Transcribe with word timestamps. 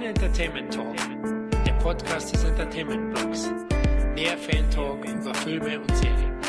Sin 0.00 0.08
Entertainment 0.08 0.72
Talk, 0.72 0.96
der 1.66 1.72
Podcast 1.74 2.32
des 2.32 2.42
Entertainment 2.44 3.12
Blogs. 3.12 3.50
Mehr 4.14 4.38
Fan 4.38 4.70
Talk 4.70 5.04
über 5.04 5.34
Filme 5.34 5.78
und 5.78 5.94
Serien. 5.94 6.40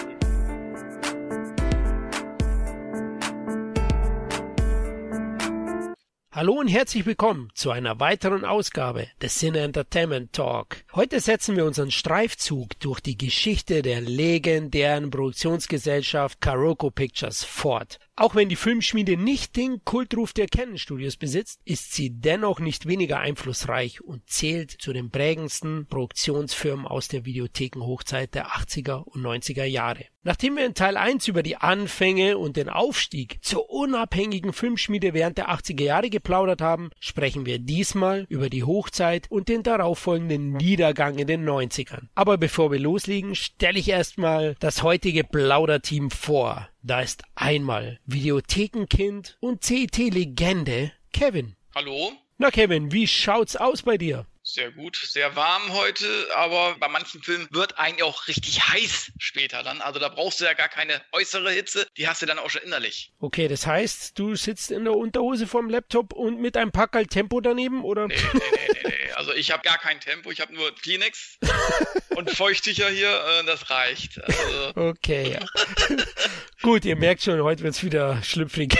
Hallo 6.31 6.53
und 6.53 6.69
herzlich 6.69 7.05
willkommen 7.05 7.49
zu 7.53 7.71
einer 7.71 7.99
weiteren 7.99 8.45
Ausgabe 8.45 9.09
des 9.21 9.37
Cine 9.37 9.59
Entertainment 9.59 10.31
Talk. 10.31 10.77
Heute 10.93 11.21
setzen 11.21 11.55
wir 11.55 11.63
unseren 11.63 11.89
Streifzug 11.89 12.77
durch 12.81 12.99
die 12.99 13.17
Geschichte 13.17 13.81
der 13.81 14.01
legendären 14.01 15.09
Produktionsgesellschaft 15.09 16.41
Karoko 16.41 16.91
Pictures 16.91 17.45
fort. 17.45 17.97
Auch 18.17 18.35
wenn 18.35 18.49
die 18.49 18.57
Filmschmiede 18.57 19.15
nicht 19.15 19.55
den 19.55 19.85
Kultruf 19.85 20.33
der 20.33 20.47
Canon 20.47 20.77
Studios 20.77 21.15
besitzt, 21.15 21.61
ist 21.63 21.93
sie 21.93 22.09
dennoch 22.19 22.59
nicht 22.59 22.85
weniger 22.85 23.19
einflussreich 23.19 24.01
und 24.01 24.29
zählt 24.29 24.69
zu 24.69 24.91
den 24.91 25.11
prägendsten 25.11 25.87
Produktionsfirmen 25.87 26.85
aus 26.85 27.07
der 27.07 27.25
Videothekenhochzeit 27.25 28.35
der 28.35 28.49
80er 28.49 29.03
und 29.05 29.23
90er 29.23 29.63
Jahre. 29.63 30.05
Nachdem 30.23 30.57
wir 30.57 30.67
in 30.67 30.75
Teil 30.75 30.97
1 30.97 31.27
über 31.29 31.41
die 31.41 31.55
Anfänge 31.57 32.37
und 32.37 32.57
den 32.57 32.69
Aufstieg 32.69 33.39
zur 33.41 33.71
unabhängigen 33.71 34.53
Filmschmiede 34.53 35.15
während 35.15 35.39
der 35.39 35.49
80er 35.49 35.81
Jahre 35.83 36.11
geplaudert 36.11 36.61
haben, 36.61 36.91
sprechen 36.99 37.47
wir 37.47 37.57
diesmal 37.57 38.27
über 38.29 38.51
die 38.51 38.63
Hochzeit 38.63 39.25
und 39.31 39.49
den 39.49 39.63
darauffolgenden 39.63 40.59
Niedergang 40.81 41.19
in 41.19 41.27
den 41.27 41.47
90ern. 41.47 42.07
Aber 42.15 42.39
bevor 42.39 42.71
wir 42.71 42.79
loslegen, 42.79 43.35
stelle 43.35 43.77
ich 43.77 43.87
erstmal 43.87 44.55
das 44.59 44.81
heutige 44.81 45.23
Plauderteam 45.23 46.09
vor. 46.09 46.69
Da 46.81 47.01
ist 47.01 47.21
einmal 47.35 47.99
Videothekenkind 48.07 49.37
und 49.41 49.63
CET-Legende 49.63 50.91
Kevin. 51.13 51.55
Hallo? 51.75 52.13
Na 52.39 52.49
Kevin, 52.49 52.91
wie 52.91 53.05
schaut's 53.05 53.55
aus 53.55 53.83
bei 53.83 53.99
dir? 53.99 54.25
Sehr 54.43 54.71
gut, 54.71 54.95
sehr 54.97 55.35
warm 55.35 55.71
heute, 55.73 56.07
aber 56.35 56.75
bei 56.79 56.87
manchen 56.87 57.21
Filmen 57.21 57.47
wird 57.51 57.77
eigentlich 57.77 58.03
auch 58.03 58.27
richtig 58.27 58.59
heiß 58.69 59.11
später 59.19 59.61
dann. 59.61 59.81
Also 59.81 59.99
da 59.99 60.09
brauchst 60.09 60.39
du 60.39 60.45
ja 60.45 60.53
gar 60.53 60.67
keine 60.67 60.99
äußere 61.11 61.51
Hitze, 61.51 61.85
die 61.97 62.07
hast 62.07 62.21
du 62.23 62.25
dann 62.25 62.39
auch 62.39 62.49
schon 62.49 62.63
innerlich. 62.63 63.11
Okay, 63.19 63.47
das 63.47 63.67
heißt, 63.67 64.17
du 64.17 64.35
sitzt 64.35 64.71
in 64.71 64.83
der 64.83 64.95
Unterhose 64.95 65.45
vorm 65.45 65.69
Laptop 65.69 66.13
und 66.13 66.41
mit 66.41 66.57
einem 66.57 66.71
Packerl 66.71 67.05
Tempo 67.05 67.39
daneben, 67.39 67.83
oder? 67.83 68.07
Nee, 68.07 68.15
nee, 68.33 68.39
nee, 68.41 68.67
nee, 68.73 68.89
nee. 68.89 69.11
Also 69.13 69.33
ich 69.33 69.51
habe 69.51 69.61
gar 69.61 69.77
kein 69.77 69.99
Tempo, 69.99 70.31
ich 70.31 70.41
habe 70.41 70.53
nur 70.55 70.73
Kleenex 70.73 71.37
und 72.15 72.31
Feuchttücher 72.31 72.89
hier, 72.89 73.09
äh, 73.09 73.45
das 73.45 73.69
reicht. 73.69 74.19
Also 74.23 74.89
Okay, 74.89 75.33
ja. 75.33 75.95
Gut, 76.61 76.85
ihr 76.85 76.95
merkt 76.95 77.23
schon, 77.23 77.41
heute 77.41 77.63
wird's 77.63 77.83
wieder 77.83 78.21
schlüpfrig. 78.23 78.75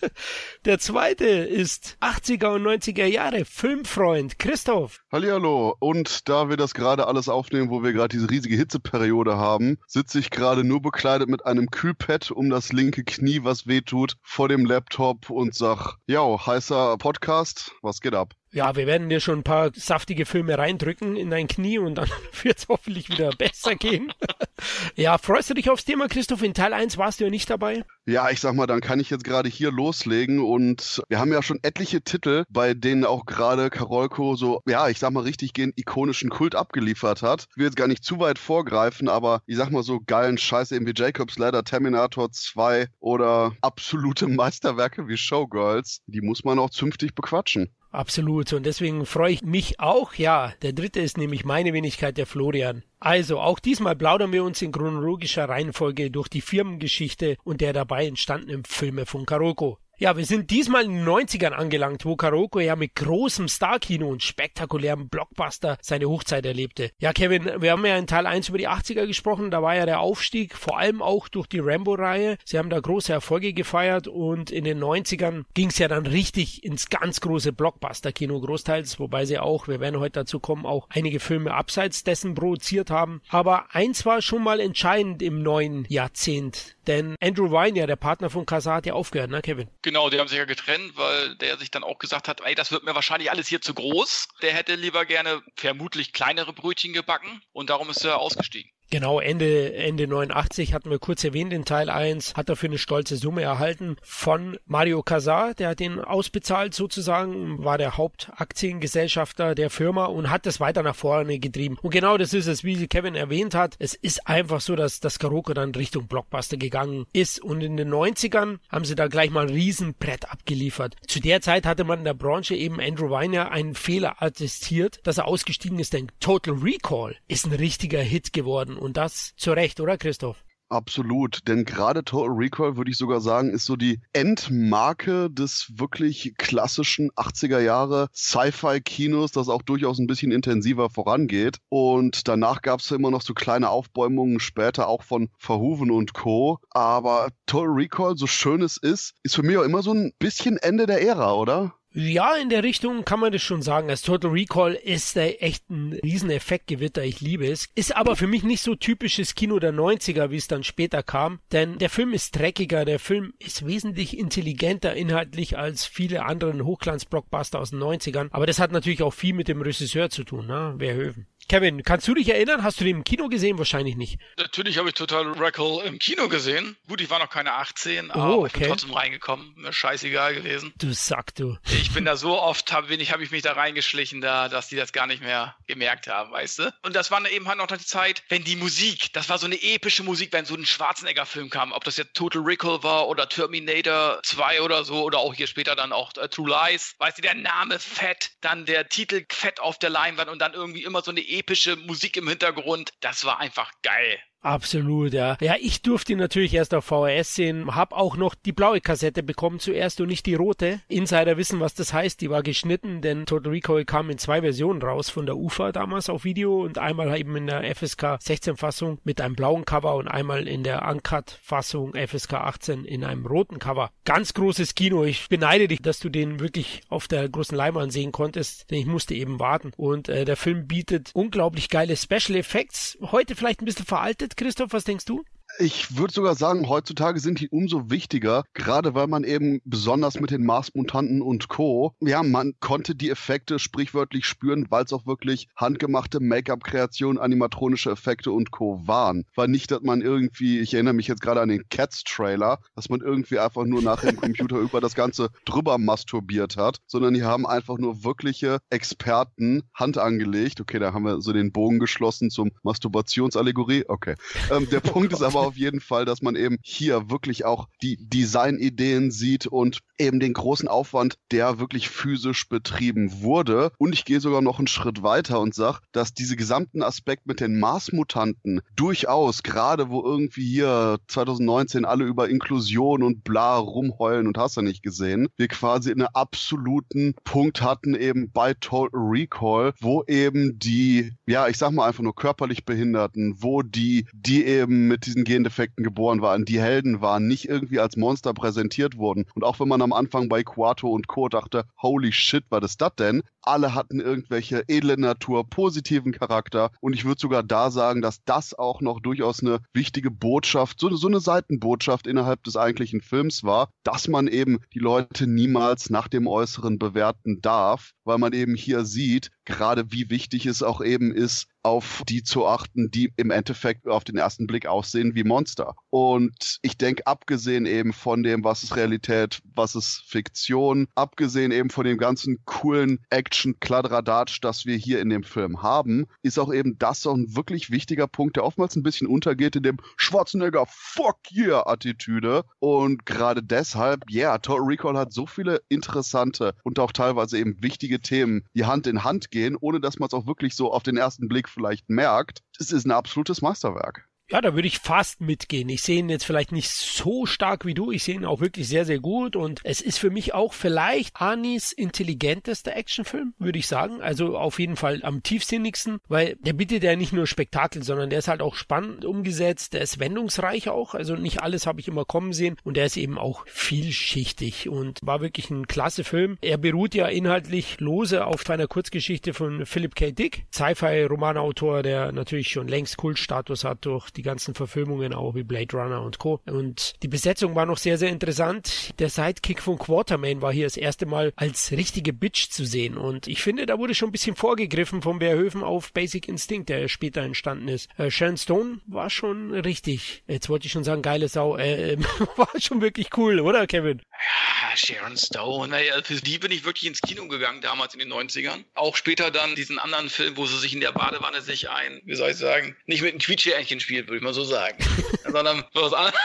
Der 0.64 0.78
zweite 0.78 1.26
ist 1.26 1.96
80er 2.00 2.54
und 2.54 2.66
90er 2.66 3.06
Jahre 3.06 3.44
Filmfreund 3.44 4.38
Christoph. 4.38 5.02
Hallihallo. 5.12 5.76
Und 5.78 6.28
da 6.28 6.48
wir 6.48 6.56
das 6.56 6.74
gerade 6.74 7.06
alles 7.06 7.28
aufnehmen, 7.28 7.70
wo 7.70 7.82
wir 7.82 7.92
gerade 7.92 8.08
diese 8.08 8.30
riesige 8.30 8.56
Hitzeperiode 8.56 9.36
haben, 9.36 9.78
sitze 9.86 10.18
ich 10.18 10.30
gerade 10.30 10.64
nur 10.64 10.82
bekleidet 10.82 11.28
mit 11.28 11.46
einem 11.46 11.70
Kühlpad 11.70 12.30
um 12.30 12.50
das 12.50 12.72
linke 12.72 13.04
Knie, 13.04 13.44
was 13.44 13.66
weh 13.66 13.80
tut, 13.80 14.16
vor 14.22 14.48
dem 14.48 14.64
Laptop 14.64 15.30
und 15.30 15.54
sag, 15.54 15.96
ja, 16.06 16.46
heißer 16.46 16.96
Podcast, 16.98 17.72
was 17.82 18.00
geht 18.00 18.14
ab? 18.14 18.34
Ja, 18.54 18.76
wir 18.76 18.86
werden 18.86 19.08
dir 19.08 19.18
schon 19.18 19.40
ein 19.40 19.42
paar 19.42 19.72
saftige 19.74 20.26
Filme 20.26 20.56
reindrücken 20.56 21.16
in 21.16 21.28
dein 21.28 21.48
Knie 21.48 21.78
und 21.78 21.96
dann 21.96 22.08
wird's 22.44 22.68
hoffentlich 22.68 23.08
wieder 23.08 23.30
besser 23.30 23.74
gehen. 23.74 24.12
ja, 24.94 25.18
freust 25.18 25.50
du 25.50 25.54
dich 25.54 25.70
aufs 25.70 25.84
Thema, 25.84 26.06
Christoph? 26.06 26.40
In 26.40 26.54
Teil 26.54 26.72
1 26.72 26.96
warst 26.96 27.18
du 27.18 27.24
ja 27.24 27.30
nicht 27.30 27.50
dabei. 27.50 27.84
Ja, 28.06 28.30
ich 28.30 28.38
sag 28.38 28.54
mal, 28.54 28.68
dann 28.68 28.80
kann 28.80 29.00
ich 29.00 29.10
jetzt 29.10 29.24
gerade 29.24 29.48
hier 29.48 29.72
loslegen 29.72 30.38
und 30.38 31.02
wir 31.08 31.18
haben 31.18 31.32
ja 31.32 31.42
schon 31.42 31.58
etliche 31.62 32.02
Titel, 32.02 32.44
bei 32.48 32.74
denen 32.74 33.04
auch 33.04 33.26
gerade 33.26 33.70
Karolko 33.70 34.36
so, 34.36 34.62
ja, 34.68 34.88
ich 34.88 35.00
sag 35.00 35.10
mal, 35.10 35.24
richtig 35.24 35.52
gehend 35.52 35.76
ikonischen 35.76 36.30
Kult 36.30 36.54
abgeliefert 36.54 37.22
hat. 37.22 37.46
Ich 37.50 37.56
will 37.56 37.64
jetzt 37.64 37.76
gar 37.76 37.88
nicht 37.88 38.04
zu 38.04 38.20
weit 38.20 38.38
vorgreifen, 38.38 39.08
aber 39.08 39.42
ich 39.46 39.56
sag 39.56 39.72
mal 39.72 39.82
so 39.82 39.98
geilen 40.06 40.38
Scheiße 40.38 40.76
eben 40.76 40.86
wie 40.86 40.94
Jacob's 40.94 41.38
Ladder, 41.38 41.64
Terminator 41.64 42.30
2 42.30 42.86
oder 43.00 43.50
absolute 43.62 44.28
Meisterwerke 44.28 45.08
wie 45.08 45.16
Showgirls, 45.16 46.02
die 46.06 46.20
muss 46.20 46.44
man 46.44 46.60
auch 46.60 46.70
zünftig 46.70 47.16
bequatschen. 47.16 47.74
Absolut. 47.94 48.52
Und 48.52 48.66
deswegen 48.66 49.06
freue 49.06 49.34
ich 49.34 49.42
mich 49.42 49.78
auch. 49.78 50.14
Ja, 50.14 50.52
der 50.62 50.72
dritte 50.72 50.98
ist 50.98 51.16
nämlich 51.16 51.44
meine 51.44 51.72
Wenigkeit, 51.72 52.18
der 52.18 52.26
Florian. 52.26 52.82
Also, 52.98 53.38
auch 53.38 53.60
diesmal 53.60 53.94
plaudern 53.94 54.32
wir 54.32 54.42
uns 54.42 54.60
in 54.62 54.72
chronologischer 54.72 55.48
Reihenfolge 55.48 56.10
durch 56.10 56.28
die 56.28 56.40
Firmengeschichte 56.40 57.36
und 57.44 57.60
der 57.60 57.72
dabei 57.72 58.06
entstandenen 58.06 58.64
Filme 58.64 59.06
von 59.06 59.26
Karoko. 59.26 59.78
Ja, 59.96 60.16
wir 60.16 60.26
sind 60.26 60.50
diesmal 60.50 60.86
in 60.86 60.96
den 60.96 61.04
90ern 61.06 61.52
angelangt, 61.52 62.04
wo 62.04 62.16
Karoko 62.16 62.58
ja 62.58 62.74
mit 62.74 62.96
großem 62.96 63.46
Starkino 63.46 64.08
und 64.08 64.24
spektakulärem 64.24 65.08
Blockbuster 65.08 65.78
seine 65.80 66.06
Hochzeit 66.06 66.44
erlebte. 66.44 66.90
Ja, 66.98 67.12
Kevin, 67.12 67.48
wir 67.58 67.70
haben 67.70 67.86
ja 67.86 67.96
in 67.96 68.08
Teil 68.08 68.26
1 68.26 68.48
über 68.48 68.58
die 68.58 68.68
80er 68.68 69.06
gesprochen, 69.06 69.52
da 69.52 69.62
war 69.62 69.76
ja 69.76 69.86
der 69.86 70.00
Aufstieg, 70.00 70.56
vor 70.56 70.78
allem 70.78 71.00
auch 71.00 71.28
durch 71.28 71.46
die 71.46 71.60
Rambo-Reihe. 71.60 72.38
Sie 72.44 72.58
haben 72.58 72.70
da 72.70 72.80
große 72.80 73.12
Erfolge 73.12 73.52
gefeiert 73.52 74.08
und 74.08 74.50
in 74.50 74.64
den 74.64 74.82
90ern 74.82 75.44
ging 75.54 75.68
es 75.68 75.78
ja 75.78 75.86
dann 75.86 76.06
richtig 76.06 76.64
ins 76.64 76.88
ganz 76.88 77.20
große 77.20 77.52
Blockbuster-Kino 77.52 78.40
großteils, 78.40 78.98
wobei 78.98 79.26
sie 79.26 79.38
auch, 79.38 79.68
wir 79.68 79.78
werden 79.78 80.00
heute 80.00 80.20
dazu 80.20 80.40
kommen, 80.40 80.66
auch 80.66 80.88
einige 80.90 81.20
Filme 81.20 81.54
abseits 81.54 82.02
dessen 82.02 82.34
produziert 82.34 82.90
haben. 82.90 83.22
Aber 83.28 83.72
eins 83.72 84.04
war 84.04 84.22
schon 84.22 84.42
mal 84.42 84.58
entscheidend 84.58 85.22
im 85.22 85.40
neuen 85.40 85.86
Jahrzehnt, 85.88 86.74
denn 86.88 87.14
Andrew 87.20 87.52
Vine, 87.52 87.78
ja 87.78 87.86
der 87.86 87.96
Partner 87.96 88.28
von 88.28 88.44
Casa, 88.44 88.74
hat 88.74 88.86
ja 88.86 88.94
aufgehört, 88.94 89.30
ne 89.30 89.40
Kevin? 89.40 89.68
Genau, 89.84 90.08
die 90.08 90.18
haben 90.18 90.28
sich 90.28 90.38
ja 90.38 90.46
getrennt, 90.46 90.96
weil 90.96 91.34
der 91.36 91.58
sich 91.58 91.70
dann 91.70 91.84
auch 91.84 91.98
gesagt 91.98 92.26
hat, 92.26 92.40
ey, 92.40 92.54
das 92.54 92.72
wird 92.72 92.84
mir 92.84 92.94
wahrscheinlich 92.94 93.30
alles 93.30 93.48
hier 93.48 93.60
zu 93.60 93.74
groß. 93.74 94.28
Der 94.40 94.54
hätte 94.54 94.76
lieber 94.76 95.04
gerne 95.04 95.42
vermutlich 95.56 96.14
kleinere 96.14 96.54
Brötchen 96.54 96.94
gebacken 96.94 97.42
und 97.52 97.68
darum 97.68 97.90
ist 97.90 98.02
er 98.02 98.16
ausgestiegen. 98.18 98.72
Genau, 98.94 99.18
Ende, 99.18 99.74
Ende 99.74 100.06
89 100.06 100.72
hatten 100.72 100.88
wir 100.88 101.00
kurz 101.00 101.24
erwähnt 101.24 101.52
in 101.52 101.64
Teil 101.64 101.90
1, 101.90 102.34
hat 102.36 102.48
er 102.48 102.54
für 102.54 102.68
eine 102.68 102.78
stolze 102.78 103.16
Summe 103.16 103.42
erhalten 103.42 103.96
von 104.04 104.56
Mario 104.66 105.02
Casar, 105.02 105.52
der 105.54 105.70
hat 105.70 105.80
den 105.80 105.98
ausbezahlt 105.98 106.74
sozusagen, 106.74 107.64
war 107.64 107.76
der 107.76 107.96
Hauptaktiengesellschafter 107.96 109.56
der 109.56 109.70
Firma 109.70 110.04
und 110.04 110.30
hat 110.30 110.46
das 110.46 110.60
weiter 110.60 110.84
nach 110.84 110.94
vorne 110.94 111.40
getrieben. 111.40 111.76
Und 111.82 111.90
genau 111.90 112.16
das 112.18 112.32
ist 112.34 112.46
es, 112.46 112.62
wie 112.62 112.86
Kevin 112.86 113.16
erwähnt 113.16 113.56
hat, 113.56 113.74
es 113.80 113.94
ist 113.94 114.28
einfach 114.28 114.60
so, 114.60 114.76
dass 114.76 115.00
das 115.00 115.18
Karoko 115.18 115.54
dann 115.54 115.74
Richtung 115.74 116.06
Blockbuster 116.06 116.56
gegangen 116.56 117.06
ist 117.12 117.42
und 117.42 117.64
in 117.64 117.76
den 117.76 117.92
90ern 117.92 118.58
haben 118.68 118.84
sie 118.84 118.94
da 118.94 119.08
gleich 119.08 119.30
mal 119.32 119.48
ein 119.48 119.52
Riesenbrett 119.52 120.30
abgeliefert. 120.30 120.94
Zu 121.08 121.18
der 121.18 121.40
Zeit 121.40 121.66
hatte 121.66 121.82
man 121.82 121.98
in 121.98 122.04
der 122.04 122.14
Branche 122.14 122.54
eben 122.54 122.78
Andrew 122.78 123.10
Weiner 123.10 123.50
einen 123.50 123.74
Fehler 123.74 124.22
attestiert, 124.22 125.00
dass 125.02 125.18
er 125.18 125.26
ausgestiegen 125.26 125.80
ist, 125.80 125.94
denn 125.94 126.12
Total 126.20 126.54
Recall 126.54 127.16
ist 127.26 127.44
ein 127.44 127.54
richtiger 127.54 128.00
Hit 128.00 128.32
geworden 128.32 128.78
und 128.84 128.96
das 128.96 129.32
zu 129.36 129.52
Recht, 129.52 129.80
oder 129.80 129.98
Christoph? 129.98 130.44
Absolut, 130.70 131.46
denn 131.46 131.64
gerade 131.64 132.04
Total 132.04 132.34
Recall, 132.34 132.76
würde 132.76 132.90
ich 132.90 132.96
sogar 132.96 133.20
sagen, 133.20 133.50
ist 133.50 133.66
so 133.66 133.76
die 133.76 134.00
Endmarke 134.12 135.30
des 135.30 135.72
wirklich 135.76 136.34
klassischen 136.38 137.10
80er 137.12 137.60
Jahre 137.60 138.08
Sci-Fi-Kinos, 138.14 139.30
das 139.32 139.48
auch 139.48 139.62
durchaus 139.62 139.98
ein 139.98 140.06
bisschen 140.06 140.32
intensiver 140.32 140.90
vorangeht. 140.90 141.58
Und 141.68 142.26
danach 142.28 142.62
gab 142.62 142.80
es 142.80 142.90
immer 142.90 143.10
noch 143.10 143.22
so 143.22 143.34
kleine 143.34 143.68
Aufbäumungen, 143.68 144.40
später 144.40 144.88
auch 144.88 145.02
von 145.02 145.28
Verhoeven 145.38 145.90
und 145.90 146.14
Co. 146.14 146.58
Aber 146.70 147.28
Total 147.46 147.68
Recall, 147.68 148.16
so 148.16 148.26
schön 148.26 148.62
es 148.62 148.76
ist, 148.76 149.14
ist 149.22 149.36
für 149.36 149.42
mich 149.42 149.56
auch 149.58 149.64
immer 149.64 149.82
so 149.82 149.92
ein 149.92 150.12
bisschen 150.18 150.56
Ende 150.56 150.86
der 150.86 151.02
Ära, 151.02 151.34
oder? 151.34 151.74
Ja, 151.96 152.34
in 152.34 152.48
der 152.48 152.64
Richtung 152.64 153.04
kann 153.04 153.20
man 153.20 153.30
das 153.30 153.42
schon 153.42 153.62
sagen. 153.62 153.86
Das 153.86 154.02
Total 154.02 154.32
Recall 154.32 154.74
ist 154.74 155.16
äh, 155.16 155.34
echt 155.34 155.70
ein 155.70 155.92
Rieseneffektgewitter. 156.02 157.04
Ich 157.04 157.20
liebe 157.20 157.46
es. 157.46 157.68
Ist 157.76 157.94
aber 157.94 158.16
für 158.16 158.26
mich 158.26 158.42
nicht 158.42 158.62
so 158.62 158.74
typisches 158.74 159.36
Kino 159.36 159.60
der 159.60 159.72
90er, 159.72 160.30
wie 160.30 160.36
es 160.36 160.48
dann 160.48 160.64
später 160.64 161.04
kam. 161.04 161.38
Denn 161.52 161.78
der 161.78 161.90
Film 161.90 162.12
ist 162.12 162.36
dreckiger. 162.36 162.84
Der 162.84 162.98
Film 162.98 163.32
ist 163.38 163.64
wesentlich 163.64 164.18
intelligenter 164.18 164.94
inhaltlich 164.94 165.56
als 165.56 165.84
viele 165.86 166.24
anderen 166.24 166.64
Hochglanz-Blockbuster 166.64 167.60
aus 167.60 167.70
den 167.70 167.78
90ern. 167.78 168.26
Aber 168.32 168.46
das 168.46 168.58
hat 168.58 168.72
natürlich 168.72 169.04
auch 169.04 169.14
viel 169.14 169.32
mit 169.32 169.46
dem 169.46 169.62
Regisseur 169.62 170.10
zu 170.10 170.24
tun, 170.24 170.48
ne? 170.48 170.74
Verhoeven. 170.76 171.28
Kevin, 171.48 171.82
kannst 171.82 172.08
du 172.08 172.14
dich 172.14 172.28
erinnern? 172.28 172.62
Hast 172.62 172.80
du 172.80 172.84
den 172.84 172.96
im 172.98 173.04
Kino 173.04 173.28
gesehen? 173.28 173.58
Wahrscheinlich 173.58 173.96
nicht. 173.96 174.18
Natürlich 174.38 174.78
habe 174.78 174.88
ich 174.88 174.94
Total 174.94 175.26
Recall 175.32 175.84
im 175.86 175.98
Kino 175.98 176.28
gesehen. 176.28 176.76
Gut, 176.88 177.00
ich 177.00 177.10
war 177.10 177.18
noch 177.18 177.30
keine 177.30 177.52
18, 177.52 178.10
aber 178.10 178.36
Oh, 178.36 178.46
ich 178.46 178.52
bin 178.52 178.62
okay. 178.62 178.70
trotzdem 178.70 178.92
reingekommen. 178.92 179.52
Mir 179.56 179.72
scheißegal 179.72 180.34
gewesen. 180.34 180.72
Du 180.78 180.92
Sack, 180.92 181.34
du. 181.34 181.56
Ich 181.66 181.92
bin 181.92 182.04
da 182.04 182.16
so 182.16 182.40
oft, 182.40 182.72
habe 182.72 182.92
ich, 182.94 183.12
hab 183.12 183.20
ich 183.20 183.30
mich 183.30 183.42
da 183.42 183.52
reingeschlichen, 183.52 184.20
da, 184.20 184.48
dass 184.48 184.68
die 184.68 184.76
das 184.76 184.92
gar 184.92 185.06
nicht 185.06 185.22
mehr 185.22 185.54
gemerkt 185.66 186.06
haben, 186.08 186.32
weißt 186.32 186.58
du? 186.60 186.74
Und 186.82 186.94
das 186.96 187.10
war 187.10 187.20
dann 187.20 187.30
eben 187.32 187.46
halt 187.48 187.58
noch 187.58 187.66
die 187.66 187.78
Zeit, 187.78 188.22
wenn 188.28 188.44
die 188.44 188.56
Musik, 188.56 189.12
das 189.12 189.28
war 189.28 189.38
so 189.38 189.46
eine 189.46 189.60
epische 189.62 190.02
Musik, 190.02 190.32
wenn 190.32 190.44
so 190.44 190.54
ein 190.54 190.66
Schwarzenegger-Film 190.66 191.50
kam, 191.50 191.72
ob 191.72 191.84
das 191.84 191.96
jetzt 191.96 192.14
Total 192.14 192.42
Recall 192.42 192.82
war 192.82 193.08
oder 193.08 193.28
Terminator 193.28 194.20
2 194.22 194.62
oder 194.62 194.84
so, 194.84 195.02
oder 195.02 195.18
auch 195.18 195.34
hier 195.34 195.46
später 195.46 195.74
dann 195.76 195.92
auch 195.92 196.12
äh, 196.16 196.28
True 196.28 196.48
Lies. 196.50 196.94
Weißt 196.98 197.18
du, 197.18 197.22
der 197.22 197.34
Name 197.34 197.78
fett, 197.78 198.30
dann 198.40 198.66
der 198.66 198.88
Titel 198.88 199.24
fett 199.30 199.60
auf 199.60 199.78
der 199.78 199.90
Leinwand 199.90 200.30
und 200.30 200.38
dann 200.38 200.54
irgendwie 200.54 200.84
immer 200.84 201.02
so 201.02 201.10
eine 201.10 201.20
epische 201.38 201.76
Musik 201.76 202.16
im 202.16 202.28
Hintergrund. 202.28 202.92
Das 203.00 203.24
war 203.24 203.40
einfach 203.40 203.70
geil. 203.82 204.20
Absolut, 204.44 205.14
ja. 205.14 205.38
Ja, 205.40 205.54
ich 205.58 205.80
durfte 205.80 206.12
ihn 206.12 206.18
natürlich 206.18 206.52
erst 206.52 206.74
auf 206.74 206.84
VHS 206.84 207.34
sehen, 207.34 207.74
hab 207.74 207.94
auch 207.94 208.18
noch 208.18 208.34
die 208.34 208.52
blaue 208.52 208.82
Kassette 208.82 209.22
bekommen 209.22 209.58
zuerst 209.58 210.02
und 210.02 210.08
nicht 210.08 210.26
die 210.26 210.34
rote. 210.34 210.80
Insider 210.86 211.38
wissen, 211.38 211.60
was 211.60 211.72
das 211.72 211.94
heißt. 211.94 212.20
Die 212.20 212.28
war 212.28 212.42
geschnitten, 212.42 213.00
denn 213.00 213.24
Total 213.24 213.50
Recall 213.50 213.86
kam 213.86 214.10
in 214.10 214.18
zwei 214.18 214.42
Versionen 214.42 214.82
raus 214.82 215.08
von 215.08 215.24
der 215.24 215.38
UFA 215.38 215.72
damals 215.72 216.10
auf 216.10 216.24
Video 216.24 216.62
und 216.62 216.76
einmal 216.76 217.18
eben 217.18 217.34
in 217.36 217.46
der 217.46 217.74
FSK 217.74 218.18
16 218.20 218.58
Fassung 218.58 218.98
mit 219.02 219.22
einem 219.22 219.34
blauen 219.34 219.64
Cover 219.64 219.94
und 219.94 220.08
einmal 220.08 220.46
in 220.46 220.62
der 220.62 220.86
Uncut 220.86 221.38
Fassung 221.42 221.94
FSK 221.94 222.34
18 222.34 222.84
in 222.84 223.02
einem 223.02 223.24
roten 223.24 223.58
Cover. 223.58 223.92
Ganz 224.04 224.34
großes 224.34 224.74
Kino. 224.74 225.04
Ich 225.04 225.26
beneide 225.30 225.68
dich, 225.68 225.80
dass 225.80 226.00
du 226.00 226.10
den 226.10 226.38
wirklich 226.38 226.82
auf 226.90 227.08
der 227.08 227.30
großen 227.30 227.56
Leinwand 227.56 227.94
sehen 227.94 228.12
konntest, 228.12 228.70
denn 228.70 228.78
ich 228.78 228.86
musste 228.86 229.14
eben 229.14 229.40
warten. 229.40 229.72
Und 229.78 230.10
äh, 230.10 230.26
der 230.26 230.36
Film 230.36 230.66
bietet 230.66 231.12
unglaublich 231.14 231.70
geile 231.70 231.96
Special 231.96 232.36
Effects. 232.36 232.98
Heute 233.00 233.36
vielleicht 233.36 233.62
ein 233.62 233.64
bisschen 233.64 233.86
veraltet. 233.86 234.33
Christoph, 234.36 234.72
was 234.72 234.84
denkst 234.84 235.04
du? 235.04 235.24
Ich 235.58 235.96
würde 235.96 236.12
sogar 236.12 236.34
sagen, 236.34 236.68
heutzutage 236.68 237.20
sind 237.20 237.38
die 237.38 237.48
umso 237.48 237.88
wichtiger, 237.88 238.42
gerade 238.54 238.94
weil 238.94 239.06
man 239.06 239.22
eben 239.22 239.60
besonders 239.64 240.18
mit 240.18 240.30
den 240.30 240.44
Mars-Mutanten 240.44 241.22
und 241.22 241.48
Co. 241.48 241.94
Ja, 242.00 242.24
man 242.24 242.54
konnte 242.58 242.96
die 242.96 243.10
Effekte 243.10 243.60
sprichwörtlich 243.60 244.26
spüren, 244.26 244.66
weil 244.70 244.84
es 244.84 244.92
auch 244.92 245.06
wirklich 245.06 245.46
handgemachte 245.54 246.18
Make-up-Kreationen, 246.18 247.18
animatronische 247.18 247.92
Effekte 247.92 248.32
und 248.32 248.50
Co. 248.50 248.80
waren. 248.86 249.26
War 249.36 249.46
nicht, 249.46 249.70
dass 249.70 249.82
man 249.82 250.00
irgendwie, 250.00 250.58
ich 250.58 250.74
erinnere 250.74 250.94
mich 250.94 251.06
jetzt 251.06 251.20
gerade 251.20 251.40
an 251.40 251.48
den 251.48 251.68
Cats-Trailer, 251.68 252.58
dass 252.74 252.88
man 252.88 253.00
irgendwie 253.00 253.38
einfach 253.38 253.64
nur 253.64 253.80
nachher 253.80 254.10
im 254.10 254.20
Computer 254.20 254.56
über 254.58 254.80
das 254.80 254.96
Ganze 254.96 255.28
drüber 255.44 255.78
masturbiert 255.78 256.56
hat, 256.56 256.78
sondern 256.86 257.14
die 257.14 257.22
haben 257.22 257.46
einfach 257.46 257.78
nur 257.78 258.02
wirkliche 258.02 258.58
Experten 258.70 259.62
Hand 259.72 259.98
angelegt. 259.98 260.60
Okay, 260.60 260.80
da 260.80 260.92
haben 260.92 261.04
wir 261.04 261.20
so 261.20 261.32
den 261.32 261.52
Bogen 261.52 261.78
geschlossen 261.78 262.30
zum 262.30 262.50
Masturbationsallegorie. 262.64 263.84
Okay. 263.86 264.16
Ähm, 264.50 264.68
der 264.68 264.80
Punkt 264.80 265.12
ist 265.12 265.22
aber 265.22 265.43
auf 265.44 265.56
jeden 265.56 265.80
Fall, 265.80 266.04
dass 266.04 266.22
man 266.22 266.36
eben 266.36 266.58
hier 266.62 267.10
wirklich 267.10 267.44
auch 267.44 267.68
die 267.82 267.96
Designideen 268.00 269.10
sieht 269.10 269.46
und 269.46 269.80
eben 269.98 270.20
den 270.20 270.32
großen 270.32 270.68
Aufwand, 270.68 271.16
der 271.30 271.58
wirklich 271.58 271.88
physisch 271.88 272.48
betrieben 272.48 273.22
wurde. 273.22 273.72
Und 273.78 273.92
ich 273.92 274.04
gehe 274.04 274.20
sogar 274.20 274.42
noch 274.42 274.58
einen 274.58 274.66
Schritt 274.66 275.02
weiter 275.02 275.40
und 275.40 275.54
sage, 275.54 275.78
dass 275.92 276.14
diese 276.14 276.36
gesamten 276.36 276.82
Aspekt 276.82 277.26
mit 277.26 277.40
den 277.40 277.58
Mars-Mutanten 277.58 278.60
durchaus, 278.76 279.42
gerade 279.42 279.88
wo 279.90 280.02
irgendwie 280.04 280.44
hier 280.44 280.98
2019 281.08 281.84
alle 281.84 282.04
über 282.04 282.28
Inklusion 282.28 283.02
und 283.02 283.24
bla 283.24 283.56
rumheulen 283.56 284.26
und 284.26 284.38
hast 284.38 284.56
du 284.56 284.62
nicht 284.62 284.82
gesehen, 284.82 285.28
wir 285.36 285.48
quasi 285.48 285.90
einen 285.90 286.06
absoluten 286.12 287.14
Punkt 287.24 287.62
hatten 287.62 287.94
eben 287.94 288.30
bei 288.30 288.54
Total 288.54 288.88
Recall, 288.92 289.72
wo 289.80 290.04
eben 290.06 290.58
die, 290.58 291.12
ja, 291.26 291.48
ich 291.48 291.58
sag 291.58 291.72
mal 291.72 291.86
einfach 291.86 292.02
nur 292.02 292.14
körperlich 292.14 292.64
Behinderten, 292.64 293.36
wo 293.38 293.62
die, 293.62 294.06
die 294.12 294.44
eben 294.44 294.88
mit 294.88 295.06
diesen 295.06 295.24
Gendefekten 295.34 295.82
geboren 295.82 296.22
waren, 296.22 296.44
die 296.44 296.60
Helden 296.60 297.00
waren, 297.00 297.26
nicht 297.26 297.48
irgendwie 297.48 297.80
als 297.80 297.96
Monster 297.96 298.32
präsentiert 298.34 298.98
wurden. 298.98 299.24
Und 299.34 299.42
auch 299.42 299.58
wenn 299.58 299.66
man 299.66 299.82
am 299.82 299.92
Anfang 299.92 300.28
bei 300.28 300.44
Quato 300.44 300.88
und 300.88 301.08
Co. 301.08 301.28
dachte, 301.28 301.64
holy 301.82 302.12
shit, 302.12 302.44
was 302.50 302.64
ist 302.64 302.80
das 302.80 302.94
denn? 302.94 303.20
Alle 303.46 303.74
hatten 303.74 304.00
irgendwelche 304.00 304.64
edle 304.68 304.98
Natur, 304.98 305.48
positiven 305.48 306.12
Charakter. 306.12 306.70
Und 306.80 306.94
ich 306.94 307.04
würde 307.04 307.20
sogar 307.20 307.42
da 307.42 307.70
sagen, 307.70 308.02
dass 308.02 308.24
das 308.24 308.54
auch 308.54 308.80
noch 308.80 309.00
durchaus 309.00 309.40
eine 309.40 309.60
wichtige 309.72 310.10
Botschaft, 310.10 310.80
so, 310.80 310.94
so 310.96 311.08
eine 311.08 311.20
Seitenbotschaft 311.20 312.06
innerhalb 312.06 312.42
des 312.44 312.56
eigentlichen 312.56 313.00
Films 313.00 313.44
war, 313.44 313.68
dass 313.82 314.08
man 314.08 314.28
eben 314.28 314.58
die 314.72 314.78
Leute 314.78 315.26
niemals 315.26 315.90
nach 315.90 316.08
dem 316.08 316.26
Äußeren 316.26 316.78
bewerten 316.78 317.40
darf, 317.40 317.92
weil 318.04 318.18
man 318.18 318.32
eben 318.32 318.54
hier 318.54 318.84
sieht, 318.84 319.30
gerade 319.44 319.92
wie 319.92 320.10
wichtig 320.10 320.46
es 320.46 320.62
auch 320.62 320.80
eben 320.80 321.14
ist, 321.14 321.46
auf 321.62 322.02
die 322.06 322.22
zu 322.22 322.46
achten, 322.46 322.90
die 322.90 323.12
im 323.16 323.30
Endeffekt 323.30 323.88
auf 323.88 324.04
den 324.04 324.16
ersten 324.16 324.46
Blick 324.46 324.66
aussehen 324.66 325.14
wie 325.14 325.24
Monster. 325.24 325.74
Und 325.90 326.58
ich 326.62 326.76
denke, 326.76 327.06
abgesehen 327.06 327.64
eben 327.66 327.92
von 327.92 328.22
dem, 328.22 328.44
was 328.44 328.62
ist 328.62 328.76
Realität, 328.76 329.40
was 329.54 329.74
ist 329.74 330.02
Fiktion, 330.06 330.88
abgesehen 330.94 331.52
eben 331.52 331.70
von 331.70 331.84
dem 331.84 331.96
ganzen 331.96 332.44
coolen 332.44 333.04
Action-Kladradatsch, 333.34 334.38
das 334.42 334.64
wir 334.64 334.76
hier 334.76 335.00
in 335.00 335.10
dem 335.10 335.24
Film 335.24 335.60
haben, 335.60 336.06
ist 336.22 336.38
auch 336.38 336.52
eben 336.52 336.78
das 336.78 337.00
so 337.00 337.12
ein 337.12 337.34
wirklich 337.34 337.72
wichtiger 337.72 338.06
Punkt, 338.06 338.36
der 338.36 338.44
oftmals 338.44 338.76
ein 338.76 338.84
bisschen 338.84 339.08
untergeht 339.08 339.56
in 339.56 339.64
dem 339.64 339.78
Schwarzenegger 339.96 340.66
Fuck 340.68 341.18
yeah 341.34 341.66
Attitüde. 341.66 342.44
Und 342.60 343.06
gerade 343.06 343.42
deshalb, 343.42 344.04
ja, 344.08 344.28
yeah, 344.28 344.38
Total 344.38 344.64
Recall 344.64 344.96
hat 344.96 345.12
so 345.12 345.26
viele 345.26 345.62
interessante 345.68 346.54
und 346.62 346.78
auch 346.78 346.92
teilweise 346.92 347.36
eben 347.36 347.60
wichtige 347.60 348.00
Themen, 348.00 348.44
die 348.54 348.66
Hand 348.66 348.86
in 348.86 349.02
Hand 349.02 349.32
gehen, 349.32 349.56
ohne 349.60 349.80
dass 349.80 349.98
man 349.98 350.06
es 350.06 350.14
auch 350.14 350.28
wirklich 350.28 350.54
so 350.54 350.72
auf 350.72 350.84
den 350.84 350.96
ersten 350.96 351.26
Blick 351.26 351.48
vielleicht 351.48 351.90
merkt. 351.90 352.40
Es 352.60 352.70
ist 352.70 352.86
ein 352.86 352.92
absolutes 352.92 353.42
Meisterwerk. 353.42 354.08
Ja, 354.34 354.40
da 354.40 354.56
würde 354.56 354.66
ich 354.66 354.80
fast 354.80 355.20
mitgehen. 355.20 355.68
Ich 355.68 355.82
sehe 355.82 356.00
ihn 356.00 356.08
jetzt 356.08 356.24
vielleicht 356.24 356.50
nicht 356.50 356.68
so 356.68 357.24
stark 357.24 357.64
wie 357.64 357.74
du. 357.74 357.92
Ich 357.92 358.02
sehe 358.02 358.16
ihn 358.16 358.24
auch 358.24 358.40
wirklich 358.40 358.66
sehr, 358.66 358.84
sehr 358.84 358.98
gut. 358.98 359.36
Und 359.36 359.60
es 359.62 359.80
ist 359.80 359.98
für 359.98 360.10
mich 360.10 360.34
auch 360.34 360.54
vielleicht 360.54 361.14
Anis 361.20 361.70
intelligentester 361.70 362.74
Actionfilm, 362.74 363.34
würde 363.38 363.60
ich 363.60 363.68
sagen. 363.68 364.00
Also 364.02 364.36
auf 364.36 364.58
jeden 364.58 364.74
Fall 364.74 365.02
am 365.04 365.22
tiefsinnigsten, 365.22 366.00
weil 366.08 366.34
der 366.40 366.52
bietet 366.52 366.82
ja 366.82 366.96
nicht 366.96 367.12
nur 367.12 367.28
Spektakel, 367.28 367.84
sondern 367.84 368.10
der 368.10 368.18
ist 368.18 368.26
halt 368.26 368.42
auch 368.42 368.56
spannend 368.56 369.04
umgesetzt. 369.04 369.72
Der 369.72 369.82
ist 369.82 370.00
wendungsreich 370.00 370.68
auch. 370.68 370.94
Also 370.94 371.14
nicht 371.14 371.40
alles 371.40 371.68
habe 371.68 371.78
ich 371.78 371.86
immer 371.86 372.04
kommen 372.04 372.32
sehen. 372.32 372.56
Und 372.64 372.76
der 372.76 372.86
ist 372.86 372.96
eben 372.96 373.18
auch 373.18 373.46
vielschichtig 373.46 374.68
und 374.68 374.98
war 375.00 375.20
wirklich 375.20 375.48
ein 375.50 375.68
klasse 375.68 376.02
Film. 376.02 376.38
Er 376.40 376.58
beruht 376.58 376.96
ja 376.96 377.06
inhaltlich 377.06 377.78
lose 377.78 378.26
auf 378.26 378.50
einer 378.50 378.66
Kurzgeschichte 378.66 379.32
von 379.32 379.64
Philip 379.64 379.94
K. 379.94 380.10
Dick, 380.10 380.46
Sci-Fi-Romanautor, 380.52 381.84
der 381.84 382.10
natürlich 382.10 382.48
schon 382.48 382.66
längst 382.66 382.96
Kultstatus 382.96 383.62
hat 383.62 383.86
durch 383.86 384.10
die 384.10 384.23
ganzen 384.24 384.54
Verfilmungen 384.54 385.14
auch 385.14 385.34
wie 385.34 385.44
Blade 385.44 385.76
Runner 385.76 386.02
und 386.02 386.18
Co. 386.18 386.40
Und 386.46 386.94
die 387.02 387.08
Besetzung 387.08 387.54
war 387.54 387.66
noch 387.66 387.78
sehr, 387.78 387.98
sehr 387.98 388.10
interessant. 388.10 388.98
Der 388.98 389.08
Sidekick 389.08 389.62
von 389.62 389.78
Quartermain 389.78 390.42
war 390.42 390.52
hier 390.52 390.66
das 390.66 390.76
erste 390.76 391.06
Mal 391.06 391.32
als 391.36 391.70
richtige 391.70 392.12
Bitch 392.12 392.50
zu 392.50 392.64
sehen. 392.64 392.96
Und 392.96 393.28
ich 393.28 393.42
finde, 393.42 393.66
da 393.66 393.78
wurde 393.78 393.94
schon 393.94 394.08
ein 394.08 394.12
bisschen 394.12 394.36
vorgegriffen 394.36 395.02
vom 395.02 395.20
Verhöfen 395.20 395.62
auf 395.62 395.92
Basic 395.92 396.28
Instinct, 396.28 396.68
der 396.68 396.88
später 396.88 397.22
entstanden 397.22 397.68
ist. 397.68 397.88
Äh, 397.98 398.10
Sharon 398.10 398.36
Stone 398.36 398.80
war 398.86 399.10
schon 399.10 399.52
richtig. 399.52 400.22
Jetzt 400.26 400.48
wollte 400.48 400.66
ich 400.66 400.72
schon 400.72 400.84
sagen, 400.84 401.02
geile 401.02 401.28
Sau. 401.28 401.56
Äh, 401.56 401.96
war 402.36 402.48
schon 402.58 402.80
wirklich 402.80 403.16
cool, 403.16 403.40
oder 403.40 403.66
Kevin? 403.66 404.00
Ja, 404.24 404.76
Sharon 404.76 405.16
Stone. 405.16 405.68
Naja, 405.68 406.02
für 406.02 406.14
die 406.14 406.38
bin 406.38 406.50
ich 406.50 406.64
wirklich 406.64 406.86
ins 406.86 407.00
Kino 407.00 407.28
gegangen, 407.28 407.60
damals 407.60 407.94
in 407.94 408.00
den 408.00 408.12
90ern. 408.12 408.64
Auch 408.74 408.96
später 408.96 409.30
dann 409.30 409.54
diesen 409.54 409.78
anderen 409.78 410.08
Film, 410.08 410.36
wo 410.36 410.46
sie 410.46 410.58
sich 410.58 410.72
in 410.72 410.80
der 410.80 410.92
Badewanne 410.92 411.42
sich 411.42 411.68
ein, 411.68 412.00
wie 412.04 412.14
soll 412.14 412.30
ich 412.30 412.36
sagen, 412.36 412.76
nicht 412.86 413.02
mit 413.02 413.12
einem 413.12 413.20
Quietscheentchen 413.20 413.80
spielt, 413.80 414.06
würde 414.08 414.18
ich 414.18 414.22
mal 414.22 414.34
so 414.34 414.44
sagen, 414.44 414.78
sondern 415.30 415.64
was 415.74 415.92
anderes. 415.92 416.18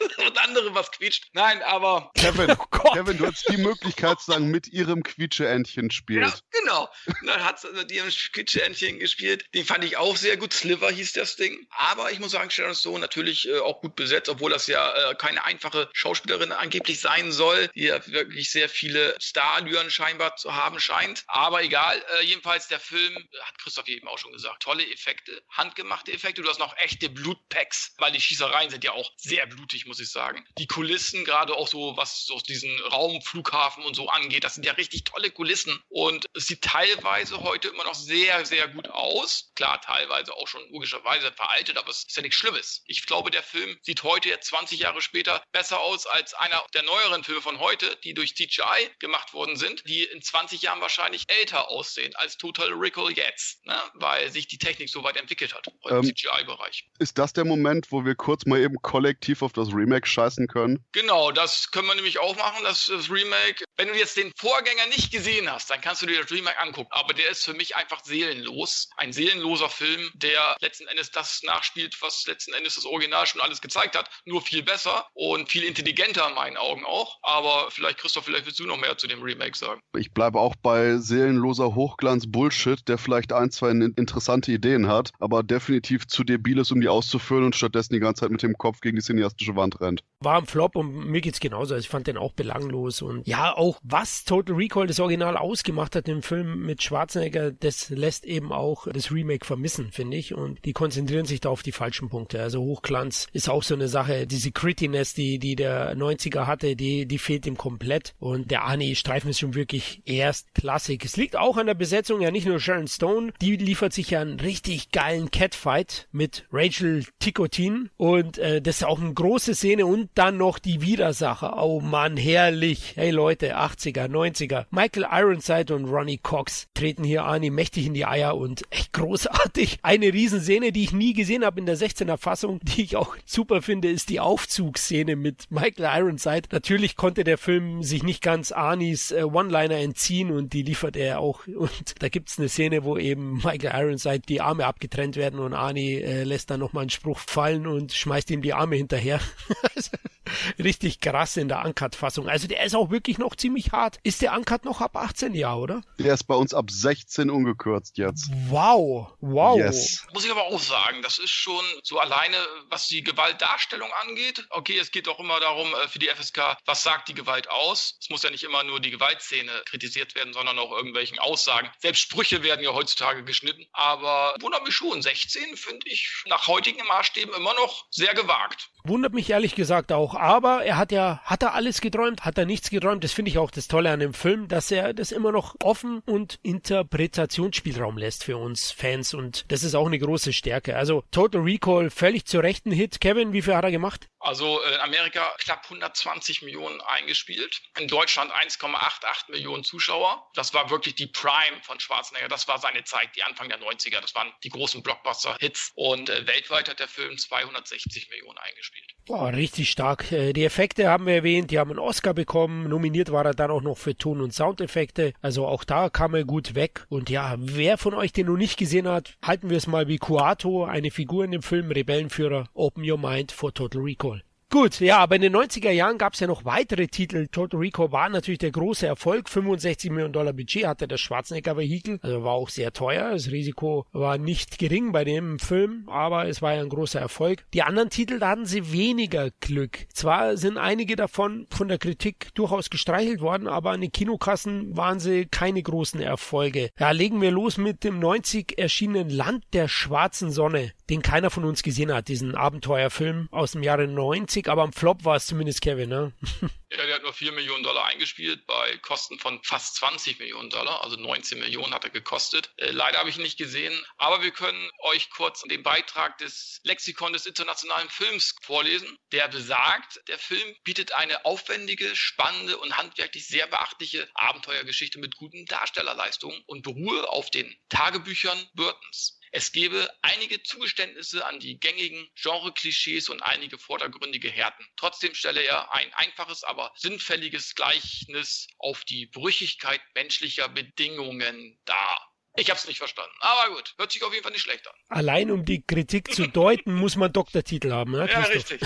und 0.26 0.38
andere 0.38 0.74
was 0.74 0.90
quietscht. 0.90 1.28
Nein, 1.32 1.62
aber. 1.62 2.10
Kevin, 2.14 2.50
oh 2.58 2.90
Kevin, 2.92 3.18
du 3.18 3.26
hast 3.26 3.48
die 3.48 3.56
Möglichkeit 3.56 4.20
zu 4.20 4.32
sagen, 4.32 4.50
mit 4.50 4.68
ihrem 4.68 5.02
Quietscheentchen 5.02 5.90
spielt. 5.90 6.26
Ja, 6.26 6.60
genau. 6.60 6.88
Dann 7.24 7.44
hat 7.44 7.60
sie 7.60 7.68
mit 7.72 7.90
ihrem 7.90 8.08
Quietscheentchen 8.08 8.98
gespielt. 8.98 9.44
Den 9.54 9.64
fand 9.64 9.84
ich 9.84 9.96
auch 9.96 10.16
sehr 10.16 10.36
gut. 10.36 10.52
Sliver 10.52 10.90
hieß 10.90 11.12
das 11.12 11.36
Ding. 11.36 11.66
Aber 11.70 12.10
ich 12.12 12.20
muss 12.20 12.32
sagen, 12.32 12.50
Sharon 12.50 12.74
Stone 12.74 13.00
natürlich 13.00 13.48
äh, 13.48 13.58
auch 13.58 13.80
gut 13.80 13.96
besetzt, 13.96 14.28
obwohl 14.28 14.50
das 14.50 14.66
ja 14.66 15.10
äh, 15.10 15.14
keine 15.14 15.44
einfache 15.44 15.88
Schauspielerin 15.92 16.52
angeblich 16.52 17.00
sein 17.00 17.32
soll, 17.32 17.68
die 17.74 17.84
ja 17.84 18.06
wirklich 18.06 18.50
sehr 18.50 18.68
viele 18.68 19.16
Starallüren 19.20 19.90
scheinbar 19.90 20.36
zu 20.36 20.54
haben 20.54 20.80
scheint. 20.80 21.24
Aber 21.26 21.62
egal. 21.62 22.02
Äh, 22.20 22.24
jedenfalls 22.24 22.68
der 22.68 22.80
Film, 22.80 23.16
hat 23.42 23.58
Christoph 23.58 23.88
eben 23.88 24.08
auch 24.08 24.18
schon 24.18 24.32
gesagt, 24.32 24.62
tolle 24.62 24.88
Effekte, 24.92 25.42
handgemachte 25.50 26.12
Effekte. 26.12 26.42
Du 26.42 26.48
hast 26.48 26.58
noch 26.58 26.76
echte 26.76 27.08
Blutpacks, 27.08 27.94
weil 27.98 28.12
die 28.12 28.20
Schießereien 28.20 28.70
sind 28.70 28.84
ja 28.84 28.92
auch 28.92 29.10
sehr 29.16 29.46
blutig 29.46 29.86
muss 29.88 30.00
ich 30.00 30.10
sagen. 30.10 30.44
Die 30.58 30.66
Kulissen, 30.66 31.24
gerade 31.24 31.54
auch 31.54 31.68
so, 31.68 31.96
was 31.96 32.24
so 32.24 32.38
diesen 32.38 32.78
Raumflughafen 32.82 33.84
und 33.84 33.94
so 33.94 34.08
angeht, 34.08 34.44
das 34.44 34.54
sind 34.54 34.64
ja 34.64 34.72
richtig 34.72 35.04
tolle 35.04 35.30
Kulissen. 35.30 35.82
Und 35.88 36.26
es 36.34 36.46
sieht 36.46 36.62
teilweise 36.62 37.40
heute 37.40 37.68
immer 37.68 37.84
noch 37.84 37.94
sehr, 37.94 38.44
sehr 38.46 38.68
gut 38.68 38.88
aus. 38.88 39.50
Klar, 39.54 39.80
teilweise 39.80 40.34
auch 40.34 40.46
schon 40.46 40.62
logischerweise 40.70 41.32
veraltet, 41.32 41.76
aber 41.76 41.90
es 41.90 42.04
ist 42.04 42.16
ja 42.16 42.22
nichts 42.22 42.36
Schlimmes. 42.38 42.82
Ich 42.86 43.06
glaube, 43.06 43.30
der 43.30 43.42
Film 43.42 43.76
sieht 43.82 44.02
heute, 44.02 44.28
jetzt 44.28 44.48
20 44.48 44.80
Jahre 44.80 45.00
später, 45.00 45.42
besser 45.52 45.80
aus 45.80 46.06
als 46.06 46.34
einer 46.34 46.62
der 46.74 46.82
neueren 46.82 47.24
Filme 47.24 47.40
von 47.40 47.58
heute, 47.58 47.96
die 48.04 48.14
durch 48.14 48.34
CGI 48.34 48.90
gemacht 48.98 49.34
worden 49.34 49.56
sind, 49.56 49.82
die 49.88 50.04
in 50.04 50.22
20 50.22 50.62
Jahren 50.62 50.80
wahrscheinlich 50.80 51.24
älter 51.28 51.68
aussehen 51.68 52.14
als 52.16 52.36
Total 52.36 52.68
Recall 52.72 53.12
jetzt, 53.12 53.64
ne? 53.66 53.76
weil 53.94 54.30
sich 54.30 54.48
die 54.48 54.58
Technik 54.58 54.88
so 54.88 55.02
weit 55.02 55.16
entwickelt 55.16 55.54
hat 55.54 55.66
ähm, 55.88 55.98
im 55.98 56.04
CGI-Bereich. 56.04 56.86
Ist 56.98 57.18
das 57.18 57.32
der 57.32 57.44
Moment, 57.44 57.90
wo 57.90 58.04
wir 58.04 58.14
kurz 58.14 58.46
mal 58.46 58.60
eben 58.60 58.76
kollektiv 58.82 59.42
auf 59.42 59.52
das 59.52 59.72
Remake 59.78 60.06
scheißen 60.06 60.48
können? 60.48 60.84
Genau, 60.92 61.32
das 61.32 61.70
können 61.70 61.88
wir 61.88 61.94
nämlich 61.94 62.18
auch 62.18 62.36
machen, 62.36 62.64
das, 62.64 62.86
das 62.86 63.10
Remake. 63.10 63.64
Wenn 63.76 63.88
du 63.88 63.94
jetzt 63.94 64.16
den 64.16 64.32
Vorgänger 64.36 64.86
nicht 64.88 65.12
gesehen 65.12 65.50
hast, 65.50 65.70
dann 65.70 65.80
kannst 65.80 66.02
du 66.02 66.06
dir 66.06 66.20
das 66.20 66.30
Remake 66.30 66.58
angucken. 66.58 66.90
Aber 66.90 67.14
der 67.14 67.30
ist 67.30 67.44
für 67.44 67.54
mich 67.54 67.76
einfach 67.76 68.04
seelenlos. 68.04 68.90
Ein 68.96 69.12
seelenloser 69.12 69.68
Film, 69.68 70.10
der 70.14 70.56
letzten 70.60 70.86
Endes 70.88 71.10
das 71.10 71.42
nachspielt, 71.44 71.96
was 72.00 72.26
letzten 72.26 72.54
Endes 72.54 72.74
das 72.74 72.84
Original 72.84 73.26
schon 73.26 73.40
alles 73.40 73.60
gezeigt 73.60 73.96
hat. 73.96 74.10
Nur 74.24 74.42
viel 74.42 74.62
besser 74.62 75.06
und 75.14 75.48
viel 75.48 75.64
intelligenter 75.64 76.28
in 76.28 76.34
meinen 76.34 76.56
Augen 76.56 76.84
auch. 76.84 77.18
Aber 77.22 77.70
vielleicht, 77.70 77.98
Christoph, 77.98 78.24
vielleicht 78.24 78.46
willst 78.46 78.58
du 78.58 78.66
noch 78.66 78.78
mehr 78.78 78.96
zu 78.98 79.06
dem 79.06 79.22
Remake 79.22 79.56
sagen. 79.56 79.80
Ich 79.96 80.12
bleibe 80.12 80.40
auch 80.40 80.56
bei 80.62 80.98
seelenloser 80.98 81.74
Hochglanz-Bullshit, 81.74 82.86
der 82.88 82.98
vielleicht 82.98 83.32
ein, 83.32 83.50
zwei 83.50 83.70
interessante 83.70 84.52
Ideen 84.52 84.88
hat, 84.88 85.10
aber 85.18 85.42
definitiv 85.42 86.06
zu 86.06 86.24
debil 86.24 86.58
ist, 86.58 86.72
um 86.72 86.80
die 86.80 86.88
auszuführen 86.88 87.44
und 87.44 87.56
stattdessen 87.56 87.94
die 87.94 88.00
ganze 88.00 88.20
Zeit 88.20 88.30
mit 88.30 88.42
dem 88.42 88.56
Kopf 88.56 88.80
gegen 88.80 88.96
die 88.96 89.02
cineastische 89.02 89.56
Wand 89.56 89.67
rennt. 89.80 90.02
War 90.20 90.38
ein 90.38 90.46
Flop 90.46 90.74
und 90.74 91.06
mir 91.06 91.20
geht's 91.20 91.38
genauso. 91.38 91.74
Also 91.74 91.84
ich 91.84 91.88
fand 91.88 92.08
den 92.08 92.16
auch 92.16 92.32
belanglos 92.32 93.02
und 93.02 93.26
ja, 93.28 93.56
auch 93.56 93.78
was 93.82 94.24
Total 94.24 94.56
Recall 94.56 94.88
das 94.88 94.98
Original 94.98 95.36
ausgemacht 95.36 95.94
hat 95.94 96.08
im 96.08 96.22
Film 96.22 96.66
mit 96.66 96.82
Schwarzenegger, 96.82 97.52
das 97.52 97.90
lässt 97.90 98.24
eben 98.24 98.52
auch 98.52 98.88
das 98.92 99.12
Remake 99.12 99.46
vermissen, 99.46 99.92
finde 99.92 100.16
ich. 100.16 100.34
Und 100.34 100.64
die 100.64 100.72
konzentrieren 100.72 101.24
sich 101.24 101.40
da 101.40 101.50
auf 101.50 101.62
die 101.62 101.72
falschen 101.72 102.08
Punkte. 102.08 102.42
Also 102.42 102.60
Hochglanz 102.60 103.28
ist 103.32 103.48
auch 103.48 103.62
so 103.62 103.74
eine 103.74 103.86
Sache. 103.86 104.26
Diese 104.26 104.50
Grittiness, 104.50 105.14
die, 105.14 105.38
die 105.38 105.54
der 105.54 105.96
90er 105.96 106.46
hatte, 106.46 106.74
die, 106.74 107.06
die 107.06 107.18
fehlt 107.18 107.46
ihm 107.46 107.56
komplett. 107.56 108.14
Und 108.18 108.50
der 108.50 108.64
Ani-Streifen 108.64 109.30
ist 109.30 109.38
schon 109.38 109.54
wirklich 109.54 110.02
erstklassig. 110.04 111.04
Es 111.04 111.16
liegt 111.16 111.36
auch 111.36 111.56
an 111.58 111.66
der 111.66 111.74
Besetzung, 111.74 112.20
ja 112.20 112.32
nicht 112.32 112.46
nur 112.46 112.58
Sharon 112.58 112.88
Stone, 112.88 113.32
die 113.40 113.56
liefert 113.56 113.92
sich 113.92 114.10
ja 114.10 114.20
einen 114.20 114.40
richtig 114.40 114.90
geilen 114.90 115.30
Catfight 115.30 116.08
mit 116.10 116.46
Rachel 116.50 117.04
Ticotin. 117.20 117.90
Und 117.96 118.38
äh, 118.38 118.60
das 118.60 118.78
ist 118.78 118.84
auch 118.84 119.00
eine 119.00 119.14
große 119.14 119.54
Szene 119.58 119.86
und 119.86 120.10
dann 120.14 120.36
noch 120.36 120.60
die 120.60 120.82
Widersacher. 120.82 121.60
Oh 121.60 121.80
Mann, 121.80 122.16
herrlich. 122.16 122.92
Hey 122.94 123.10
Leute, 123.10 123.58
80er, 123.58 124.06
90er. 124.08 124.66
Michael 124.70 125.08
Ironside 125.10 125.74
und 125.74 125.86
Ronnie 125.86 126.18
Cox 126.18 126.68
treten 126.74 127.02
hier 127.02 127.24
Ani 127.24 127.50
mächtig 127.50 127.86
in 127.86 127.94
die 127.94 128.06
Eier 128.06 128.36
und 128.36 128.62
echt 128.70 128.92
großartig. 128.92 129.80
Eine 129.82 130.12
Riesenszene, 130.12 130.70
die 130.70 130.84
ich 130.84 130.92
nie 130.92 131.12
gesehen 131.12 131.44
habe 131.44 131.58
in 131.58 131.66
der 131.66 131.76
16er 131.76 132.18
Fassung, 132.18 132.60
die 132.62 132.82
ich 132.82 132.94
auch 132.94 133.16
super 133.26 133.60
finde, 133.60 133.90
ist 133.90 134.10
die 134.10 134.20
Aufzugsszene 134.20 135.16
mit 135.16 135.50
Michael 135.50 136.02
Ironside. 136.02 136.48
Natürlich 136.52 136.94
konnte 136.94 137.24
der 137.24 137.36
Film 137.36 137.82
sich 137.82 138.04
nicht 138.04 138.22
ganz 138.22 138.52
Anis 138.52 139.10
äh, 139.10 139.24
One-Liner 139.24 139.78
entziehen 139.78 140.30
und 140.30 140.52
die 140.52 140.62
liefert 140.62 140.96
er 140.96 141.18
auch. 141.18 141.46
Und 141.48 141.94
da 141.98 142.08
gibt's 142.08 142.38
eine 142.38 142.48
Szene, 142.48 142.84
wo 142.84 142.96
eben 142.96 143.38
Michael 143.44 143.72
Ironside 143.74 144.20
die 144.20 144.40
Arme 144.40 144.66
abgetrennt 144.66 145.16
werden 145.16 145.40
und 145.40 145.52
Ani 145.52 145.96
äh, 145.96 146.22
lässt 146.22 146.48
dann 146.50 146.60
nochmal 146.60 146.82
einen 146.82 146.90
Spruch 146.90 147.18
fallen 147.18 147.66
und 147.66 147.92
schmeißt 147.92 148.30
ihm 148.30 148.42
die 148.42 148.54
Arme 148.54 148.76
hinterher. 148.76 149.18
Richtig 150.58 151.00
krass 151.00 151.36
in 151.36 151.48
der 151.48 151.64
Uncut-Fassung. 151.64 152.28
Also 152.28 152.48
der 152.48 152.62
ist 152.64 152.74
auch 152.74 152.90
wirklich 152.90 153.18
noch 153.18 153.36
ziemlich 153.36 153.72
hart. 153.72 153.98
Ist 154.02 154.22
der 154.22 154.34
Uncut 154.34 154.64
noch 154.64 154.80
ab 154.80 154.96
18 154.96 155.34
Jahre, 155.34 155.60
oder? 155.60 155.82
Der 155.98 156.14
ist 156.14 156.24
bei 156.24 156.34
uns 156.34 156.54
ab 156.54 156.70
16 156.70 157.30
ungekürzt 157.30 157.98
jetzt. 157.98 158.30
Wow, 158.48 159.12
wow. 159.20 159.58
Yes. 159.58 160.06
Muss 160.12 160.24
ich 160.24 160.30
aber 160.30 160.44
auch 160.44 160.60
sagen, 160.60 161.02
das 161.02 161.18
ist 161.18 161.30
schon 161.30 161.64
so 161.82 161.98
alleine, 161.98 162.36
was 162.68 162.88
die 162.88 163.02
Gewaltdarstellung 163.02 163.88
angeht. 164.02 164.46
Okay, 164.50 164.78
es 164.78 164.90
geht 164.90 165.08
auch 165.08 165.18
immer 165.20 165.40
darum, 165.40 165.68
äh, 165.74 165.88
für 165.88 165.98
die 165.98 166.08
FSK, 166.08 166.56
was 166.66 166.82
sagt 166.82 167.08
die 167.08 167.14
Gewalt 167.14 167.50
aus? 167.50 167.96
Es 168.00 168.10
muss 168.10 168.22
ja 168.22 168.30
nicht 168.30 168.44
immer 168.44 168.62
nur 168.64 168.80
die 168.80 168.90
Gewaltszene 168.90 169.50
kritisiert 169.66 170.14
werden, 170.14 170.32
sondern 170.32 170.58
auch 170.58 170.72
irgendwelchen 170.72 171.18
Aussagen. 171.18 171.70
Selbst 171.78 172.00
Sprüche 172.00 172.42
werden 172.42 172.62
ja 172.62 172.72
heutzutage 172.72 173.24
geschnitten. 173.24 173.66
Aber 173.72 174.34
wundert 174.40 174.64
mich 174.64 174.74
schon, 174.74 175.00
16 175.02 175.56
finde 175.56 175.88
ich 175.88 176.24
nach 176.26 176.46
heutigen 176.46 176.86
Maßstäben 176.86 177.34
immer 177.34 177.54
noch 177.54 177.86
sehr 177.90 178.14
gewagt. 178.14 178.70
Wundert 178.84 179.12
mich 179.12 179.28
ehrlich 179.38 179.54
gesagt 179.54 179.92
auch. 179.92 180.16
Aber 180.16 180.64
er 180.64 180.76
hat 180.76 180.90
ja, 180.90 181.20
hat 181.22 181.44
er 181.44 181.54
alles 181.54 181.80
geträumt? 181.80 182.24
Hat 182.24 182.36
er 182.38 182.44
nichts 182.44 182.70
geträumt? 182.70 183.04
Das 183.04 183.12
finde 183.12 183.30
ich 183.30 183.38
auch 183.38 183.52
das 183.52 183.68
Tolle 183.68 183.92
an 183.92 184.00
dem 184.00 184.12
Film, 184.12 184.48
dass 184.48 184.72
er 184.72 184.92
das 184.92 185.12
immer 185.12 185.30
noch 185.30 185.54
offen 185.62 186.02
und 186.06 186.40
Interpretationsspielraum 186.42 187.98
lässt 187.98 188.24
für 188.24 188.36
uns 188.36 188.72
Fans. 188.72 189.14
Und 189.14 189.44
das 189.46 189.62
ist 189.62 189.76
auch 189.76 189.86
eine 189.86 190.00
große 190.00 190.32
Stärke. 190.32 190.74
Also 190.74 191.04
Total 191.12 191.40
Recall, 191.40 191.88
völlig 191.90 192.26
zu 192.26 192.40
Rechten 192.40 192.72
Hit. 192.72 193.00
Kevin, 193.00 193.32
wie 193.32 193.42
viel 193.42 193.54
hat 193.54 193.62
er 193.62 193.70
gemacht? 193.70 194.08
Also 194.28 194.62
äh, 194.62 194.74
in 194.74 194.80
Amerika 194.80 195.32
knapp 195.38 195.64
120 195.64 196.42
Millionen 196.42 196.82
eingespielt. 196.82 197.62
In 197.80 197.88
Deutschland 197.88 198.30
1,88 198.30 199.30
Millionen 199.30 199.64
Zuschauer. 199.64 200.28
Das 200.34 200.52
war 200.52 200.68
wirklich 200.68 200.96
die 200.96 201.06
Prime 201.06 201.56
von 201.62 201.80
Schwarzenegger. 201.80 202.28
Das 202.28 202.46
war 202.46 202.58
seine 202.58 202.84
Zeit, 202.84 203.08
die 203.16 203.22
Anfang 203.22 203.48
der 203.48 203.58
90er. 203.58 204.02
Das 204.02 204.14
waren 204.14 204.30
die 204.44 204.50
großen 204.50 204.82
Blockbuster-Hits. 204.82 205.72
Und 205.76 206.10
äh, 206.10 206.26
weltweit 206.26 206.68
hat 206.68 206.78
der 206.78 206.88
Film 206.88 207.16
260 207.16 208.10
Millionen 208.10 208.36
eingespielt. 208.36 208.84
Boah, 209.06 209.32
richtig 209.32 209.70
stark. 209.70 210.12
Äh, 210.12 210.34
die 210.34 210.44
Effekte 210.44 210.90
haben 210.90 211.06
wir 211.06 211.14
erwähnt. 211.14 211.50
Die 211.50 211.58
haben 211.58 211.70
einen 211.70 211.78
Oscar 211.78 212.12
bekommen. 212.12 212.68
Nominiert 212.68 213.10
war 213.10 213.24
er 213.24 213.32
dann 213.32 213.50
auch 213.50 213.62
noch 213.62 213.78
für 213.78 213.96
Ton- 213.96 214.20
und 214.20 214.34
Soundeffekte. 214.34 215.14
Also 215.22 215.46
auch 215.46 215.64
da 215.64 215.88
kam 215.88 216.14
er 216.14 216.24
gut 216.24 216.54
weg. 216.54 216.84
Und 216.90 217.08
ja, 217.08 217.36
wer 217.38 217.78
von 217.78 217.94
euch 217.94 218.12
den 218.12 218.26
noch 218.26 218.36
nicht 218.36 218.58
gesehen 218.58 218.88
hat, 218.88 219.16
halten 219.24 219.48
wir 219.48 219.56
es 219.56 219.66
mal 219.66 219.88
wie 219.88 219.96
Kuato, 219.96 220.66
eine 220.66 220.90
Figur 220.90 221.24
in 221.24 221.30
dem 221.30 221.42
Film 221.42 221.70
Rebellenführer 221.70 222.50
Open 222.52 222.84
Your 222.84 222.98
Mind 222.98 223.32
for 223.32 223.54
Total 223.54 223.80
Recall. 223.80 224.17
Gut, 224.50 224.80
ja, 224.80 224.96
aber 224.96 225.16
in 225.16 225.20
den 225.20 225.36
90er 225.36 225.70
Jahren 225.72 225.98
gab 225.98 226.14
es 226.14 226.20
ja 226.20 226.26
noch 226.26 226.46
weitere 226.46 226.86
Titel. 226.86 227.26
Total 227.26 227.60
Recall 227.60 227.92
war 227.92 228.08
natürlich 228.08 228.38
der 228.38 228.50
große 228.50 228.86
Erfolg. 228.86 229.28
65 229.28 229.90
Millionen 229.90 230.14
Dollar 230.14 230.32
Budget 230.32 230.66
hatte 230.66 230.88
das 230.88 231.02
Schwarzenegger-Vehikel. 231.02 231.98
Also 232.00 232.24
war 232.24 232.32
auch 232.32 232.48
sehr 232.48 232.72
teuer. 232.72 233.10
Das 233.10 233.30
Risiko 233.30 233.84
war 233.92 234.16
nicht 234.16 234.58
gering 234.58 234.90
bei 234.90 235.04
dem 235.04 235.38
Film, 235.38 235.86
aber 235.90 236.28
es 236.28 236.40
war 236.40 236.54
ja 236.54 236.62
ein 236.62 236.70
großer 236.70 236.98
Erfolg. 236.98 237.44
Die 237.52 237.62
anderen 237.62 237.90
Titel, 237.90 238.20
da 238.20 238.30
hatten 238.30 238.46
sie 238.46 238.72
weniger 238.72 239.32
Glück. 239.40 239.86
Zwar 239.92 240.38
sind 240.38 240.56
einige 240.56 240.96
davon 240.96 241.46
von 241.50 241.68
der 241.68 241.76
Kritik 241.76 242.34
durchaus 242.34 242.70
gestreichelt 242.70 243.20
worden, 243.20 243.48
aber 243.48 243.72
an 243.72 243.82
den 243.82 243.92
Kinokassen 243.92 244.74
waren 244.74 244.98
sie 244.98 245.26
keine 245.26 245.62
großen 245.62 246.00
Erfolge. 246.00 246.70
Ja, 246.78 246.92
legen 246.92 247.20
wir 247.20 247.32
los 247.32 247.58
mit 247.58 247.84
dem 247.84 247.98
90 247.98 248.58
erschienenen 248.58 249.10
Land 249.10 249.44
der 249.52 249.68
schwarzen 249.68 250.30
Sonne, 250.30 250.72
den 250.90 251.02
keiner 251.02 251.30
von 251.30 251.44
uns 251.44 251.62
gesehen 251.62 251.92
hat, 251.92 252.08
diesen 252.08 252.34
Abenteuerfilm 252.34 253.28
aus 253.30 253.52
dem 253.52 253.62
Jahre 253.62 253.86
90 253.86 254.38
witzig, 254.38 254.48
aber 254.48 254.62
am 254.62 254.72
Flop 254.72 255.04
war 255.04 255.16
es 255.16 255.26
zumindest 255.26 255.60
Kevin, 255.62 255.88
ne? 255.88 256.12
Ja, 256.70 256.84
der 256.84 256.96
hat 256.96 257.02
nur 257.02 257.14
4 257.14 257.32
Millionen 257.32 257.62
Dollar 257.62 257.86
eingespielt 257.86 258.46
bei 258.46 258.76
Kosten 258.82 259.18
von 259.18 259.42
fast 259.42 259.76
20 259.76 260.18
Millionen 260.18 260.50
Dollar. 260.50 260.84
Also 260.84 260.96
19 260.96 261.38
Millionen 261.38 261.72
hat 261.72 261.84
er 261.84 261.90
gekostet. 261.90 262.52
Äh, 262.58 262.72
leider 262.72 262.98
habe 262.98 263.08
ich 263.08 263.16
ihn 263.16 263.22
nicht 263.22 263.38
gesehen. 263.38 263.72
Aber 263.96 264.22
wir 264.22 264.32
können 264.32 264.70
euch 264.80 265.08
kurz 265.08 265.40
den 265.44 265.62
Beitrag 265.62 266.18
des 266.18 266.60
Lexikon 266.64 267.14
des 267.14 267.24
internationalen 267.24 267.88
Films 267.88 268.34
vorlesen. 268.42 268.98
Der 269.12 269.28
besagt, 269.28 269.98
der 270.08 270.18
Film 270.18 270.54
bietet 270.62 270.92
eine 270.92 271.24
aufwendige, 271.24 271.96
spannende 271.96 272.58
und 272.58 272.76
handwerklich 272.76 273.26
sehr 273.26 273.46
beachtliche 273.46 274.06
Abenteuergeschichte 274.12 274.98
mit 274.98 275.16
guten 275.16 275.46
Darstellerleistungen 275.46 276.42
und 276.44 276.64
beruhe 276.64 277.08
auf 277.08 277.30
den 277.30 277.50
Tagebüchern 277.70 278.46
Burtons. 278.52 279.17
Es 279.32 279.52
gebe 279.52 279.88
einige 280.02 280.42
Zugeständnisse 280.42 281.24
an 281.26 281.40
die 281.40 281.58
gängigen 281.58 282.08
Genre-Klischees 282.14 283.08
und 283.08 283.22
einige 283.22 283.58
vordergründige 283.58 284.30
Härten. 284.30 284.66
Trotzdem 284.76 285.14
stelle 285.14 285.42
er 285.42 285.74
ein 285.74 285.92
einfaches, 285.94 286.44
aber 286.44 286.72
sinnfälliges 286.76 287.54
Gleichnis 287.54 288.46
auf 288.58 288.84
die 288.84 289.06
Brüchigkeit 289.06 289.80
menschlicher 289.94 290.48
Bedingungen 290.48 291.58
dar. 291.64 292.08
Ich 292.36 292.50
habe 292.50 292.58
es 292.58 292.68
nicht 292.68 292.78
verstanden. 292.78 293.14
Aber 293.20 293.54
gut, 293.54 293.74
hört 293.78 293.90
sich 293.90 294.02
auf 294.04 294.12
jeden 294.12 294.22
Fall 294.22 294.32
nicht 294.32 294.42
schlecht 294.42 294.66
an. 294.68 294.74
Allein 294.88 295.30
um 295.30 295.44
die 295.44 295.62
Kritik 295.66 296.14
zu 296.14 296.28
deuten, 296.28 296.74
muss 296.74 296.96
man 296.96 297.12
Doktortitel 297.12 297.72
haben, 297.72 297.92
ne? 297.92 298.08
Ja, 298.10 298.20
richtig. 298.20 298.60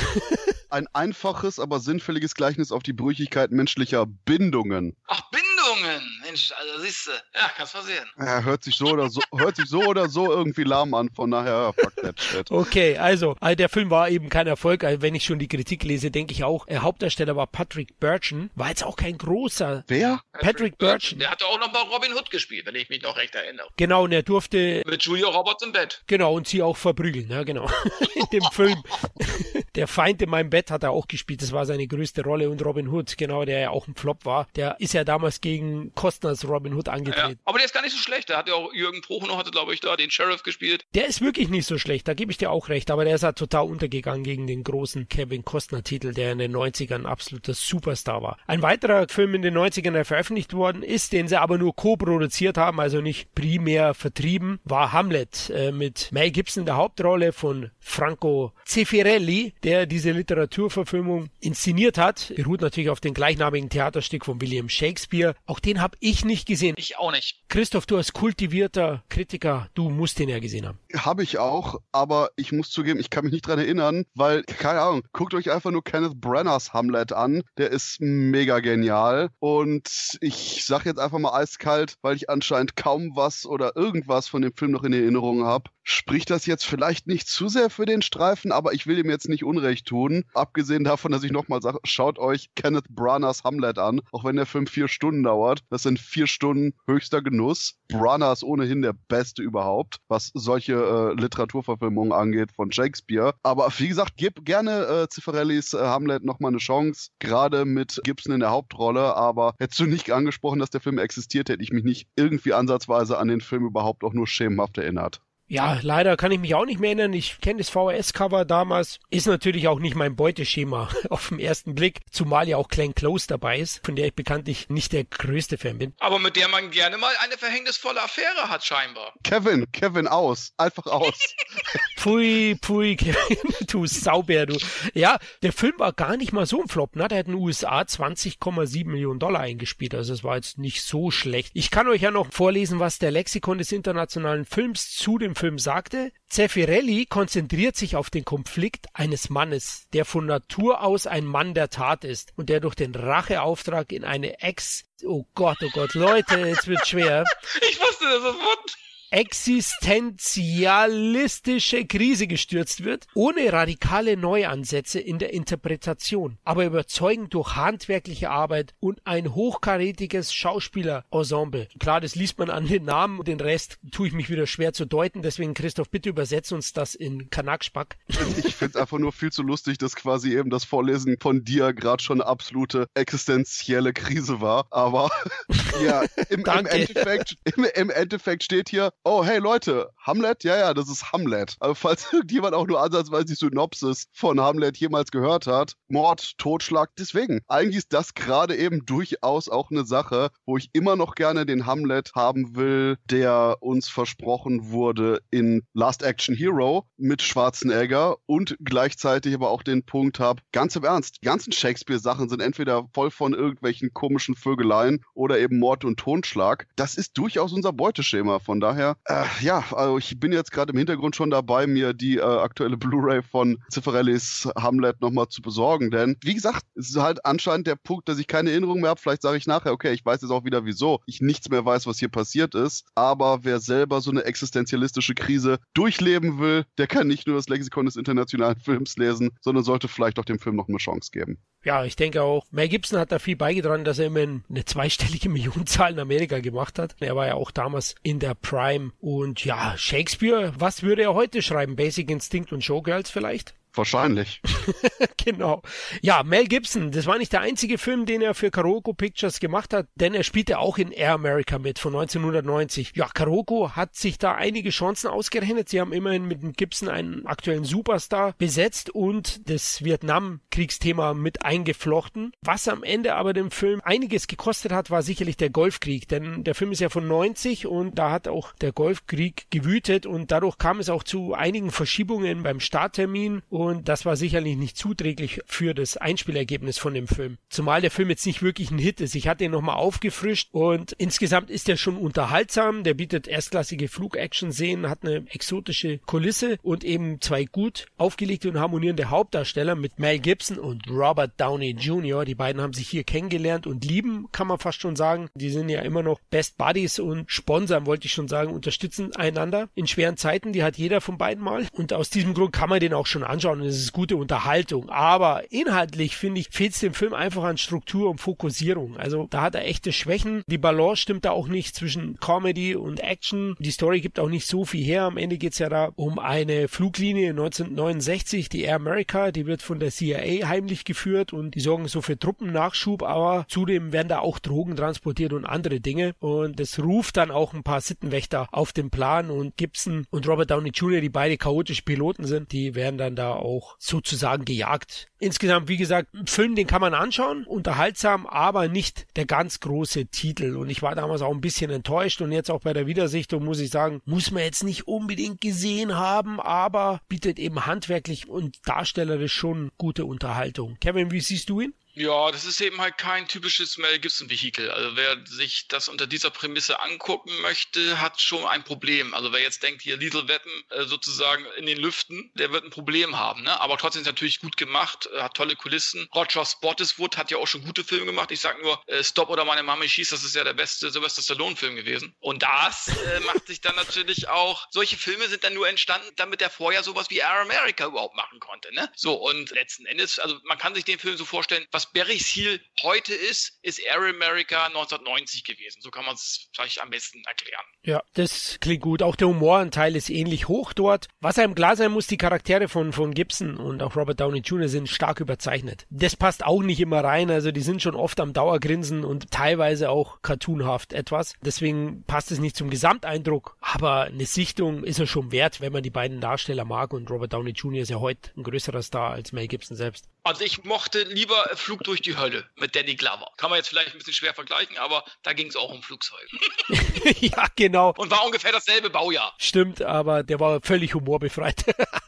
Ein 0.69 0.87
einfaches, 0.93 1.59
aber 1.59 1.81
sinnfälliges 1.81 2.35
Gleichnis 2.35 2.71
auf 2.71 2.83
die 2.83 2.93
Brüchigkeit 2.93 3.51
menschlicher 3.51 4.07
Bindungen. 4.07 4.97
Ach, 5.07 5.31
Bindungen! 5.31 5.52
Bindungen. 5.53 6.03
Mensch, 6.25 6.53
also 6.53 6.83
siehst 6.83 7.07
du. 7.07 7.11
Ja, 7.35 7.51
kannst 7.57 7.75
mal 7.75 7.83
sehen. 7.83 8.05
Ja, 8.19 8.43
hört 8.43 8.65
sich 8.65 8.77
so 8.77 8.87
oder 8.87 9.09
so, 9.09 9.21
hört 9.35 9.57
sich 9.57 9.67
so 9.69 9.81
oder 9.83 10.09
so 10.09 10.31
irgendwie 10.31 10.65
lahm 10.65 10.95
an. 10.95 11.11
Von 11.15 11.31
daher, 11.31 11.73
fuck 11.79 11.95
that 11.97 12.21
shit. 12.21 12.51
Okay, 12.51 12.97
also, 12.97 13.37
äh, 13.41 13.57
der 13.57 13.69
Film 13.69 13.91
war 13.91 14.09
eben 14.09 14.29
kein 14.29 14.47
Erfolg. 14.47 14.85
Also, 14.85 15.03
wenn 15.03 15.15
ich 15.15 15.25
schon 15.25 15.39
die 15.39 15.49
Kritik 15.49 15.85
lese, 15.85 16.11
denke 16.11 16.33
ich 16.33 16.45
auch, 16.45 16.67
der 16.67 16.77
äh, 16.77 16.81
Hauptdarsteller 16.81 17.37
war 17.37 17.47
Patrick 17.47 17.99
Burchin. 18.01 18.51
War 18.55 18.69
jetzt 18.69 18.85
auch 18.85 18.97
kein 18.97 19.19
großer. 19.19 19.85
Wer? 19.89 20.21
Patrick, 20.33 20.79
Burchin. 20.79 21.19
Der 21.19 21.31
hatte 21.31 21.47
auch 21.47 21.59
noch 21.59 21.73
mal 21.73 21.83
Robin 21.83 22.13
Hood 22.13 22.31
gespielt, 22.31 22.67
wenn 22.67 22.75
ich 22.75 22.89
mich 22.89 23.03
noch 23.03 23.17
recht 23.17 23.35
erinnere. 23.35 23.69
Genau, 23.77 24.05
und 24.05 24.13
er 24.13 24.23
durfte. 24.23 24.83
Mit 24.87 25.03
Julia 25.03 25.29
Roberts 25.29 25.63
im 25.63 25.73
Bett. 25.73 26.03
Genau, 26.07 26.35
und 26.35 26.49
sie 26.49 26.63
auch 26.63 26.77
verprügeln, 26.77 27.31
ja, 27.31 27.43
genau. 27.43 27.69
in 28.15 28.27
dem 28.33 28.45
Film. 28.53 28.83
der 29.75 29.89
Feind 29.89 30.23
in 30.23 30.31
meinem 30.31 30.51
Bett 30.51 30.71
hat 30.71 30.83
er 30.83 30.91
auch 30.91 31.09
gespielt. 31.09 31.43
Das 31.43 31.53
war 31.53 31.67
seine 31.67 31.87
größte 31.87 32.23
Rolle. 32.23 32.51
Und 32.51 32.65
Robin 32.65 32.89
Hood, 32.89 33.17
genau, 33.17 33.45
der 33.45 33.61
ja 33.61 33.71
auch 33.71 33.87
ein 33.87 33.95
Flop 33.95 34.25
war. 34.25 34.47
Der 34.57 34.77
ist 34.81 34.95
ja 34.95 35.05
damals 35.05 35.41
gegen 35.43 35.95
Costner 35.95 36.31
als 36.31 36.49
Robin 36.49 36.75
Hood 36.75 36.89
angetreten. 36.89 37.33
Ja, 37.33 37.37
aber 37.45 37.59
der 37.59 37.67
ist 37.67 37.75
gar 37.75 37.83
nicht 37.83 37.93
so 37.93 37.99
schlecht. 37.99 38.31
Da 38.31 38.39
hat 38.39 38.49
ja 38.49 38.55
auch 38.55 38.73
Jürgen 38.73 39.03
Prochnow 39.03 39.37
hatte, 39.37 39.51
glaube 39.51 39.75
ich, 39.75 39.81
da 39.81 39.97
den 39.97 40.11
Sheriff 40.11 40.43
gespielt. 40.43 40.85
Der 40.95 41.07
ist 41.07 41.21
wirklich 41.21 41.49
nicht 41.49 41.67
so 41.67 41.79
schlecht, 41.79 42.09
da 42.09 42.15
gebe 42.15 42.33
ich 42.33 42.39
dir 42.39 42.51
auch 42.51 42.69
recht, 42.69 42.91
aber 42.91 43.05
der 43.05 43.15
ist 43.15 43.23
halt 43.23 43.37
total 43.37 43.67
untergegangen 43.67 44.25
gegen 44.25 44.47
den 44.47 44.65
großen 44.65 45.09
Kevin 45.09 45.45
Costner-Titel, 45.45 46.15
der 46.15 46.33
in 46.33 46.39
den 46.39 46.57
90ern 46.57 46.95
ein 46.95 47.07
absoluter 47.07 47.55
Superstar 47.55 48.23
war. 48.23 48.39
Ein 48.47 48.63
weiterer 48.63 49.07
Film 49.09 49.35
in 49.35 49.43
den 49.43 49.57
90ern, 49.57 49.93
der 49.93 50.05
veröffentlicht 50.05 50.55
worden 50.55 50.83
ist, 50.83 51.13
den 51.13 51.29
sie 51.29 51.39
aber 51.39 51.59
nur 51.59 51.75
co-produziert 51.75 52.57
haben, 52.57 52.81
also 52.81 53.01
nicht 53.01 53.35
primär 53.35 53.95
vertrieben, 53.95 54.61
war 54.65 54.93
Hamlet 54.93 55.51
äh, 55.51 55.73
mit 55.73 56.11
Mel 56.13 56.31
Gibson 56.31 56.63
in 56.63 56.67
der 56.67 56.77
Hauptrolle 56.77 57.33
von 57.33 57.71
Franco 57.81 58.53
Zeffirelli, 58.65 59.55
der 59.65 59.87
diese 59.87 60.13
Literaturverfilmung 60.13 61.29
inszeniert 61.41 61.99
hat. 61.99 62.33
Beruht 62.37 62.61
natürlich 62.61 62.91
auf 62.91 63.01
dem 63.01 63.15
gleichnamigen 63.15 63.69
Theaterstück 63.69 64.25
von 64.25 64.41
William 64.41 64.69
Shakespeare. 64.69 65.32
Auch 65.47 65.61
den 65.61 65.81
habe 65.81 65.97
ich 66.01 66.25
nicht 66.25 66.47
gesehen. 66.47 66.75
Ich 66.79 66.99
auch 66.99 67.13
nicht. 67.13 67.43
Christoph, 67.49 67.87
du 67.87 67.97
als 67.97 68.13
kultivierter 68.13 69.03
Kritiker, 69.09 69.69
du 69.75 69.91
musst 69.91 70.19
den 70.19 70.29
ja 70.29 70.39
gesehen 70.39 70.67
haben. 70.67 70.79
Habe 70.95 71.23
ich 71.23 71.39
auch, 71.39 71.81
aber 71.93 72.31
ich 72.37 72.53
muss 72.53 72.71
zugeben, 72.71 72.99
ich 73.01 73.11
kann 73.11 73.25
mich 73.25 73.33
nicht 73.33 73.47
dran 73.47 73.59
erinnern, 73.59 74.05
weil, 74.15 74.43
keine 74.45 74.81
Ahnung, 74.81 75.03
guckt 75.13 75.35
euch 75.35 75.51
einfach 75.51 75.71
nur 75.71 75.85
Kenneth 75.85 76.21
Brenners 76.21 76.73
Hamlet 76.73 77.13
an. 77.13 77.43
Der 77.59 77.71
ist 77.71 78.01
mega 78.01 78.61
genial. 78.61 79.31
Und 79.39 80.19
ich 80.21 80.65
sag 80.65 80.87
jetzt 80.87 80.99
einfach 80.99 81.19
mal 81.19 81.35
eiskalt, 81.35 81.97
weil 82.03 82.17
ich 82.17 82.31
anscheinend 82.31 82.77
kaum 82.77 83.13
was 83.15 83.47
oder 83.47 83.77
irgendwas 83.77 84.29
von 84.29 84.43
dem 84.43 84.53
Film 84.55 84.73
noch 84.73 84.85
in 84.85 84.93
Erinnerung 84.93 85.45
habe. 85.45 85.71
Spricht 85.85 86.31
das 86.31 86.47
jetzt 86.47 86.65
vielleicht 86.65 87.07
nicht 87.07 87.29
zu 87.29 87.49
sehr 87.49 87.71
für 87.71 87.87
den 87.87 88.03
Streifen, 88.03 88.53
aber 88.53 88.73
ich 88.73 88.87
will 88.87 88.99
ihm 88.99 89.11
jetzt 89.11 89.29
nicht 89.29 89.45
Unrecht 89.45 89.87
tun. 89.87 90.25
Abgesehen 90.35 90.85
davon, 90.85 91.13
dass 91.13 91.25
ich 91.25 91.33
nochmal 91.33 91.61
sage, 91.61 91.79
schaut 91.85 92.19
euch 92.19 92.51
Kenneth 92.55 92.89
Branaghs 92.89 93.45
Hamlet 93.45 93.79
an, 93.79 94.01
auch 94.13 94.25
wenn 94.25 94.37
der 94.37 94.47
Film 94.47 94.67
vier 94.67 94.89
Stunden 94.89 95.23
dauert. 95.23 95.65
Das 95.71 95.83
sind 95.83 95.99
vier 95.99 96.27
Stunden 96.27 96.75
höchster 96.87 97.23
Genuss. 97.23 97.75
Branagh 97.89 98.33
ist 98.33 98.45
ohnehin 98.45 98.83
der 98.83 98.95
Beste 99.09 99.43
überhaupt, 99.43 99.99
was 100.09 100.31
solche 100.35 100.75
äh, 100.75 101.21
Literaturverfilmungen 101.21 102.13
angeht 102.13 102.53
von 102.53 102.71
Shakespeare. 102.71 103.35
Aber 103.43 103.71
wie 103.79 103.89
gesagt, 103.89 104.15
gib 104.17 104.45
gerne 104.45 104.87
äh, 104.87 105.09
Ziffarellis 105.09 105.75
äh, 105.75 105.79
Hamlet 105.79 106.25
nochmal 106.25 106.51
eine 106.51 106.59
Chance, 106.59 107.11
gerade 107.19 107.65
mit 107.65 108.01
Gibson 108.05 108.33
in 108.33 108.41
der 108.41 108.51
Hauptrolle. 108.51 109.17
Aber 109.17 109.55
hättest 109.59 109.81
du 109.81 109.87
nicht 109.87 110.11
angesprochen, 110.13 110.61
dass 110.61 110.71
der 110.71 110.81
Film 110.81 110.99
existiert, 110.99 111.49
hätte 111.49 111.63
ich 111.63 111.73
mich 111.73 111.85
nicht 111.85 112.09
irgendwie 112.17 112.53
ansatzweise 112.53 113.19
an 113.19 113.29
den 113.29 113.41
Film 113.41 113.67
überhaupt 113.67 114.05
auch 114.05 114.13
nur 114.13 114.27
schemenhaft 114.27 114.79
erinnert. 114.79 115.21
Ja, 115.53 115.79
leider 115.83 116.17
kann 116.17 116.33
ich 116.33 116.39
mich 116.39 116.55
auch 116.55 116.65
nicht 116.65 116.81
mehr 116.81 116.93
erinnern. 116.93 117.13
Ich 117.13 117.39
kenne 117.43 117.59
das 117.59 117.69
VHS-Cover 117.69 118.47
damals. 118.47 119.01
Ist 119.11 119.27
natürlich 119.27 119.69
auch 119.69 119.81
nicht 119.81 119.95
mein 119.95 120.17
Beuteschema 120.17 120.89
auf 121.11 121.29
den 121.29 121.41
ersten 121.41 121.75
Blick, 121.75 122.01
zumal 122.11 122.49
ja 122.49 122.57
auch 122.57 122.69
Glenn 122.69 122.95
Close 122.95 123.27
dabei 123.29 123.59
ist, 123.59 123.85
von 123.85 123.95
der 123.95 124.07
ich 124.07 124.15
bekanntlich 124.15 124.71
nicht 124.71 124.95
der 124.95 125.05
größte 125.05 125.59
Fan 125.59 125.77
bin. 125.77 125.93
Aber 125.99 126.19
mit 126.19 126.37
der 126.37 126.49
man 126.49 126.71
gerne 126.71 126.97
mal 126.97 127.13
eine 127.23 127.37
verhängnisvolle 127.37 128.03
Affäre 128.03 128.49
hat, 128.49 128.65
scheinbar. 128.65 129.13
Kevin, 129.25 129.71
Kevin 129.73 130.09
aus. 130.09 130.55
Einfach 130.57 130.87
aus. 130.87 131.35
pui, 131.97 132.57
pui, 132.59 132.97
Kevin, 132.97 133.67
du 133.69 133.87
Saubär, 133.87 134.47
du. 134.47 134.57
Ja, 134.95 135.19
der 135.43 135.53
Film 135.53 135.75
war 135.77 135.93
gar 135.93 136.17
nicht 136.17 136.33
mal 136.33 136.47
so 136.47 136.63
ein 136.63 136.69
Flop, 136.69 136.97
ne? 136.97 137.09
Der 137.09 137.19
hat 137.19 137.27
in 137.27 137.33
den 137.33 137.43
USA 137.43 137.83
20,7 137.83 138.89
Millionen 138.89 139.21
Dollar 139.21 139.43
eingespielt. 139.43 139.95
Also 139.95 140.15
es 140.15 140.25
war 140.25 140.37
jetzt 140.37 140.57
nicht 140.57 140.83
so 140.83 141.11
schlecht. 141.11 141.51
Ich 141.53 141.71
kann 141.71 141.89
euch 141.89 142.01
ja 142.01 142.11
noch 142.11 142.33
vorlesen, 142.33 142.81
was 142.81 142.99
der 142.99 143.11
Lexikon 143.11 143.59
des 143.59 143.71
internationalen 143.71 144.47
Films 144.47 144.97
zu 144.97 145.19
dem 145.19 145.35
Film 145.43 145.59
sagte, 145.59 146.13
Zeffirelli 146.29 147.07
konzentriert 147.07 147.75
sich 147.75 147.97
auf 147.97 148.11
den 148.11 148.25
Konflikt 148.25 148.87
eines 148.95 149.29
Mannes, 149.29 149.89
der 149.93 150.05
von 150.05 150.25
Natur 150.25 150.85
aus 150.85 151.09
ein 151.09 151.25
Mann 151.25 151.53
der 151.53 151.69
Tat 151.69 152.05
ist 152.05 152.33
und 152.37 152.49
der 152.49 152.61
durch 152.61 152.77
den 152.77 152.95
Racheauftrag 152.95 153.91
in 153.91 154.05
eine 154.05 154.41
Ex 154.41 154.85
Oh 155.05 155.25
Gott, 155.35 155.59
oh 155.65 155.71
Gott, 155.73 155.95
Leute, 155.95 156.39
jetzt 156.39 156.69
wird 156.69 156.87
schwer. 156.87 157.25
Ich 157.61 157.81
wusste 157.81 158.05
das 158.05 158.23
sofort 158.23 158.77
existenzialistische 159.13 161.85
Krise 161.85 162.27
gestürzt 162.27 162.83
wird, 162.83 163.07
ohne 163.15 163.53
radikale 163.53 164.17
Neuansätze 164.17 164.99
in 165.01 165.19
der 165.19 165.35
Interpretation, 165.35 166.39
aber 166.45 166.65
überzeugend 166.65 167.35
durch 167.35 167.55
handwerkliche 167.55 168.31
Arbeit 168.31 168.73
und 168.81 169.03
ein 169.05 169.35
hochkarätiges 169.35 170.33
Schauspielerensemble. 170.33 171.69
Klar, 171.79 172.01
das 172.01 172.15
liest 172.15 172.39
man 172.39 172.49
an 172.49 172.67
den 172.67 172.85
Namen, 172.85 173.23
den 173.25 173.39
Rest 173.39 173.79
tue 173.91 174.07
ich 174.07 174.15
mich 174.15 174.31
wieder 174.31 174.47
schwer 174.47 174.73
zu 174.73 174.87
deuten, 174.87 175.21
deswegen 175.21 175.53
Christoph, 175.53 175.91
bitte 175.91 176.09
übersetz 176.09 176.51
uns 176.51 176.73
das 176.73 176.95
in 176.95 177.29
Kanakspack. 177.29 177.99
Ich 178.09 178.55
finde 178.55 178.71
es 178.71 178.77
einfach 178.77 178.99
nur 178.99 179.13
viel 179.13 179.31
zu 179.31 179.43
lustig, 179.43 179.77
dass 179.77 179.95
quasi 179.95 180.39
eben 180.39 180.49
das 180.49 180.65
Vorlesen 180.65 181.19
von 181.21 181.45
dir 181.45 181.75
gerade 181.75 182.03
schon 182.03 182.23
eine 182.23 182.31
absolute 182.31 182.87
existenzielle 182.95 183.93
Krise 183.93 184.41
war, 184.41 184.69
aber 184.71 185.11
ja, 185.85 186.01
im, 186.31 186.41
im 186.41 186.67
Endeffekt, 186.67 187.37
im, 187.57 187.67
im 187.75 187.91
Endeffekt 187.91 188.45
steht 188.45 188.71
hier, 188.71 188.91
oh, 189.05 189.25
hey 189.25 189.39
Leute, 189.39 189.91
Hamlet? 189.99 190.45
Ja, 190.45 190.57
ja, 190.57 190.75
das 190.75 190.89
ist 190.89 191.13
Hamlet. 191.13 191.57
Aber 191.61 191.75
falls 191.75 192.07
irgendjemand 192.13 192.55
auch 192.55 192.67
nur 192.67 192.81
ansatzweise 192.81 193.25
die 193.25 193.35
Synopsis 193.35 194.07
von 194.13 194.41
Hamlet 194.41 194.77
jemals 194.77 195.11
gehört 195.11 195.47
hat, 195.47 195.75
Mord, 195.89 196.39
Totschlag, 196.39 196.91
deswegen. 196.99 197.41
Eigentlich 197.49 197.79
ist 197.79 197.93
das 197.93 198.15
gerade 198.15 198.57
eben 198.57 198.85
durchaus 198.87 199.49
auch 199.49 199.71
eine 199.71 199.85
Sache, 199.85 200.31
wo 200.47 200.57
ich 200.57 200.71
immer 200.73 200.97
noch 200.97 201.15
gerne 201.15 201.47
den 201.47 201.67
Hamlet 201.67 202.13
haben 202.15 202.55
will, 202.57 202.97
der 203.11 203.57
uns 203.61 203.89
versprochen 203.89 204.71
wurde 204.71 205.21
in 205.31 205.63
Last 205.73 206.03
Action 206.03 206.35
Hero 206.35 206.87
mit 206.97 207.23
Schwarzenegger 207.23 208.17
und 208.27 208.57
gleichzeitig 208.61 209.35
aber 209.35 209.51
auch 209.51 209.63
den 209.63 209.85
Punkt 209.85 210.21
habe, 210.21 210.43
ganz 210.53 210.77
im 210.77 210.85
Ernst, 210.85 211.19
die 211.23 211.27
ganzen 211.27 211.53
Shakespeare-Sachen 211.53 212.29
sind 212.29 212.41
entweder 212.41 212.87
voll 212.95 213.11
von 213.11 213.35
irgendwelchen 213.35 213.93
komischen 213.93 214.37
Vögeleien 214.37 215.05
oder 215.15 215.39
eben 215.39 215.59
Mord 215.59 215.85
und 215.85 215.99
Totschlag. 215.99 216.67
Das 216.77 216.95
ist 216.97 217.19
durchaus 217.19 217.53
unser 217.53 217.73
Beuteschema. 217.73 218.39
Von 218.39 218.61
daher 218.61 218.92
äh, 219.05 219.25
ja, 219.41 219.65
also 219.73 219.99
ich 219.99 220.19
bin 220.19 220.33
jetzt 220.33 220.53
gerade 220.53 220.73
im 220.73 220.79
Hintergrund 220.79 221.17
schon 221.17 221.31
dabei, 221.31 221.67
mir 221.67 221.93
die 221.93 222.19
äh, 222.19 222.23
aktuelle 222.23 222.77
Blu-ray 222.77 223.23
von 223.23 223.59
Ziffarellis 223.71 224.49
Hamlet 224.57 225.01
nochmal 225.01 225.29
zu 225.29 225.43
besorgen. 225.43 225.91
Denn, 225.91 226.17
wie 226.23 226.35
gesagt, 226.35 226.65
es 226.75 226.91
ist 226.91 226.97
halt 226.97 227.25
anscheinend 227.25 227.67
der 227.67 227.77
Punkt, 227.77 228.09
dass 228.09 228.19
ich 228.19 228.27
keine 228.27 228.51
Erinnerung 228.51 228.81
mehr 228.81 228.91
habe. 228.91 229.01
Vielleicht 229.01 229.23
sage 229.23 229.37
ich 229.37 229.47
nachher, 229.47 229.73
okay, 229.73 229.93
ich 229.93 230.05
weiß 230.05 230.23
jetzt 230.23 230.31
auch 230.31 230.45
wieder, 230.45 230.65
wieso 230.65 231.01
ich 231.07 231.21
nichts 231.21 231.49
mehr 231.49 231.65
weiß, 231.65 231.87
was 231.87 231.99
hier 231.99 232.09
passiert 232.09 232.55
ist. 232.55 232.85
Aber 232.95 233.45
wer 233.45 233.61
selber 233.61 234.01
so 234.01 234.11
eine 234.11 234.25
existenzialistische 234.25 235.15
Krise 235.15 235.59
durchleben 235.75 236.39
will, 236.39 236.65
der 236.79 236.87
kann 236.87 237.07
nicht 237.07 237.27
nur 237.27 237.37
das 237.37 237.49
Lexikon 237.49 237.87
des 237.87 237.97
internationalen 237.97 238.57
Films 238.61 238.97
lesen, 238.97 239.31
sondern 239.41 239.65
sollte 239.65 239.89
vielleicht 239.89 240.19
auch 240.19 240.25
dem 240.25 240.39
Film 240.39 240.57
noch 240.57 240.69
eine 240.69 240.79
Chance 240.79 241.11
geben. 241.13 241.39
Ja, 241.65 241.85
ich 241.85 241.95
denke 241.95 242.23
auch. 242.23 242.45
Mel 242.51 242.69
Gibson 242.69 242.99
hat 242.99 243.13
da 243.13 243.21
viel 243.21 243.37
beigetragen, 243.37 243.85
dass 243.85 244.01
er 244.01 244.07
immerhin 244.07 244.43
eine 244.49 244.65
zweistellige 244.65 245.29
Millionenzahl 245.29 245.93
in 245.93 246.01
Amerika 246.01 246.41
gemacht 246.41 246.79
hat. 246.79 246.97
Er 247.01 247.15
war 247.15 247.27
ja 247.27 247.35
auch 247.35 247.51
damals 247.51 247.95
in 248.03 248.19
der 248.19 248.35
Prime. 248.35 248.82
Und 248.99 249.45
ja, 249.45 249.75
Shakespeare, 249.77 250.53
was 250.59 250.83
würde 250.83 251.03
er 251.03 251.15
heute 251.15 251.43
schreiben? 251.43 251.77
Basic 251.77 252.11
Instinct 252.11 252.53
und 252.53 252.65
Showgirls 252.65 253.11
vielleicht? 253.11 253.55
Wahrscheinlich. 253.75 254.43
genau. 255.17 255.63
Ja, 256.03 256.23
Mel 256.23 256.47
Gibson, 256.47 256.91
das 256.91 257.07
war 257.07 257.17
nicht 257.17 257.33
der 257.33 257.41
einzige 257.41 257.79
Film, 257.79 258.05
den 258.05 258.21
er 258.21 258.35
für 258.35 258.51
Karoko 258.51 258.93
Pictures 258.93 259.41
gemacht 259.41 259.73
hat, 259.73 259.89
denn 259.95 260.13
er 260.13 260.25
spielte 260.25 260.59
auch 260.59 260.77
in 260.77 260.91
Air 260.91 261.13
America 261.13 261.59
mit 261.59 261.79
von 261.79 261.95
1990. 261.95 262.93
Ja, 262.95 263.09
Karoko 263.13 263.71
hat 263.71 263.95
sich 263.95 264.19
da 264.19 264.35
einige 264.35 264.71
Chancen 264.71 265.09
ausgerechnet. 265.09 265.71
Sie 265.71 265.81
haben 265.81 265.93
immerhin 265.93 266.27
mit 266.27 266.43
dem 266.43 266.53
Gibson 266.53 266.89
einen 266.89 267.27
aktuellen 267.27 267.65
Superstar 267.65 268.35
besetzt 268.37 268.91
und 268.91 269.49
das 269.49 269.83
Vietnamkriegsthema 269.83 271.15
mit 271.15 271.45
eingeflochten. 271.45 272.33
Was 272.43 272.69
am 272.69 272.83
Ende 272.83 273.15
aber 273.15 273.33
dem 273.33 273.51
Film 273.51 273.81
einiges 273.85 274.27
gekostet 274.27 274.73
hat, 274.73 274.91
war 274.91 275.03
sicherlich 275.03 275.39
der 275.39 275.51
Golfkrieg, 275.51 276.09
denn 276.09 276.45
der 276.45 276.55
Film 276.55 276.73
ist 276.73 276.81
ja 276.81 276.91
von 276.91 277.09
90 277.09 277.67
und 277.67 277.99
da 277.99 278.11
hat 278.11 278.29
auch 278.29 278.53
der 278.57 278.73
Golfkrieg 278.73 279.47
gewütet 279.51 280.05
und 280.05 280.31
dadurch 280.31 280.59
kam 280.59 280.79
es 280.79 280.91
auch 280.91 281.03
zu 281.03 281.33
einigen 281.33 281.71
Verschiebungen 281.71 282.43
beim 282.43 282.61
Starttermin 282.61 283.43
das 283.71 284.05
war 284.05 284.17
sicherlich 284.17 284.57
nicht 284.57 284.77
zuträglich 284.77 285.41
für 285.47 285.75
das 285.75 285.97
Einspielergebnis 285.97 286.79
von 286.79 286.95
dem 286.95 287.07
Film. 287.07 287.39
Zumal 287.49 287.81
der 287.81 287.91
Film 287.91 288.11
jetzt 288.11 288.27
nicht 288.27 288.43
wirklich 288.43 288.71
ein 288.71 288.79
Hit 288.79 289.01
ist. 289.01 289.15
Ich 289.15 289.29
hatte 289.29 289.45
ihn 289.45 289.51
nochmal 289.51 289.77
aufgefrischt 289.77 290.49
und 290.53 290.93
insgesamt 290.93 291.51
ist 291.51 291.69
er 291.69 291.77
schon 291.77 291.97
unterhaltsam. 291.97 292.85
Der 292.85 292.95
bietet 292.95 293.29
erstklassige 293.29 293.89
Flug-Action-Szenen, 293.89 294.89
hat 294.89 295.01
eine 295.03 295.25
exotische 295.31 295.99
Kulisse 295.99 296.57
und 296.63 296.85
eben 296.85 297.21
zwei 297.21 297.45
gut 297.45 297.87
aufgelegte 297.97 298.49
und 298.49 298.59
harmonierende 298.59 299.11
Hauptdarsteller 299.11 299.75
mit 299.75 299.99
Mel 299.99 300.19
Gibson 300.19 300.59
und 300.59 300.89
Robert 300.89 301.41
Downey 301.41 301.73
Jr. 301.79 302.25
Die 302.25 302.35
beiden 302.35 302.63
haben 302.63 302.73
sich 302.73 302.89
hier 302.89 303.05
kennengelernt 303.05 303.67
und 303.67 303.85
lieben, 303.85 304.29
kann 304.33 304.47
man 304.47 304.59
fast 304.59 304.81
schon 304.81 304.97
sagen. 304.97 305.29
Die 305.35 305.51
sind 305.51 305.69
ja 305.69 305.81
immer 305.83 306.03
noch 306.03 306.21
Best 306.31 306.57
Buddies 306.59 306.99
und 306.99 307.31
sponsern, 307.31 307.87
wollte 307.87 308.07
ich 308.07 308.13
schon 308.13 308.29
sagen, 308.29 308.53
unterstützen 308.53 309.15
einander 309.17 309.69
in 309.75 309.87
schweren 309.87 310.17
Zeiten. 310.17 310.53
Die 310.53 310.63
hat 310.63 310.77
jeder 310.77 311.01
von 311.01 311.19
beiden 311.19 311.43
mal. 311.43 311.67
Und 311.73 311.93
aus 311.93 312.11
diesem 312.11 312.35
Grund 312.35 312.53
kann 312.53 312.69
man 312.69 312.81
den 312.81 312.95
auch 312.95 313.07
schon 313.07 313.25
anschauen 313.25 313.52
und 313.61 313.67
es 313.67 313.79
ist 313.79 313.93
gute 313.93 314.17
Unterhaltung. 314.17 314.89
Aber 314.89 315.51
inhaltlich 315.51 316.17
finde 316.17 316.41
ich, 316.41 316.49
fehlt 316.51 316.73
es 316.73 316.81
dem 316.81 316.95
Film 316.95 317.15
einfach 317.15 317.45
an 317.45 317.59
Struktur 317.59 318.11
und 318.11 318.21
Fokussierung. 318.21 318.97
Also 318.97 319.27
da 319.31 319.43
hat 319.43 319.55
er 319.55 319.67
echte 319.67 319.93
Schwächen. 319.93 320.43
Die 320.47 320.59
Balance 320.59 321.03
stimmt 321.03 321.25
da 321.25 321.31
auch 321.31 321.49
nicht 321.49 321.75
zwischen 321.75 322.19
Comedy 322.19 322.75
und 322.75 323.01
Action. 323.01 323.57
Die 323.59 323.71
Story 323.71 324.01
gibt 324.01 324.19
auch 324.19 324.29
nicht 324.29 324.47
so 324.47 324.65
viel 324.65 324.85
her. 324.85 325.05
Am 325.05 325.17
Ende 325.17 325.39
geht 325.39 325.53
es 325.53 325.59
ja 325.59 325.69
da 325.69 325.91
um 325.97 326.19
eine 326.19 326.69
Fluglinie 326.69 327.31
1969, 327.31 328.49
die 328.49 328.63
Air 328.63 328.77
America, 328.77 329.31
die 329.31 329.47
wird 329.47 329.63
von 329.63 329.79
der 329.79 329.91
CIA 329.91 330.49
heimlich 330.49 330.85
geführt 330.85 331.33
und 331.33 331.55
die 331.55 331.61
sorgen 331.61 331.89
so 331.89 332.03
für 332.03 332.19
Truppennachschub, 332.19 333.03
aber 333.03 333.45
zudem 333.49 333.93
werden 333.93 334.09
da 334.09 334.21
auch 334.21 334.39
Drogen 334.39 334.77
transportiert 334.77 335.33
und 335.33 335.45
andere 335.45 335.81
Dinge. 335.81 336.15
Und 336.19 336.61
es 336.61 336.79
ruft 336.79 337.17
dann 337.17 337.31
auch 337.31 337.53
ein 337.53 337.63
paar 337.63 337.81
Sittenwächter 337.81 338.49
auf 338.53 338.73
den 338.73 338.91
Plan 338.91 339.31
und 339.31 339.57
Gibson 339.57 340.07
und 340.11 340.27
Robert 340.29 340.51
Downey 340.51 340.71
Jr., 340.71 341.01
die 341.01 341.09
beide 341.09 341.37
chaotische 341.37 341.83
Piloten 341.83 342.25
sind, 342.25 342.53
die 342.53 342.75
werden 342.75 342.99
dann 342.99 343.17
da 343.17 343.35
auch 343.43 343.77
sozusagen 343.79 344.45
gejagt. 344.45 345.09
Insgesamt, 345.19 345.69
wie 345.69 345.77
gesagt, 345.77 346.15
ein 346.15 346.27
Film, 346.27 346.55
den 346.55 346.67
kann 346.67 346.81
man 346.81 346.95
anschauen, 346.95 347.45
unterhaltsam, 347.45 348.27
aber 348.27 348.69
nicht 348.69 349.07
der 349.17 349.27
ganz 349.27 349.61
große 349.61 350.07
Titel. 350.07 350.57
Und 350.57 350.71
ich 350.71 350.83
war 350.83 350.95
damals 350.95 351.23
auch 351.23 351.31
ein 351.31 351.41
bisschen 351.41 351.71
enttäuscht 351.71 352.21
und 352.23 352.33
jetzt 352.33 352.51
auch 352.51 352.61
bei 352.61 352.73
der 352.73 352.87
Wiedersichtung 352.87 353.45
muss 353.45 353.61
ich 353.61 353.71
sagen, 353.71 354.01
muss 354.05 354.31
man 354.31 354.43
jetzt 354.43 354.65
nicht 354.65 354.89
unbedingt 354.89 355.41
gesehen 355.41 355.97
haben, 355.97 356.41
aber 356.41 357.01
bietet 357.09 357.39
eben 357.39 357.67
handwerklich 357.67 358.29
und 358.29 358.59
darstellerisch 358.67 359.35
schon 359.35 359.71
gute 359.79 360.05
Unterhaltung. 360.05 360.77
Kevin, 360.81 361.11
wie 361.11 361.21
siehst 361.21 361.49
du 361.49 361.61
ihn? 361.61 361.75
Ja, 361.95 362.31
das 362.31 362.47
ist 362.47 362.61
eben 362.63 362.81
halt 362.81 362.97
kein 362.97 363.29
typisches 363.29 363.77
Mel 363.77 363.99
Gibson-Vehikel. 363.99 364.71
Also 364.71 364.97
wer 364.97 365.27
sich 365.27 365.69
das 365.69 365.89
unter 365.89 366.07
dieser 366.07 366.31
Prämisse 366.31 366.81
angucken 366.81 367.31
möchte, 367.43 368.01
hat 368.01 368.21
schon 368.21 368.47
ein 368.47 368.65
Problem. 368.65 369.13
Also 369.13 369.33
wer 369.33 369.41
jetzt 369.41 369.63
denkt, 369.63 369.83
hier 369.83 369.99
Lethal 369.99 370.27
Weapon 370.27 370.53
äh, 370.71 370.85
sozusagen 370.85 371.45
in 371.59 371.67
den 371.67 371.79
Lüften, 371.79 372.31
der 372.35 372.51
wird 372.51 372.65
ein 372.65 372.71
Problem 372.71 373.19
haben. 373.19 373.43
Ne? 373.43 373.61
Aber 373.61 373.77
trotzdem 373.77 374.01
ist 374.01 374.07
es 374.07 374.13
natürlich 374.13 374.41
gut 374.41 374.57
gemacht, 374.57 375.09
äh, 375.13 375.21
hat 375.21 375.35
tolle 375.35 375.55
Kulissen. 375.55 376.09
Roger 376.15 376.47
Spottiswood 376.47 377.19
hat 377.19 377.31
ja 377.31 377.37
auch 377.37 377.47
schon 377.47 377.63
gute 377.63 377.85
Filme 377.85 378.07
gemacht. 378.07 378.31
Ich 378.31 378.41
sag 378.41 378.63
nur 378.63 378.83
äh, 378.87 379.05
Stop 379.05 379.29
oder 379.29 379.45
meine 379.45 379.63
Mama 379.63 379.87
schießt, 379.87 380.13
das 380.13 380.25
ist 380.25 380.35
ja 380.35 380.45
der 380.45 380.55
beste 380.55 380.91
Sylvester 380.91 381.21
Stallone-Film 381.21 381.77
gewesen. 381.77 382.15
Und 382.21 382.43
das 382.43 382.91
macht 383.27 383.47
sich 383.47 383.61
dann 383.61 383.77
natürlich 383.77 384.29
auch, 384.29 384.67
solche 384.71 384.97
Filme 384.97 385.29
sind 385.29 385.45
dann 385.45 385.53
nur 385.53 385.69
entstanden, 385.69 386.09
damit 386.17 386.41
er 386.41 386.49
vorher 386.49 386.83
sowas 386.83 387.11
wie 387.11 387.19
Air 387.19 387.43
America 387.43 387.85
überhaupt 387.87 388.17
machen 388.17 388.41
konnte. 388.41 388.75
Ne? 388.75 388.91
So, 388.97 389.15
und 389.15 389.51
letzten 389.51 389.85
Endes, 389.85 390.19
also 390.19 390.39
man 390.45 390.57
kann 390.57 390.75
sich 390.75 390.85
den 390.85 390.99
Film 390.99 391.19
so 391.19 391.27
vorstellen, 391.27 391.67
was 391.71 391.82
was 391.83 391.93
Barry 391.93 392.19
Seal 392.19 392.61
heute 392.83 393.15
ist, 393.15 393.59
ist 393.63 393.81
Air 393.81 394.09
America 394.15 394.67
1990 394.67 395.45
gewesen. 395.45 395.81
So 395.83 395.91
kann 395.91 396.05
man 396.05 396.15
es 396.15 396.49
vielleicht 396.55 396.81
am 396.81 396.91
besten 396.91 397.23
erklären. 397.27 397.63
Ja, 397.85 398.03
das 398.15 398.59
klingt 398.61 398.83
gut. 398.83 399.03
Auch 399.03 399.17
der 399.17 399.29
Humoranteil 399.29 399.97
ist 399.97 400.11
ähnlich 400.11 400.49
hoch 400.49 400.73
dort. 400.73 401.09
Was 401.21 401.39
einem 401.39 401.55
klar 401.55 401.77
sein 401.77 401.93
muss, 401.93 402.07
die 402.07 402.17
Charaktere 402.17 402.69
von, 402.69 402.93
von 402.93 403.15
Gibson 403.15 403.57
und 403.57 403.83
auch 403.83 403.97
Robert 403.97 404.21
Downey 404.21 404.41
Jr. 404.41 404.69
sind 404.69 404.89
stark 404.89 405.21
überzeichnet. 405.21 405.87
Das 405.91 406.17
passt 406.17 406.45
auch 406.45 406.63
nicht 406.63 406.81
immer 406.81 407.03
rein. 407.03 407.31
Also 407.31 407.51
die 407.51 407.63
sind 407.63 407.83
schon 407.83 407.97
oft 407.97 408.21
am 408.21 408.33
Dauergrinsen 408.33 409.05
und 409.05 409.31
teilweise 409.31 409.91
auch 409.91 410.23
cartoonhaft 410.23 410.93
etwas. 410.93 411.35
Deswegen 411.43 412.05
passt 412.05 412.31
es 412.31 412.39
nicht 412.39 412.57
zum 412.57 412.71
Gesamteindruck. 412.71 413.57
Aber 413.61 414.03
eine 414.03 414.27
Sichtung 414.27 414.85
ist 414.85 415.01
es 415.01 415.09
schon 415.09 415.33
wert, 415.33 415.61
wenn 415.61 415.73
man 415.73 415.83
die 415.83 415.91
beiden 415.91 416.21
Darsteller 416.21 416.65
mag. 416.65 416.93
Und 416.93 417.11
Robert 417.11 417.33
Downey 417.33 417.51
Jr. 417.51 417.83
ist 417.83 417.91
ja 417.91 417.99
heute 417.99 418.31
ein 418.37 418.45
größerer 418.45 418.83
Star 418.83 419.11
als 419.11 419.33
Mel 419.33 419.49
Gibson 419.49 419.77
selbst. 419.77 420.07
Also 420.25 420.45
ich 420.45 420.63
mochte 420.63 421.03
lieber 421.03 421.51
Flug 421.55 421.83
durch 421.83 422.01
die 422.01 422.17
Hölle 422.17 422.49
mit 422.57 422.77
Danny 422.77 422.95
Glover. 422.95 423.33
Kann 423.39 423.51
man 423.51 423.57
jetzt 423.57 423.69
vielleicht 423.69 423.93
ein 423.93 423.99
bisschen 423.99 424.13
schwer 424.13 424.35
vergleichen, 424.35 424.79
aber 424.79 425.05
da 425.25 425.33
ging 425.33 425.49
es 425.49 425.57
auch 425.57 425.73
um 425.73 425.83
Flugzeuge. 425.83 426.29
ja, 427.21 427.47
genau. 427.57 427.93
Und 427.97 428.11
war 428.11 428.25
ungefähr 428.25 428.53
dasselbe 428.53 428.89
Baujahr. 428.89 429.35
Stimmt, 429.39 429.83
aber 429.83 430.23
der 430.23 430.39
war 430.39 430.61
völlig 430.63 430.95
humorbefreit. 430.95 431.65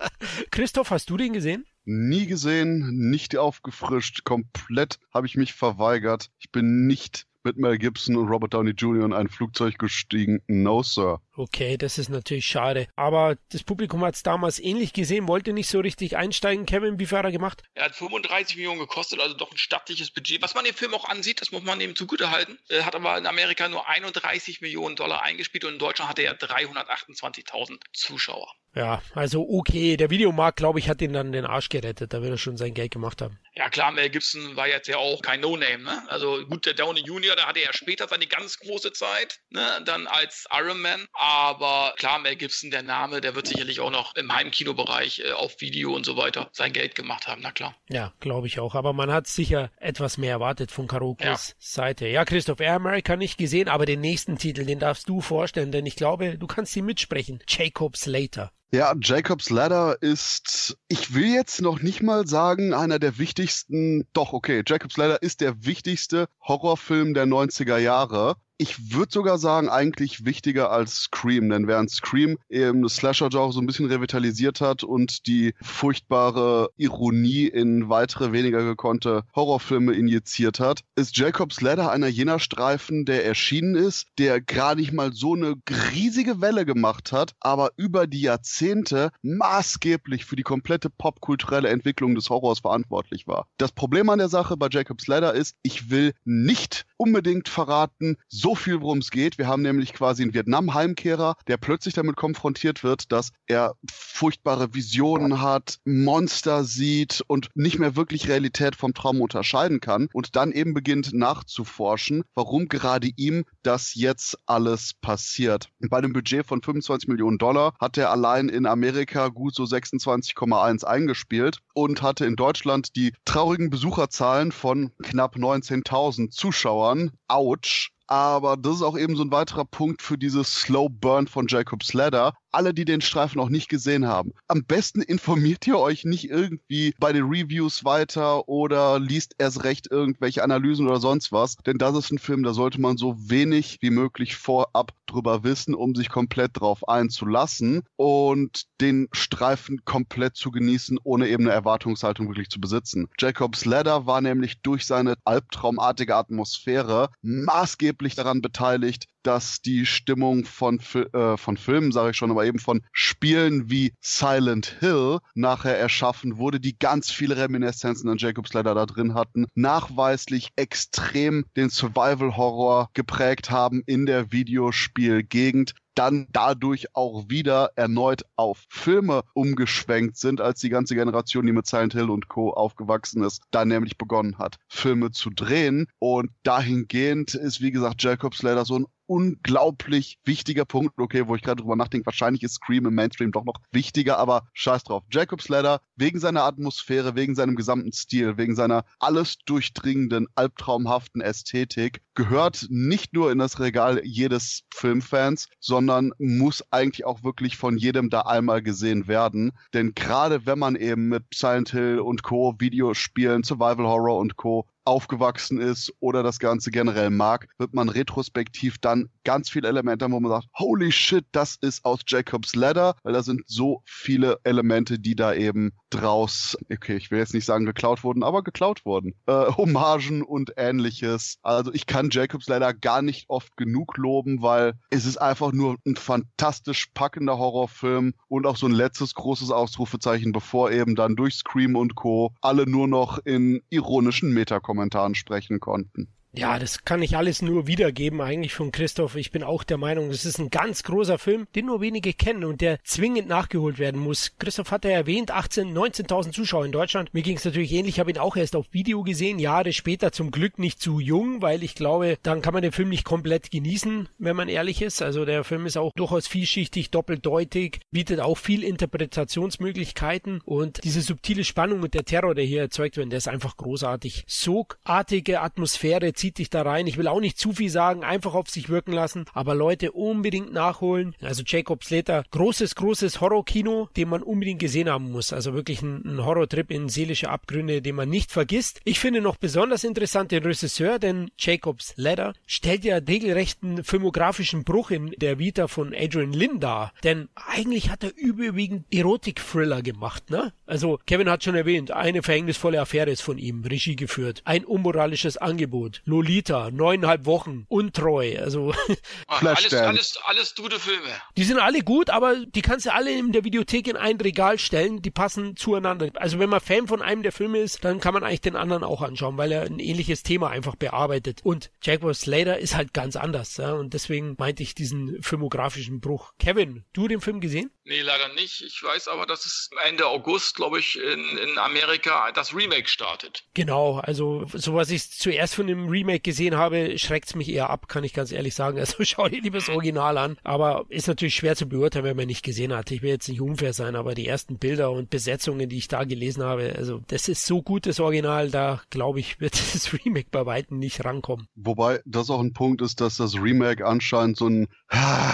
Christoph, 0.52 0.90
hast 0.90 1.10
du 1.10 1.16
den 1.16 1.32
gesehen? 1.32 1.66
Nie 1.84 2.26
gesehen, 2.26 3.10
nicht 3.10 3.36
aufgefrischt, 3.36 4.24
komplett 4.24 4.98
habe 5.12 5.26
ich 5.26 5.36
mich 5.36 5.52
verweigert. 5.52 6.30
Ich 6.38 6.50
bin 6.50 6.86
nicht 6.86 7.26
mit 7.42 7.58
Mel 7.58 7.78
Gibson 7.78 8.16
und 8.16 8.28
Robert 8.28 8.54
Downey 8.54 8.70
Jr. 8.70 9.04
in 9.04 9.12
ein 9.12 9.28
Flugzeug 9.28 9.76
gestiegen. 9.78 10.40
No, 10.46 10.82
Sir. 10.82 11.20
Okay, 11.36 11.76
das 11.76 11.98
ist 11.98 12.10
natürlich 12.10 12.46
schade. 12.46 12.86
Aber 12.94 13.36
das 13.50 13.64
Publikum 13.64 14.04
hat 14.04 14.14
es 14.14 14.22
damals 14.22 14.60
ähnlich 14.60 14.92
gesehen, 14.92 15.26
wollte 15.26 15.52
nicht 15.52 15.68
so 15.68 15.80
richtig 15.80 16.16
einsteigen. 16.16 16.64
Kevin, 16.64 17.00
wie 17.00 17.06
viel 17.06 17.18
hat 17.18 17.24
er 17.24 17.32
gemacht? 17.32 17.62
Er 17.74 17.86
hat 17.86 17.96
35 17.96 18.56
Millionen 18.56 18.78
gekostet, 18.78 19.20
also 19.20 19.34
doch 19.36 19.50
ein 19.50 19.58
stattliches 19.58 20.10
Budget. 20.10 20.42
Was 20.42 20.54
man 20.54 20.64
dem 20.64 20.74
Film 20.74 20.94
auch 20.94 21.08
ansieht, 21.08 21.40
das 21.40 21.50
muss 21.50 21.64
man 21.64 21.80
ihm 21.80 21.96
zugute 21.96 22.30
halten. 22.30 22.58
Er 22.68 22.86
hat 22.86 22.94
aber 22.94 23.18
in 23.18 23.26
Amerika 23.26 23.68
nur 23.68 23.88
31 23.88 24.60
Millionen 24.60 24.94
Dollar 24.94 25.22
eingespielt 25.22 25.64
und 25.64 25.72
in 25.72 25.78
Deutschland 25.78 26.08
hatte 26.08 26.22
er 26.22 26.38
328.000 26.38 27.80
Zuschauer. 27.92 28.54
Ja, 28.76 29.02
also 29.14 29.46
okay. 29.48 29.96
Der 29.96 30.10
Videomarkt, 30.10 30.56
glaube 30.56 30.80
ich, 30.80 30.88
hat 30.88 31.00
ihn 31.00 31.12
dann 31.12 31.30
den 31.30 31.46
Arsch 31.46 31.68
gerettet. 31.68 32.12
Da 32.12 32.22
wird 32.22 32.32
er 32.32 32.38
schon 32.38 32.56
sein 32.56 32.74
Geld 32.74 32.90
gemacht 32.90 33.22
haben. 33.22 33.38
Ja, 33.54 33.68
klar, 33.70 33.92
Mel 33.92 34.10
Gibson 34.10 34.56
war 34.56 34.66
jetzt 34.66 34.88
ja 34.88 34.96
auch 34.96 35.22
kein 35.22 35.40
No-Name, 35.40 35.84
ne? 35.84 36.02
Also 36.08 36.44
gut, 36.46 36.66
der 36.66 36.74
Downey 36.74 37.00
Jr., 37.00 37.36
da 37.36 37.46
hatte 37.46 37.60
er 37.60 37.72
später 37.72 38.08
seine 38.08 38.26
ganz 38.26 38.58
große 38.58 38.92
Zeit, 38.92 39.38
ne? 39.50 39.80
Dann 39.84 40.08
als 40.08 40.46
Iron 40.52 40.80
Man. 40.80 41.06
Aber 41.26 41.94
klar, 41.96 42.18
Mel 42.18 42.36
Gibson, 42.36 42.70
der 42.70 42.82
Name, 42.82 43.22
der 43.22 43.34
wird 43.34 43.46
sicherlich 43.46 43.80
auch 43.80 43.90
noch 43.90 44.14
im 44.14 44.30
Heimkinobereich 44.30 45.20
äh, 45.20 45.32
auf 45.32 45.58
Video 45.62 45.94
und 45.94 46.04
so 46.04 46.18
weiter 46.18 46.50
sein 46.52 46.74
Geld 46.74 46.94
gemacht 46.94 47.26
haben, 47.26 47.40
na 47.42 47.50
klar. 47.50 47.74
Ja, 47.88 48.12
glaube 48.20 48.46
ich 48.46 48.60
auch. 48.60 48.74
Aber 48.74 48.92
man 48.92 49.10
hat 49.10 49.26
sicher 49.26 49.70
etwas 49.78 50.18
mehr 50.18 50.32
erwartet 50.32 50.70
von 50.70 50.86
Karokos 50.86 51.24
ja. 51.24 51.54
Seite. 51.58 52.08
Ja, 52.08 52.26
Christoph, 52.26 52.60
Air 52.60 52.74
America 52.74 53.16
nicht 53.16 53.38
gesehen, 53.38 53.68
aber 53.70 53.86
den 53.86 54.02
nächsten 54.02 54.36
Titel, 54.36 54.66
den 54.66 54.80
darfst 54.80 55.08
du 55.08 55.22
vorstellen, 55.22 55.72
denn 55.72 55.86
ich 55.86 55.96
glaube, 55.96 56.36
du 56.36 56.46
kannst 56.46 56.76
ihn 56.76 56.84
mitsprechen. 56.84 57.38
Jacob 57.48 57.96
Slater. 57.96 58.52
Ja, 58.70 58.92
Jacob's 59.00 59.50
Ladder 59.50 60.02
ist, 60.02 60.76
ich 60.88 61.14
will 61.14 61.32
jetzt 61.32 61.62
noch 61.62 61.80
nicht 61.80 62.02
mal 62.02 62.26
sagen, 62.26 62.74
einer 62.74 62.98
der 62.98 63.18
wichtigsten, 63.18 64.08
doch, 64.12 64.32
okay, 64.32 64.62
Jacob's 64.66 64.96
Ladder 64.96 65.22
ist 65.22 65.40
der 65.40 65.64
wichtigste 65.64 66.26
Horrorfilm 66.42 67.14
der 67.14 67.24
90er 67.24 67.78
Jahre 67.78 68.36
ich 68.58 68.92
würde 68.94 69.12
sogar 69.12 69.38
sagen, 69.38 69.68
eigentlich 69.68 70.24
wichtiger 70.24 70.70
als 70.70 70.96
Scream, 70.96 71.48
denn 71.48 71.66
während 71.66 71.90
Scream 71.90 72.38
eben 72.48 72.82
das 72.82 72.96
Slasher-Genre 72.96 73.52
so 73.52 73.60
ein 73.60 73.66
bisschen 73.66 73.86
revitalisiert 73.86 74.60
hat 74.60 74.84
und 74.84 75.26
die 75.26 75.54
furchtbare 75.60 76.70
Ironie 76.76 77.46
in 77.46 77.88
weitere, 77.88 78.32
weniger 78.32 78.62
gekonnte 78.64 79.24
Horrorfilme 79.34 79.92
injiziert 79.92 80.60
hat, 80.60 80.80
ist 80.94 81.16
Jacob's 81.16 81.60
Ladder 81.60 81.90
einer 81.90 82.06
jener 82.06 82.38
Streifen, 82.38 83.04
der 83.04 83.24
erschienen 83.24 83.74
ist, 83.74 84.06
der 84.18 84.40
gerade 84.40 84.80
nicht 84.80 84.92
mal 84.92 85.12
so 85.12 85.34
eine 85.34 85.56
riesige 85.92 86.40
Welle 86.40 86.64
gemacht 86.64 87.12
hat, 87.12 87.32
aber 87.40 87.72
über 87.76 88.06
die 88.06 88.20
Jahrzehnte 88.20 89.10
maßgeblich 89.22 90.24
für 90.24 90.36
die 90.36 90.42
komplette 90.42 90.90
popkulturelle 90.90 91.68
Entwicklung 91.68 92.14
des 92.14 92.30
Horrors 92.30 92.60
verantwortlich 92.60 93.26
war. 93.26 93.46
Das 93.58 93.72
Problem 93.72 94.08
an 94.10 94.18
der 94.18 94.28
Sache 94.28 94.56
bei 94.56 94.68
Jacob's 94.70 95.06
Ladder 95.06 95.34
ist, 95.34 95.56
ich 95.62 95.90
will 95.90 96.12
nicht 96.24 96.86
unbedingt 97.04 97.48
verraten, 97.50 98.16
so 98.28 98.54
viel, 98.54 98.80
worum 98.80 98.98
es 98.98 99.10
geht. 99.10 99.36
Wir 99.36 99.46
haben 99.46 99.62
nämlich 99.62 99.92
quasi 99.92 100.22
einen 100.22 100.32
Vietnam-Heimkehrer, 100.32 101.36
der 101.46 101.58
plötzlich 101.58 101.94
damit 101.94 102.16
konfrontiert 102.16 102.82
wird, 102.82 103.12
dass 103.12 103.30
er 103.46 103.74
furchtbare 103.90 104.74
Visionen 104.74 105.42
hat, 105.42 105.78
Monster 105.84 106.64
sieht 106.64 107.22
und 107.26 107.50
nicht 107.54 107.78
mehr 107.78 107.94
wirklich 107.94 108.28
Realität 108.28 108.74
vom 108.74 108.94
Traum 108.94 109.20
unterscheiden 109.20 109.80
kann 109.80 110.08
und 110.12 110.34
dann 110.34 110.52
eben 110.52 110.72
beginnt 110.72 111.12
nachzuforschen, 111.12 112.22
warum 112.34 112.68
gerade 112.68 113.10
ihm 113.16 113.44
das 113.62 113.94
jetzt 113.94 114.38
alles 114.46 114.94
passiert. 114.94 115.68
Bei 115.90 115.98
einem 115.98 116.12
Budget 116.14 116.46
von 116.46 116.62
25 116.62 117.08
Millionen 117.08 117.38
Dollar 117.38 117.74
hat 117.78 117.98
er 117.98 118.10
allein 118.10 118.48
in 118.48 118.66
Amerika 118.66 119.28
gut 119.28 119.54
so 119.54 119.64
26,1 119.64 120.84
eingespielt 120.84 121.58
und 121.74 122.00
hatte 122.00 122.24
in 122.24 122.36
Deutschland 122.36 122.96
die 122.96 123.12
traurigen 123.24 123.68
Besucherzahlen 123.68 124.52
von 124.52 124.92
knapp 125.02 125.36
19.000 125.36 126.30
Zuschauern. 126.30 126.93
Autsch. 127.28 127.90
Aber 128.06 128.56
das 128.56 128.76
ist 128.76 128.82
auch 128.82 128.98
eben 128.98 129.16
so 129.16 129.22
ein 129.22 129.30
weiterer 129.30 129.64
Punkt 129.64 130.02
für 130.02 130.18
dieses 130.18 130.52
Slow 130.54 130.88
Burn 130.90 131.26
von 131.26 131.46
Jacob's 131.48 131.94
Ladder 131.94 132.34
alle, 132.54 132.74
die 132.74 132.84
den 132.84 133.00
Streifen 133.00 133.38
noch 133.38 133.48
nicht 133.48 133.68
gesehen 133.68 134.06
haben. 134.06 134.32
Am 134.48 134.64
besten 134.64 135.02
informiert 135.02 135.66
ihr 135.66 135.78
euch 135.78 136.04
nicht 136.04 136.30
irgendwie 136.30 136.94
bei 136.98 137.12
den 137.12 137.24
Reviews 137.24 137.84
weiter 137.84 138.48
oder 138.48 138.98
liest 138.98 139.34
erst 139.38 139.64
recht 139.64 139.90
irgendwelche 139.90 140.42
Analysen 140.42 140.86
oder 140.86 141.00
sonst 141.00 141.32
was, 141.32 141.56
denn 141.66 141.78
das 141.78 141.96
ist 141.96 142.12
ein 142.12 142.18
Film, 142.18 142.42
da 142.42 142.54
sollte 142.54 142.80
man 142.80 142.96
so 142.96 143.16
wenig 143.18 143.78
wie 143.80 143.90
möglich 143.90 144.36
vorab 144.36 144.92
drüber 145.06 145.44
wissen, 145.44 145.74
um 145.74 145.94
sich 145.94 146.08
komplett 146.08 146.60
drauf 146.60 146.88
einzulassen 146.88 147.82
und 147.96 148.64
den 148.80 149.08
Streifen 149.12 149.84
komplett 149.84 150.36
zu 150.36 150.50
genießen, 150.50 150.98
ohne 151.02 151.28
eben 151.28 151.44
eine 151.44 151.52
Erwartungshaltung 151.52 152.28
wirklich 152.28 152.50
zu 152.50 152.60
besitzen. 152.60 153.08
Jacobs 153.18 153.64
Ladder 153.64 154.06
war 154.06 154.20
nämlich 154.20 154.62
durch 154.62 154.86
seine 154.86 155.14
albtraumartige 155.24 156.16
Atmosphäre 156.16 157.10
maßgeblich 157.22 158.14
daran 158.14 158.40
beteiligt, 158.40 159.06
dass 159.24 159.60
die 159.60 159.86
Stimmung 159.86 160.44
von, 160.44 160.78
äh, 161.12 161.36
von 161.36 161.56
Filmen, 161.56 161.92
sage 161.92 162.10
ich 162.10 162.16
schon, 162.16 162.30
aber 162.30 162.44
eben 162.46 162.58
von 162.58 162.82
Spielen 162.92 163.70
wie 163.70 163.92
Silent 164.00 164.76
Hill 164.80 165.18
nachher 165.34 165.78
erschaffen 165.78 166.36
wurde, 166.36 166.60
die 166.60 166.78
ganz 166.78 167.10
viele 167.10 167.36
Reminiszenzen 167.36 168.08
an 168.08 168.18
Jacob's 168.18 168.52
Ladder 168.52 168.74
da 168.74 168.86
drin 168.86 169.14
hatten, 169.14 169.46
nachweislich 169.54 170.50
extrem 170.56 171.44
den 171.56 171.70
Survival-Horror 171.70 172.90
geprägt 172.94 173.50
haben 173.50 173.82
in 173.86 174.06
der 174.06 174.30
Videospielgegend 174.30 175.74
dann 175.94 176.26
dadurch 176.32 176.94
auch 176.94 177.28
wieder 177.28 177.70
erneut 177.76 178.22
auf 178.36 178.64
Filme 178.68 179.22
umgeschwenkt 179.34 180.16
sind, 180.16 180.40
als 180.40 180.60
die 180.60 180.68
ganze 180.68 180.94
Generation, 180.94 181.46
die 181.46 181.52
mit 181.52 181.66
Silent 181.66 181.94
Hill 181.94 182.10
und 182.10 182.28
Co. 182.28 182.52
aufgewachsen 182.52 183.22
ist, 183.22 183.42
da 183.50 183.64
nämlich 183.64 183.98
begonnen 183.98 184.38
hat, 184.38 184.56
Filme 184.68 185.10
zu 185.10 185.30
drehen. 185.30 185.86
Und 185.98 186.30
dahingehend 186.42 187.34
ist, 187.34 187.60
wie 187.60 187.70
gesagt, 187.70 188.02
Jacob's 188.02 188.42
Ladder 188.42 188.64
so 188.64 188.78
ein 188.78 188.86
unglaublich 189.06 190.18
wichtiger 190.24 190.64
Punkt. 190.64 190.98
Okay, 190.98 191.28
wo 191.28 191.34
ich 191.34 191.42
gerade 191.42 191.62
drüber 191.62 191.76
nachdenke, 191.76 192.06
wahrscheinlich 192.06 192.42
ist 192.42 192.54
Scream 192.54 192.86
im 192.86 192.94
Mainstream 192.94 193.32
doch 193.32 193.44
noch 193.44 193.60
wichtiger, 193.72 194.18
aber 194.18 194.48
scheiß 194.54 194.84
drauf. 194.84 195.04
Jacob's 195.10 195.48
Ladder, 195.48 195.80
wegen 195.96 196.18
seiner 196.18 196.44
Atmosphäre, 196.44 197.14
wegen 197.14 197.34
seinem 197.34 197.56
gesamten 197.56 197.92
Stil, 197.92 198.36
wegen 198.36 198.54
seiner 198.54 198.84
alles 198.98 199.36
durchdringenden, 199.44 200.26
albtraumhaften 200.34 201.20
Ästhetik, 201.20 202.00
gehört 202.14 202.66
nicht 202.70 203.12
nur 203.12 203.30
in 203.30 203.38
das 203.38 203.60
Regal 203.60 204.00
jedes 204.04 204.62
Filmfans, 204.72 205.48
sondern 205.60 205.83
muss 206.18 206.64
eigentlich 206.70 207.04
auch 207.04 207.22
wirklich 207.22 207.56
von 207.56 207.76
jedem 207.76 208.10
da 208.10 208.22
einmal 208.22 208.62
gesehen 208.62 209.08
werden. 209.08 209.52
Denn 209.72 209.94
gerade 209.94 210.46
wenn 210.46 210.58
man 210.58 210.76
eben 210.76 211.08
mit 211.08 211.24
Silent 211.32 211.70
Hill 211.70 212.00
und 212.00 212.22
Co., 212.22 212.54
Videospielen, 212.58 213.42
Survival 213.42 213.86
Horror 213.86 214.18
und 214.18 214.36
Co 214.36 214.66
aufgewachsen 214.84 215.58
ist 215.60 215.92
oder 216.00 216.22
das 216.22 216.38
Ganze 216.38 216.70
generell 216.70 217.10
mag, 217.10 217.48
wird 217.58 217.74
man 217.74 217.88
retrospektiv 217.88 218.78
dann 218.78 219.08
ganz 219.24 219.48
viele 219.48 219.68
Elemente 219.68 220.04
haben, 220.04 220.12
wo 220.12 220.20
man 220.20 220.30
sagt, 220.30 220.48
holy 220.58 220.92
shit, 220.92 221.24
das 221.32 221.56
ist 221.56 221.84
aus 221.84 222.00
Jacob's 222.06 222.54
Ladder, 222.54 222.94
weil 223.02 223.14
da 223.14 223.22
sind 223.22 223.42
so 223.46 223.82
viele 223.84 224.38
Elemente, 224.44 224.98
die 224.98 225.16
da 225.16 225.34
eben 225.34 225.72
draus, 225.90 226.56
okay, 226.70 226.96
ich 226.96 227.10
will 227.10 227.18
jetzt 227.18 227.34
nicht 227.34 227.46
sagen 227.46 227.64
geklaut 227.64 228.04
wurden, 228.04 228.22
aber 228.22 228.42
geklaut 228.42 228.84
wurden. 228.84 229.14
Äh, 229.26 229.46
Hommagen 229.56 230.22
und 230.22 230.52
ähnliches. 230.56 231.38
Also 231.42 231.72
ich 231.72 231.86
kann 231.86 232.10
Jacob's 232.10 232.48
Ladder 232.48 232.74
gar 232.74 233.00
nicht 233.00 233.26
oft 233.28 233.56
genug 233.56 233.96
loben, 233.96 234.42
weil 234.42 234.74
es 234.90 235.06
ist 235.06 235.16
einfach 235.16 235.52
nur 235.52 235.76
ein 235.86 235.96
fantastisch 235.96 236.88
packender 236.94 237.38
Horrorfilm 237.38 238.14
und 238.28 238.46
auch 238.46 238.56
so 238.56 238.66
ein 238.66 238.72
letztes 238.72 239.14
großes 239.14 239.50
Ausrufezeichen, 239.50 240.32
bevor 240.32 240.70
eben 240.70 240.94
dann 240.94 241.16
durch 241.16 241.36
Scream 241.36 241.76
und 241.76 241.94
Co. 241.94 242.34
alle 242.40 242.68
nur 242.68 242.88
noch 242.88 243.18
in 243.24 243.62
ironischen 243.70 244.32
Metakommentaren 244.32 244.73
Kommentaren 244.74 245.14
sprechen 245.14 245.60
konnten. 245.60 246.08
Ja, 246.36 246.58
das 246.58 246.84
kann 246.84 247.00
ich 247.00 247.16
alles 247.16 247.42
nur 247.42 247.68
wiedergeben 247.68 248.20
eigentlich 248.20 248.54
von 248.54 248.72
Christoph. 248.72 249.14
Ich 249.14 249.30
bin 249.30 249.44
auch 249.44 249.62
der 249.62 249.78
Meinung, 249.78 250.08
das 250.08 250.24
ist 250.24 250.40
ein 250.40 250.50
ganz 250.50 250.82
großer 250.82 251.16
Film, 251.16 251.46
den 251.54 251.66
nur 251.66 251.80
wenige 251.80 252.12
kennen 252.12 252.42
und 252.42 252.60
der 252.60 252.78
zwingend 252.82 253.28
nachgeholt 253.28 253.78
werden 253.78 254.00
muss. 254.00 254.32
Christoph 254.40 254.72
hat 254.72 254.84
ja 254.84 254.90
erwähnt, 254.90 255.30
18, 255.30 255.72
19.000 255.72 256.32
Zuschauer 256.32 256.64
in 256.64 256.72
Deutschland. 256.72 257.14
Mir 257.14 257.22
ging 257.22 257.36
es 257.36 257.44
natürlich 257.44 257.72
ähnlich. 257.72 257.94
Ich 257.94 258.00
habe 258.00 258.10
ihn 258.10 258.18
auch 258.18 258.36
erst 258.36 258.56
auf 258.56 258.66
Video 258.72 259.04
gesehen, 259.04 259.38
Jahre 259.38 259.72
später 259.72 260.10
zum 260.10 260.32
Glück 260.32 260.58
nicht 260.58 260.80
zu 260.80 260.98
jung, 260.98 261.40
weil 261.40 261.62
ich 261.62 261.76
glaube, 261.76 262.18
dann 262.24 262.42
kann 262.42 262.52
man 262.52 262.64
den 262.64 262.72
Film 262.72 262.88
nicht 262.88 263.04
komplett 263.04 263.52
genießen, 263.52 264.08
wenn 264.18 264.34
man 264.34 264.48
ehrlich 264.48 264.82
ist. 264.82 265.02
Also 265.02 265.24
der 265.24 265.44
Film 265.44 265.66
ist 265.66 265.76
auch 265.76 265.92
durchaus 265.94 266.26
vielschichtig, 266.26 266.90
doppeldeutig, 266.90 267.78
bietet 267.92 268.18
auch 268.18 268.38
viel 268.38 268.64
Interpretationsmöglichkeiten 268.64 270.40
und 270.44 270.82
diese 270.82 271.00
subtile 271.00 271.44
Spannung 271.44 271.82
und 271.82 271.94
der 271.94 272.04
Terror, 272.04 272.34
der 272.34 272.44
hier 272.44 272.62
erzeugt 272.62 272.96
wird, 272.96 273.12
der 273.12 273.18
ist 273.18 273.28
einfach 273.28 273.56
großartig. 273.56 274.24
Sogartige 274.26 275.40
Atmosphäre 275.40 276.12
zieht 276.24 276.38
dich 276.38 276.48
da 276.48 276.62
rein. 276.62 276.86
Ich 276.86 276.96
will 276.96 277.06
auch 277.06 277.20
nicht 277.20 277.36
zu 277.36 277.52
viel 277.52 277.68
sagen, 277.68 278.02
einfach 278.02 278.32
auf 278.32 278.48
sich 278.48 278.70
wirken 278.70 278.92
lassen, 278.92 279.26
aber 279.34 279.54
Leute 279.54 279.92
unbedingt 279.92 280.54
nachholen. 280.54 281.14
Also 281.20 281.42
Jacob 281.44 281.84
Slater, 281.84 282.24
großes, 282.30 282.76
großes 282.76 283.20
Horrorkino, 283.20 283.90
den 283.94 284.08
man 284.08 284.22
unbedingt 284.22 284.58
gesehen 284.58 284.88
haben 284.88 285.12
muss. 285.12 285.34
Also 285.34 285.52
wirklich 285.52 285.82
ein, 285.82 286.02
ein 286.06 286.24
Horrortrip 286.24 286.70
in 286.70 286.88
seelische 286.88 287.28
Abgründe, 287.28 287.82
den 287.82 287.94
man 287.94 288.08
nicht 288.08 288.32
vergisst. 288.32 288.80
Ich 288.84 289.00
finde 289.00 289.20
noch 289.20 289.36
besonders 289.36 289.84
interessant 289.84 290.30
den 290.30 290.44
Regisseur, 290.44 290.98
denn 290.98 291.30
Jacobs 291.38 291.92
Ladder 291.96 292.32
stellt 292.46 292.86
ja 292.86 292.96
regelrechten 292.96 293.84
filmografischen 293.84 294.64
Bruch 294.64 294.92
in 294.92 295.10
der 295.18 295.38
Vita 295.38 295.68
von 295.68 295.94
Adrian 295.94 296.32
Lynn 296.32 296.58
dar. 296.58 296.94
Denn 297.02 297.28
eigentlich 297.34 297.90
hat 297.90 298.02
er 298.02 298.16
überwiegend 298.16 298.86
Erotik-Thriller 298.90 299.82
gemacht, 299.82 300.30
ne? 300.30 300.54
Also 300.64 300.98
Kevin 301.04 301.28
hat 301.28 301.44
schon 301.44 301.54
erwähnt, 301.54 301.90
eine 301.90 302.22
verhängnisvolle 302.22 302.80
Affäre 302.80 303.10
ist 303.10 303.20
von 303.20 303.36
ihm, 303.36 303.62
Regie 303.62 303.96
geführt. 303.96 304.40
Ein 304.46 304.64
unmoralisches 304.64 305.36
Angebot. 305.36 306.00
Lolita, 306.14 306.70
neuneinhalb 306.70 307.26
Wochen, 307.26 307.66
untreu, 307.68 308.38
also. 308.38 308.72
Ach, 309.26 309.42
alles, 309.42 309.74
alles, 309.74 310.18
alles 310.26 310.54
gute 310.54 310.78
Filme. 310.78 311.08
Die 311.36 311.42
sind 311.42 311.58
alle 311.58 311.80
gut, 311.80 312.08
aber 312.08 312.36
die 312.46 312.62
kannst 312.62 312.86
du 312.86 312.92
alle 312.92 313.10
in 313.10 313.32
der 313.32 313.42
Videothek 313.42 313.88
in 313.88 313.96
ein 313.96 314.20
Regal 314.20 314.60
stellen, 314.60 315.02
die 315.02 315.10
passen 315.10 315.56
zueinander. 315.56 316.10
Also 316.14 316.38
wenn 316.38 316.48
man 316.48 316.60
Fan 316.60 316.86
von 316.86 317.02
einem 317.02 317.24
der 317.24 317.32
Filme 317.32 317.58
ist, 317.58 317.84
dann 317.84 317.98
kann 317.98 318.14
man 318.14 318.22
eigentlich 318.22 318.42
den 318.42 318.54
anderen 318.54 318.84
auch 318.84 319.02
anschauen, 319.02 319.36
weil 319.38 319.50
er 319.50 319.62
ein 319.62 319.80
ähnliches 319.80 320.22
Thema 320.22 320.50
einfach 320.50 320.76
bearbeitet. 320.76 321.40
Und 321.42 321.72
Jaguar 321.82 322.14
Slater 322.14 322.58
ist 322.58 322.76
halt 322.76 322.94
ganz 322.94 323.16
anders, 323.16 323.56
ja, 323.56 323.72
und 323.72 323.92
deswegen 323.92 324.36
meinte 324.38 324.62
ich 324.62 324.76
diesen 324.76 325.20
filmografischen 325.20 326.00
Bruch. 326.00 326.32
Kevin, 326.38 326.84
du 326.92 327.08
den 327.08 327.20
Film 327.20 327.40
gesehen? 327.40 327.72
Nee, 327.84 328.02
leider 328.02 328.32
nicht. 328.34 328.62
Ich 328.62 328.80
weiß 328.82 329.08
aber, 329.08 329.26
dass 329.26 329.44
es 329.44 329.68
Ende 329.84 330.06
August, 330.06 330.54
glaube 330.54 330.78
ich, 330.78 330.96
in, 330.96 331.38
in 331.38 331.58
Amerika 331.58 332.30
das 332.32 332.54
Remake 332.54 332.88
startet. 332.88 333.44
Genau, 333.54 333.98
also 333.98 334.46
so 334.52 334.74
was 334.74 334.90
ich 334.90 335.10
zuerst 335.10 335.54
von 335.54 335.66
dem 335.66 335.88
Remake 335.88 336.03
Remake 336.04 336.20
gesehen 336.20 336.56
habe, 336.56 336.98
schreckt 336.98 337.28
es 337.28 337.34
mich 337.34 337.48
eher 337.48 337.70
ab, 337.70 337.88
kann 337.88 338.04
ich 338.04 338.12
ganz 338.12 338.30
ehrlich 338.30 338.54
sagen. 338.54 338.78
Also 338.84 339.02
schau 339.02 339.28
dir 339.28 339.40
lieber 339.40 339.58
das 339.58 339.70
Original 339.70 340.18
an. 340.18 340.36
Aber 340.44 340.84
ist 340.90 341.08
natürlich 341.08 341.34
schwer 341.34 341.56
zu 341.56 341.66
beurteilen, 341.66 342.04
wenn 342.04 342.16
man 342.18 342.26
nicht 342.26 342.44
gesehen 342.44 342.74
hat. 342.74 342.90
Ich 342.90 343.00
will 343.00 343.08
jetzt 343.08 343.30
nicht 343.30 343.40
unfair 343.40 343.72
sein, 343.72 343.96
aber 343.96 344.14
die 344.14 344.26
ersten 344.26 344.58
Bilder 344.58 344.90
und 344.90 345.08
Besetzungen, 345.08 345.70
die 345.70 345.78
ich 345.78 345.88
da 345.88 346.04
gelesen 346.04 346.42
habe, 346.42 346.74
also 346.76 347.00
das 347.08 347.28
ist 347.28 347.46
so 347.46 347.62
gut, 347.62 347.86
das 347.86 348.00
Original, 348.00 348.50
da 348.50 348.82
glaube 348.90 349.20
ich, 349.20 349.40
wird 349.40 349.54
das 349.74 349.90
Remake 349.94 350.28
bei 350.30 350.44
Weitem 350.44 350.78
nicht 350.78 351.02
rankommen. 351.02 351.48
Wobei 351.54 352.02
das 352.04 352.28
auch 352.28 352.40
ein 352.40 352.52
Punkt 352.52 352.82
ist, 352.82 353.00
dass 353.00 353.16
das 353.16 353.36
Remake 353.36 353.86
anscheinend 353.86 354.36
so 354.36 354.48
ein, 354.48 354.68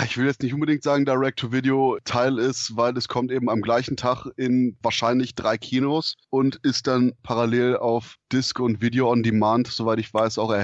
ich 0.05 0.17
will 0.17 0.27
jetzt 0.27 0.43
nicht 0.43 0.55
unbedingt 0.55 0.85
sagen 0.85 1.05
Direct-to-Video-Teil 1.05 2.39
ist, 2.39 2.77
weil 2.77 2.97
es 2.97 3.09
kommt 3.09 3.33
eben 3.33 3.51
am 3.51 3.63
gleichen 3.63 3.97
Tag 3.97 4.27
in 4.37 4.77
wahrscheinlich 4.81 5.35
drei 5.35 5.59
Kinos 5.59 6.15
und 6.31 6.61
ist 6.63 6.87
dann 6.87 7.15
parallel 7.25 7.77
auf 7.77 8.17
Disc 8.33 8.61
und 8.61 8.81
Video 8.81 9.11
on 9.11 9.25
Demand, 9.25 9.67
soweit 9.67 9.99
ich 9.99 10.15
weiß, 10.15 10.39
auch 10.39 10.53
erhältlich. 10.53 10.60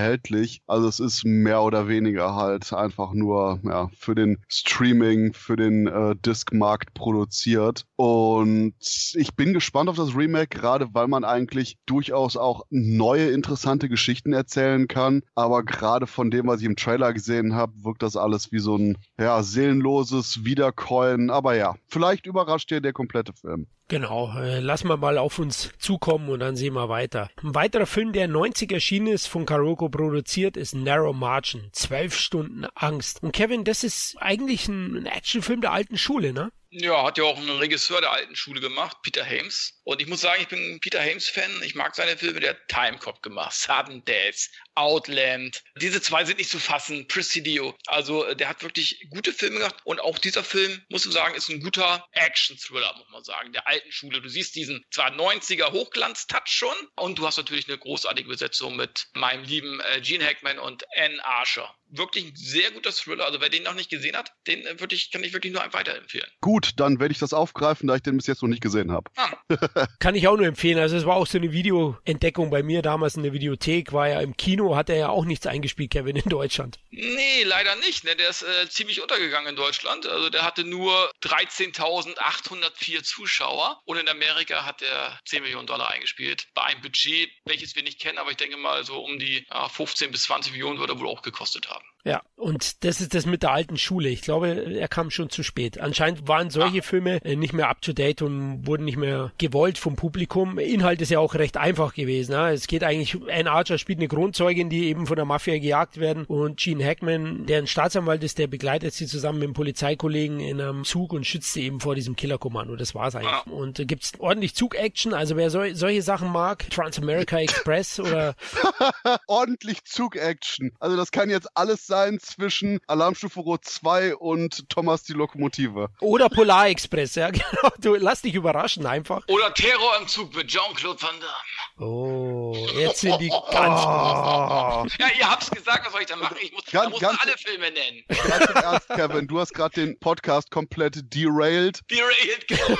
Also 0.67 0.89
es 0.89 1.01
ist 1.01 1.25
mehr 1.25 1.63
oder 1.63 1.89
weniger 1.89 2.35
halt 2.35 2.73
einfach 2.73 3.13
nur 3.13 3.61
ja, 3.65 3.89
für 3.99 4.15
den 4.15 4.39
Streaming, 4.49 5.33
für 5.33 5.57
den 5.57 5.87
äh, 5.87 6.15
Disc-Markt 6.17 6.95
produziert. 6.95 7.85
Und 7.97 8.75
ich 9.15 9.35
bin 9.35 9.55
gespannt 9.55 9.89
auf 9.89 9.97
das 9.97 10.15
Remake, 10.15 10.59
gerade 10.59 10.89
weil 10.93 11.09
man 11.09 11.25
eigentlich 11.25 11.79
durchaus 11.87 12.37
auch 12.37 12.65
neue, 12.71 13.31
interessante 13.31 13.89
Geschichten 13.89 14.33
erzählen 14.33 14.89
kann. 14.89 15.23
Aber 15.35 15.63
gerade 15.63 16.07
von 16.07 16.31
dem, 16.31 16.47
was 16.47 16.61
ich 16.61 16.67
im 16.67 16.77
Trailer 16.77 17.13
gesehen 17.13 17.55
habe, 17.55 17.73
wirkt 17.85 18.03
das 18.03 18.17
alles 18.17 18.53
wie 18.53 18.59
so 18.59 18.77
ein 18.77 18.99
ja, 19.19 19.43
seelenloses 19.43 20.45
Wiederkäuen. 20.45 21.31
Aber 21.31 21.55
ja, 21.55 21.75
vielleicht 21.89 22.27
überrascht 22.27 22.71
dir 22.71 22.81
der 22.81 22.93
komplette 22.93 23.33
Film. 23.33 23.67
Genau, 23.89 24.37
äh, 24.37 24.59
lassen 24.59 24.89
wir 24.89 24.97
mal 24.97 25.17
auf 25.17 25.39
uns 25.39 25.71
zukommen 25.79 26.29
und 26.29 26.41
dann 26.41 26.57
sehen 26.57 26.75
wir 26.75 26.89
weiter. 26.89 27.31
Ein 27.43 27.55
weiterer 27.55 27.87
Film, 27.87 28.13
der 28.13 28.27
90 28.27 28.73
erschienen 28.73 29.07
ist, 29.07 29.27
von 29.29 29.47
Karoko 29.47 29.89
produziert, 29.89 30.57
ist 30.57 30.75
Narrow 30.75 31.15
Margin. 31.15 31.69
Zwölf 31.73 32.17
Stunden 32.17 32.67
Angst. 32.75 33.23
Und 33.23 33.33
Kevin, 33.33 33.63
das 33.63 33.85
ist 33.85 34.17
eigentlich 34.19 34.67
ein 34.67 35.07
Actionfilm 35.07 35.61
der 35.61 35.73
alten 35.73 35.99
Schule, 35.99 36.33
ne? 36.33 36.51
Ja, 36.71 37.05
hat 37.05 37.17
ja 37.17 37.25
auch 37.25 37.39
ein 37.39 37.49
Regisseur 37.49 38.01
der 38.01 38.11
alten 38.11 38.35
Schule 38.35 38.61
gemacht, 38.61 38.99
Peter 39.03 39.25
Hames. 39.25 39.81
Und 39.85 40.03
ich 40.03 40.09
muss 40.09 40.21
sagen, 40.21 40.43
ich 40.43 40.49
bin 40.49 40.75
ein 40.75 40.81
Peter 40.81 41.01
Hames-Fan. 41.01 41.63
Ich 41.63 41.77
mag 41.77 41.95
seine 41.95 42.17
Filme, 42.17 42.41
der 42.41 42.51
hat 42.51 42.69
Time 42.69 42.99
Cop 42.99 43.23
gemacht, 43.23 43.55
Sudden 43.55 44.05
Death, 44.05 44.51
Outland. 44.75 45.63
Diese 45.81 46.03
zwei 46.03 46.25
sind 46.25 46.39
nicht 46.39 46.51
zu 46.51 46.59
fassen, 46.59 47.07
Presidio. 47.07 47.77
Also 47.87 48.25
äh, 48.25 48.35
der 48.35 48.49
hat 48.49 48.63
wirklich 48.63 49.07
gute 49.11 49.33
Filme 49.33 49.59
gemacht. 49.59 49.77
Und 49.85 50.01
auch 50.01 50.19
dieser 50.19 50.43
Film, 50.43 50.85
muss 50.89 51.05
man 51.05 51.13
sagen, 51.13 51.35
ist 51.37 51.49
ein 51.49 51.61
guter 51.61 52.05
Action-Thriller, 52.13 52.95
muss 52.99 53.11
man 53.11 53.25
sagen, 53.25 53.53
der 53.53 53.69
alten 53.69 53.93
Schule. 53.93 54.21
Du 54.21 54.29
siehst 54.29 54.57
diesen 54.57 54.85
zwar 54.91 55.13
90er 55.13 55.71
Hochglanz-Touch 55.71 56.49
schon. 56.49 56.77
Und 56.97 57.19
du 57.19 57.27
hast 57.27 57.37
natürlich 57.37 57.69
eine 57.69 57.79
großartige 57.79 58.29
Besetzung 58.29 58.75
mit 58.75 59.07
meinem 59.15 59.45
lieben 59.45 59.81
äh, 59.81 60.01
Gene 60.01 60.27
Hackman 60.27 60.59
und 60.59 60.85
Anne 60.97 61.25
Archer 61.25 61.73
wirklich 61.89 62.27
ein 62.27 62.37
sehr 62.37 62.71
guter 62.71 62.93
Thriller. 62.93 63.27
Also 63.27 63.41
wer 63.41 63.49
den 63.49 63.63
noch 63.63 63.75
nicht 63.75 63.91
gesehen 63.91 64.17
hat, 64.17 64.33
den 64.47 64.65
äh, 64.67 64.81
wirklich, 64.81 65.11
kann 65.11 65.23
ich 65.25 65.33
wirklich 65.33 65.53
nur 65.53 65.63
weiterempfehlen. 65.73 66.29
Gut, 66.41 66.71
dann 66.77 67.01
werde 67.01 67.13
ich 67.13 67.19
das 67.19 67.33
aufgreifen, 67.33 67.89
da 67.89 67.97
ich 67.97 68.03
den 68.03 68.17
bis 68.17 68.27
jetzt 68.27 68.43
noch 68.43 68.49
nicht 68.49 68.63
gesehen 68.63 68.93
habe. 68.93 69.11
Ah. 69.17 69.33
kann 69.99 70.15
ich 70.15 70.29
auch 70.29 70.37
nur 70.37 70.47
empfehlen. 70.47 70.79
Also 70.79 70.97
es 70.97 71.07
war 71.07 71.17
auch 71.17 71.27
so 71.27 71.39
eine 71.39 71.53
Videoentdeckung 71.53 72.51
bei 72.51 72.63
mir 72.63 72.83
damals 72.83 73.17
in 73.17 73.23
der 73.23 73.33
Videothek, 73.33 73.93
war 73.93 74.09
ja 74.09 74.21
im 74.21 74.37
Kino, 74.37 74.77
hat 74.77 74.91
er 74.91 74.97
ja 74.97 75.09
auch 75.09 75.25
nichts 75.25 75.47
eingespielt, 75.47 75.91
Kevin, 75.93 76.17
in 76.17 76.29
Deutschland. 76.29 76.79
Nee, 76.91 77.43
leider 77.45 77.77
nicht. 77.77 78.05
Ne? 78.05 78.17
Der 78.17 78.29
ist 78.29 78.43
äh, 78.43 78.69
ziemlich 78.69 79.03
untergegangen 79.03 79.51
in 79.51 79.57
Deutschland. 79.57 80.07
Also 80.07 80.31
der 80.31 80.43
hatte 80.43 80.65
nur 80.65 81.11
13.804 81.23 83.03
Zuschauer 83.03 83.81
und 83.85 83.99
in 83.99 84.09
Amerika 84.09 84.65
hat 84.65 84.83
er 84.83 85.19
10 85.27 85.43
Millionen 85.43 85.67
Dollar 85.67 85.91
eingespielt. 85.91 86.49
Bei 86.55 86.65
einem 86.65 86.81
Budget, 86.81 87.31
welches 87.45 87.75
wir 87.77 87.83
nicht 87.83 88.01
kennen, 88.01 88.19
aber 88.19 88.31
ich 88.31 88.37
denke 88.37 88.57
mal 88.57 88.85
so 88.85 89.03
um 89.03 89.19
die 89.19 89.47
ja, 89.51 89.69
15 89.69 90.11
bis 90.11 90.25
20 90.25 90.53
Millionen 90.53 90.79
würde 90.79 90.95
er 90.95 91.01
wohl 91.01 91.09
auch 91.09 91.23
gekostet 91.23 91.69
haben. 91.69 91.86
Ja, 92.07 92.23
und 92.37 92.85
das 92.85 93.01
ist 93.01 93.15
das 93.15 93.27
mit 93.27 93.43
der 93.43 93.51
alten 93.51 93.77
Schule. 93.77 94.09
Ich 94.11 94.23
glaube, 94.23 94.49
er 94.49 94.87
kam 94.87 95.11
schon 95.11 95.29
zu 95.29 95.43
spät. 95.43 95.81
Anscheinend 95.81 96.29
waren 96.29 96.51
solche 96.51 96.79
ah. 96.79 96.83
Filme 96.83 97.25
äh, 97.25 97.35
nicht 97.35 97.53
mehr 97.53 97.69
up 97.69 97.83
to 97.83 97.93
date 97.93 98.23
und 98.23 98.65
wurden 98.65 98.85
nicht 98.85 98.97
mehr 98.97 99.33
gewollt 99.39 99.77
vom 99.77 99.97
Publikum. 99.97 100.61
Inhalt 100.61 101.01
ist 101.01 101.11
ja 101.11 101.19
auch 101.19 101.35
recht 101.35 101.57
einfach 101.57 101.95
gewesen. 101.95 102.37
Ne? 102.37 102.53
Es 102.53 102.69
geht 102.69 102.85
eigentlich, 102.85 103.17
Anne 103.29 103.51
Archer 103.51 103.77
spielt 103.77 103.99
eine 103.99 104.07
Grundzeugin, 104.07 104.71
die 104.71 104.85
eben 104.87 105.09
von 105.09 105.17
der 105.17 105.25
Mafia 105.25 105.59
gejagt 105.59 105.99
werden 105.99 106.27
und 106.27 106.61
Gene 106.61 106.85
Hackman, 106.85 107.45
der 107.47 107.59
ein 107.59 107.67
Staatsanwalt 107.67 108.23
ist, 108.23 108.39
der 108.39 108.47
begleitet 108.47 108.95
sie 108.95 109.09
zusammen 109.09 109.41
mit 109.41 109.49
dem 109.49 109.55
Polizeikollegen 109.55 110.39
in 110.39 110.61
einem 110.61 110.85
Zug 110.85 111.13
und 111.13 111.27
schützt 111.27 111.55
sie 111.55 111.65
eben 111.65 111.81
vor 111.81 111.97
diesem 111.97 112.15
Killerkommando. 112.15 112.77
Das 112.77 112.95
war's 112.95 113.17
eigentlich. 113.17 113.33
Ah. 113.33 113.51
Und 113.51 113.81
äh, 113.81 113.85
gibt's 113.85 114.13
ordentlich 114.21 114.55
Zug-Action. 114.55 115.13
Also 115.13 115.37
wer 115.37 115.51
so, 115.51 115.65
solche 115.73 116.03
Sachen 116.03 116.31
mag, 116.31 116.71
Trans-America 116.71 117.37
Express 117.41 117.99
oder... 117.99 118.37
ordentlich 119.27 119.83
Zug-Action. 119.85 120.71
Also 120.79 120.97
das 120.97 121.11
kann 121.11 121.31
jetzt 121.31 121.49
alles 121.57 121.85
sein 121.85 121.96
sein 121.97 122.21
zwischen 122.21 122.79
Alarmstufe 122.87 123.41
Rot 123.41 123.65
2 123.65 124.17
und 124.17 124.69
Thomas 124.69 125.03
die 125.05 125.15
Lokomotive. 125.15 125.89
Oder 126.01 126.29
Polar 126.29 126.69
Express, 126.69 127.15
ja, 127.15 127.31
genau. 127.31 127.71
Du 127.79 127.95
lass 127.95 128.21
dich 128.23 128.35
überraschen 128.35 128.85
einfach. 128.85 129.23
Oder 129.29 129.55
Terror 129.55 129.97
im 130.01 130.07
Zug 130.07 130.35
mit 130.35 130.49
Jean-Claude 130.49 131.01
Van 131.01 131.15
Damme. 131.19 131.89
Oh, 131.89 132.55
jetzt 132.75 133.01
sind 133.01 133.19
die 133.21 133.29
ganz 133.51 133.81
Oh. 133.87 134.87
Ja, 134.99 135.09
ihr 135.19 135.31
habt's 135.31 135.51
gesagt, 135.51 135.87
was 135.87 135.93
soll 135.93 136.03
ich 136.03 136.07
da 136.07 136.17
machen? 136.17 136.37
Ich 136.43 136.53
muss, 136.53 136.65
Ganz- 136.67 136.85
da 136.85 136.91
muss 136.91 137.01
ganz- 137.01 137.19
alle 137.21 137.37
Filme 137.39 137.71
nennen. 137.71 138.05
Ganz 138.09 138.45
im 138.51 138.57
Ernst, 138.57 138.89
Kevin, 138.89 139.27
du 139.27 139.41
hast 139.41 139.55
gerade 139.55 139.75
den 139.75 139.99
Podcast 139.99 140.51
komplett 140.51 141.15
derailed. 141.15 141.81
Derailed, 141.91 142.47
genau. 142.49 142.67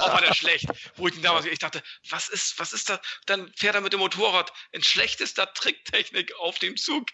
Oh, 0.00 0.12
war 0.12 0.20
der 0.20 0.34
schlecht. 0.34 0.66
Wo 0.96 1.08
ich 1.08 1.20
damals, 1.20 1.46
ich 1.46 1.58
dachte, 1.58 1.82
was 2.10 2.28
ist, 2.28 2.58
was 2.58 2.72
ist 2.72 2.88
das? 2.90 3.00
Dann 3.26 3.50
fährt 3.56 3.74
er 3.74 3.80
mit 3.80 3.92
dem 3.92 4.00
Motorrad 4.00 4.52
in 4.72 4.82
schlechtester 4.82 5.52
Tricktechnik 5.54 6.32
auf 6.40 6.58
dem 6.58 6.76
Zug. 6.76 7.06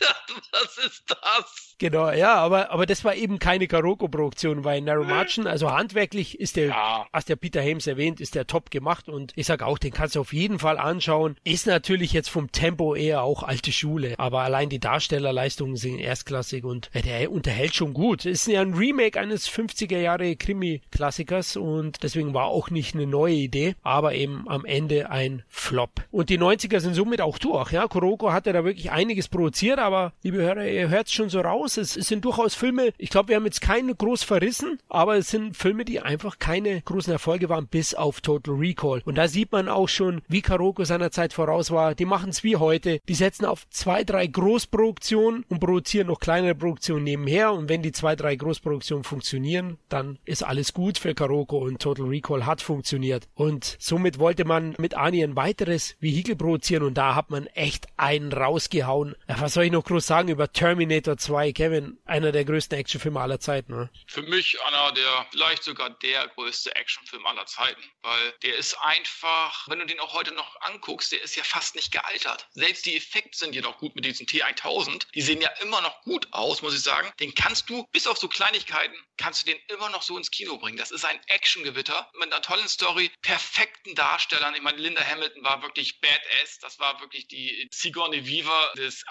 Dachte, 0.00 0.34
was 0.52 0.78
ist 0.78 1.04
das? 1.08 1.66
Genau, 1.78 2.10
ja, 2.10 2.34
aber, 2.34 2.70
aber 2.70 2.84
das 2.84 3.04
war 3.04 3.14
eben 3.14 3.38
keine 3.38 3.66
Karoko-Produktion, 3.66 4.64
weil 4.64 4.82
Narrow 4.82 5.06
Marchen, 5.06 5.46
also 5.46 5.70
handwerklich 5.72 6.38
ist 6.38 6.56
der, 6.56 6.66
Ja. 6.68 7.06
hast 7.12 7.28
der 7.30 7.36
Peter 7.36 7.62
Hames 7.62 7.86
erwähnt, 7.86 8.20
ist 8.20 8.34
der 8.34 8.46
top 8.46 8.70
gemacht 8.70 9.08
und 9.08 9.32
ich 9.34 9.46
sag 9.46 9.62
auch, 9.62 9.78
den 9.78 9.92
kannst 9.92 10.14
du 10.16 10.20
auf 10.20 10.32
jeden 10.34 10.58
Fall 10.58 10.76
anschauen. 10.78 11.36
Ist 11.44 11.66
natürlich 11.66 12.12
jetzt 12.12 12.28
vom 12.28 12.52
Tempo 12.52 12.94
eher 12.94 13.22
auch 13.22 13.42
alte 13.42 13.72
Schule, 13.72 14.14
aber 14.18 14.40
allein 14.42 14.68
die 14.68 14.78
Darstellerleistungen 14.78 15.76
sind 15.76 15.98
erstklassig 15.98 16.64
und 16.64 16.90
äh, 16.92 17.00
der 17.02 17.30
unterhält 17.32 17.74
schon 17.74 17.94
gut. 17.94 18.26
Ist 18.26 18.46
ja 18.46 18.60
ein 18.60 18.74
Remake 18.74 19.18
eines 19.18 19.48
50er 19.48 19.98
Jahre 19.98 20.36
Krimi-Klassikers 20.36 21.56
und 21.56 22.02
deswegen 22.02 22.34
war 22.34 22.46
auch 22.46 22.70
nicht 22.70 22.94
eine 22.94 23.06
neue 23.06 23.34
Idee, 23.34 23.74
aber 23.82 24.14
eben 24.14 24.48
am 24.48 24.64
Ende 24.64 25.10
ein 25.10 25.42
Flop. 25.48 26.02
Und 26.10 26.28
die 26.30 26.38
90er 26.38 26.80
sind 26.80 26.94
somit 26.94 27.20
auch 27.20 27.38
durch, 27.38 27.72
ja. 27.72 27.86
Kuroko 27.88 28.32
hatte 28.32 28.52
da 28.52 28.64
wirklich 28.64 28.90
einiges 28.90 29.28
produziert, 29.28 29.78
aber 29.78 29.89
liebe 30.22 30.38
Hörer, 30.38 30.66
ihr 30.66 30.88
hört 30.88 31.10
schon 31.10 31.28
so 31.28 31.40
raus, 31.40 31.76
es, 31.76 31.96
es 31.96 32.08
sind 32.08 32.24
durchaus 32.24 32.54
Filme, 32.54 32.92
ich 32.98 33.10
glaube, 33.10 33.28
wir 33.28 33.36
haben 33.36 33.44
jetzt 33.44 33.60
keine 33.60 33.94
groß 33.94 34.22
verrissen, 34.22 34.78
aber 34.88 35.16
es 35.16 35.28
sind 35.28 35.56
Filme, 35.56 35.84
die 35.84 36.00
einfach 36.00 36.38
keine 36.38 36.80
großen 36.82 37.12
Erfolge 37.12 37.48
waren, 37.48 37.66
bis 37.66 37.94
auf 37.94 38.20
Total 38.20 38.54
Recall. 38.54 39.02
Und 39.04 39.16
da 39.16 39.28
sieht 39.28 39.52
man 39.52 39.68
auch 39.68 39.88
schon, 39.88 40.22
wie 40.28 40.42
Karoko 40.42 40.84
seiner 40.84 41.10
Zeit 41.10 41.32
voraus 41.32 41.70
war. 41.70 41.94
Die 41.94 42.04
machen 42.04 42.30
es 42.30 42.44
wie 42.44 42.56
heute. 42.56 43.00
Die 43.08 43.14
setzen 43.14 43.44
auf 43.44 43.68
zwei, 43.70 44.04
drei 44.04 44.26
Großproduktionen 44.26 45.44
und 45.48 45.60
produzieren 45.60 46.08
noch 46.08 46.20
kleinere 46.20 46.54
Produktionen 46.54 47.04
nebenher. 47.04 47.52
Und 47.52 47.68
wenn 47.68 47.82
die 47.82 47.92
zwei, 47.92 48.16
drei 48.16 48.36
Großproduktionen 48.36 49.04
funktionieren, 49.04 49.78
dann 49.88 50.18
ist 50.24 50.42
alles 50.42 50.72
gut 50.72 50.98
für 50.98 51.14
Karoko 51.14 51.58
und 51.58 51.80
Total 51.80 52.06
Recall 52.06 52.46
hat 52.46 52.62
funktioniert. 52.62 53.28
Und 53.34 53.76
somit 53.78 54.18
wollte 54.18 54.44
man 54.44 54.74
mit 54.78 54.96
Ani 54.96 55.22
ein 55.22 55.36
weiteres 55.36 55.96
Vehikel 56.00 56.36
produzieren 56.36 56.82
und 56.82 56.94
da 56.94 57.14
hat 57.14 57.30
man 57.30 57.46
echt 57.48 57.86
einen 57.96 58.32
rausgehauen. 58.32 59.14
Was 59.26 59.54
soll 59.54 59.69
ich 59.70 59.72
noch 59.72 59.84
groß 59.84 60.06
sagen 60.06 60.28
über 60.28 60.52
Terminator 60.52 61.16
2? 61.16 61.52
Kevin, 61.52 61.98
einer 62.04 62.32
der 62.32 62.44
größten 62.44 62.76
Actionfilme 62.76 63.20
aller 63.20 63.40
Zeiten. 63.40 63.74
Ne? 63.74 63.90
Für 64.06 64.22
mich 64.22 64.60
einer 64.62 64.92
der, 64.92 65.26
vielleicht 65.30 65.62
sogar 65.62 65.90
der 65.90 66.28
größte 66.28 66.74
Actionfilm 66.74 67.24
aller 67.26 67.46
Zeiten, 67.46 67.82
weil 68.02 68.32
der 68.42 68.56
ist 68.56 68.74
einfach, 68.80 69.68
wenn 69.68 69.78
du 69.78 69.86
den 69.86 70.00
auch 70.00 70.14
heute 70.14 70.32
noch 70.32 70.60
anguckst, 70.62 71.12
der 71.12 71.22
ist 71.22 71.36
ja 71.36 71.44
fast 71.44 71.76
nicht 71.76 71.92
gealtert. 71.92 72.48
Selbst 72.52 72.84
die 72.86 72.96
Effekte 72.96 73.38
sind 73.38 73.54
ja 73.54 73.62
noch 73.62 73.78
gut 73.78 73.94
mit 73.94 74.04
diesen 74.04 74.26
T1000. 74.26 75.06
Die 75.14 75.22
sehen 75.22 75.40
ja 75.40 75.50
immer 75.62 75.80
noch 75.80 76.02
gut 76.02 76.26
aus, 76.32 76.62
muss 76.62 76.74
ich 76.74 76.82
sagen. 76.82 77.10
Den 77.20 77.34
kannst 77.34 77.70
du, 77.70 77.86
bis 77.92 78.06
auf 78.06 78.18
so 78.18 78.28
Kleinigkeiten, 78.28 78.96
kannst 79.16 79.42
du 79.42 79.52
den 79.52 79.60
immer 79.68 79.90
noch 79.90 80.02
so 80.02 80.16
ins 80.16 80.30
Kino 80.30 80.58
bringen. 80.58 80.78
Das 80.78 80.90
ist 80.90 81.04
ein 81.04 81.20
Actiongewitter 81.28 82.10
mit 82.18 82.32
einer 82.32 82.42
tollen 82.42 82.68
Story, 82.68 83.10
perfekten 83.22 83.94
Darstellern. 83.94 84.54
Ich 84.54 84.62
meine, 84.62 84.78
Linda 84.78 85.02
Hamilton 85.02 85.44
war 85.44 85.62
wirklich 85.62 86.00
badass. 86.00 86.58
Das 86.60 86.78
war 86.78 87.00
wirklich 87.00 87.28
die 87.28 87.68
Sigourney 87.70 88.26
Weaver 88.26 88.72
des 88.76 89.04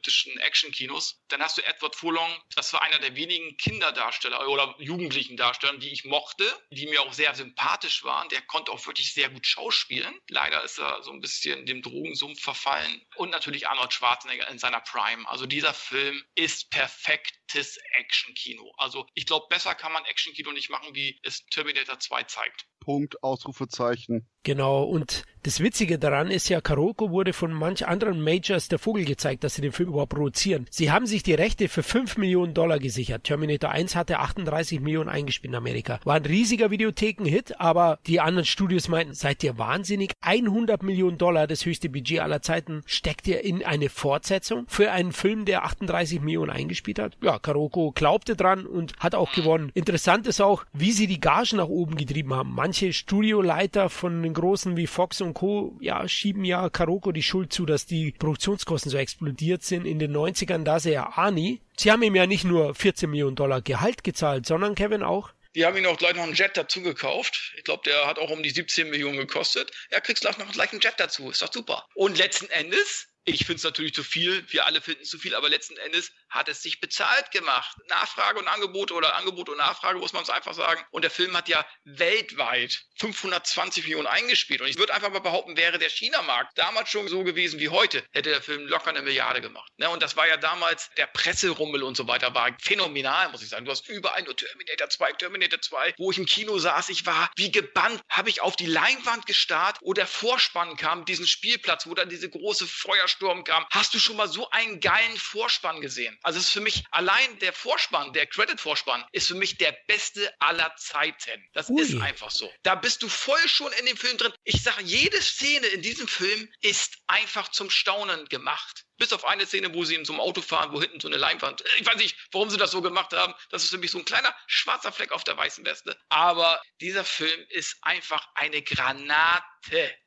apokalyptischen 0.00 0.38
Actionkinos. 0.40 1.20
Dann 1.28 1.42
hast 1.42 1.58
du 1.58 1.62
Edward 1.62 1.94
Furlong. 1.94 2.30
Das 2.54 2.72
war 2.72 2.82
einer 2.82 2.98
der 2.98 3.14
wenigen 3.16 3.56
Kinderdarsteller 3.56 4.48
oder 4.48 4.74
jugendlichen 4.78 5.36
Darsteller, 5.36 5.76
die 5.78 5.90
ich 5.90 6.04
mochte, 6.04 6.44
die 6.70 6.86
mir 6.86 7.02
auch 7.02 7.12
sehr 7.12 7.34
sympathisch 7.34 8.04
waren. 8.04 8.28
Der 8.30 8.42
konnte 8.42 8.72
auch 8.72 8.86
wirklich 8.86 9.12
sehr 9.12 9.28
gut 9.28 9.46
schauspielen. 9.46 10.18
Leider 10.28 10.62
ist 10.64 10.78
er 10.78 11.02
so 11.02 11.12
ein 11.12 11.20
bisschen 11.20 11.66
dem 11.66 11.82
Drogensumpf 11.82 12.40
verfallen. 12.40 13.06
Und 13.16 13.30
natürlich 13.30 13.68
Arnold 13.68 13.92
Schwarzenegger 13.92 14.48
in 14.48 14.58
seiner 14.58 14.80
Prime. 14.80 15.28
Also 15.28 15.46
dieser 15.46 15.74
Film 15.74 16.24
ist 16.34 16.70
perfektes 16.70 17.78
Actionkino. 17.92 18.72
Also 18.78 19.06
ich 19.14 19.26
glaube, 19.26 19.46
besser 19.48 19.74
kann 19.74 19.92
man 19.92 20.04
Actionkino 20.06 20.52
nicht 20.52 20.70
machen, 20.70 20.94
wie 20.94 21.18
es 21.22 21.44
Terminator 21.46 21.98
2 21.98 22.24
zeigt. 22.24 22.66
Punkt, 22.80 23.22
Ausrufezeichen. 23.22 24.26
Genau, 24.42 24.84
und 24.84 25.24
das 25.42 25.60
Witzige 25.60 25.98
daran 25.98 26.30
ist 26.30 26.48
ja, 26.48 26.60
Karoko 26.60 27.10
wurde 27.10 27.32
von 27.32 27.52
manch 27.52 27.86
anderen 27.86 28.22
Majors 28.22 28.68
der 28.68 28.78
Vogel 28.78 29.04
gezeigt, 29.04 29.44
dass 29.44 29.54
sie 29.54 29.62
den 29.62 29.72
Film 29.72 29.90
überhaupt 29.90 30.12
produzieren. 30.12 30.66
Sie 30.70 30.90
haben 30.90 31.06
sich 31.06 31.22
die 31.22 31.34
Rechte 31.34 31.68
für 31.68 31.82
5 31.82 32.16
Millionen 32.18 32.52
Dollar 32.54 32.78
gesichert. 32.78 33.24
Terminator 33.24 33.70
1 33.70 33.96
hatte 33.96 34.18
38 34.18 34.80
Millionen 34.80 35.08
eingespielt 35.08 35.52
in 35.52 35.56
Amerika. 35.56 36.00
War 36.04 36.16
ein 36.16 36.26
riesiger 36.26 36.70
Videotheken-Hit, 36.70 37.60
aber 37.60 37.98
die 38.06 38.20
anderen 38.20 38.46
Studios 38.46 38.88
meinten, 38.88 39.14
seid 39.14 39.42
ihr 39.42 39.58
wahnsinnig? 39.58 40.12
100 40.20 40.82
Millionen 40.82 41.18
Dollar, 41.18 41.46
das 41.46 41.64
höchste 41.64 41.88
Budget 41.88 42.20
aller 42.20 42.42
Zeiten, 42.42 42.82
steckt 42.86 43.26
ihr 43.28 43.44
in 43.44 43.64
eine 43.64 43.88
Fortsetzung 43.88 44.64
für 44.68 44.90
einen 44.90 45.12
Film, 45.12 45.44
der 45.44 45.64
38 45.64 46.20
Millionen 46.20 46.50
eingespielt 46.50 46.98
hat? 46.98 47.16
Ja, 47.22 47.38
Karoko 47.38 47.92
glaubte 47.92 48.36
dran 48.36 48.66
und 48.66 48.94
hat 48.98 49.14
auch 49.14 49.32
gewonnen. 49.32 49.70
Interessant 49.74 50.26
ist 50.26 50.40
auch, 50.40 50.64
wie 50.72 50.92
sie 50.92 51.06
die 51.06 51.20
Gagen 51.20 51.56
nach 51.56 51.68
oben 51.68 51.96
getrieben 51.96 52.34
haben. 52.34 52.54
Manche 52.70 52.92
Studioleiter 52.92 53.90
von 53.90 54.22
den 54.22 54.32
großen 54.32 54.76
wie 54.76 54.86
Fox 54.86 55.20
und 55.20 55.34
Co. 55.34 55.76
ja 55.80 56.06
schieben 56.06 56.44
ja 56.44 56.70
Karoko 56.70 57.10
die 57.10 57.24
Schuld 57.24 57.52
zu, 57.52 57.66
dass 57.66 57.84
die 57.84 58.12
Produktionskosten 58.12 58.92
so 58.92 58.96
explodiert 58.96 59.64
sind 59.64 59.86
in 59.86 59.98
den 59.98 60.16
90ern, 60.16 60.62
da 60.62 60.78
sie 60.78 60.92
ja 60.92 61.14
Ani. 61.16 61.60
Sie 61.76 61.90
haben 61.90 62.04
ihm 62.04 62.14
ja 62.14 62.28
nicht 62.28 62.44
nur 62.44 62.76
14 62.76 63.10
Millionen 63.10 63.34
Dollar 63.34 63.60
Gehalt 63.60 64.04
gezahlt, 64.04 64.46
sondern 64.46 64.76
Kevin 64.76 65.02
auch. 65.02 65.32
Die 65.56 65.66
haben 65.66 65.76
ihn 65.78 65.86
auch 65.86 65.98
gleich 65.98 66.14
noch 66.14 66.22
einen 66.22 66.34
Jet 66.34 66.56
dazu 66.56 66.80
gekauft. 66.80 67.54
Ich 67.56 67.64
glaube, 67.64 67.82
der 67.86 68.06
hat 68.06 68.20
auch 68.20 68.30
um 68.30 68.40
die 68.40 68.50
17 68.50 68.88
Millionen 68.88 69.18
gekostet. 69.18 69.72
Ja, 69.90 69.98
kriegst 69.98 70.22
gleich 70.22 70.38
noch 70.38 70.52
gleich 70.52 70.70
einen 70.70 70.80
Jet 70.80 70.94
dazu. 70.98 71.28
Ist 71.28 71.42
doch 71.42 71.52
super. 71.52 71.88
Und 71.96 72.18
letzten 72.18 72.48
Endes, 72.50 73.08
ich 73.24 73.46
finde 73.46 73.56
es 73.56 73.64
natürlich 73.64 73.94
zu 73.94 74.04
viel, 74.04 74.44
wir 74.52 74.64
alle 74.64 74.80
finden 74.80 75.02
es 75.02 75.10
zu 75.10 75.18
viel, 75.18 75.34
aber 75.34 75.48
letzten 75.48 75.76
Endes 75.78 76.12
hat 76.30 76.48
es 76.48 76.62
sich 76.62 76.80
bezahlt 76.80 77.30
gemacht. 77.32 77.76
Nachfrage 77.88 78.38
und 78.38 78.48
Angebot 78.48 78.92
oder 78.92 79.16
Angebot 79.16 79.48
und 79.48 79.58
Nachfrage, 79.58 79.98
muss 79.98 80.12
man 80.12 80.22
es 80.22 80.30
einfach 80.30 80.54
sagen. 80.54 80.82
Und 80.90 81.02
der 81.02 81.10
Film 81.10 81.36
hat 81.36 81.48
ja 81.48 81.66
weltweit 81.84 82.82
520 82.98 83.84
Millionen 83.84 84.06
eingespielt. 84.06 84.60
Und 84.60 84.68
ich 84.68 84.78
würde 84.78 84.94
einfach 84.94 85.10
mal 85.10 85.20
behaupten, 85.20 85.56
wäre 85.56 85.78
der 85.78 85.90
China-Markt 85.90 86.56
damals 86.56 86.90
schon 86.90 87.08
so 87.08 87.24
gewesen 87.24 87.58
wie 87.60 87.68
heute, 87.68 88.04
hätte 88.12 88.30
der 88.30 88.42
Film 88.42 88.66
locker 88.66 88.90
eine 88.90 89.02
Milliarde 89.02 89.40
gemacht. 89.40 89.70
Ne? 89.76 89.90
Und 89.90 90.02
das 90.02 90.16
war 90.16 90.28
ja 90.28 90.36
damals, 90.36 90.90
der 90.96 91.06
Presserummel 91.06 91.82
und 91.82 91.96
so 91.96 92.06
weiter 92.06 92.34
war 92.34 92.56
phänomenal, 92.60 93.30
muss 93.30 93.42
ich 93.42 93.48
sagen. 93.48 93.64
Du 93.64 93.70
hast 93.70 93.88
überall 93.88 94.22
nur 94.22 94.36
Terminator 94.36 94.88
2, 94.88 95.12
Terminator 95.14 95.60
2, 95.60 95.94
wo 95.98 96.10
ich 96.10 96.18
im 96.18 96.26
Kino 96.26 96.58
saß, 96.58 96.88
ich 96.90 97.06
war 97.06 97.30
wie 97.36 97.50
gebannt, 97.50 98.00
habe 98.08 98.30
ich 98.30 98.40
auf 98.40 98.56
die 98.56 98.66
Leinwand 98.66 99.26
gestarrt, 99.26 99.78
wo 99.80 99.92
der 99.92 100.06
Vorspann 100.06 100.76
kam, 100.76 101.04
diesen 101.04 101.26
Spielplatz, 101.26 101.86
wo 101.86 101.94
dann 101.94 102.08
diese 102.08 102.30
große 102.30 102.66
Feuersturm 102.66 103.44
kam. 103.44 103.66
Hast 103.70 103.94
du 103.94 103.98
schon 103.98 104.16
mal 104.16 104.28
so 104.28 104.48
einen 104.50 104.80
geilen 104.80 105.16
Vorspann 105.16 105.80
gesehen? 105.80 106.18
Also 106.22 106.38
es 106.38 106.46
ist 106.46 106.52
für 106.52 106.60
mich 106.60 106.84
allein 106.90 107.38
der 107.38 107.52
Vorspann, 107.52 108.12
der 108.12 108.26
Credit-Vorspann, 108.26 109.04
ist 109.12 109.28
für 109.28 109.34
mich 109.34 109.56
der 109.58 109.76
beste 109.86 110.32
aller 110.40 110.74
Zeiten. 110.76 111.48
Das 111.52 111.68
Ui. 111.70 111.80
ist 111.80 112.00
einfach 112.00 112.30
so. 112.30 112.52
Da 112.62 112.74
bist 112.74 113.02
du 113.02 113.08
voll 113.08 113.48
schon 113.48 113.72
in 113.72 113.86
dem 113.86 113.96
Film 113.96 114.16
drin. 114.18 114.32
Ich 114.44 114.62
sage, 114.62 114.82
jede 114.82 115.20
Szene 115.22 115.66
in 115.68 115.82
diesem 115.82 116.08
Film 116.08 116.48
ist 116.60 116.98
einfach 117.06 117.48
zum 117.48 117.70
Staunen 117.70 118.26
gemacht. 118.26 118.84
Bis 118.98 119.12
auf 119.14 119.24
eine 119.24 119.46
Szene, 119.46 119.72
wo 119.72 119.84
sie 119.84 119.94
in 119.94 120.04
so 120.04 120.12
einem 120.12 120.20
Auto 120.20 120.42
fahren, 120.42 120.72
wo 120.72 120.80
hinten 120.80 121.00
so 121.00 121.08
eine 121.08 121.16
Leinwand. 121.16 121.64
Ich 121.78 121.86
weiß 121.86 121.96
nicht, 121.96 122.16
warum 122.32 122.50
sie 122.50 122.58
das 122.58 122.70
so 122.70 122.82
gemacht 122.82 123.14
haben. 123.14 123.34
Das 123.48 123.64
ist 123.64 123.70
für 123.70 123.78
mich 123.78 123.90
so 123.90 123.98
ein 123.98 124.04
kleiner 124.04 124.34
schwarzer 124.46 124.92
Fleck 124.92 125.12
auf 125.12 125.24
der 125.24 125.38
weißen 125.38 125.64
Weste. 125.64 125.98
Aber 126.10 126.60
dieser 126.80 127.04
Film 127.04 127.46
ist 127.48 127.78
einfach 127.80 128.28
eine 128.34 128.62
Granate. 128.62 129.44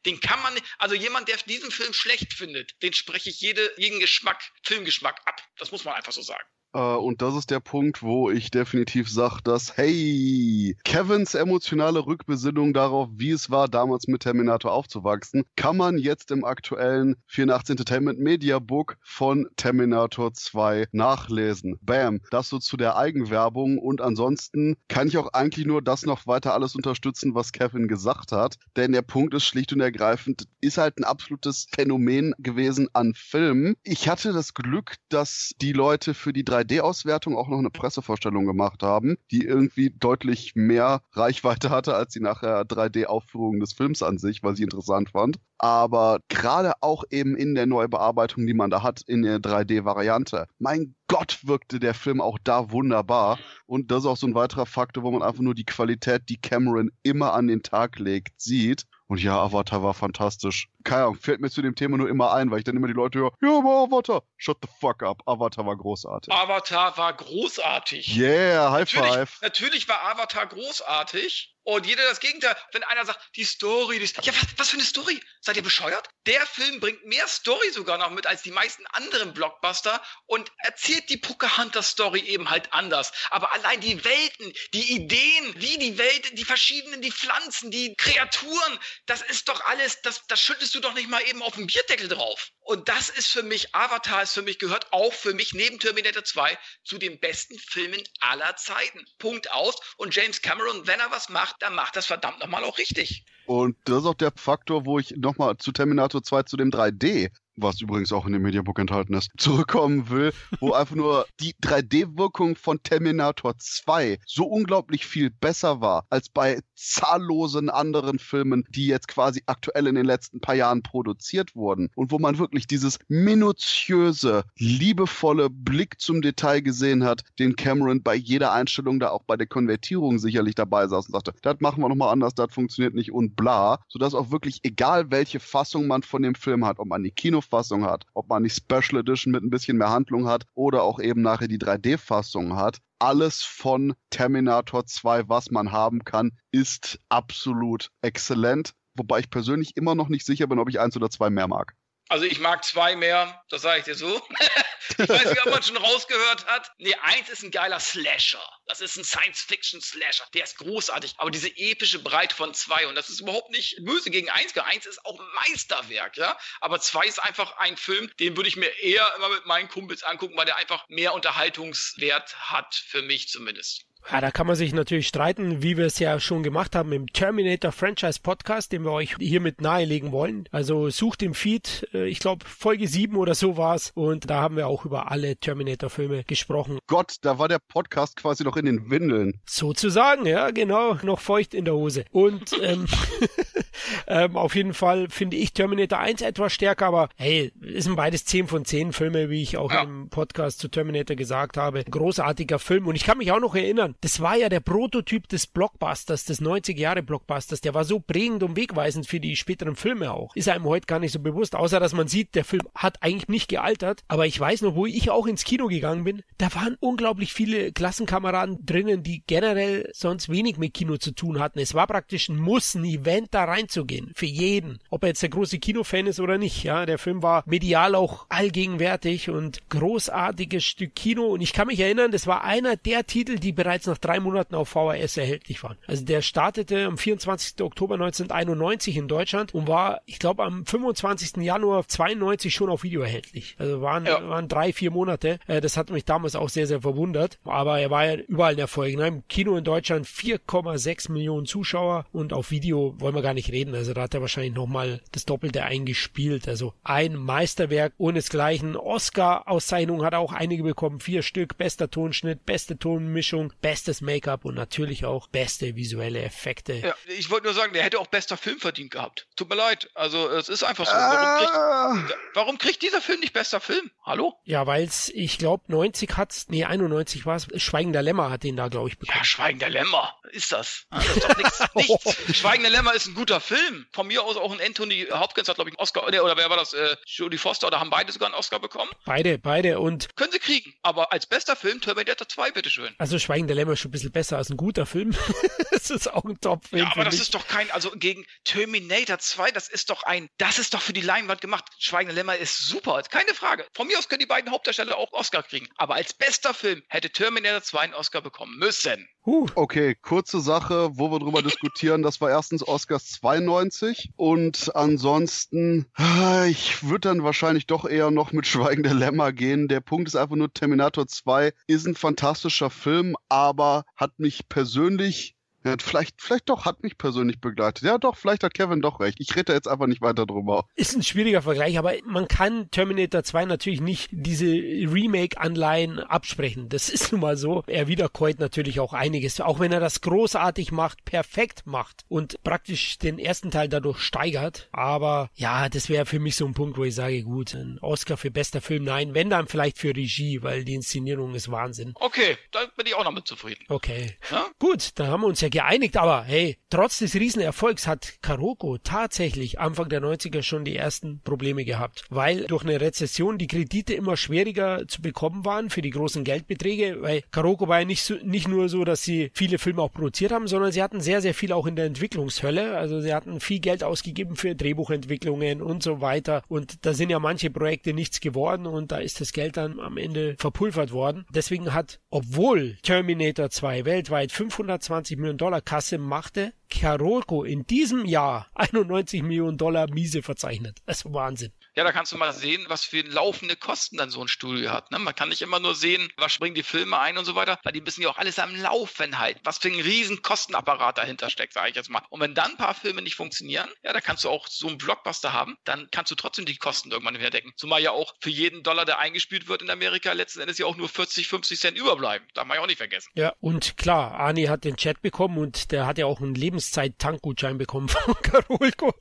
Den 0.05 0.19
kann 0.19 0.41
man 0.41 0.53
nicht, 0.53 0.65
also 0.77 0.95
jemand, 0.95 1.27
der 1.27 1.37
diesen 1.37 1.71
Film 1.71 1.93
schlecht 1.93 2.33
findet, 2.33 2.81
den 2.81 2.93
spreche 2.93 3.29
ich 3.29 3.39
jede, 3.41 3.73
jeden 3.77 3.99
Geschmack, 3.99 4.41
Filmgeschmack 4.63 5.21
ab. 5.25 5.41
Das 5.57 5.71
muss 5.71 5.83
man 5.83 5.93
einfach 5.93 6.11
so 6.11 6.21
sagen. 6.21 6.47
Äh, 6.73 6.79
und 6.79 7.21
das 7.21 7.35
ist 7.35 7.51
der 7.51 7.59
Punkt, 7.59 8.01
wo 8.01 8.29
ich 8.29 8.51
definitiv 8.51 9.09
sage, 9.09 9.41
dass, 9.43 9.77
hey, 9.77 10.75
Kevins 10.83 11.35
emotionale 11.35 12.05
Rückbesinnung 12.05 12.73
darauf, 12.73 13.09
wie 13.13 13.31
es 13.31 13.49
war, 13.49 13.67
damals 13.67 14.07
mit 14.07 14.23
Terminator 14.23 14.71
aufzuwachsen, 14.71 15.43
kann 15.55 15.77
man 15.77 15.97
jetzt 15.97 16.31
im 16.31 16.43
aktuellen 16.43 17.15
84 17.27 17.71
Entertainment 17.71 18.19
Media 18.19 18.59
Book 18.59 18.97
von 19.01 19.47
Terminator 19.55 20.33
2 20.33 20.87
nachlesen. 20.91 21.77
Bam. 21.81 22.19
Das 22.31 22.49
so 22.49 22.59
zu 22.59 22.77
der 22.77 22.97
Eigenwerbung. 22.97 23.77
Und 23.77 24.01
ansonsten 24.01 24.75
kann 24.87 25.07
ich 25.07 25.17
auch 25.17 25.33
eigentlich 25.33 25.65
nur 25.65 25.81
das 25.81 26.05
noch 26.05 26.27
weiter 26.27 26.53
alles 26.53 26.75
unterstützen, 26.75 27.35
was 27.35 27.51
Kevin 27.51 27.87
gesagt 27.87 28.31
hat. 28.31 28.57
Denn 28.75 28.91
der 28.91 29.01
Punkt 29.01 29.33
ist 29.33 29.45
schlicht 29.45 29.73
und 29.73 29.81
ergreifend, 29.81 30.47
ist 30.61 30.77
halt 30.77 30.97
ein 30.97 31.03
absolutes 31.03 31.67
Phänomen 31.73 32.33
gewesen 32.39 32.87
an 32.93 33.13
Filmen. 33.15 33.75
Ich 33.83 34.09
hatte 34.09 34.33
das 34.33 34.53
Glück, 34.53 34.95
dass 35.09 35.51
die 35.61 35.73
Leute 35.73 36.13
für 36.13 36.33
die 36.33 36.43
3 36.43 36.62
3D-Auswertung 36.63 37.37
auch 37.37 37.47
noch 37.47 37.59
eine 37.59 37.69
Pressevorstellung 37.69 38.45
gemacht 38.45 38.83
haben, 38.83 39.17
die 39.31 39.45
irgendwie 39.45 39.91
deutlich 39.91 40.53
mehr 40.55 41.01
Reichweite 41.11 41.69
hatte 41.69 41.95
als 41.95 42.13
die 42.13 42.19
nachher 42.19 42.61
3D-Aufführung 42.63 43.59
des 43.59 43.73
Films 43.73 44.01
an 44.01 44.17
sich, 44.17 44.43
was 44.43 44.57
ich 44.57 44.63
interessant 44.63 45.11
fand. 45.11 45.37
Aber 45.57 46.19
gerade 46.27 46.73
auch 46.81 47.03
eben 47.09 47.35
in 47.35 47.55
der 47.55 47.65
Neubearbeitung, 47.65 48.45
die 48.45 48.53
man 48.53 48.69
da 48.69 48.83
hat, 48.83 49.01
in 49.01 49.21
der 49.21 49.39
3D-Variante, 49.39 50.47
mein 50.59 50.95
Gott, 51.07 51.39
wirkte 51.43 51.79
der 51.79 51.93
Film 51.93 52.21
auch 52.21 52.39
da 52.43 52.71
wunderbar. 52.71 53.37
Und 53.65 53.91
das 53.91 53.99
ist 53.99 54.05
auch 54.07 54.17
so 54.17 54.27
ein 54.27 54.35
weiterer 54.35 54.65
Faktor, 54.65 55.03
wo 55.03 55.11
man 55.11 55.21
einfach 55.21 55.43
nur 55.43 55.53
die 55.53 55.65
Qualität, 55.65 56.23
die 56.27 56.37
Cameron 56.37 56.91
immer 57.03 57.33
an 57.33 57.47
den 57.47 57.61
Tag 57.61 57.99
legt, 57.99 58.41
sieht. 58.41 58.85
Und 59.07 59.21
ja, 59.21 59.37
Avatar 59.37 59.83
war 59.83 59.93
fantastisch. 59.93 60.69
Keine 60.83 61.03
Ahnung, 61.03 61.15
fällt 61.15 61.41
mir 61.41 61.49
zu 61.49 61.61
dem 61.61 61.75
Thema 61.75 61.97
nur 61.97 62.09
immer 62.09 62.33
ein, 62.33 62.51
weil 62.51 62.59
ich 62.59 62.63
dann 62.63 62.75
immer 62.75 62.87
die 62.87 62.93
Leute 62.93 63.19
höre, 63.19 63.31
ja, 63.41 63.57
aber 63.57 63.83
Avatar, 63.83 64.23
shut 64.37 64.57
the 64.61 64.69
fuck 64.79 65.03
up. 65.03 65.21
Avatar 65.25 65.65
war 65.65 65.77
großartig. 65.77 66.33
Avatar 66.33 66.97
war 66.97 67.13
großartig. 67.13 68.17
Yeah, 68.17 68.71
High 68.71 68.93
natürlich, 68.93 69.13
Five. 69.13 69.39
Natürlich 69.41 69.87
war 69.87 70.03
Avatar 70.03 70.47
großartig. 70.47 71.53
Und 71.65 71.85
jeder 71.85 72.03
das 72.03 72.19
Gegenteil. 72.19 72.55
Wenn 72.73 72.83
einer 72.83 73.05
sagt, 73.05 73.19
die 73.37 73.45
Story, 73.45 73.97
die 73.99 74.05
ja, 74.21 74.33
was, 74.33 74.47
was 74.57 74.69
für 74.69 74.77
eine 74.77 74.85
Story? 74.85 75.21
Seid 75.39 75.55
ihr 75.55 75.63
bescheuert? 75.63 76.09
Der 76.25 76.45
Film 76.45 76.81
bringt 76.81 77.05
mehr 77.05 77.27
Story 77.27 77.69
sogar 77.71 77.97
noch 77.97 78.09
mit 78.09 78.27
als 78.27 78.43
die 78.43 78.51
meisten 78.51 78.85
anderen 78.87 79.33
Blockbuster 79.33 80.01
und 80.25 80.51
erzählt 80.57 81.09
die 81.09 81.17
Pocahontas-Story 81.17 82.19
eben 82.19 82.49
halt 82.49 82.73
anders. 82.73 83.13
Aber 83.29 83.53
allein 83.53 83.79
die 83.79 84.03
Welten, 84.03 84.51
die 84.73 84.93
Ideen, 84.93 85.55
wie 85.55 85.77
die 85.77 85.97
Welt, 85.97 86.37
die 86.37 86.43
verschiedenen, 86.43 87.01
die 87.01 87.11
Pflanzen, 87.11 87.71
die 87.71 87.95
Kreaturen, 87.95 88.79
das 89.05 89.21
ist 89.21 89.47
doch 89.47 89.63
alles, 89.65 90.01
das, 90.01 90.27
das 90.27 90.41
schüttest 90.41 90.72
du 90.75 90.79
doch 90.79 90.93
nicht 90.93 91.09
mal 91.09 91.21
eben 91.27 91.41
auf 91.41 91.55
den 91.55 91.67
Bierdeckel 91.67 92.07
drauf. 92.07 92.49
Und 92.61 92.89
das 92.89 93.09
ist 93.09 93.27
für 93.27 93.43
mich, 93.43 93.73
Avatar 93.75 94.23
ist 94.23 94.33
für 94.33 94.41
mich, 94.41 94.59
gehört 94.59 94.91
auch 94.91 95.13
für 95.13 95.33
mich 95.33 95.53
neben 95.53 95.79
Terminator 95.79 96.23
2 96.23 96.57
zu 96.83 96.97
den 96.97 97.19
besten 97.19 97.57
Filmen 97.59 98.01
aller 98.19 98.55
Zeiten. 98.55 99.05
Punkt 99.19 99.51
aus. 99.51 99.75
Und 99.97 100.15
James 100.15 100.41
Cameron, 100.41 100.87
wenn 100.87 100.99
er 100.99 101.11
was 101.11 101.29
macht, 101.29 101.57
dann 101.59 101.75
macht 101.75 101.95
das 101.95 102.05
verdammt 102.05 102.39
nochmal 102.39 102.63
auch 102.63 102.77
richtig. 102.77 103.25
Und 103.45 103.77
das 103.85 103.99
ist 103.99 104.05
auch 104.05 104.15
der 104.15 104.31
Faktor, 104.35 104.85
wo 104.85 104.99
ich 104.99 105.11
nochmal 105.17 105.57
zu 105.57 105.71
Terminator 105.71 106.23
2 106.23 106.43
zu 106.43 106.57
dem 106.57 106.71
3D 106.71 107.29
was 107.55 107.81
übrigens 107.81 108.11
auch 108.11 108.25
in 108.25 108.33
dem 108.33 108.41
Mediabook 108.41 108.79
enthalten 108.79 109.13
ist, 109.13 109.29
zurückkommen 109.37 110.09
will, 110.09 110.33
wo 110.59 110.71
einfach 110.73 110.95
nur 110.95 111.25
die 111.39 111.53
3D-Wirkung 111.61 112.55
von 112.55 112.81
Terminator 112.83 113.57
2 113.57 114.19
so 114.25 114.45
unglaublich 114.45 115.05
viel 115.05 115.29
besser 115.29 115.81
war 115.81 116.05
als 116.09 116.29
bei 116.29 116.61
zahllosen 116.75 117.69
anderen 117.69 118.19
Filmen, 118.19 118.63
die 118.69 118.87
jetzt 118.87 119.07
quasi 119.07 119.43
aktuell 119.45 119.87
in 119.87 119.95
den 119.95 120.05
letzten 120.05 120.41
paar 120.41 120.55
Jahren 120.55 120.83
produziert 120.83 121.55
wurden. 121.55 121.89
Und 121.95 122.11
wo 122.11 122.19
man 122.19 122.37
wirklich 122.37 122.67
dieses 122.67 122.99
minutiöse, 123.07 124.43
liebevolle 124.57 125.49
Blick 125.49 125.99
zum 125.99 126.21
Detail 126.21 126.61
gesehen 126.61 127.03
hat, 127.03 127.23
den 127.39 127.55
Cameron 127.55 128.03
bei 128.03 128.15
jeder 128.15 128.51
Einstellung 128.53 128.99
da 128.99 129.09
auch 129.09 129.23
bei 129.23 129.37
der 129.37 129.47
Konvertierung 129.47 130.19
sicherlich 130.19 130.55
dabei 130.55 130.87
saß 130.87 131.07
und 131.07 131.13
sagte, 131.13 131.33
das 131.41 131.59
machen 131.59 131.81
wir 131.81 131.89
nochmal 131.89 132.11
anders, 132.11 132.35
das 132.35 132.53
funktioniert 132.53 132.93
nicht 132.95 133.11
und 133.11 133.35
bla, 133.35 133.79
sodass 133.87 134.13
auch 134.13 134.31
wirklich 134.31 134.59
egal 134.63 135.11
welche 135.11 135.39
Fassung 135.39 135.87
man 135.87 136.03
von 136.03 136.21
dem 136.21 136.35
Film 136.35 136.65
hat, 136.65 136.79
ob 136.79 136.87
man 136.87 137.03
die 137.03 137.11
Kino 137.11 137.41
Kinofassung 137.43 137.85
hat, 137.85 138.05
ob 138.13 138.29
man 138.29 138.43
die 138.43 138.49
Special 138.49 138.99
Edition 139.01 139.31
mit 139.31 139.43
ein 139.43 139.49
bisschen 139.49 139.77
mehr 139.77 139.89
Handlung 139.89 140.27
hat 140.27 140.45
oder 140.53 140.83
auch 140.83 140.99
eben 140.99 141.21
nachher 141.21 141.47
die 141.47 141.59
3D-Fassung 141.59 142.55
hat. 142.55 142.79
Alles 142.99 143.43
von 143.43 143.93
Terminator 144.09 144.85
2, 144.85 145.27
was 145.27 145.51
man 145.51 145.71
haben 145.71 146.03
kann, 146.03 146.31
ist 146.51 146.99
absolut 147.09 147.89
exzellent. 148.01 148.73
Wobei 148.95 149.19
ich 149.19 149.29
persönlich 149.29 149.75
immer 149.75 149.95
noch 149.95 150.09
nicht 150.09 150.25
sicher 150.25 150.47
bin, 150.47 150.59
ob 150.59 150.69
ich 150.69 150.79
eins 150.79 150.95
oder 150.95 151.09
zwei 151.09 151.29
mehr 151.29 151.47
mag. 151.47 151.75
Also 152.13 152.25
ich 152.25 152.37
mag 152.37 152.63
zwei 152.63 152.95
mehr, 152.95 153.43
das 153.49 153.63
sage 153.63 153.79
ich 153.79 153.85
dir 153.85 153.95
so. 153.95 154.21
ich 154.99 155.09
weiß 155.09 155.31
nicht, 155.31 155.45
ob 155.47 155.51
man 155.51 155.63
schon 155.63 155.77
rausgehört 155.77 156.45
hat. 156.45 156.71
Nee, 156.77 156.93
eins 157.01 157.27
ist 157.27 157.41
ein 157.41 157.49
geiler 157.49 157.79
Slasher. 157.79 158.47
Das 158.67 158.81
ist 158.81 158.97
ein 158.97 159.03
Science-Fiction-Slasher. 159.03 160.27
Der 160.35 160.43
ist 160.43 160.59
großartig. 160.59 161.15
Aber 161.17 161.31
diese 161.31 161.47
epische 161.47 161.97
Breite 161.97 162.35
von 162.35 162.53
zwei, 162.53 162.85
und 162.85 162.93
das 162.93 163.09
ist 163.09 163.21
überhaupt 163.21 163.49
nicht 163.49 163.83
böse 163.83 164.11
gegen 164.11 164.29
eins, 164.29 164.55
eins 164.55 164.85
ist 164.85 165.03
auch 165.05 165.19
Meisterwerk, 165.33 166.15
ja. 166.15 166.37
Aber 166.61 166.79
zwei 166.79 167.07
ist 167.07 167.17
einfach 167.17 167.57
ein 167.57 167.77
Film, 167.77 168.11
den 168.19 168.37
würde 168.37 168.47
ich 168.47 168.57
mir 168.57 168.69
eher 168.83 169.11
immer 169.15 169.29
mit 169.29 169.47
meinen 169.47 169.67
Kumpels 169.67 170.03
angucken, 170.03 170.37
weil 170.37 170.45
der 170.45 170.57
einfach 170.57 170.87
mehr 170.89 171.15
Unterhaltungswert 171.15 172.35
hat, 172.51 172.75
für 172.75 173.01
mich 173.01 173.29
zumindest. 173.29 173.87
Ja, 174.11 174.21
da 174.21 174.31
kann 174.31 174.47
man 174.47 174.55
sich 174.55 174.73
natürlich 174.73 175.07
streiten, 175.07 175.63
wie 175.63 175.77
wir 175.77 175.85
es 175.85 175.99
ja 175.99 176.19
schon 176.19 176.43
gemacht 176.43 176.75
haben 176.75 176.91
im 176.91 177.07
Terminator 177.07 177.71
Franchise 177.71 178.19
Podcast, 178.21 178.71
den 178.71 178.83
wir 178.83 178.91
euch 178.91 179.15
hiermit 179.17 179.61
nahelegen 179.61 180.11
wollen. 180.11 180.47
Also 180.51 180.89
sucht 180.89 181.23
im 181.23 181.33
Feed, 181.33 181.87
äh, 181.93 182.07
ich 182.07 182.19
glaube 182.19 182.45
Folge 182.45 182.87
7 182.87 183.15
oder 183.15 183.35
so 183.35 183.57
war's 183.57 183.91
und 183.95 184.29
da 184.29 184.41
haben 184.41 184.57
wir 184.57 184.67
auch 184.67 184.85
über 184.85 185.09
alle 185.11 185.37
Terminator 185.37 185.89
Filme 185.89 186.23
gesprochen. 186.25 186.79
Gott, 186.87 187.15
da 187.21 187.39
war 187.39 187.47
der 187.47 187.59
Podcast 187.59 188.17
quasi 188.17 188.43
noch 188.43 188.57
in 188.57 188.65
den 188.65 188.89
Windeln. 188.89 189.39
Sozusagen, 189.45 190.25
ja, 190.25 190.51
genau, 190.51 190.95
noch 191.03 191.19
feucht 191.19 191.53
in 191.53 191.65
der 191.65 191.75
Hose. 191.75 192.05
Und 192.11 192.51
ähm, 192.61 192.85
ähm, 194.07 194.35
auf 194.37 194.55
jeden 194.55 194.73
Fall 194.73 195.07
finde 195.09 195.37
ich 195.37 195.53
Terminator 195.53 195.99
1 195.99 196.21
etwas 196.21 196.53
stärker, 196.53 196.87
aber 196.87 197.09
hey, 197.15 197.51
ist 197.61 197.87
ein 197.87 197.95
beides 197.95 198.25
10 198.25 198.47
von 198.47 198.65
10 198.65 198.93
Filme, 198.93 199.29
wie 199.29 199.41
ich 199.41 199.57
auch 199.57 199.71
ja. 199.71 199.83
im 199.83 200.09
Podcast 200.09 200.59
zu 200.59 200.67
Terminator 200.67 201.15
gesagt 201.15 201.57
habe. 201.57 201.83
Großartiger 201.83 202.59
Film 202.59 202.87
und 202.87 202.95
ich 202.95 203.03
kann 203.03 203.17
mich 203.17 203.31
auch 203.31 203.39
noch 203.39 203.55
erinnern, 203.55 203.95
das 204.01 204.19
war 204.19 204.35
ja 204.35 204.49
der 204.49 204.59
Prototyp 204.59 205.27
des 205.27 205.47
Blockbusters, 205.47 206.25
des 206.25 206.41
90 206.41 206.77
Jahre 206.77 207.03
Blockbusters. 207.03 207.61
Der 207.61 207.73
war 207.73 207.83
so 207.83 207.99
prägend 207.99 208.43
und 208.43 208.55
wegweisend 208.55 209.07
für 209.07 209.19
die 209.19 209.35
späteren 209.35 209.75
Filme 209.75 210.11
auch. 210.11 210.35
Ist 210.35 210.49
einem 210.49 210.65
heute 210.65 210.87
gar 210.87 210.99
nicht 210.99 211.11
so 211.11 211.19
bewusst, 211.19 211.55
außer 211.55 211.79
dass 211.79 211.93
man 211.93 212.07
sieht, 212.07 212.35
der 212.35 212.45
Film 212.45 212.67
hat 212.75 213.01
eigentlich 213.01 213.27
nicht 213.27 213.47
gealtert. 213.47 214.03
Aber 214.07 214.25
ich 214.25 214.39
weiß 214.39 214.61
noch, 214.61 214.75
wo 214.75 214.85
ich 214.85 215.09
auch 215.09 215.27
ins 215.27 215.43
Kino 215.43 215.67
gegangen 215.67 216.03
bin, 216.03 216.23
da 216.37 216.53
waren 216.55 216.77
unglaublich 216.79 217.33
viele 217.33 217.71
Klassenkameraden 217.71 218.65
drinnen, 218.65 219.03
die 219.03 219.23
generell 219.27 219.89
sonst 219.93 220.29
wenig 220.29 220.57
mit 220.57 220.73
Kino 220.73 220.97
zu 220.97 221.11
tun 221.11 221.39
hatten. 221.39 221.59
Es 221.59 221.73
war 221.73 221.87
praktisch 221.87 222.29
ein 222.29 222.37
Muss, 222.37 222.75
ein 222.75 222.85
Event 222.85 223.33
da 223.33 223.45
reinzugehen. 223.45 223.82
Für 224.15 224.25
jeden. 224.25 224.79
Ob 224.89 225.03
er 225.03 225.09
jetzt 225.09 225.21
der 225.21 225.29
große 225.29 225.59
Kinofan 225.59 226.07
ist 226.07 226.19
oder 226.19 226.37
nicht. 226.37 226.63
Ja, 226.63 226.85
der 226.85 226.97
Film 226.97 227.21
war 227.21 227.43
medial 227.45 227.95
auch 227.95 228.25
allgegenwärtig 228.29 229.29
und 229.29 229.69
großartiges 229.69 230.63
Stück 230.63 230.95
Kino. 230.95 231.25
Und 231.25 231.41
ich 231.41 231.53
kann 231.53 231.67
mich 231.67 231.79
erinnern, 231.79 232.11
das 232.11 232.27
war 232.27 232.43
einer 232.43 232.75
der 232.75 233.05
Titel, 233.05 233.35
die 233.35 233.51
bereits 233.51 233.73
bereits 233.73 233.87
nach 233.87 233.97
drei 233.97 234.19
Monaten 234.19 234.55
auf 234.55 234.69
VHS 234.69 235.17
erhältlich 235.17 235.63
waren. 235.63 235.77
Also 235.87 236.05
der 236.05 236.21
startete 236.21 236.85
am 236.85 236.97
24. 236.97 237.61
Oktober 237.61 237.95
1991 237.95 238.97
in 238.97 239.07
Deutschland 239.07 239.53
und 239.53 239.67
war, 239.67 240.01
ich 240.05 240.19
glaube, 240.19 240.43
am 240.43 240.65
25. 240.65 241.43
Januar 241.43 241.87
92 241.87 242.53
schon 242.53 242.69
auf 242.69 242.83
Video 242.83 243.01
erhältlich. 243.01 243.55
Also 243.57 243.81
waren, 243.81 244.05
ja. 244.05 244.27
waren 244.27 244.47
drei, 244.47 244.73
vier 244.73 244.91
Monate. 244.91 245.39
Äh, 245.47 245.61
das 245.61 245.77
hat 245.77 245.89
mich 245.89 246.05
damals 246.05 246.35
auch 246.35 246.49
sehr, 246.49 246.67
sehr 246.67 246.81
verwundert. 246.81 247.39
Aber 247.45 247.79
er 247.79 247.89
war 247.89 248.05
ja 248.05 248.15
überall 248.15 248.53
ein 248.53 248.59
Erfolg. 248.59 248.95
Ne? 248.95 249.07
Im 249.07 249.27
Kino 249.27 249.55
in 249.55 249.63
Deutschland 249.63 250.05
4,6 250.05 251.11
Millionen 251.11 251.45
Zuschauer 251.45 252.05
und 252.11 252.33
auf 252.33 252.51
Video 252.51 252.95
wollen 252.99 253.15
wir 253.15 253.21
gar 253.21 253.33
nicht 253.33 253.51
reden. 253.51 253.62
Also 253.73 253.93
da 253.93 254.01
hat 254.03 254.13
er 254.13 254.21
wahrscheinlich 254.21 254.53
nochmal 254.53 255.01
das 255.11 255.25
Doppelte 255.25 255.63
eingespielt. 255.63 256.47
Also 256.47 256.73
ein 256.83 257.15
Meisterwerk 257.15 257.93
ohnesgleichen. 257.97 258.75
Oscar-Auszeichnungen 258.75 260.05
hat 260.05 260.13
er 260.13 260.19
auch 260.19 260.33
einige 260.33 260.63
bekommen. 260.63 260.99
Vier 260.99 261.21
Stück. 261.21 261.57
Bester 261.57 261.89
Tonschnitt, 261.89 262.45
beste 262.45 262.77
Tonmischung, 262.77 263.53
bestes 263.61 264.01
Make-up 264.01 264.45
und 264.45 264.55
natürlich 264.55 265.05
auch 265.05 265.27
beste 265.27 265.75
visuelle 265.75 266.21
Effekte. 266.21 266.73
Ja, 266.73 266.95
ich 267.07 267.29
wollte 267.29 267.45
nur 267.45 267.53
sagen, 267.53 267.73
der 267.73 267.83
hätte 267.83 267.99
auch 267.99 268.07
bester 268.07 268.37
Film 268.37 268.59
verdient 268.59 268.91
gehabt. 268.91 269.27
Tut 269.35 269.49
mir 269.49 269.55
leid. 269.55 269.89
Also 269.93 270.29
es 270.29 270.49
ist 270.49 270.63
einfach 270.63 270.85
so. 270.85 270.93
Warum 270.93 271.97
kriegt, 272.05 272.17
warum 272.33 272.57
kriegt 272.57 272.81
dieser 272.81 273.01
Film 273.01 273.19
nicht 273.19 273.33
bester 273.33 273.59
Film? 273.59 273.91
Hallo? 274.03 274.33
Ja, 274.43 274.65
weil 274.67 274.83
es, 274.83 275.09
ich 275.09 275.37
glaube, 275.37 275.63
90 275.67 276.17
hat's, 276.17 276.47
nee, 276.49 276.65
91 276.65 277.25
war 277.25 277.35
es, 277.35 277.47
Schweigender 277.61 278.01
Lämmer 278.01 278.29
hat 278.29 278.43
den 278.43 278.55
da, 278.55 278.67
glaube 278.67 278.89
ich, 278.89 278.97
bekommen. 278.97 279.17
Ja, 279.17 279.23
Schweigender 279.23 279.69
Lämmer. 279.69 280.15
Ist 280.31 280.51
das? 280.51 280.85
Das 280.91 281.17
ist 281.17 281.23
doch 281.23 281.37
nichts. 281.37 281.63
nichts. 281.75 282.17
Schweigender 282.37 282.69
Lämmer 282.69 282.93
ist 282.93 283.07
ein 283.07 283.13
guter 283.13 283.39
Film. 283.39 283.52
Von 283.91 284.07
mir 284.07 284.23
aus 284.23 284.37
auch 284.37 284.51
ein 284.51 284.61
Anthony 284.61 285.07
Hopkins 285.11 285.47
hat, 285.47 285.55
glaube 285.55 285.69
ich, 285.69 285.77
einen 285.77 285.81
Oscar, 285.81 286.05
oder 286.07 286.37
wer 286.37 286.49
war 286.49 286.57
das? 286.57 286.73
Äh, 286.73 286.95
Jodie 287.05 287.37
Foster, 287.37 287.67
oder 287.67 287.79
haben 287.79 287.89
beide 287.89 288.11
sogar 288.11 288.27
einen 288.27 288.35
Oscar 288.35 288.59
bekommen? 288.59 288.91
Beide, 289.05 289.37
beide 289.37 289.79
und. 289.79 290.15
Können 290.15 290.31
sie 290.31 290.39
kriegen. 290.39 290.73
Aber 290.81 291.11
als 291.11 291.25
bester 291.25 291.55
Film 291.55 291.81
Terminator 291.81 292.27
2, 292.27 292.51
bitteschön. 292.51 292.93
Also 292.97 293.19
Schweigender 293.19 293.55
Lämmer 293.55 293.75
schon 293.75 293.89
ein 293.89 293.91
bisschen 293.91 294.11
besser 294.11 294.37
als 294.37 294.49
ein 294.49 294.57
guter 294.57 294.85
Film. 294.85 295.15
das 295.71 295.89
ist 295.89 296.11
auch 296.11 296.23
ein 296.25 296.39
Top-Film. 296.39 296.83
Ja, 296.83 296.91
aber 296.91 297.05
das 297.05 297.15
mich. 297.15 297.21
ist 297.23 297.35
doch 297.35 297.47
kein, 297.47 297.69
also 297.71 297.91
gegen 297.91 298.25
Terminator 298.43 299.19
2, 299.19 299.51
das 299.51 299.67
ist 299.67 299.89
doch 299.89 300.03
ein, 300.03 300.29
das 300.37 300.59
ist 300.59 300.73
doch 300.73 300.81
für 300.81 300.93
die 300.93 301.01
Leinwand 301.01 301.41
gemacht. 301.41 301.65
Schweigende 301.79 302.15
Lämmer 302.15 302.37
ist 302.37 302.67
super, 302.67 303.01
keine 303.09 303.33
Frage. 303.33 303.65
Von 303.73 303.87
mir 303.87 303.97
aus 303.97 304.09
können 304.09 304.19
die 304.19 304.25
beiden 304.25 304.51
Hauptdarsteller 304.51 304.97
auch 304.97 305.11
Oscar 305.13 305.43
kriegen. 305.43 305.67
Aber 305.75 305.95
als 305.95 306.13
bester 306.13 306.53
Film 306.53 306.83
hätte 306.87 307.09
Terminator 307.09 307.61
2 307.61 307.79
einen 307.79 307.93
Oscar 307.93 308.21
bekommen 308.21 308.57
müssen. 308.57 309.07
Huh. 309.25 309.47
Okay, 309.55 309.95
kurze 309.95 310.41
Sache, 310.41 310.89
wo 310.95 311.09
wir 311.09 311.19
drüber 311.19 311.41
diskutieren. 311.41 312.01
Das 312.01 312.19
war 312.19 312.29
erstens 312.29 312.67
Oscars 312.67 313.09
92 313.11 314.11
und 314.17 314.75
ansonsten, 314.75 315.85
ah, 315.93 316.43
ich 316.43 316.83
würde 316.83 317.07
dann 317.07 317.23
wahrscheinlich 317.23 317.65
doch 317.65 317.85
eher 317.85 318.11
noch 318.11 318.33
mit 318.33 318.45
Schweigen 318.45 318.83
der 318.83 318.93
Lämmer 318.93 319.31
gehen. 319.31 319.69
Der 319.69 319.79
Punkt 319.79 320.09
ist 320.09 320.17
einfach 320.17 320.35
nur, 320.35 320.51
Terminator 320.51 321.07
2 321.07 321.53
ist 321.67 321.87
ein 321.87 321.95
fantastischer 321.95 322.69
Film, 322.69 323.15
aber 323.29 323.85
hat 323.95 324.19
mich 324.19 324.49
persönlich 324.49 325.37
Ja, 325.63 325.75
vielleicht, 325.79 326.21
vielleicht 326.21 326.49
doch, 326.49 326.65
hat 326.65 326.83
mich 326.83 326.97
persönlich 326.97 327.39
begleitet. 327.39 327.83
Ja, 327.83 327.97
doch, 327.97 328.17
vielleicht 328.17 328.43
hat 328.43 328.53
Kevin 328.53 328.81
doch 328.81 328.99
recht. 328.99 329.17
Ich 329.19 329.35
rede 329.35 329.53
jetzt 329.53 329.67
einfach 329.67 329.87
nicht 329.87 330.01
weiter 330.01 330.25
drüber. 330.25 330.65
Ist 330.75 330.95
ein 330.95 331.03
schwieriger 331.03 331.41
Vergleich, 331.41 331.77
aber 331.77 331.93
man 332.05 332.27
kann 332.27 332.69
Terminator 332.71 333.23
2 333.23 333.45
natürlich 333.45 333.81
nicht 333.81 334.09
diese 334.11 334.45
Remake-Anleihen 334.45 335.99
absprechen. 335.99 336.69
Das 336.69 336.89
ist 336.89 337.11
nun 337.11 337.21
mal 337.21 337.37
so. 337.37 337.63
Er 337.67 337.87
wiederkäut 337.87 338.39
natürlich 338.39 338.79
auch 338.79 338.93
einiges. 338.93 339.39
Auch 339.39 339.59
wenn 339.59 339.71
er 339.71 339.79
das 339.79 340.01
großartig 340.01 340.71
macht, 340.71 341.05
perfekt 341.05 341.65
macht 341.65 342.03
und 342.09 342.41
praktisch 342.43 342.97
den 342.97 343.17
ersten 343.19 343.51
Teil 343.51 343.69
dadurch 343.69 343.99
steigert. 343.99 344.69
Aber 344.71 345.29
ja, 345.35 345.69
das 345.69 345.89
wäre 345.89 346.05
für 346.05 346.19
mich 346.19 346.35
so 346.35 346.45
ein 346.45 346.53
Punkt, 346.53 346.77
wo 346.77 346.83
ich 346.83 346.95
sage, 346.95 347.23
gut, 347.23 347.53
ein 347.53 347.79
Oscar 347.81 348.17
für 348.17 348.31
bester 348.31 348.61
Film, 348.61 348.83
nein. 348.83 349.13
Wenn 349.13 349.29
dann 349.29 349.47
vielleicht 349.47 349.77
für 349.77 349.95
Regie, 349.95 350.43
weil 350.43 350.65
die 350.65 350.73
Inszenierung 350.75 351.35
ist 351.35 351.49
Wahnsinn. 351.49 351.93
Okay, 351.95 352.37
da 352.51 352.59
bin 352.75 352.85
ich 352.85 352.95
auch 352.95 353.03
noch 353.03 353.13
mit 353.13 353.27
zufrieden. 353.27 353.63
Okay. 353.69 354.17
Ja? 354.29 354.47
Gut, 354.59 354.91
da 354.95 355.07
haben 355.07 355.21
wir 355.21 355.27
uns 355.27 355.41
ja 355.41 355.49
geeinigt, 355.53 355.97
aber 355.97 356.23
hey, 356.23 356.57
trotz 356.71 356.97
des 356.97 357.13
Riesenerfolgs 357.13 357.85
hat 357.85 358.15
Karoko 358.23 358.79
tatsächlich 358.79 359.59
Anfang 359.59 359.87
der 359.87 360.01
90er 360.01 360.41
schon 360.41 360.65
die 360.65 360.75
ersten 360.75 361.21
Probleme 361.23 361.63
gehabt, 361.63 362.05
weil 362.09 362.45
durch 362.45 362.63
eine 362.63 362.81
Rezession 362.81 363.37
die 363.37 363.45
Kredite 363.45 363.93
immer 363.93 364.17
schwieriger 364.17 364.87
zu 364.87 365.03
bekommen 365.03 365.45
waren 365.45 365.69
für 365.69 365.83
die 365.83 365.91
großen 365.91 366.23
Geldbeträge, 366.23 366.97
weil 367.01 367.21
Karoko 367.29 367.67
war 367.67 367.79
ja 367.79 367.85
nicht, 367.85 368.01
so, 368.01 368.15
nicht 368.15 368.47
nur 368.47 368.67
so, 368.67 368.83
dass 368.83 369.03
sie 369.03 369.29
viele 369.35 369.59
Filme 369.59 369.83
auch 369.83 369.91
produziert 369.91 370.31
haben, 370.31 370.47
sondern 370.47 370.71
sie 370.71 370.81
hatten 370.81 371.01
sehr, 371.01 371.21
sehr 371.21 371.35
viel 371.35 371.51
auch 371.51 371.67
in 371.67 371.75
der 371.75 371.85
Entwicklungshölle. 371.85 372.75
Also 372.75 372.99
sie 372.99 373.13
hatten 373.13 373.39
viel 373.39 373.59
Geld 373.59 373.83
ausgegeben 373.83 374.35
für 374.35 374.55
Drehbuchentwicklungen 374.55 375.61
und 375.61 375.83
so 375.83 376.01
weiter. 376.01 376.41
Und 376.47 376.83
da 376.85 376.93
sind 376.93 377.11
ja 377.11 377.19
manche 377.19 377.51
Projekte 377.51 377.93
nichts 377.93 378.21
geworden 378.21 378.65
und 378.65 378.91
da 378.91 378.97
ist 378.97 379.21
das 379.21 379.33
Geld 379.33 379.57
dann 379.57 379.79
am 379.79 379.97
Ende 379.97 380.35
verpulvert 380.39 380.91
worden. 380.91 381.25
Deswegen 381.29 381.75
hat, 381.75 381.99
obwohl 382.09 382.77
Terminator 382.81 383.51
2 383.51 383.85
weltweit 383.85 384.31
520 384.31 385.17
Millionen 385.17 385.42
Dollar 385.43 385.59
Kasse 385.59 385.97
machte, 385.97 386.53
Karolko 386.79 387.43
in 387.43 387.65
diesem 387.65 388.05
Jahr 388.05 388.49
91 388.55 389.21
Millionen 389.23 389.57
Dollar 389.57 389.89
Miese 389.89 390.23
verzeichnet. 390.23 390.79
Das 390.85 390.97
ist 390.97 391.13
Wahnsinn. 391.13 391.53
Ja, 391.75 391.83
da 391.83 391.91
kannst 391.91 392.11
du 392.11 392.17
mal 392.17 392.33
sehen, 392.33 392.65
was 392.67 392.85
für 392.85 393.01
laufende 393.01 393.55
Kosten 393.55 393.97
dann 393.97 394.11
so 394.11 394.21
ein 394.21 394.27
Studio 394.27 394.69
hat. 394.69 394.91
Ne? 394.91 394.99
Man 394.99 395.15
kann 395.15 395.29
nicht 395.29 395.41
immer 395.41 395.59
nur 395.59 395.73
sehen, 395.73 396.11
was 396.17 396.31
springen 396.31 396.53
die 396.53 396.63
Filme 396.63 396.99
ein 396.99 397.17
und 397.17 397.25
so 397.25 397.35
weiter, 397.35 397.59
weil 397.63 397.73
die 397.73 397.81
müssen 397.81 398.03
ja 398.03 398.09
auch 398.09 398.17
alles 398.17 398.37
am 398.37 398.55
Laufen 398.55 399.17
halten. 399.17 399.39
Was 399.43 399.57
für 399.57 399.69
ein 399.69 399.79
riesen 399.79 400.21
Kostenapparat 400.21 400.99
dahinter 400.99 401.29
steckt, 401.29 401.53
sage 401.53 401.69
ich 401.69 401.75
jetzt 401.75 401.89
mal. 401.89 402.03
Und 402.09 402.19
wenn 402.19 402.35
dann 402.35 402.51
ein 402.51 402.57
paar 402.57 402.75
Filme 402.75 403.01
nicht 403.01 403.15
funktionieren, 403.15 403.69
ja, 403.83 403.91
da 403.91 404.01
kannst 404.01 404.23
du 404.23 404.29
auch 404.29 404.47
so 404.47 404.67
einen 404.67 404.77
Blockbuster 404.77 405.33
haben, 405.33 405.57
dann 405.63 405.87
kannst 405.91 406.11
du 406.11 406.15
trotzdem 406.15 406.45
die 406.45 406.57
Kosten 406.57 406.91
irgendwann 406.91 407.17
wieder 407.17 407.31
decken. 407.31 407.53
Zumal 407.55 407.81
ja 407.81 407.91
auch 407.91 408.13
für 408.19 408.29
jeden 408.29 408.61
Dollar, 408.61 408.85
der 408.85 408.99
eingespielt 408.99 409.47
wird 409.47 409.63
in 409.63 409.69
Amerika, 409.71 410.11
letzten 410.13 410.41
Endes 410.41 410.59
ja 410.59 410.67
auch 410.67 410.77
nur 410.77 410.89
40, 410.89 411.27
50 411.27 411.59
Cent 411.59 411.77
überbleiben. 411.77 412.27
Darf 412.35 412.45
man 412.45 412.57
ja 412.57 412.63
auch 412.63 412.67
nicht 412.67 412.77
vergessen. 412.77 413.09
Ja, 413.15 413.33
und 413.39 413.77
klar, 413.77 414.13
Arnie 414.13 414.47
hat 414.47 414.63
den 414.63 414.77
Chat 414.77 415.01
bekommen 415.01 415.39
und 415.39 415.71
der 415.71 415.87
hat 415.87 415.97
ja 415.97 416.05
auch 416.05 416.21
einen 416.21 416.35
Lebenszeit-Tankgutschein 416.63 417.57
bekommen 417.57 417.89
von 417.89 418.15
Karolko. 418.21 418.93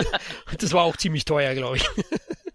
das 0.58 0.72
war 0.72 0.84
auch 0.84 0.96
ziemlich 0.96 1.24
teuer, 1.24 1.54
glaube 1.54 1.76
ich. 1.76 1.88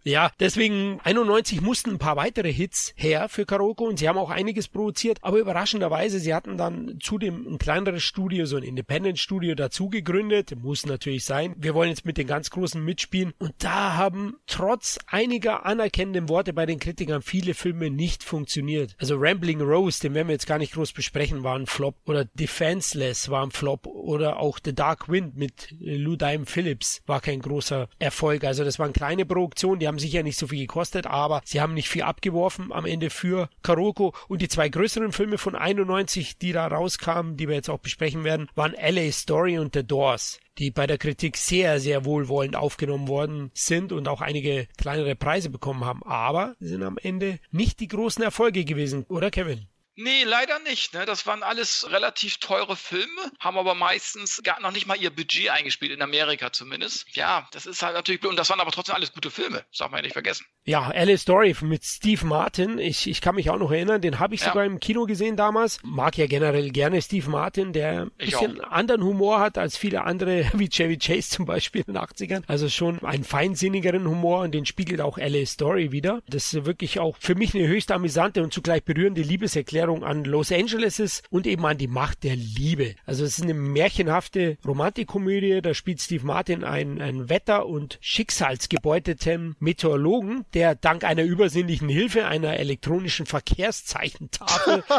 Ja, 0.04 0.32
deswegen 0.40 1.00
91 1.04 1.62
mussten 1.62 1.92
ein 1.92 2.00
paar 2.00 2.16
weitere 2.16 2.52
Hits 2.52 2.94
her 2.96 3.28
für 3.28 3.46
Karoko 3.46 3.86
und 3.86 4.00
sie 4.00 4.08
haben 4.08 4.18
auch 4.18 4.30
einiges 4.30 4.68
produziert, 4.70 5.20
aber 5.22 5.40
überraschenderweise, 5.40 6.20
sie 6.20 6.34
hatten 6.34 6.58
dann 6.58 7.00
zudem 7.02 7.46
ein 7.48 7.58
kleineres 7.58 8.04
Studio, 8.04 8.46
so 8.46 8.56
ein 8.56 8.64
Independent-Studio 8.64 9.56
dazu 9.56 9.90
gegründet, 9.90 10.56
muss 10.62 10.86
natürlich 10.86 11.26
sein. 11.26 11.54
Wir 11.58 11.76
wollen 11.76 11.90
jetzt 11.90 12.06
mit 12.06 12.18
den 12.18 12.28
ganz 12.28 12.50
Großen 12.50 12.84
mitspielen 12.84 13.34
und 13.40 13.54
da 13.60 13.98
haben 13.98 14.38
trotz 14.48 15.00
einiger 15.08 15.66
anerkennenden 15.66 16.30
Worte 16.30 16.54
bei 16.54 16.66
den 16.66 16.80
Kritikern 16.80 17.22
viele 17.22 17.54
Filme 17.54 17.90
nicht 17.90 18.24
funktioniert. 18.24 18.96
Also 19.00 19.18
Rambling 19.18 19.62
Rose, 19.62 20.00
den 20.00 20.14
werden 20.14 20.30
wir 20.30 20.34
jetzt 20.34 20.48
gar 20.48 20.60
nicht 20.60 20.74
groß 20.74 20.94
besprechen, 20.94 21.44
war 21.44 21.58
ein 21.58 21.68
Flop 21.68 21.96
oder 22.06 22.24
Defenseless 22.24 23.30
war 23.30 23.46
ein 23.46 23.52
Flop 23.52 23.86
oder 23.86 24.40
auch 24.40 24.60
The 24.64 24.74
Dark 24.74 25.10
Wind 25.10 25.36
mit 25.36 25.76
Lou 25.80 26.16
Diamond 26.16 26.50
Phillips 26.50 27.02
war 27.06 27.20
kein 27.20 27.42
großer 27.42 27.90
Erfolg. 28.00 28.46
Also 28.46 28.64
das 28.64 28.80
waren 28.80 28.94
kleine 28.94 29.26
Produktionen, 29.26 29.80
die 29.80 29.89
haben 29.90 30.00
sicher 30.00 30.24
nicht 30.24 30.40
so 30.40 30.48
viel 30.48 30.60
gekostet, 30.60 31.06
aber 31.06 31.42
sie 31.44 31.60
haben 31.60 31.74
nicht 31.74 31.90
viel 31.90 32.04
abgeworfen 32.04 32.72
am 32.72 32.86
Ende 32.86 33.10
für 33.10 33.50
Karoko. 33.62 34.14
Und 34.30 34.42
die 34.42 34.48
zwei 34.48 34.70
größeren 34.70 35.12
Filme 35.12 35.38
von 35.38 35.56
91, 35.56 36.38
die 36.38 36.54
da 36.54 36.68
rauskamen, 36.68 37.36
die 37.36 37.50
wir 37.50 37.56
jetzt 37.56 37.70
auch 37.70 37.80
besprechen 37.80 38.24
werden, 38.24 38.48
waren 38.56 38.74
LA 38.74 39.12
Story 39.12 39.60
und 39.60 39.76
The 39.76 39.84
Doors 39.84 40.40
die 40.60 40.72
bei 40.72 40.86
der 40.86 40.98
Kritik 40.98 41.38
sehr, 41.38 41.80
sehr 41.80 42.06
wohlwollend 42.06 42.56
aufgenommen 42.56 43.08
worden 43.08 43.50
sind 43.54 43.92
und 43.94 44.08
auch 44.10 44.22
einige 44.22 44.68
kleinere 44.78 45.16
Preise 45.16 45.50
bekommen 45.50 45.86
haben. 45.86 46.04
Aber 46.04 46.56
sie 46.60 46.68
sind 46.68 46.84
am 46.84 46.98
Ende 47.02 47.40
nicht 47.50 47.80
die 47.80 47.88
großen 47.88 48.24
Erfolge 48.24 48.66
gewesen, 48.66 49.06
oder 49.08 49.32
Kevin? 49.32 49.68
Nee, 50.02 50.24
leider 50.24 50.60
nicht. 50.60 50.94
Ne? 50.94 51.06
Das 51.06 51.28
waren 51.28 51.44
alles 51.44 51.92
relativ 51.92 52.38
teure 52.38 52.78
Filme, 52.78 53.22
haben 53.38 53.58
aber 53.58 53.76
meistens 53.76 54.40
gar 54.44 54.62
noch 54.62 54.72
nicht 54.72 54.88
mal 54.88 54.96
ihr 54.96 55.10
Budget 55.10 55.50
eingespielt, 55.50 55.92
in 55.92 56.02
Amerika 56.02 56.54
zumindest. 56.54 57.06
Ja, 57.18 57.50
das 57.52 57.66
ist 57.66 57.82
halt 57.82 57.96
natürlich 57.96 58.22
blöd. 58.22 58.30
Und 58.30 58.38
das 58.38 58.50
waren 58.50 58.62
aber 58.62 58.72
trotzdem 58.72 58.96
alles 58.96 59.12
gute 59.12 59.30
Filme, 59.30 59.66
das 59.70 59.80
darf 59.80 59.92
man 59.92 59.98
ja 59.98 60.04
nicht 60.04 60.14
vergessen. 60.14 60.46
Ja, 60.64 60.88
Alice 60.88 61.24
Story 61.24 61.54
mit 61.62 61.84
Steve 61.84 62.26
Martin. 62.26 62.80
Ich, 62.80 63.10
ich 63.10 63.20
kann 63.20 63.36
mich 63.36 63.50
auch 63.50 63.58
noch 63.58 63.72
erinnern, 63.72 64.00
den 64.00 64.20
habe 64.20 64.36
ich 64.36 64.42
ja. 64.42 64.48
sogar 64.48 64.64
im 64.64 64.80
Kino 64.80 65.06
gesehen 65.06 65.36
damals. 65.36 65.80
Mag 65.84 66.18
ja 66.18 66.28
generell 66.28 66.70
gerne 66.70 67.02
Steve 67.02 67.30
Martin, 67.30 67.74
der 67.74 68.04
ein 68.04 68.12
bisschen 68.12 68.62
anderen 68.62 69.04
Humor 69.04 69.42
hat 69.42 69.58
als 69.58 69.76
viele 69.76 70.06
andere, 70.06 70.50
wie 70.54 70.70
Chevy 70.70 70.98
Chase 70.98 71.30
zum 71.30 71.46
Beispiel 71.46 71.84
in 71.86 71.96
den 71.96 72.02
80ern. 72.02 72.44
Also 72.48 72.70
schon 72.70 73.04
einen 73.04 73.26
feinsinnigeren 73.26 74.08
Humor 74.08 74.42
und 74.42 74.54
den 74.54 74.66
spiegelt 74.66 75.02
auch 75.02 75.18
Alice 75.18 75.52
Story 75.52 75.92
wieder. 75.92 76.22
Das 76.28 76.54
ist 76.54 76.66
wirklich 76.66 77.00
auch 77.00 77.18
für 77.20 77.36
mich 77.36 77.54
eine 77.54 77.68
höchst 77.68 77.92
amüsante 77.92 78.42
und 78.44 78.54
zugleich 78.54 78.84
berührende 78.84 79.24
Liebeserklärung 79.24 79.89
Erinnerung 79.90 80.04
an 80.04 80.24
Los 80.24 80.52
Angeles 80.52 81.00
ist 81.00 81.24
und 81.32 81.48
eben 81.48 81.66
an 81.66 81.78
die 81.78 81.88
Macht 81.88 82.24
der 82.24 82.36
Liebe. 82.36 82.96
Also 83.06 83.26
es 83.26 83.38
ist 83.38 83.44
eine 83.44 83.54
märchenhafte 83.56 84.58
Romantikkomödie, 84.66 85.62
da 85.62 85.74
spielt 85.74 86.00
Steve 86.00 86.26
Martin 86.26 86.64
einen, 86.64 87.02
einen 87.02 87.30
Wetter- 87.30 87.66
und 87.66 87.98
schicksalsgebeuteten 88.02 89.56
Meteorologen, 89.60 90.46
der 90.54 90.76
dank 90.76 91.04
einer 91.04 91.24
übersinnlichen 91.24 91.90
Hilfe 91.90 92.28
einer 92.28 92.58
elektronischen 92.58 93.26
Verkehrszeichentafel 93.26 94.84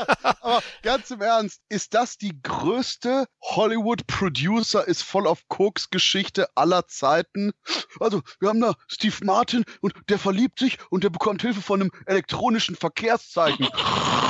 Aber 0.40 0.62
ganz 0.82 1.10
im 1.10 1.20
Ernst, 1.20 1.60
ist 1.68 1.92
das 1.94 2.16
die 2.16 2.40
größte 2.42 3.26
Hollywood 3.42 4.06
Producer 4.06 4.86
ist 4.86 5.02
voll 5.02 5.26
of 5.26 5.46
Cokes 5.48 5.90
Geschichte 5.90 6.48
aller 6.56 6.88
Zeiten? 6.88 7.52
Also, 7.98 8.22
wir 8.40 8.48
haben 8.48 8.60
da 8.60 8.74
Steve 8.88 9.16
Martin 9.24 9.64
und 9.80 9.94
der 10.08 10.18
verliebt 10.18 10.58
sich 10.58 10.78
und 10.90 11.04
der 11.04 11.10
bekommt 11.10 11.42
Hilfe 11.42 11.60
von 11.60 11.82
einem 11.82 11.90
elektronischen 12.06 12.76
Verkehrszeichen. 12.76 13.68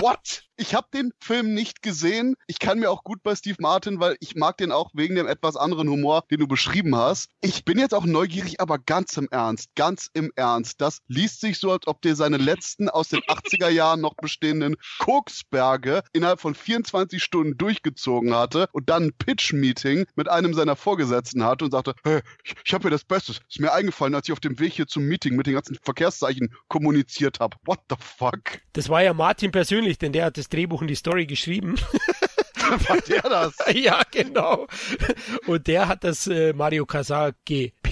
What? 0.00 0.42
Ich 0.56 0.74
habe 0.74 0.86
den 0.94 1.12
Film 1.18 1.54
nicht 1.54 1.82
gesehen. 1.82 2.36
Ich 2.46 2.60
kann 2.60 2.78
mir 2.78 2.90
auch 2.90 3.02
gut 3.02 3.22
bei 3.22 3.34
Steve 3.34 3.56
Martin, 3.58 3.98
weil 3.98 4.16
ich 4.20 4.36
mag 4.36 4.58
den 4.58 4.70
auch 4.70 4.90
wegen 4.94 5.16
dem 5.16 5.26
etwas 5.26 5.56
anderen 5.56 5.88
Humor, 5.88 6.24
den 6.30 6.38
du 6.38 6.46
beschrieben 6.46 6.94
hast. 6.94 7.30
Ich 7.40 7.64
bin 7.64 7.78
jetzt 7.78 7.94
auch 7.94 8.04
neugierig, 8.04 8.60
aber 8.60 8.78
ganz 8.78 9.16
im 9.16 9.28
Ernst, 9.30 9.70
ganz 9.74 10.08
im 10.12 10.30
Ernst. 10.36 10.80
Das 10.80 11.00
liest 11.08 11.40
sich 11.40 11.58
so, 11.58 11.72
als 11.72 11.86
ob 11.88 12.00
der 12.02 12.14
seine 12.14 12.36
letzten 12.36 12.88
aus 12.88 13.08
den 13.08 13.20
80er 13.22 13.70
Jahren 13.70 14.00
noch 14.00 14.14
bestehenden 14.14 14.76
Koksberge 15.00 16.02
innerhalb 16.12 16.40
von 16.40 16.54
24 16.54 17.20
Stunden 17.20 17.58
durchgezogen 17.58 18.32
hatte 18.32 18.68
und 18.72 18.88
dann 18.88 19.06
ein 19.06 19.12
Pitch-Meeting 19.18 20.06
mit 20.14 20.28
einem 20.28 20.54
seiner 20.54 20.76
Vorgesetzten 20.76 21.42
hatte 21.44 21.64
und 21.64 21.72
sagte, 21.72 21.94
hey, 22.04 22.20
ich, 22.44 22.54
ich 22.64 22.72
habe 22.72 22.82
hier 22.82 22.90
das 22.90 23.04
Beste. 23.04 23.32
Ist 23.32 23.58
mir 23.58 23.72
eingefallen, 23.72 24.14
als 24.14 24.28
ich 24.28 24.32
auf 24.32 24.40
dem 24.40 24.60
Weg 24.60 24.74
hier 24.74 24.86
zum 24.86 25.04
Meeting 25.04 25.34
mit 25.34 25.48
den 25.48 25.54
ganzen 25.54 25.76
Verkehrszeichen 25.82 26.54
kommuniziert 26.68 27.40
habe. 27.40 27.56
What 27.64 27.80
the 27.90 27.96
fuck? 27.98 28.60
Das 28.74 28.88
war 28.88 29.02
ja 29.02 29.12
Martin 29.12 29.41
persönlich, 29.50 29.98
denn 29.98 30.12
der 30.12 30.26
hat 30.26 30.38
das 30.38 30.48
Drehbuch 30.48 30.80
und 30.80 30.88
die 30.88 30.94
Story 30.94 31.26
geschrieben. 31.26 31.76
War 32.88 33.00
der 33.00 33.22
das? 33.22 33.54
ja, 33.74 34.00
genau. 34.10 34.66
Und 35.46 35.66
der 35.66 35.88
hat 35.88 36.04
das 36.04 36.26
äh, 36.26 36.52
Mario 36.52 36.86
Casar 36.86 37.32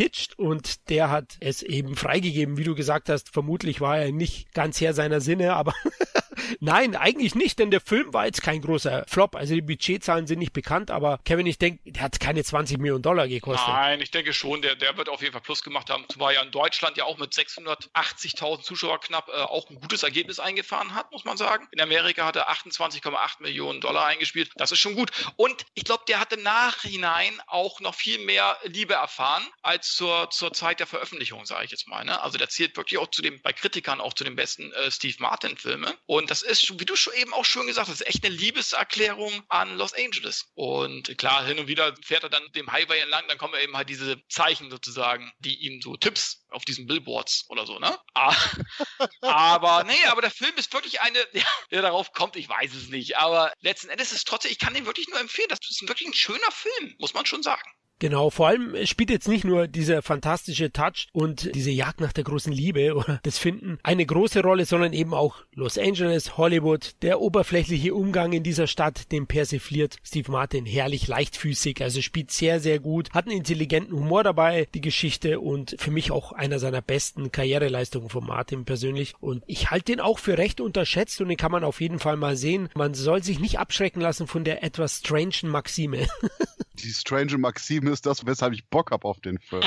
gepitcht 0.01 0.39
und 0.39 0.89
der 0.89 1.11
hat 1.11 1.37
es 1.41 1.63
eben 1.63 1.95
freigegeben, 1.95 2.57
wie 2.57 2.65
du 2.65 2.75
gesagt 2.75 3.11
hast. 3.11 3.29
Vermutlich 3.31 3.81
war 3.81 3.99
er 3.99 4.13
nicht 4.13 4.53
ganz 4.55 4.81
her 4.81 4.95
seiner 4.95 5.21
Sinne, 5.21 5.55
aber 5.55 5.75
Nein, 6.61 6.97
eigentlich 6.97 7.35
nicht, 7.35 7.59
denn 7.59 7.71
der 7.71 7.81
Film 7.81 8.13
war 8.13 8.27
jetzt 8.27 8.43
kein 8.43 8.61
großer 8.61 9.05
Flop. 9.07 9.37
Also 9.37 9.55
die 9.55 9.61
Budgetzahlen 9.61 10.27
sind 10.27 10.39
nicht 10.39 10.53
bekannt, 10.53 10.91
aber 10.91 11.21
Kevin, 11.25 11.47
ich 11.47 11.59
denke, 11.59 11.93
der 11.93 12.03
hat 12.03 12.19
keine 12.21 12.43
20 12.43 12.79
Millionen 12.79 13.03
Dollar 13.03 13.29
gekostet. 13.29 13.69
Nein, 13.69 14.01
ich 14.01 14.11
denke 14.11 14.33
schon, 14.33 14.63
der, 14.63 14.75
der 14.75 14.97
wird 14.97 15.09
auf 15.09 15.21
jeden 15.21 15.33
Fall 15.33 15.41
Plus 15.41 15.63
gemacht 15.63 15.91
haben. 15.91 16.05
Zumal 16.09 16.35
ja 16.35 16.43
in 16.43 16.51
Deutschland 16.51 16.97
ja 16.97 17.05
auch 17.05 17.19
mit 17.19 17.33
680.000 17.33 18.63
Zuschauer 18.63 19.01
knapp 19.01 19.29
äh, 19.29 19.33
auch 19.33 19.71
ein 19.71 19.77
gutes 19.81 20.03
Ergebnis 20.03 20.41
eingefahren 20.41 20.95
hat, 20.95 21.13
muss 21.13 21.25
man 21.25 21.37
sagen. 21.37 21.69
In 21.73 21.81
Amerika 21.81 22.27
hat 22.27 22.37
er 22.37 22.51
28,8 22.51 23.11
Millionen 23.41 23.81
Dollar 23.81 24.07
eingespielt. 24.07 24.51
Das 24.57 24.73
ist 24.73 24.81
schon 24.81 24.95
gut. 24.95 25.11
Und 25.37 25.65
ich 25.75 25.85
glaube, 25.85 26.05
der 26.09 26.21
hat 26.21 26.33
im 26.33 26.43
Nachhinein 26.43 27.41
auch 27.47 27.81
noch 27.81 27.95
viel 27.95 28.19
mehr 28.25 28.57
Liebe 28.65 28.95
erfahren 28.95 29.43
als 29.63 29.90
zur, 29.95 30.31
zur 30.31 30.53
Zeit 30.53 30.81
der 30.81 30.87
Veröffentlichung, 30.87 31.45
sage 31.47 31.65
ich 31.65 31.71
jetzt 31.71 31.89
mal. 31.89 32.05
Ne? 32.05 32.21
Also 32.21 32.39
der 32.39 32.49
zählt 32.49 32.77
wirklich 32.77 32.99
auch 32.99 33.11
zu 33.11 33.23
dem, 33.23 33.41
bei 33.43 33.53
Kritikern 33.53 34.01
auch 34.01 34.15
zu 34.15 34.25
den 34.25 34.37
besten 34.37 34.73
äh, 34.73 34.91
Steve 34.91 35.17
Martin-Filmen. 35.19 35.93
Und 36.07 36.31
das 36.31 36.43
ist, 36.43 36.79
wie 36.81 36.85
du 36.85 36.97
schon 36.97 37.15
eben 37.15 37.33
auch 37.33 37.45
schon 37.45 37.67
gesagt 37.67 37.89
hast, 37.89 38.07
echt 38.07 38.25
eine 38.25 38.35
Liebeserklärung 38.35 39.43
an 39.49 39.77
Los 39.77 39.93
Angeles. 39.95 40.51
Und 40.55 41.17
klar, 41.19 41.45
hin 41.45 41.59
und 41.59 41.69
wieder 41.69 41.95
fährt 42.03 42.25
er 42.25 42.31
dann 42.31 42.43
dem 42.53 42.71
Highway 42.71 43.01
entlang, 43.01 43.27
dann 43.29 43.39
kommen 43.39 43.55
eben 43.61 43.77
halt 43.77 43.89
diese 43.89 44.23
Zeichen 44.29 44.71
sozusagen, 44.71 45.33
die 45.39 45.57
ihm 45.67 45.81
so 45.81 45.97
Tipps 45.97 46.45
auf 46.51 46.65
diesen 46.65 46.87
Billboards 46.87 47.47
oder 47.49 47.67
so, 47.67 47.79
ne? 47.79 47.99
Ah, 48.15 48.35
aber, 49.23 49.85
nee, 49.85 50.05
aber 50.07 50.21
der 50.21 50.31
Film 50.31 50.55
ist 50.57 50.73
wirklich 50.73 51.01
eine, 51.01 51.19
ja, 51.33 51.45
der 51.71 51.83
darauf 51.83 52.13
kommt, 52.13 52.37
ich 52.37 52.49
weiß 52.49 52.75
es 52.75 52.89
nicht. 52.89 53.17
Aber 53.19 53.53
letzten 53.61 53.89
Endes 53.89 54.13
ist 54.13 54.19
es 54.19 54.25
trotzdem, 54.25 54.51
ich 54.51 54.59
kann 54.59 54.75
den 54.75 54.87
wirklich 54.87 55.09
nur 55.09 55.21
empfehlen. 55.21 55.49
Das 55.49 55.59
ist 55.69 55.87
wirklich 55.87 56.09
ein 56.09 56.15
schöner 56.15 56.51
Film, 56.51 56.95
muss 56.99 57.15
man 57.15 57.27
schon 57.27 57.43
sagen. 57.43 57.71
Genau, 58.01 58.31
vor 58.31 58.49
allem 58.49 58.75
spielt 58.87 59.11
jetzt 59.11 59.29
nicht 59.29 59.45
nur 59.45 59.69
dieser 59.69 60.01
fantastische 60.01 60.73
Touch 60.73 61.09
und 61.13 61.55
diese 61.55 61.71
Jagd 61.71 62.01
nach 62.01 62.15
der 62.15 62.25
großen 62.25 62.51
Liebe 62.51 62.95
oder 62.97 63.21
das 63.23 63.37
Finden 63.37 63.79
eine 63.83 64.07
große 64.07 64.43
Rolle, 64.43 64.65
sondern 64.65 64.95
eben 64.95 65.13
auch 65.13 65.37
Los 65.55 65.77
Angeles, 65.77 66.39
Hollywood, 66.39 66.95
der 67.03 67.21
oberflächliche 67.21 67.95
Umgang 67.95 68.33
in 68.33 68.43
dieser 68.43 68.67
Stadt, 68.67 69.13
den 69.13 69.27
persifliert 69.27 69.97
Steve 70.03 70.33
Martin 70.33 70.65
herrlich 70.65 71.09
leichtfüßig, 71.09 71.83
also 71.83 72.01
spielt 72.01 72.31
sehr, 72.31 72.59
sehr 72.59 72.79
gut, 72.79 73.11
hat 73.11 73.27
einen 73.27 73.37
intelligenten 73.37 73.95
Humor 73.95 74.25
dabei, 74.25 74.67
die 74.73 74.81
Geschichte 74.81 75.39
und 75.39 75.77
für 75.79 75.91
mich 75.91 76.11
auch 76.11 76.33
einer 76.33 76.59
seiner 76.59 76.81
besten 76.81 77.31
Karriereleistungen 77.31 78.09
von 78.09 78.25
Martin 78.25 78.65
persönlich 78.65 79.13
und 79.21 79.45
ich 79.47 79.71
halte 79.71 79.93
den 79.93 80.01
auch 80.01 80.19
für 80.19 80.39
recht 80.39 80.63
unterschätzt 80.63 81.21
und 81.21 81.29
den 81.29 81.37
kann 81.37 81.53
man 81.53 81.65
auf 81.65 81.83
jeden 81.83 81.99
Fall 81.99 82.17
mal 82.17 82.39
sehen. 82.39 82.71
Man 82.75 82.95
soll 82.95 83.23
sich 83.23 83.41
nicht 83.41 83.59
abschrecken 83.59 84.01
lassen 84.01 84.27
von 84.27 84.45
der 84.45 84.65
etwas 84.65 85.01
strangen 85.01 85.51
Maxime. 85.51 86.07
die 86.83 86.93
strange 86.93 87.37
Maxime 87.39 87.90
ist 87.91 88.07
das, 88.07 88.27
weshalb 88.27 88.55
ich 88.55 88.69
Bock 88.69 88.91
habe 88.91 89.07
auf 89.07 89.21
den 89.21 89.39
Film. 89.39 89.63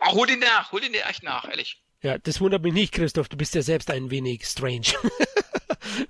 oh, 0.00 0.12
hol 0.12 0.26
den 0.26 0.40
nach, 0.40 0.72
hol 0.72 0.80
den 0.80 0.92
dir 0.92 1.06
echt 1.06 1.22
nach, 1.22 1.48
ehrlich. 1.48 1.82
Ja, 2.02 2.18
das 2.18 2.40
wundert 2.40 2.62
mich 2.62 2.72
nicht, 2.72 2.92
Christoph. 2.92 3.28
Du 3.28 3.36
bist 3.36 3.54
ja 3.54 3.62
selbst 3.62 3.90
ein 3.90 4.10
wenig 4.10 4.46
strange. 4.46 4.86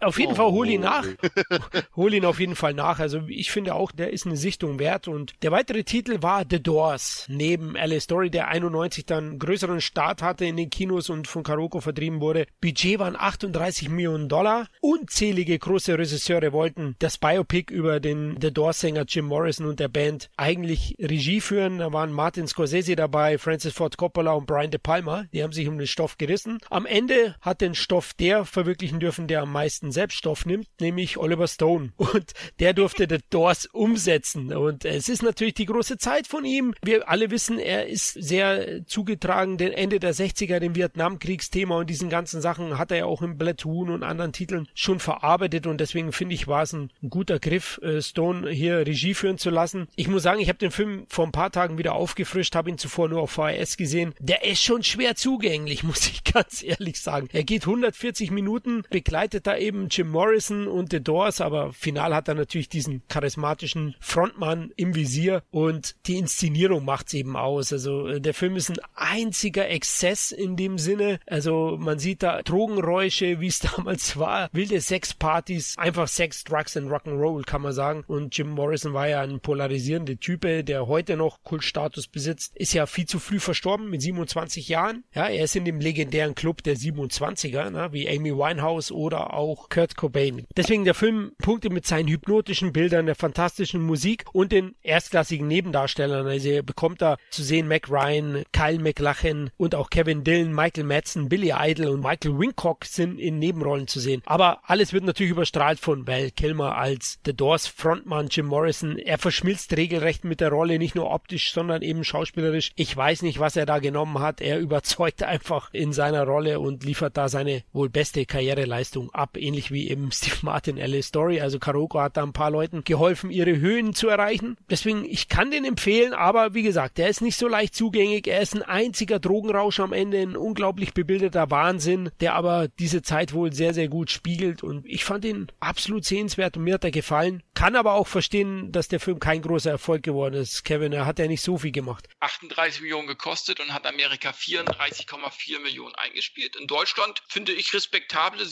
auf 0.00 0.18
jeden 0.18 0.32
oh. 0.32 0.36
Fall 0.36 0.50
hol 0.52 0.68
ihn 0.68 0.80
nach. 0.80 1.06
hol 1.96 2.14
ihn 2.14 2.24
auf 2.24 2.40
jeden 2.40 2.56
Fall 2.56 2.74
nach. 2.74 2.98
Also 2.98 3.22
ich 3.28 3.50
finde 3.50 3.74
auch, 3.74 3.92
der 3.92 4.12
ist 4.12 4.26
eine 4.26 4.36
Sichtung 4.36 4.78
wert. 4.78 5.08
Und 5.08 5.34
der 5.42 5.52
weitere 5.52 5.84
Titel 5.84 6.22
war 6.22 6.44
The 6.48 6.62
Doors. 6.62 7.26
Neben 7.28 7.74
LA 7.74 8.00
Story, 8.00 8.30
der 8.30 8.48
91 8.48 9.06
dann 9.06 9.38
größeren 9.38 9.80
Start 9.80 10.22
hatte 10.22 10.44
in 10.44 10.56
den 10.56 10.70
Kinos 10.70 11.10
und 11.10 11.28
von 11.28 11.42
Karoko 11.42 11.80
vertrieben 11.80 12.20
wurde. 12.20 12.46
Budget 12.60 12.98
waren 12.98 13.16
38 13.16 13.88
Millionen 13.88 14.28
Dollar. 14.28 14.68
Unzählige 14.80 15.58
große 15.58 15.96
Regisseure 15.98 16.52
wollten 16.52 16.96
das 16.98 17.18
Biopic 17.18 17.72
über 17.72 18.00
den 18.00 18.38
The 18.40 18.52
Doors 18.52 18.80
Sänger 18.80 19.04
Jim 19.06 19.26
Morrison 19.26 19.66
und 19.66 19.80
der 19.80 19.88
Band 19.88 20.30
eigentlich 20.36 20.96
Regie 20.98 21.40
führen. 21.40 21.78
Da 21.78 21.92
waren 21.92 22.12
Martin 22.12 22.46
Scorsese 22.46 22.96
dabei, 22.96 23.38
Francis 23.38 23.74
Ford 23.74 23.96
Coppola 23.96 24.32
und 24.32 24.46
Brian 24.46 24.70
De 24.70 24.80
Palma. 24.82 25.24
Die 25.32 25.42
haben 25.42 25.52
sich 25.52 25.68
um 25.68 25.78
den 25.78 25.86
Stoff 25.86 26.18
gerissen. 26.18 26.58
Am 26.70 26.86
Ende 26.86 27.36
hat 27.40 27.60
den 27.60 27.74
Stoff 27.74 28.14
der 28.14 28.44
verwirklichen 28.44 29.00
dürfen, 29.00 29.26
der 29.26 29.42
am 29.42 29.52
meisten 29.52 29.69
Selbststoff 29.70 30.46
nimmt, 30.46 30.68
nämlich 30.80 31.18
Oliver 31.18 31.48
Stone. 31.48 31.92
Und 31.96 32.32
der 32.58 32.72
durfte 32.72 33.06
The 33.08 33.18
Doors 33.30 33.66
umsetzen. 33.66 34.52
Und 34.52 34.84
es 34.84 35.08
ist 35.08 35.22
natürlich 35.22 35.54
die 35.54 35.66
große 35.66 35.98
Zeit 35.98 36.26
von 36.26 36.44
ihm. 36.44 36.74
Wir 36.82 37.08
alle 37.08 37.30
wissen, 37.30 37.58
er 37.58 37.86
ist 37.86 38.12
sehr 38.14 38.86
zugetragen, 38.86 39.56
den 39.56 39.72
Ende 39.72 40.00
der 40.00 40.14
60er, 40.14 40.58
dem 40.58 40.74
Vietnamkriegsthema 40.74 41.76
und 41.76 41.90
diesen 41.90 42.10
ganzen 42.10 42.40
Sachen 42.40 42.78
hat 42.78 42.90
er 42.90 42.98
ja 42.98 43.04
auch 43.04 43.22
im 43.22 43.38
Platoon 43.38 43.90
und 43.90 44.02
anderen 44.02 44.32
Titeln 44.32 44.68
schon 44.74 45.00
verarbeitet. 45.00 45.66
Und 45.66 45.80
deswegen 45.80 46.12
finde 46.12 46.34
ich, 46.34 46.48
war 46.48 46.62
es 46.62 46.72
ein, 46.72 46.90
ein 47.02 47.10
guter 47.10 47.38
Griff, 47.38 47.78
äh, 47.82 48.02
Stone 48.02 48.50
hier 48.50 48.78
Regie 48.86 49.14
führen 49.14 49.38
zu 49.38 49.50
lassen. 49.50 49.88
Ich 49.96 50.08
muss 50.08 50.22
sagen, 50.22 50.40
ich 50.40 50.48
habe 50.48 50.58
den 50.58 50.70
Film 50.70 51.06
vor 51.08 51.26
ein 51.26 51.32
paar 51.32 51.50
Tagen 51.50 51.78
wieder 51.78 51.94
aufgefrischt, 51.94 52.54
habe 52.54 52.70
ihn 52.70 52.78
zuvor 52.78 53.08
nur 53.08 53.22
auf 53.22 53.30
VHS 53.30 53.76
gesehen. 53.76 54.14
Der 54.18 54.44
ist 54.44 54.62
schon 54.62 54.82
schwer 54.82 55.14
zugänglich, 55.14 55.82
muss 55.90 56.06
ich 56.08 56.24
ganz 56.24 56.62
ehrlich 56.62 57.00
sagen. 57.00 57.28
Er 57.32 57.44
geht 57.44 57.62
140 57.62 58.30
Minuten, 58.30 58.82
begleitet 58.90 59.46
da 59.46 59.56
eben 59.61 59.88
Jim 59.90 60.11
Morrison 60.11 60.66
und 60.66 60.90
The 60.90 61.00
Doors, 61.00 61.40
aber 61.40 61.72
final 61.72 62.14
hat 62.14 62.28
er 62.28 62.34
natürlich 62.34 62.68
diesen 62.68 63.02
charismatischen 63.08 63.94
Frontmann 64.00 64.72
im 64.76 64.94
Visier 64.94 65.42
und 65.50 65.96
die 66.06 66.16
Inszenierung 66.16 66.84
macht's 66.84 67.14
eben 67.14 67.36
aus. 67.36 67.72
Also 67.72 68.06
äh, 68.06 68.20
der 68.20 68.34
Film 68.34 68.56
ist 68.56 68.70
ein 68.70 68.78
einziger 68.94 69.68
Exzess 69.68 70.32
in 70.32 70.56
dem 70.56 70.78
Sinne. 70.78 71.20
Also 71.26 71.76
man 71.78 71.98
sieht 71.98 72.22
da 72.22 72.42
Drogenräusche, 72.42 73.40
wie 73.40 73.46
es 73.46 73.58
damals 73.76 74.16
war, 74.18 74.48
wilde 74.52 74.80
Sexpartys, 74.80 75.76
einfach 75.78 76.08
Sex, 76.08 76.44
Drugs 76.44 76.76
and 76.76 76.90
Rock'n'Roll 76.90 77.44
kann 77.44 77.62
man 77.62 77.72
sagen. 77.72 78.04
Und 78.06 78.36
Jim 78.36 78.50
Morrison 78.50 78.92
war 78.92 79.08
ja 79.08 79.20
ein 79.20 79.40
polarisierender 79.40 80.18
Type, 80.18 80.64
der 80.64 80.86
heute 80.86 81.16
noch 81.16 81.42
Kultstatus 81.42 82.08
besitzt, 82.08 82.56
ist 82.56 82.72
ja 82.72 82.86
viel 82.86 83.06
zu 83.06 83.18
früh 83.18 83.40
verstorben 83.40 83.90
mit 83.90 84.02
27 84.02 84.68
Jahren. 84.68 85.04
Ja, 85.14 85.28
er 85.28 85.44
ist 85.44 85.56
in 85.56 85.64
dem 85.64 85.80
legendären 85.80 86.34
Club 86.34 86.62
der 86.62 86.76
27er, 86.76 87.70
ne, 87.70 87.88
wie 87.92 88.08
Amy 88.08 88.32
Winehouse 88.32 88.92
oder 88.92 89.32
auch 89.41 89.68
Kurt 89.68 89.97
Cobain. 89.97 90.47
Deswegen 90.57 90.84
der 90.84 90.95
Film 90.95 91.32
punktet 91.43 91.72
mit 91.72 91.86
seinen 91.86 92.09
hypnotischen 92.09 92.72
Bildern, 92.72 93.07
der 93.07 93.14
fantastischen 93.14 93.82
Musik 93.82 94.24
und 94.32 94.53
den 94.53 94.74
erstklassigen 94.82 95.49
Nebendarstellern. 95.49 96.26
Also 96.26 96.49
ihr 96.49 96.62
bekommt 96.62 97.03
da 97.03 97.16
zu 97.30 97.43
sehen 97.43 97.66
Mac 97.68 97.91
Ryan, 97.91 98.45
Kyle 98.53 98.78
McLachlan 98.78 99.51
und 99.57 99.74
auch 99.74 99.91
Kevin 99.91 100.24
Dillon, 100.24 100.55
Michael 100.55 100.84
Madsen, 100.84 101.28
Billy 101.28 101.53
Idol 101.57 101.88
und 101.88 102.01
Michael 102.01 102.38
Wincock 102.38 102.84
sind 102.84 103.18
in 103.18 103.38
Nebenrollen 103.38 103.88
zu 103.88 104.01
sehen. 104.01 104.22
Aber 104.26 104.61
alles 104.64 104.93
wird 104.93 105.05
natürlich 105.05 105.32
überstrahlt 105.32 105.80
von 105.80 106.07
Val 106.07 106.30
Kilmer 106.30 106.76
als 106.76 107.18
The 107.24 107.34
Doors 107.34 107.66
Frontmann 107.66 108.28
Jim 108.28 108.47
Morrison. 108.47 108.99
Er 108.99 109.18
verschmilzt 109.18 109.76
regelrecht 109.76 110.24
mit 110.24 110.41
der 110.41 110.51
Rolle, 110.51 110.78
nicht 110.78 110.95
nur 110.95 111.11
optisch, 111.11 111.53
sondern 111.53 111.82
eben 111.82 112.05
schauspielerisch. 112.05 112.72
Ich 112.76 112.97
weiß 112.97 113.22
nicht, 113.22 113.41
was 113.41 113.57
er 113.57 113.66
da 113.66 113.78
genommen 113.78 114.20
hat. 114.20 114.41
Er 114.41 114.59
überzeugt 114.70 115.22
einfach 115.22 115.72
in 115.72 115.93
seiner 115.93 116.24
Rolle 116.24 116.61
und 116.61 116.84
liefert 116.84 117.16
da 117.16 117.28
seine 117.28 117.62
wohl 117.72 117.88
beste 117.88 118.26
Karriereleistung 118.26 119.11
ab, 119.11 119.29
ähnlich 119.36 119.70
wie 119.70 119.88
eben 119.88 120.12
Steve 120.12 120.38
Martin 120.42 120.76
LA 120.76 121.02
Story. 121.02 121.40
Also 121.40 121.58
Karoko 121.58 122.00
hat 122.00 122.16
da 122.16 122.22
ein 122.22 122.32
paar 122.32 122.50
Leuten 122.50 122.84
geholfen, 122.84 123.30
ihre 123.30 123.58
Höhen 123.58 123.94
zu 123.94 124.08
erreichen. 124.08 124.56
Deswegen, 124.68 125.04
ich 125.04 125.28
kann 125.28 125.50
den 125.50 125.64
empfehlen, 125.64 126.14
aber 126.14 126.54
wie 126.54 126.62
gesagt, 126.62 126.98
der 126.98 127.08
ist 127.08 127.20
nicht 127.20 127.36
so 127.36 127.48
leicht 127.48 127.74
zugänglich. 127.74 128.26
Er 128.26 128.40
ist 128.40 128.54
ein 128.54 128.62
einziger 128.62 129.18
Drogenrausch 129.18 129.80
am 129.80 129.92
Ende, 129.92 130.18
ein 130.18 130.36
unglaublich 130.36 130.94
bebildeter 130.94 131.50
Wahnsinn, 131.50 132.10
der 132.20 132.34
aber 132.34 132.68
diese 132.68 133.02
Zeit 133.02 133.32
wohl 133.32 133.52
sehr, 133.52 133.74
sehr 133.74 133.88
gut 133.88 134.10
spiegelt 134.10 134.62
und 134.62 134.86
ich 134.86 135.04
fand 135.04 135.24
ihn 135.24 135.48
absolut 135.60 136.04
sehenswert 136.04 136.56
und 136.56 136.64
mir 136.64 136.74
hat 136.74 136.84
er 136.84 136.90
gefallen. 136.90 137.42
Kann 137.54 137.76
aber 137.76 137.94
auch 137.94 138.06
verstehen, 138.06 138.72
dass 138.72 138.88
der 138.88 139.00
Film 139.00 139.20
kein 139.20 139.42
großer 139.42 139.70
Erfolg 139.70 140.02
geworden 140.02 140.34
ist. 140.34 140.64
Kevin, 140.64 140.92
er 140.92 141.06
hat 141.06 141.18
ja 141.18 141.26
nicht 141.26 141.42
so 141.42 141.58
viel 141.58 141.72
gemacht. 141.72 142.08
38 142.20 142.80
Millionen 142.80 143.06
gekostet 143.06 143.60
und 143.60 143.72
hat 143.72 143.86
Amerika 143.86 144.30
34,4 144.30 145.60
Millionen 145.60 145.94
eingespielt. 145.94 146.56
In 146.56 146.66
Deutschland 146.66 147.22
finde 147.28 147.52
ich 147.52 147.74
respektable 147.74 148.44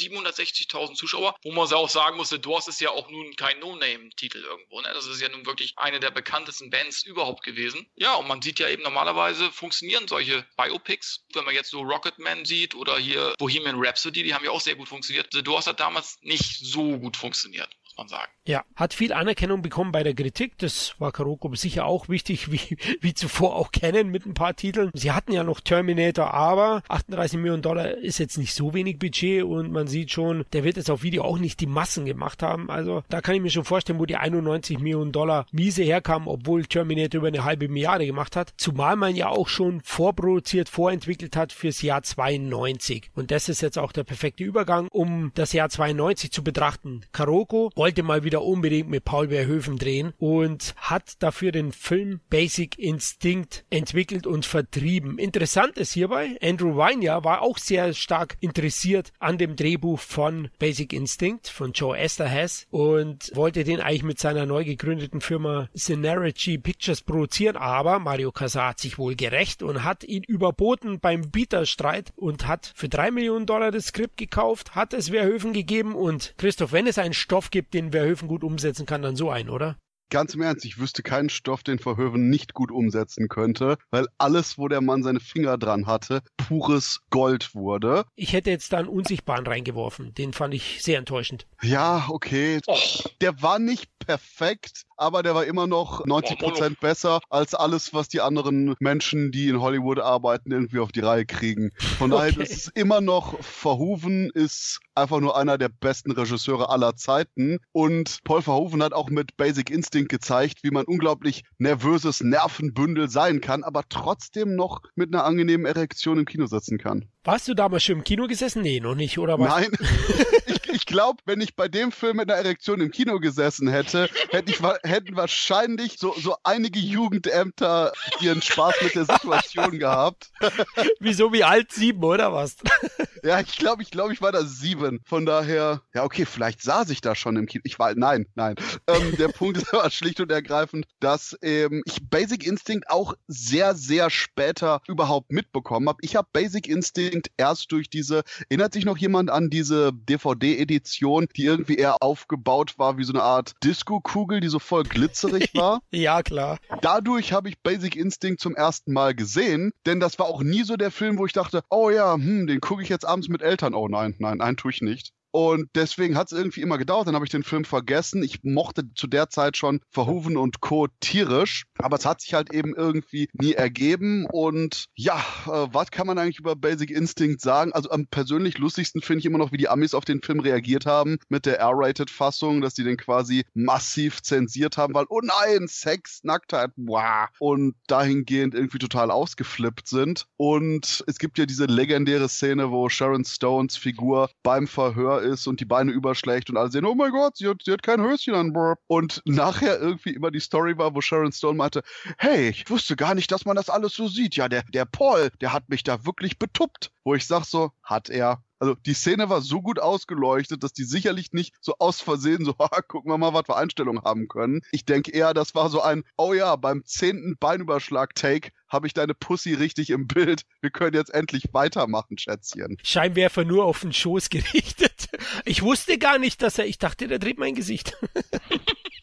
760.000 0.69 0.95
Zuschauer, 0.95 1.35
wo 1.43 1.53
man 1.53 1.73
auch 1.73 1.89
sagen 1.89 2.17
muss, 2.17 2.31
The 2.31 2.41
Doors 2.41 2.69
ist 2.69 2.81
ja 2.81 2.91
auch 2.91 3.11
nun 3.11 3.35
kein 3.37 3.59
No-Name-Titel 3.61 4.39
irgendwo. 4.39 4.81
Ne? 4.81 4.89
Das 4.93 5.07
ist 5.07 5.21
ja 5.21 5.29
nun 5.29 5.47
wirklich 5.47 5.75
eine 5.77 6.01
der 6.01 6.11
bekanntesten 6.11 6.71
Bands 6.71 7.03
überhaupt 7.03 7.45
gewesen. 7.45 7.87
Ja, 7.97 8.15
und 8.15 8.29
man 8.29 8.43
sieht 8.43 8.59
ja 8.59 8.69
eben 8.69 8.83
normalerweise 8.83 9.51
funktionieren 9.51 10.09
solche 10.09 10.47
Biopics. 10.57 11.25
Wenn 11.33 11.45
man 11.45 11.55
jetzt 11.55 11.71
so 11.71 11.83
Rocketman 11.83 12.45
sieht 12.45 12.75
oder 12.75 12.99
hier 12.99 13.35
Bohemian 13.39 13.77
Rhapsody, 13.79 14.23
die 14.23 14.35
haben 14.35 14.45
ja 14.45 14.51
auch 14.51 14.61
sehr 14.61 14.77
gut 14.77 14.89
funktioniert. 14.89 15.29
The 15.33 15.43
Doors 15.43 15.67
hat 15.67 15.81
damals 15.81 16.19
nicht 16.23 16.59
so 16.61 16.99
gut 16.99 17.17
funktioniert 17.17 17.69
man 17.99 18.09
sagen. 18.09 18.31
Ja, 18.47 18.65
hat 18.77 18.95
viel 18.95 19.13
Anerkennung 19.13 19.61
bekommen 19.61 19.93
bei 19.93 20.03
der 20.03 20.15
Kritik. 20.15 20.57
Das 20.57 20.95
war 20.99 21.13
Karoko 21.13 21.55
sicher 21.55 21.85
auch 21.85 22.09
wichtig, 22.09 22.51
wie, 22.53 22.79
wie 23.01 23.13
zuvor 23.13 23.57
auch 23.57 23.73
kennen 23.73 24.09
mit 24.09 24.25
ein 24.25 24.35
paar 24.35 24.57
Titeln. 24.57 24.91
Sie 24.95 25.13
hatten 25.13 25.33
ja 25.33 25.45
noch 25.45 25.61
Terminator, 25.61 26.33
aber 26.33 26.83
38 26.89 27.39
Millionen 27.39 27.63
Dollar 27.63 27.91
ist 27.91 28.19
jetzt 28.19 28.39
nicht 28.39 28.55
so 28.55 28.73
wenig 28.73 28.99
Budget 28.99 29.45
und 29.45 29.71
man 29.71 29.87
sieht 29.87 30.13
schon, 30.13 30.47
der 30.53 30.65
wird 30.65 30.79
jetzt 30.79 30.91
auf 30.91 31.03
Video 31.03 31.25
auch 31.25 31.39
nicht 31.39 31.61
die 31.61 31.67
Massen 31.67 32.07
gemacht 32.07 32.43
haben. 32.43 32.71
Also 32.71 33.03
da 33.11 33.21
kann 33.21 33.35
ich 33.35 33.43
mir 33.43 33.51
schon 33.51 33.65
vorstellen, 33.65 33.99
wo 33.99 34.07
die 34.07 34.17
91 34.17 34.79
Millionen 34.79 35.13
Dollar 35.13 35.47
miese 35.53 35.83
herkamen, 35.83 36.29
obwohl 36.29 36.65
Terminator 36.65 37.19
über 37.19 37.29
eine 37.29 37.45
halbe 37.45 37.69
Milliarde 37.69 38.07
gemacht 38.07 38.37
hat. 38.37 38.55
Zumal 38.57 38.97
man 38.97 39.15
ja 39.15 39.29
auch 39.29 39.49
schon 39.49 39.81
vorproduziert, 39.83 40.69
vorentwickelt 40.69 41.37
hat 41.37 41.53
fürs 41.53 41.83
Jahr 41.83 42.03
92. 42.03 43.11
Und 43.15 43.31
das 43.31 43.49
ist 43.49 43.61
jetzt 43.61 43.79
auch 43.79 43.93
der 43.93 44.05
perfekte 44.05 44.45
Übergang, 44.45 44.89
um 44.91 45.33
das 45.35 45.53
Jahr 45.53 45.69
92 45.69 46.31
zu 46.31 46.43
betrachten. 46.45 47.03
Karoko 47.13 47.71
wollte 47.89 48.03
mal 48.03 48.23
wieder 48.23 48.43
unbedingt 48.43 48.91
mit 48.91 49.07
Paul 49.07 49.31
Verhoeven 49.31 49.79
drehen 49.79 50.13
und 50.19 50.75
hat 50.77 51.15
dafür 51.21 51.53
den 51.53 51.73
Film 51.73 52.21
Basic 52.29 52.79
Instinct 52.79 53.65
entwickelt 53.71 54.27
und 54.27 54.45
vertrieben. 54.45 55.17
Interessant 55.17 55.79
ist 55.79 55.95
hierbei, 55.95 56.37
Andrew 56.43 56.77
Weiner 56.77 57.25
war 57.25 57.41
auch 57.41 57.57
sehr 57.57 57.95
stark 57.95 58.37
interessiert 58.41 59.15
an 59.21 59.39
dem 59.39 59.57
Drehbuch 59.57 60.01
von 60.01 60.51
Basic 60.59 60.93
Instinct 60.93 61.49
von 61.49 61.73
Joe 61.73 61.97
Esterhaz 61.97 62.67
und 62.69 63.33
wollte 63.35 63.65
den 63.65 63.81
eigentlich 63.81 64.03
mit 64.03 64.19
seiner 64.19 64.45
neu 64.45 64.65
gegründeten 64.65 65.23
Firma 65.23 65.71
Synergy 65.73 66.59
Pictures 66.59 67.01
produzieren, 67.01 67.57
aber 67.57 68.01
Mario 68.01 68.33
Casar 68.33 68.69
hat 68.69 68.81
sich 68.81 68.99
wohl 68.99 69.15
gerecht 69.15 69.63
und 69.63 69.83
hat 69.83 70.05
ihn 70.05 70.25
überboten 70.25 71.01
beim 71.01 71.31
Bieterstreit 71.31 72.13
und 72.17 72.47
hat 72.47 72.71
für 72.77 72.91
drei 72.91 73.11
Millionen 73.11 73.47
Dollar 73.47 73.71
das 73.71 73.87
Skript 73.87 74.19
gekauft, 74.19 74.75
hat 74.75 74.93
es 74.93 75.09
Verhoeven 75.09 75.55
gegeben 75.55 75.95
und 75.95 76.35
Christoph, 76.37 76.73
wenn 76.73 76.87
es 76.87 76.99
einen 76.99 77.15
Stoff 77.15 77.51
gibt, 77.51 77.78
den 77.87 77.93
Verhoeven 77.93 78.29
gut 78.29 78.45
umsetzen 78.45 78.87
kann, 78.87 79.03
dann 79.03 79.17
so 79.17 79.31
ein, 79.31 79.49
oder? 79.51 79.77
ganz 80.11 80.35
im 80.35 80.43
Ernst, 80.43 80.65
ich 80.65 80.79
wüsste 80.79 81.03
keinen 81.03 81.29
Stoff, 81.29 81.63
den 81.63 81.79
Verhoeven 81.79 82.31
nicht 82.31 82.55
gut 82.55 82.71
umsetzen 82.71 83.29
könnte, 83.29 83.77
weil 83.91 84.07
alles, 84.19 84.59
wo 84.59 84.69
der 84.69 84.81
Mann 84.81 85.03
seine 85.03 85.21
Finger 85.21 85.59
dran 85.59 85.87
hatte, 85.87 86.23
pures 86.37 87.01
Gold 87.11 87.55
wurde. 87.55 88.05
Ich 88.15 88.33
hätte 88.33 88.51
jetzt 88.51 88.73
da 88.73 88.79
einen 88.79 88.89
Unsichtbaren 88.89 89.47
reingeworfen. 89.47 90.15
Den 90.15 90.33
fand 90.33 90.55
ich 90.55 90.83
sehr 90.83 90.99
enttäuschend. 90.99 91.47
Ja, 91.63 92.07
okay. 92.09 92.61
Och. 92.67 93.05
Der 93.21 93.43
war 93.43 93.59
nicht 93.59 93.91
perfekt, 93.99 94.85
aber 94.99 95.23
der 95.23 95.35
war 95.35 95.45
immer 95.45 95.67
noch 95.67 96.05
90 96.05 96.39
Prozent 96.39 96.81
besser 96.81 97.21
als 97.31 97.55
alles, 97.55 97.95
was 97.95 98.09
die 98.09 98.21
anderen 98.21 98.75
Menschen, 98.81 99.31
die 99.33 99.49
in 99.49 99.61
Hollywood 99.61 100.01
arbeiten, 100.01 100.53
irgendwie 100.53 100.81
auf 100.81 100.93
die 100.93 101.01
Reihe 101.01 101.25
kriegen. 101.25 101.71
Von 101.99 102.11
daher 102.11 102.33
okay. 102.33 102.43
ist 102.43 102.53
es 102.53 102.69
immer 102.75 103.01
noch 103.01 103.41
Verhoeven 103.43 104.31
ist 104.35 104.81
einfach 104.95 105.21
nur 105.21 105.37
einer 105.37 105.59
der 105.59 105.69
besten 105.69 106.11
Regisseure 106.11 106.69
aller 106.69 106.97
Zeiten 106.97 107.59
und 107.73 108.19
Paul 108.25 108.43
Verhoeven 108.43 108.83
hat 108.83 108.93
auch 108.93 109.09
mit 109.11 109.37
Basic 109.37 109.71
Instinct 109.71 110.11
gezeigt, 110.11 110.59
wie 110.63 110.71
man 110.71 110.85
unglaublich 110.85 111.45
nervöses 111.59 112.21
Nervenbündel 112.21 113.09
sein 113.09 113.41
kann, 113.41 113.63
aber 113.63 113.85
trotzdem 113.89 114.57
noch 114.57 114.83
mit 114.97 115.15
einer 115.15 115.25
angenehmen 115.25 115.67
Erektion 115.67 116.19
im 116.19 116.25
Kino 116.25 116.47
sitzen 116.47 116.79
kann. 116.79 117.09
Warst 117.25 117.49
du 117.49 117.55
damals 117.55 117.85
schon 117.85 117.97
im 117.97 118.05
Kino 118.05 118.27
gesessen? 118.27 118.63
Nee, 118.63 118.81
noch 118.81 118.95
nicht, 118.95 119.19
oder 119.19 119.39
was? 119.39 119.49
Nein. 119.49 119.71
ich, 120.47 120.69
ich 120.73 120.87
glaube, 120.87 121.21
wenn 121.27 121.41
ich 121.41 121.57
bei 121.57 121.69
dem 121.69 121.93
Film 121.93 122.19
mit 122.19 122.31
einer 122.31 122.41
Erektion 122.41 122.81
im 122.81 122.91
Kino 122.91 123.19
gesessen 123.19 123.69
hätte, 123.69 124.09
hätte 124.31 124.53
ich, 124.53 124.61
hätten 124.83 125.17
wahrscheinlich 125.17 125.99
so, 125.99 126.15
so 126.19 126.37
einige 126.45 126.79
Jugendämter 126.79 127.93
ihren 128.21 128.41
Spaß 128.41 128.77
mit 128.83 128.95
der 128.95 129.05
Situation 129.05 129.79
gehabt. 129.79 130.31
Wieso 131.01 131.33
wie 131.33 131.45
alt? 131.45 131.73
Sieben, 131.73 132.03
oder 132.03 132.33
was? 132.33 132.57
ja, 133.25 133.41
ich 133.41 133.57
glaube, 133.57 133.83
ich 133.83 133.91
glaube, 133.91 134.13
ich 134.13 134.23
war 134.23 134.33
da 134.33 134.45
sieben. 134.45 135.01
Von 135.05 135.27
daher, 135.27 135.83
ja, 135.95 136.05
okay, 136.05 136.25
vielleicht 136.27 136.63
saß 136.63 136.91
ich 136.91 137.01
da 137.01 137.15
schon 137.15 137.37
im 137.37 137.47
Kino. 137.47 137.63
Ich 137.65 137.79
war, 137.79 137.95
nein, 137.95 138.27
nein. 138.35 138.55
Ähm, 138.87 139.17
der 139.19 139.29
Punkt 139.29 139.59
ist 139.59 139.75
aber 139.75 139.91
schlicht 139.91 140.21
und 140.21 140.33
ergreifend, 140.33 140.87
dass 141.01 141.37
ähm, 141.43 141.83
ich 141.85 142.09
Basic 142.09 142.47
Instinct 142.47 142.89
auch 142.89 143.15
sehr, 143.27 143.75
sehr 143.75 144.09
später 144.09 144.81
überhaupt 144.89 145.31
mitbekommen 145.31 145.89
habe. 145.89 145.99
Ich 146.01 146.17
habe 146.17 146.29
Basic 146.33 146.67
Instinct 146.67 147.31
erst 147.37 147.71
durch 147.73 147.91
diese, 147.91 148.23
erinnert 148.49 148.73
sich 148.73 148.87
noch 148.87 148.97
jemand 148.97 149.31
an 149.31 149.51
diese 149.51 149.93
DVD-Edition, 149.93 151.27
die 151.37 151.45
irgendwie 151.45 151.77
eher 151.77 152.03
aufgebaut 152.03 152.79
war 152.79 152.97
wie 152.97 153.05
so 153.05 153.13
eine 153.13 153.23
Art 153.23 153.57
Disco-Kugel, 153.63 154.41
die 154.41 154.49
so 154.49 154.59
voll 154.59 154.85
glitzerig 154.85 155.51
war? 155.55 155.83
ja, 155.91 156.23
klar. 156.23 156.59
Dadurch 156.81 157.33
habe 157.33 157.49
ich 157.49 157.61
Basic 157.61 157.97
Instinct 157.97 158.41
zum 158.41 158.55
ersten 158.55 158.93
Mal 158.93 159.15
gesehen, 159.15 159.73
denn 159.87 160.01
das 160.01 160.19
war 160.19 160.27
auch 160.27 160.43
nie 160.43 160.63
so 160.63 160.77
der 160.77 160.91
Film, 160.91 161.19
wo 161.19 161.27
ich 161.27 161.33
dachte, 161.33 161.63
oh 161.69 161.91
ja, 161.91 162.15
hm, 162.15 162.47
den 162.47 162.61
gucke 162.61 162.83
ich 162.83 162.89
jetzt 162.89 163.07
abends 163.09 163.29
mit 163.29 163.43
Eltern. 163.43 163.75
Oh 163.75 163.89
nein, 163.89 164.15
nein, 164.19 164.41
einen 164.41 164.57
tue 164.57 164.71
ich 164.71 164.83
nicht. 164.83 165.13
Und 165.31 165.69
deswegen 165.75 166.17
hat 166.17 166.33
es 166.33 166.39
irgendwie 166.39 166.63
immer 166.63 166.79
gedauert. 166.79 167.07
Dann 167.07 167.15
habe 167.15 167.25
ich 167.25 167.31
den 167.31 167.43
Film 167.43 167.65
vergessen. 167.65 168.23
Ich 168.23 168.43
mochte 168.43 168.93
zu 168.95 169.07
der 169.07 169.29
Zeit 169.29 169.57
schon 169.57 169.81
Verhoeven 169.91 170.37
und 170.37 170.61
Co. 170.61 170.89
tierisch. 171.01 171.65
Aber 171.79 171.97
es 171.97 172.07
hat 172.07 172.21
sich 172.21 172.35
halt 172.35 172.53
eben 172.53 172.75
irgendwie 172.75 173.29
nie 173.33 173.53
ergeben. 173.53 174.27
Und 174.31 174.87
ja, 174.95 175.19
äh, 175.47 175.69
was 175.73 175.91
kann 175.91 176.07
man 176.07 176.19
eigentlich 176.19 176.39
über 176.39 176.57
Basic 176.57 176.91
Instinct 176.91 177.41
sagen? 177.41 177.73
Also 177.73 177.91
am 177.91 178.07
persönlich 178.07 178.59
lustigsten 178.59 179.03
finde 179.03 179.21
ich 179.21 179.27
immer 179.27 179.39
noch, 179.39 179.53
wie 179.53 179.57
die 179.57 179.69
Amis 179.69 179.95
auf 179.95 180.05
den 180.05 180.23
Film 180.23 180.41
reagiert 180.41 180.87
haben 180.87 181.19
mit 181.29 181.47
der 181.47 181.59
R-Rated-Fassung, 181.59 182.61
dass 182.61 182.75
die 182.75 182.85
den 182.85 182.97
quasi 182.97 183.45
massiv 183.55 184.23
zensiert 184.23 184.77
haben, 184.77 184.95
weil, 184.95 185.07
oh 185.09 185.21
nein, 185.23 185.69
Sex, 185.69 186.21
Nacktheit, 186.23 186.71
wow. 186.77 187.29
Und 187.39 187.75
dahingehend 187.87 188.55
irgendwie 188.55 188.79
total 188.79 189.11
ausgeflippt 189.11 189.89
sind. 189.89 190.27
Und 190.37 191.05
es 191.07 191.19
gibt 191.19 191.39
ja 191.39 191.47
diese 191.47 191.67
legendäre 191.67 192.29
Szene, 192.29 192.71
wo 192.71 192.89
Sharon 192.89 193.25
Stones 193.25 193.77
Figur 193.77 194.31
beim 194.43 194.67
Verhör 194.67 195.18
ist 195.21 195.47
und 195.47 195.61
die 195.61 195.65
Beine 195.65 195.93
überschlägt 195.93 196.51
und 196.51 196.57
alle 196.57 196.71
sehen, 196.71 196.85
oh 196.85 196.95
mein 196.95 197.11
Gott, 197.11 197.37
sie 197.37 197.49
hat, 197.49 197.63
sie 197.65 197.73
hat 197.73 197.83
kein 197.83 198.01
Höschen 198.01 198.35
an. 198.35 198.53
Und 198.87 199.23
nachher 199.25 199.81
irgendwie 199.81 200.11
immer 200.11 200.31
die 200.31 200.41
Story 200.41 200.77
war, 200.79 200.95
wo 200.95 201.01
Sharon 201.01 201.33
Stone 201.33 201.57
meinte, 201.57 201.83
hey, 202.17 202.49
ich 202.49 202.69
wusste 202.71 202.97
gar 202.97 203.15
nicht, 203.15 203.31
dass 203.31 203.45
man 203.45 203.57
das 203.57 203.71
alles 203.71 203.95
so 203.95 204.09
sieht. 204.09 204.37
Ja, 204.37 204.49
der, 204.49 204.63
der 204.65 204.85
Paul, 204.85 205.31
der 205.41 205.53
hat 205.53 205.69
mich 205.69 205.85
da 205.85 206.05
wirklich 206.05 206.39
betuppt. 206.39 206.91
Wo 207.05 207.15
ich 207.15 207.27
sag 207.27 207.45
so, 207.45 207.73
hat 207.83 208.11
er. 208.11 208.43
Also 208.59 208.75
die 208.75 208.95
Szene 208.95 209.29
war 209.29 209.41
so 209.41 209.63
gut 209.63 209.79
ausgeleuchtet, 209.79 210.63
dass 210.63 210.73
die 210.73 210.85
sicherlich 210.85 211.33
nicht 211.33 211.55
so 211.61 211.75
aus 211.79 212.01
Versehen 212.01 212.45
so, 212.45 212.55
gucken 212.89 213.11
wir 213.11 213.19
mal, 213.19 213.35
was 213.35 213.49
wir 213.49 213.57
Einstellungen 213.57 214.03
haben 214.03 214.29
können. 214.29 214.63
Ich 214.73 214.85
denke 214.85 215.13
eher, 215.13 215.35
das 215.35 215.55
war 215.55 215.71
so 215.71 215.81
ein, 215.81 216.05
oh 216.17 216.33
ja, 216.33 216.57
beim 216.57 216.85
zehnten 216.85 217.37
Beinüberschlag-Take 217.39 218.51
habe 218.69 218.87
ich 218.87 218.95
deine 218.95 219.15
Pussy 219.15 219.55
richtig 219.55 219.91
im 219.91 220.07
Bild. 220.07 220.43
Wir 220.61 220.71
können 220.71 220.95
jetzt 220.95 221.13
endlich 221.13 221.45
weitermachen, 221.53 222.19
Schätzchen. 222.19 222.77
Scheinwerfer 222.83 223.45
nur 223.45 223.65
auf 223.65 223.81
den 223.81 223.93
Schoß 223.93 224.29
gerichtet. 224.31 225.09
Ich 225.45 225.63
wusste 225.63 225.99
gar 225.99 226.19
nicht, 226.19 226.43
dass 226.43 226.59
er, 226.59 226.67
ich 226.67 226.79
dachte, 226.79 227.09
der 227.09 227.19
dreht 227.19 227.39
mein 227.39 227.55
Gesicht. 227.55 227.97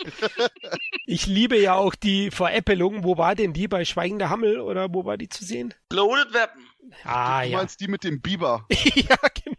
ich 1.05 1.25
liebe 1.25 1.59
ja 1.59 1.75
auch 1.75 1.95
die 1.95 2.29
Veräppelung. 2.31 3.03
Wo 3.03 3.17
war 3.17 3.35
denn 3.35 3.53
die 3.53 3.67
bei 3.67 3.85
Schweigender 3.85 4.29
Hammel 4.29 4.59
oder 4.59 4.93
wo 4.93 5.05
war 5.05 5.17
die 5.17 5.29
zu 5.29 5.43
sehen? 5.43 5.73
Loaded 5.91 6.33
Weapon. 6.33 6.61
Ah, 7.03 7.43
du 7.43 7.49
ja. 7.49 7.57
meinst 7.57 7.79
die 7.79 7.87
mit 7.87 8.03
dem 8.03 8.21
Biber? 8.21 8.65
ja, 8.71 9.17
genau. 9.33 9.54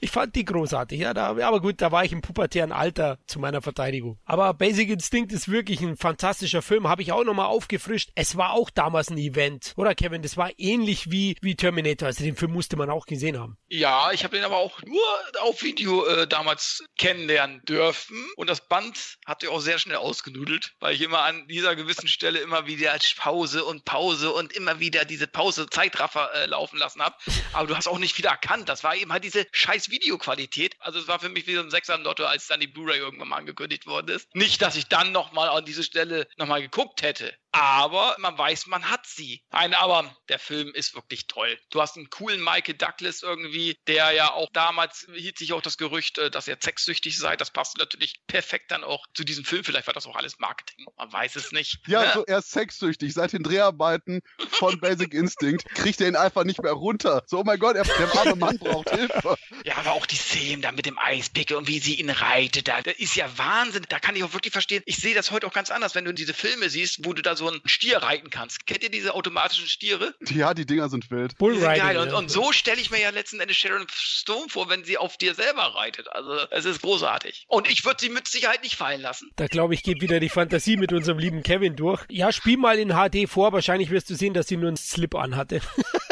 Ich 0.00 0.10
fand 0.10 0.34
die 0.36 0.44
großartig, 0.44 1.00
ja, 1.00 1.14
da, 1.14 1.28
aber 1.28 1.60
gut, 1.60 1.80
da 1.80 1.92
war 1.92 2.04
ich 2.04 2.12
im 2.12 2.22
pubertären 2.22 2.72
Alter 2.72 3.18
zu 3.26 3.38
meiner 3.38 3.62
Verteidigung. 3.62 4.18
Aber 4.24 4.54
Basic 4.54 4.90
Instinct 4.90 5.32
ist 5.32 5.50
wirklich 5.50 5.80
ein 5.80 5.96
fantastischer 5.96 6.62
Film, 6.62 6.88
habe 6.88 7.02
ich 7.02 7.12
auch 7.12 7.24
nochmal 7.24 7.46
aufgefrischt. 7.46 8.10
Es 8.14 8.36
war 8.36 8.52
auch 8.52 8.70
damals 8.70 9.10
ein 9.10 9.18
Event, 9.18 9.72
oder 9.76 9.94
Kevin? 9.94 10.22
Das 10.22 10.36
war 10.36 10.50
ähnlich 10.58 11.10
wie, 11.10 11.36
wie 11.40 11.56
Terminator, 11.56 12.06
also 12.06 12.24
den 12.24 12.36
Film 12.36 12.52
musste 12.52 12.76
man 12.76 12.90
auch 12.90 13.06
gesehen 13.06 13.38
haben. 13.38 13.56
Ja, 13.68 14.10
ich 14.12 14.24
habe 14.24 14.36
den 14.36 14.44
aber 14.44 14.56
auch 14.56 14.82
nur 14.82 15.02
auf 15.42 15.62
Video 15.62 16.04
äh, 16.06 16.26
damals 16.26 16.84
kennenlernen 16.98 17.62
dürfen 17.64 18.16
und 18.36 18.50
das 18.50 18.66
Band 18.66 19.18
hat 19.26 19.40
sich 19.40 19.50
auch 19.50 19.60
sehr 19.60 19.78
schnell 19.78 19.96
ausgenudelt, 19.96 20.72
weil 20.80 20.94
ich 20.94 21.02
immer 21.02 21.22
an 21.22 21.46
dieser 21.48 21.76
gewissen 21.76 22.08
Stelle 22.08 22.40
immer 22.40 22.66
wieder 22.66 22.90
Pause 23.16 23.64
und 23.64 23.84
Pause 23.84 24.32
und 24.32 24.52
immer 24.52 24.80
wieder 24.80 25.04
diese 25.04 25.26
Pause 25.26 25.66
Zeitraffer 25.68 26.30
äh, 26.34 26.46
laufen 26.46 26.78
lassen 26.78 27.02
habe. 27.02 27.16
Aber 27.52 27.66
du 27.66 27.76
hast 27.76 27.88
auch 27.88 27.98
nicht 27.98 28.18
wieder 28.18 28.30
erkannt, 28.30 28.68
das 28.68 28.84
war 28.84 28.96
eben 28.96 29.12
halt 29.12 29.24
diese 29.24 29.46
scheiß 29.60 29.90
Videoqualität. 29.90 30.74
Also 30.80 30.98
es 30.98 31.08
war 31.08 31.20
für 31.20 31.28
mich 31.28 31.46
wie 31.46 31.54
so 31.54 31.60
ein 31.60 31.70
Sechser 31.70 31.98
Lotto, 31.98 32.24
als 32.24 32.46
dann 32.46 32.60
die 32.60 32.66
Blu-ray 32.66 32.98
irgendwann 32.98 33.28
mal 33.28 33.36
angekündigt 33.36 33.86
worden 33.86 34.08
ist. 34.08 34.34
Nicht, 34.34 34.62
dass 34.62 34.76
ich 34.76 34.86
dann 34.86 35.12
nochmal 35.12 35.48
an 35.50 35.64
diese 35.64 35.84
Stelle 35.84 36.26
nochmal 36.36 36.62
geguckt 36.62 37.02
hätte 37.02 37.34
aber 37.52 38.16
man 38.18 38.36
weiß, 38.38 38.66
man 38.66 38.90
hat 38.90 39.06
sie. 39.06 39.42
Nein, 39.50 39.74
aber 39.74 40.14
der 40.28 40.38
Film 40.38 40.72
ist 40.74 40.94
wirklich 40.94 41.26
toll. 41.26 41.58
Du 41.70 41.80
hast 41.80 41.96
einen 41.96 42.10
coolen 42.10 42.42
Michael 42.42 42.74
Douglas 42.74 43.22
irgendwie, 43.22 43.76
der 43.86 44.12
ja 44.12 44.32
auch 44.32 44.48
damals 44.52 45.06
hielt 45.14 45.38
sich 45.38 45.52
auch 45.52 45.62
das 45.62 45.76
Gerücht, 45.76 46.18
äh, 46.18 46.30
dass 46.30 46.48
er 46.48 46.58
sexsüchtig 46.60 47.18
sei. 47.18 47.36
Das 47.36 47.50
passt 47.50 47.78
natürlich 47.78 48.20
perfekt 48.26 48.70
dann 48.70 48.84
auch 48.84 49.04
zu 49.14 49.24
diesem 49.24 49.44
Film. 49.44 49.64
Vielleicht 49.64 49.86
war 49.86 49.94
das 49.94 50.06
auch 50.06 50.16
alles 50.16 50.38
Marketing. 50.38 50.86
Man 50.96 51.12
weiß 51.12 51.36
es 51.36 51.52
nicht. 51.52 51.78
Ja, 51.86 52.04
ja. 52.04 52.12
so 52.12 52.24
er 52.24 52.38
ist 52.38 52.50
sexsüchtig. 52.50 53.12
Seit 53.12 53.32
den 53.32 53.42
Dreharbeiten 53.42 54.20
von 54.50 54.78
Basic 54.80 55.12
Instinct 55.12 55.64
kriegt 55.74 56.00
er 56.00 56.08
ihn 56.08 56.16
einfach 56.16 56.44
nicht 56.44 56.62
mehr 56.62 56.72
runter. 56.72 57.24
So, 57.26 57.40
oh 57.40 57.44
mein 57.44 57.58
Gott, 57.58 57.76
der 57.76 58.14
arme 58.16 58.36
Mann 58.36 58.58
braucht 58.58 58.90
Hilfe. 58.90 59.36
Ja, 59.64 59.76
aber 59.76 59.92
auch 59.92 60.06
die 60.06 60.16
Szenen 60.16 60.62
da 60.62 60.72
mit 60.72 60.86
dem 60.86 60.98
Eispickel 60.98 61.56
und 61.56 61.66
wie 61.68 61.80
sie 61.80 61.94
ihn 61.94 62.10
reitet, 62.10 62.68
da, 62.68 62.80
das 62.82 62.94
ist 62.98 63.16
ja 63.16 63.26
Wahnsinn. 63.36 63.84
Da 63.88 63.98
kann 63.98 64.14
ich 64.14 64.22
auch 64.22 64.32
wirklich 64.32 64.52
verstehen. 64.52 64.82
Ich 64.86 64.96
sehe 64.96 65.14
das 65.14 65.30
heute 65.30 65.46
auch 65.46 65.52
ganz 65.52 65.70
anders, 65.70 65.94
wenn 65.94 66.04
du 66.04 66.14
diese 66.14 66.34
Filme 66.34 66.70
siehst, 66.70 67.04
wo 67.04 67.12
du 67.12 67.22
da 67.22 67.36
so 67.36 67.39
einen 67.48 67.60
Stier 67.64 67.98
reiten 67.98 68.30
kannst. 68.30 68.66
Kennt 68.66 68.82
ihr 68.82 68.90
diese 68.90 69.14
automatischen 69.14 69.66
Stiere? 69.66 70.14
Ja, 70.28 70.54
die 70.54 70.66
Dinger 70.66 70.88
sind 70.88 71.10
wild. 71.10 71.36
Bullriding. 71.38 71.82
Geil. 71.82 71.98
Und, 71.98 72.12
und 72.12 72.30
so 72.30 72.52
stelle 72.52 72.80
ich 72.80 72.90
mir 72.90 73.00
ja 73.00 73.10
letzten 73.10 73.40
Endes 73.40 73.56
Sharon 73.56 73.86
Stone 73.90 74.48
vor, 74.48 74.68
wenn 74.68 74.84
sie 74.84 74.98
auf 74.98 75.16
dir 75.16 75.34
selber 75.34 75.74
reitet. 75.74 76.08
Also 76.12 76.36
es 76.50 76.64
ist 76.64 76.82
großartig. 76.82 77.46
Und 77.48 77.70
ich 77.70 77.84
würde 77.84 77.98
sie 78.00 78.08
mit 78.08 78.28
Sicherheit 78.28 78.62
nicht 78.62 78.76
fallen 78.76 79.00
lassen. 79.00 79.30
Da 79.36 79.46
glaube 79.46 79.74
ich, 79.74 79.82
geht 79.82 80.00
wieder 80.00 80.20
die 80.20 80.28
Fantasie 80.28 80.76
mit 80.76 80.92
unserem 80.92 81.18
lieben 81.18 81.42
Kevin 81.42 81.76
durch. 81.76 82.04
Ja, 82.10 82.32
spiel 82.32 82.56
mal 82.56 82.78
in 82.78 82.90
HD 82.90 83.28
vor. 83.28 83.52
Wahrscheinlich 83.52 83.90
wirst 83.90 84.10
du 84.10 84.14
sehen, 84.14 84.34
dass 84.34 84.48
sie 84.48 84.56
nur 84.56 84.68
einen 84.68 84.76
Slip 84.76 85.14
anhatte. 85.14 85.60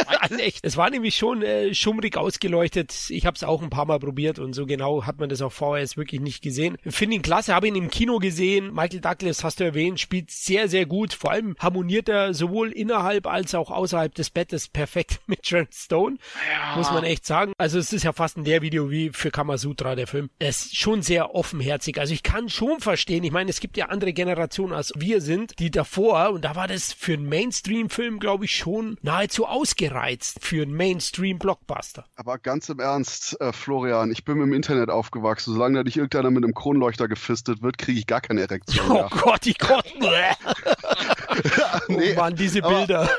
also 0.06 0.34
echt. 0.38 0.64
Es 0.64 0.76
war 0.76 0.90
nämlich 0.90 1.16
schon 1.16 1.42
äh, 1.42 1.74
schummrig 1.74 2.16
ausgeleuchtet. 2.16 3.10
Ich 3.10 3.26
habe 3.26 3.34
es 3.34 3.44
auch 3.44 3.62
ein 3.62 3.70
paar 3.70 3.86
Mal 3.86 3.98
probiert 3.98 4.38
und 4.38 4.52
so 4.52 4.66
genau 4.66 5.04
hat 5.04 5.18
man 5.18 5.28
das 5.28 5.42
auf 5.42 5.54
VHS 5.54 5.96
wirklich 5.96 6.20
nicht 6.20 6.42
gesehen. 6.42 6.76
Finde 6.86 7.16
ihn 7.16 7.22
klasse, 7.22 7.54
habe 7.54 7.68
ihn 7.68 7.76
im 7.76 7.90
Kino 7.90 8.18
gesehen. 8.18 8.72
Michael 8.72 9.00
Douglas, 9.00 9.44
hast 9.44 9.60
du 9.60 9.64
erwähnt, 9.64 10.00
spielt 10.00 10.30
sehr, 10.30 10.68
sehr 10.68 10.86
gut. 10.86 11.12
Vor 11.18 11.32
allem 11.32 11.56
harmoniert 11.58 12.08
er 12.08 12.32
sowohl 12.34 12.70
innerhalb 12.72 13.26
als 13.26 13.54
auch 13.54 13.70
außerhalb 13.70 14.14
des 14.14 14.30
Bettes 14.30 14.68
perfekt 14.68 15.20
mit 15.26 15.46
Sharon 15.46 15.68
Stone. 15.72 16.16
Ja. 16.50 16.76
Muss 16.76 16.90
man 16.90 17.04
echt 17.04 17.26
sagen. 17.26 17.52
Also 17.58 17.78
es 17.78 17.92
ist 17.92 18.04
ja 18.04 18.12
fast 18.12 18.36
ein 18.36 18.44
der 18.44 18.62
Video 18.62 18.90
wie 18.90 19.10
für 19.10 19.30
Kamasutra, 19.30 19.94
der 19.94 20.06
Film. 20.06 20.30
Er 20.38 20.50
ist 20.50 20.76
schon 20.76 21.02
sehr 21.02 21.34
offenherzig. 21.34 21.98
Also 21.98 22.14
ich 22.14 22.22
kann 22.22 22.48
schon 22.48 22.80
verstehen. 22.80 23.24
Ich 23.24 23.32
meine, 23.32 23.50
es 23.50 23.60
gibt 23.60 23.76
ja 23.76 23.86
andere 23.86 24.12
Generationen 24.12 24.72
als 24.72 24.92
wir 24.96 25.20
sind, 25.20 25.58
die 25.58 25.70
davor, 25.70 26.30
und 26.30 26.44
da 26.44 26.54
war 26.54 26.68
das 26.68 26.92
für 26.92 27.14
einen 27.14 27.28
Mainstream-Film, 27.28 28.20
glaube 28.20 28.44
ich, 28.44 28.56
schon 28.56 28.96
nahezu 29.02 29.46
ausgereizt 29.46 30.38
für 30.40 30.62
einen 30.62 30.74
Mainstream-Blockbuster. 30.74 32.04
Aber 32.16 32.38
ganz 32.38 32.68
im 32.68 32.78
Ernst, 32.78 33.40
äh, 33.40 33.52
Florian, 33.52 34.10
ich 34.10 34.24
bin 34.24 34.38
mit 34.38 34.46
dem 34.46 34.52
Internet 34.52 34.90
aufgewachsen. 34.90 35.54
Solange 35.54 35.78
da 35.78 35.84
nicht 35.84 35.96
irgendeiner 35.96 36.30
mit 36.30 36.44
einem 36.44 36.54
Kronleuchter 36.54 37.08
gefistet 37.08 37.62
wird, 37.62 37.78
kriege 37.78 37.98
ich 37.98 38.06
gar 38.06 38.20
keine 38.20 38.42
Erektion. 38.42 38.78
Oh 38.88 38.94
mehr. 38.94 39.08
Gott, 39.10 39.46
ich 39.46 39.58
Gott. 39.58 39.84
nee, 41.88 42.12
oh 42.12 42.16
Mann, 42.16 42.34
diese 42.34 42.62
Bilder. 42.62 43.10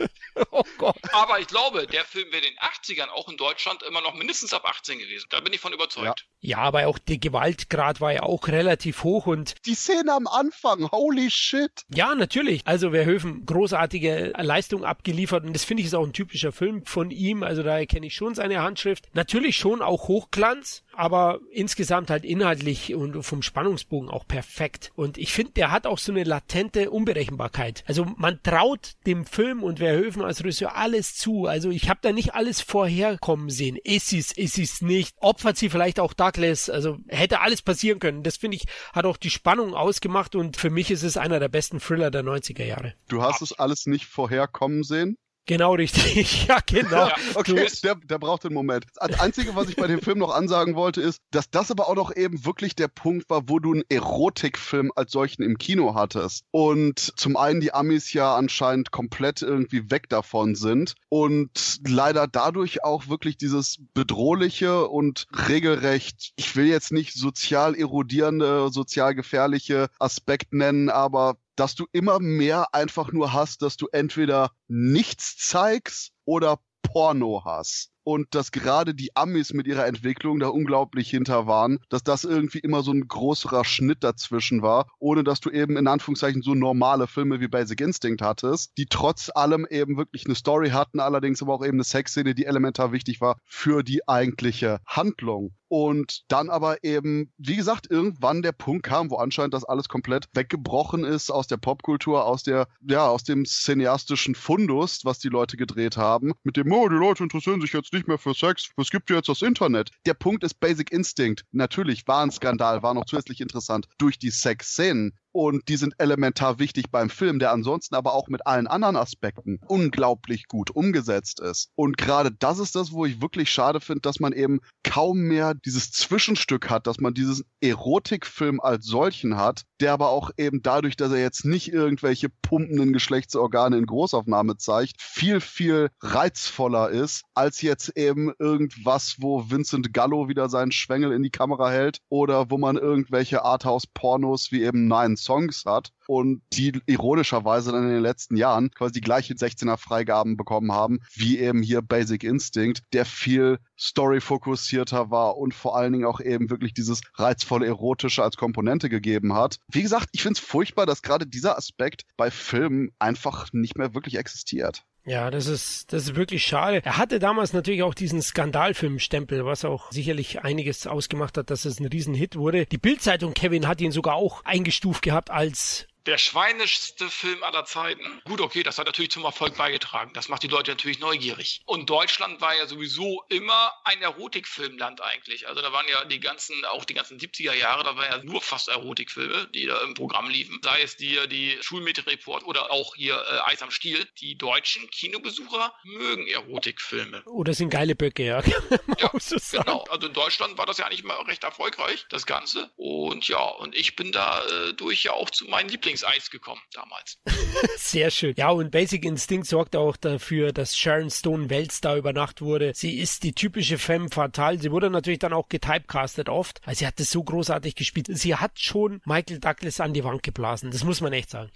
oh 0.50 0.64
Gott. 0.78 0.96
Aber 1.12 1.40
ich 1.40 1.46
glaube, 1.46 1.86
der 1.86 2.04
Film 2.04 2.26
wäre 2.32 2.44
in 2.44 2.54
den 2.54 2.58
80ern 2.58 3.08
auch 3.08 3.28
in 3.28 3.36
Deutschland 3.36 3.82
immer 3.82 4.00
noch 4.00 4.14
mindestens 4.14 4.52
ab 4.52 4.64
18 4.64 4.98
gewesen. 4.98 5.26
Da 5.30 5.40
bin 5.40 5.52
ich 5.52 5.60
von 5.60 5.72
überzeugt. 5.72 6.26
Ja, 6.40 6.58
aber 6.58 6.86
auch 6.86 6.98
der 6.98 7.18
Gewaltgrad 7.18 8.00
war 8.00 8.12
ja 8.12 8.22
auch 8.22 8.48
relativ 8.48 9.04
hoch 9.04 9.26
und. 9.26 9.54
Die 9.66 9.74
Szene 9.74 10.12
am 10.12 10.26
Anfang, 10.26 10.90
holy 10.90 11.30
shit. 11.30 11.84
Ja, 11.92 12.14
natürlich. 12.14 12.62
Also 12.64 12.90
Verhöfen, 12.90 13.44
großartige 13.46 14.32
Leistung 14.36 14.84
abgeliefert 14.84 15.44
und 15.44 15.52
das 15.52 15.64
finde 15.64 15.82
ich 15.82 15.88
ist 15.88 15.94
auch 15.94 16.04
ein 16.04 16.12
typischer 16.12 16.52
Film 16.52 16.84
von 16.84 17.10
ihm. 17.10 17.42
Also 17.42 17.62
da 17.62 17.78
erkenne 17.78 18.06
ich 18.06 18.14
schon 18.14 18.34
seine 18.34 18.62
Handschrift. 18.62 19.08
Natürlich 19.14 19.56
schon 19.56 19.82
auch 19.82 20.08
Hochglanz, 20.08 20.84
aber 20.98 21.38
insgesamt 21.52 22.10
halt 22.10 22.24
inhaltlich 22.24 22.92
und 22.92 23.22
vom 23.22 23.42
Spannungsbogen 23.42 24.10
auch 24.10 24.26
perfekt. 24.26 24.90
Und 24.96 25.16
ich 25.16 25.32
finde, 25.32 25.52
der 25.52 25.70
hat 25.70 25.86
auch 25.86 25.98
so 25.98 26.10
eine 26.10 26.24
latente 26.24 26.90
Unberechenbarkeit. 26.90 27.84
Also 27.86 28.04
man 28.16 28.42
traut 28.42 28.96
dem 29.06 29.24
Film 29.24 29.62
und 29.62 29.78
Verhöfen 29.78 30.22
als 30.22 30.40
Regisseur 30.40 30.74
alles 30.74 31.14
zu. 31.14 31.46
Also 31.46 31.70
ich 31.70 31.88
habe 31.88 32.00
da 32.02 32.10
nicht 32.10 32.34
alles 32.34 32.60
vorherkommen 32.60 33.48
sehen. 33.48 33.78
Ist 33.84 34.12
es, 34.12 34.32
ist 34.32 34.58
es 34.58 34.82
nicht. 34.82 35.14
Opfert 35.20 35.56
sie 35.56 35.70
vielleicht 35.70 36.00
auch 36.00 36.14
Douglas. 36.14 36.68
Also 36.68 36.98
hätte 37.06 37.42
alles 37.42 37.62
passieren 37.62 38.00
können. 38.00 38.24
Das 38.24 38.36
finde 38.36 38.56
ich, 38.56 38.64
hat 38.92 39.06
auch 39.06 39.18
die 39.18 39.30
Spannung 39.30 39.74
ausgemacht 39.74 40.34
und 40.34 40.56
für 40.56 40.70
mich 40.70 40.90
ist 40.90 41.04
es 41.04 41.16
einer 41.16 41.38
der 41.38 41.48
besten 41.48 41.78
Thriller 41.78 42.10
der 42.10 42.24
90er 42.24 42.64
Jahre. 42.64 42.94
Du 43.06 43.22
hast 43.22 43.40
es 43.40 43.52
alles 43.52 43.86
nicht 43.86 44.06
vorherkommen 44.06 44.82
sehen? 44.82 45.16
Genau 45.48 45.74
richtig. 45.74 46.28
Ja, 46.48 46.58
genau. 46.64 47.08
Ja, 47.08 47.14
okay, 47.34 47.66
der, 47.82 47.94
der 47.96 48.18
braucht 48.18 48.44
den 48.44 48.52
Moment. 48.52 48.84
Das 48.94 49.18
Einzige, 49.18 49.56
was 49.56 49.68
ich 49.68 49.76
bei 49.76 49.86
dem 49.86 50.00
Film 50.00 50.18
noch 50.18 50.34
ansagen 50.34 50.74
wollte, 50.74 51.00
ist, 51.00 51.20
dass 51.30 51.50
das 51.50 51.70
aber 51.70 51.88
auch 51.88 51.94
noch 51.94 52.14
eben 52.14 52.44
wirklich 52.44 52.76
der 52.76 52.88
Punkt 52.88 53.28
war, 53.30 53.48
wo 53.48 53.58
du 53.58 53.72
einen 53.72 53.84
Erotikfilm 53.88 54.92
als 54.94 55.12
solchen 55.12 55.42
im 55.42 55.56
Kino 55.58 55.94
hattest. 55.94 56.44
Und 56.50 56.98
zum 56.98 57.36
einen 57.36 57.60
die 57.60 57.72
Amis 57.72 58.12
ja 58.12 58.36
anscheinend 58.36 58.90
komplett 58.90 59.42
irgendwie 59.42 59.90
weg 59.90 60.08
davon 60.10 60.54
sind 60.54 60.94
und 61.08 61.80
leider 61.86 62.26
dadurch 62.26 62.84
auch 62.84 63.08
wirklich 63.08 63.38
dieses 63.38 63.78
bedrohliche 63.94 64.86
und 64.88 65.26
regelrecht, 65.48 66.32
ich 66.36 66.56
will 66.56 66.66
jetzt 66.66 66.92
nicht 66.92 67.14
sozial 67.14 67.74
erodierende, 67.74 68.68
sozial 68.70 69.14
gefährliche 69.14 69.88
Aspekt 69.98 70.52
nennen, 70.52 70.90
aber 70.90 71.36
dass 71.58 71.74
du 71.74 71.86
immer 71.92 72.20
mehr 72.20 72.72
einfach 72.72 73.12
nur 73.12 73.32
hast, 73.32 73.62
dass 73.62 73.76
du 73.76 73.88
entweder 73.92 74.52
nichts 74.68 75.36
zeigst 75.36 76.12
oder 76.24 76.60
Porno 76.82 77.42
hast 77.44 77.90
und 78.08 78.34
dass 78.34 78.52
gerade 78.52 78.94
die 78.94 79.14
Amis 79.16 79.52
mit 79.52 79.66
ihrer 79.66 79.86
Entwicklung 79.86 80.40
da 80.40 80.48
unglaublich 80.48 81.10
hinter 81.10 81.46
waren, 81.46 81.78
dass 81.90 82.02
das 82.02 82.24
irgendwie 82.24 82.58
immer 82.58 82.82
so 82.82 82.90
ein 82.90 83.06
größerer 83.06 83.66
Schnitt 83.66 84.02
dazwischen 84.02 84.62
war, 84.62 84.86
ohne 84.98 85.24
dass 85.24 85.40
du 85.40 85.50
eben 85.50 85.76
in 85.76 85.86
Anführungszeichen 85.86 86.40
so 86.40 86.54
normale 86.54 87.06
Filme 87.06 87.38
wie 87.40 87.48
Basic 87.48 87.82
Instinct 87.82 88.22
hattest, 88.22 88.72
die 88.78 88.86
trotz 88.86 89.30
allem 89.34 89.66
eben 89.68 89.98
wirklich 89.98 90.24
eine 90.24 90.36
Story 90.36 90.70
hatten, 90.70 91.00
allerdings 91.00 91.42
aber 91.42 91.52
auch 91.52 91.62
eben 91.62 91.76
eine 91.76 91.84
Sexszene, 91.84 92.34
die 92.34 92.46
elementar 92.46 92.92
wichtig 92.92 93.20
war 93.20 93.36
für 93.44 93.82
die 93.82 94.08
eigentliche 94.08 94.78
Handlung. 94.86 95.52
Und 95.68 96.22
dann 96.28 96.48
aber 96.48 96.82
eben, 96.82 97.30
wie 97.36 97.56
gesagt, 97.56 97.90
irgendwann 97.90 98.40
der 98.40 98.52
Punkt 98.52 98.84
kam, 98.84 99.10
wo 99.10 99.16
anscheinend 99.16 99.52
das 99.52 99.64
alles 99.64 99.88
komplett 99.88 100.26
weggebrochen 100.32 101.04
ist 101.04 101.30
aus 101.30 101.46
der 101.46 101.58
Popkultur, 101.58 102.24
aus 102.24 102.42
der, 102.42 102.68
ja, 102.80 103.06
aus 103.06 103.22
dem 103.22 103.44
cineastischen 103.44 104.34
Fundus, 104.34 105.04
was 105.04 105.18
die 105.18 105.28
Leute 105.28 105.58
gedreht 105.58 105.98
haben, 105.98 106.32
mit 106.42 106.56
dem, 106.56 106.72
oh, 106.72 106.88
die 106.88 106.96
Leute 106.96 107.22
interessieren 107.22 107.60
sich 107.60 107.74
jetzt 107.74 107.92
nicht 107.92 107.97
mehr 108.06 108.18
für 108.18 108.34
Sex, 108.34 108.70
es 108.76 108.90
gibt 108.90 109.10
ja 109.10 109.16
jetzt 109.16 109.28
das 109.28 109.42
Internet. 109.42 109.90
Der 110.06 110.14
Punkt 110.14 110.44
ist 110.44 110.60
Basic 110.60 110.92
Instinct. 110.92 111.44
Natürlich 111.52 112.06
war 112.06 112.22
ein 112.22 112.30
Skandal, 112.30 112.82
war 112.82 112.94
noch 112.94 113.06
zusätzlich 113.06 113.40
interessant 113.40 113.88
durch 113.98 114.18
die 114.18 114.30
Sexszenen 114.30 115.18
und 115.32 115.68
die 115.68 115.76
sind 115.76 115.94
elementar 115.98 116.58
wichtig 116.58 116.90
beim 116.90 117.10
Film, 117.10 117.38
der 117.38 117.52
ansonsten 117.52 117.94
aber 117.94 118.14
auch 118.14 118.28
mit 118.28 118.46
allen 118.46 118.66
anderen 118.66 118.96
Aspekten 118.96 119.60
unglaublich 119.66 120.48
gut 120.48 120.70
umgesetzt 120.70 121.40
ist. 121.40 121.70
Und 121.74 121.98
gerade 121.98 122.30
das 122.32 122.58
ist 122.58 122.74
das, 122.74 122.92
wo 122.92 123.04
ich 123.04 123.20
wirklich 123.20 123.50
schade 123.50 123.80
finde, 123.80 124.00
dass 124.00 124.20
man 124.20 124.32
eben 124.32 124.60
kaum 124.82 125.18
mehr 125.18 125.54
dieses 125.54 125.90
Zwischenstück 125.92 126.70
hat, 126.70 126.86
dass 126.86 126.98
man 126.98 127.14
diesen 127.14 127.44
Erotikfilm 127.60 128.60
als 128.60 128.86
solchen 128.86 129.36
hat, 129.36 129.64
der 129.80 129.92
aber 129.92 130.08
auch 130.08 130.30
eben 130.36 130.62
dadurch, 130.62 130.96
dass 130.96 131.12
er 131.12 131.20
jetzt 131.20 131.44
nicht 131.44 131.72
irgendwelche 131.72 132.28
pumpenden 132.28 132.92
Geschlechtsorgane 132.92 133.76
in 133.76 133.86
Großaufnahme 133.86 134.56
zeigt, 134.56 135.02
viel, 135.02 135.40
viel 135.40 135.90
reizvoller 136.00 136.88
ist, 136.90 137.22
als 137.34 137.60
jetzt 137.62 137.96
eben 137.96 138.32
irgendwas, 138.38 139.16
wo 139.18 139.50
Vincent 139.50 139.92
Gallo 139.92 140.28
wieder 140.28 140.48
seinen 140.48 140.72
Schwengel 140.72 141.12
in 141.12 141.22
die 141.22 141.30
Kamera 141.30 141.70
hält 141.70 141.98
oder 142.08 142.50
wo 142.50 142.58
man 142.58 142.76
irgendwelche 142.76 143.44
Arthouse-Pornos 143.44 144.50
wie 144.50 144.62
eben 144.62 144.88
Nine 144.88 145.16
Songs 145.22 145.64
hat 145.66 145.92
und 146.06 146.42
die 146.52 146.80
ironischerweise 146.86 147.72
dann 147.72 147.84
in 147.84 147.94
den 147.94 148.02
letzten 148.02 148.36
Jahren 148.36 148.70
quasi 148.70 148.92
die 148.92 149.00
gleichen 149.00 149.36
16er 149.36 149.76
Freigaben 149.76 150.36
bekommen 150.36 150.72
haben, 150.72 151.00
wie 151.14 151.38
eben 151.38 151.62
hier 151.62 151.82
Basic 151.82 152.24
Instinct, 152.24 152.82
der 152.92 153.04
viel 153.04 153.58
Story-fokussierter 153.78 155.10
war 155.10 155.36
und 155.36 155.54
vor 155.54 155.76
allen 155.76 155.92
Dingen 155.92 156.06
auch 156.06 156.20
eben 156.20 156.50
wirklich 156.50 156.74
dieses 156.74 157.00
reizvolle 157.14 157.66
Erotische 157.66 158.22
als 158.22 158.36
Komponente 158.36 158.88
gegeben 158.88 159.34
hat. 159.34 159.58
Wie 159.68 159.82
gesagt, 159.82 160.08
ich 160.12 160.22
finde 160.22 160.38
es 160.38 160.44
furchtbar, 160.44 160.86
dass 160.86 161.02
gerade 161.02 161.26
dieser 161.26 161.56
Aspekt 161.56 162.04
bei 162.16 162.30
Filmen 162.30 162.90
einfach 162.98 163.52
nicht 163.52 163.76
mehr 163.76 163.94
wirklich 163.94 164.16
existiert. 164.16 164.84
Ja, 165.08 165.30
das 165.30 165.46
ist, 165.46 165.90
das 165.94 166.02
ist 166.02 166.16
wirklich 166.16 166.44
schade. 166.44 166.82
Er 166.84 166.98
hatte 166.98 167.18
damals 167.18 167.54
natürlich 167.54 167.82
auch 167.82 167.94
diesen 167.94 168.20
Skandalfilmstempel, 168.20 169.46
was 169.46 169.64
auch 169.64 169.90
sicherlich 169.90 170.44
einiges 170.44 170.86
ausgemacht 170.86 171.38
hat, 171.38 171.48
dass 171.48 171.64
es 171.64 171.80
ein 171.80 171.86
Riesenhit 171.86 172.36
wurde. 172.36 172.66
Die 172.66 172.76
Bildzeitung 172.76 173.32
Kevin 173.32 173.66
hat 173.66 173.80
ihn 173.80 173.90
sogar 173.90 174.16
auch 174.16 174.44
eingestuft 174.44 175.00
gehabt 175.00 175.30
als 175.30 175.86
der 176.08 176.16
schweinischste 176.16 177.10
Film 177.10 177.42
aller 177.42 177.66
Zeiten. 177.66 178.22
Gut, 178.24 178.40
okay, 178.40 178.62
das 178.62 178.78
hat 178.78 178.86
natürlich 178.86 179.10
zum 179.10 179.24
Erfolg 179.24 179.58
beigetragen. 179.58 180.10
Das 180.14 180.30
macht 180.30 180.42
die 180.42 180.48
Leute 180.48 180.70
natürlich 180.70 181.00
neugierig. 181.00 181.60
Und 181.66 181.90
Deutschland 181.90 182.40
war 182.40 182.56
ja 182.56 182.66
sowieso 182.66 183.22
immer 183.28 183.74
ein 183.84 184.00
Erotikfilmland 184.00 185.02
eigentlich. 185.02 185.48
Also 185.48 185.60
da 185.60 185.70
waren 185.70 185.84
ja 185.86 186.06
die 186.06 186.18
ganzen, 186.18 186.64
auch 186.64 186.86
die 186.86 186.94
ganzen 186.94 187.18
70er 187.18 187.52
Jahre, 187.52 187.84
da 187.84 187.94
waren 187.94 188.10
ja 188.10 188.24
nur 188.24 188.40
fast 188.40 188.68
Erotikfilme, 188.68 189.48
die 189.52 189.66
da 189.66 189.82
im 189.82 189.92
Programm 189.92 190.30
liefen. 190.30 190.58
Sei 190.64 190.80
es 190.80 190.96
die, 190.96 191.18
die 191.28 191.58
Schulmädchenreport 191.60 192.42
oder 192.46 192.70
auch 192.70 192.94
hier 192.94 193.22
äh, 193.30 193.50
Eis 193.50 193.60
am 193.60 193.70
Stiel. 193.70 194.08
Die 194.18 194.38
deutschen 194.38 194.88
Kinobesucher 194.88 195.74
mögen 195.84 196.26
Erotikfilme. 196.26 197.22
Oder 197.24 197.52
sind 197.52 197.68
geile 197.68 197.94
Böcke, 197.94 198.24
ja. 198.24 198.42
ja 198.98 199.10
genau. 199.52 199.84
Also 199.90 200.06
in 200.06 200.14
Deutschland 200.14 200.56
war 200.56 200.64
das 200.64 200.78
ja 200.78 200.86
eigentlich 200.86 201.04
immer 201.04 201.28
recht 201.28 201.44
erfolgreich, 201.44 202.06
das 202.08 202.24
Ganze. 202.24 202.70
Und 202.76 203.28
ja, 203.28 203.42
und 203.42 203.74
ich 203.74 203.94
bin 203.94 204.10
da 204.10 204.42
äh, 204.46 204.72
durch 204.72 205.02
ja 205.02 205.12
auch 205.12 205.28
zu 205.28 205.44
meinen 205.44 205.68
Lieblings 205.68 205.97
Lieblingseis 205.98 206.30
gekommen 206.30 206.60
damals. 206.72 207.18
Sehr 207.76 208.10
schön. 208.10 208.34
Ja, 208.36 208.50
und 208.50 208.70
Basic 208.70 209.04
Instinct 209.04 209.46
sorgt 209.46 209.76
auch 209.76 209.96
dafür, 209.96 210.52
dass 210.52 210.76
Sharon 210.76 211.10
Stone 211.10 211.50
Weltstar 211.50 211.96
über 211.96 212.12
Nacht 212.12 212.40
wurde. 212.40 212.72
Sie 212.74 212.98
ist 212.98 213.22
die 213.22 213.32
typische 213.32 213.78
Femme 213.78 214.08
fatale. 214.10 214.58
Sie 214.58 214.70
wurde 214.70 214.90
natürlich 214.90 215.18
dann 215.18 215.32
auch 215.32 215.48
getypecastet 215.48 216.28
oft. 216.28 216.60
Also 216.64 216.80
sie 216.80 216.86
hat 216.86 217.00
das 217.00 217.10
so 217.10 217.22
großartig 217.22 217.74
gespielt. 217.74 218.08
Sie 218.10 218.34
hat 218.34 218.58
schon 218.58 219.00
Michael 219.04 219.40
Douglas 219.40 219.80
an 219.80 219.94
die 219.94 220.04
Wand 220.04 220.22
geblasen. 220.22 220.70
Das 220.70 220.84
muss 220.84 221.00
man 221.00 221.12
echt 221.12 221.30
sagen. 221.30 221.50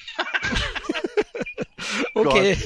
okay. 2.14 2.56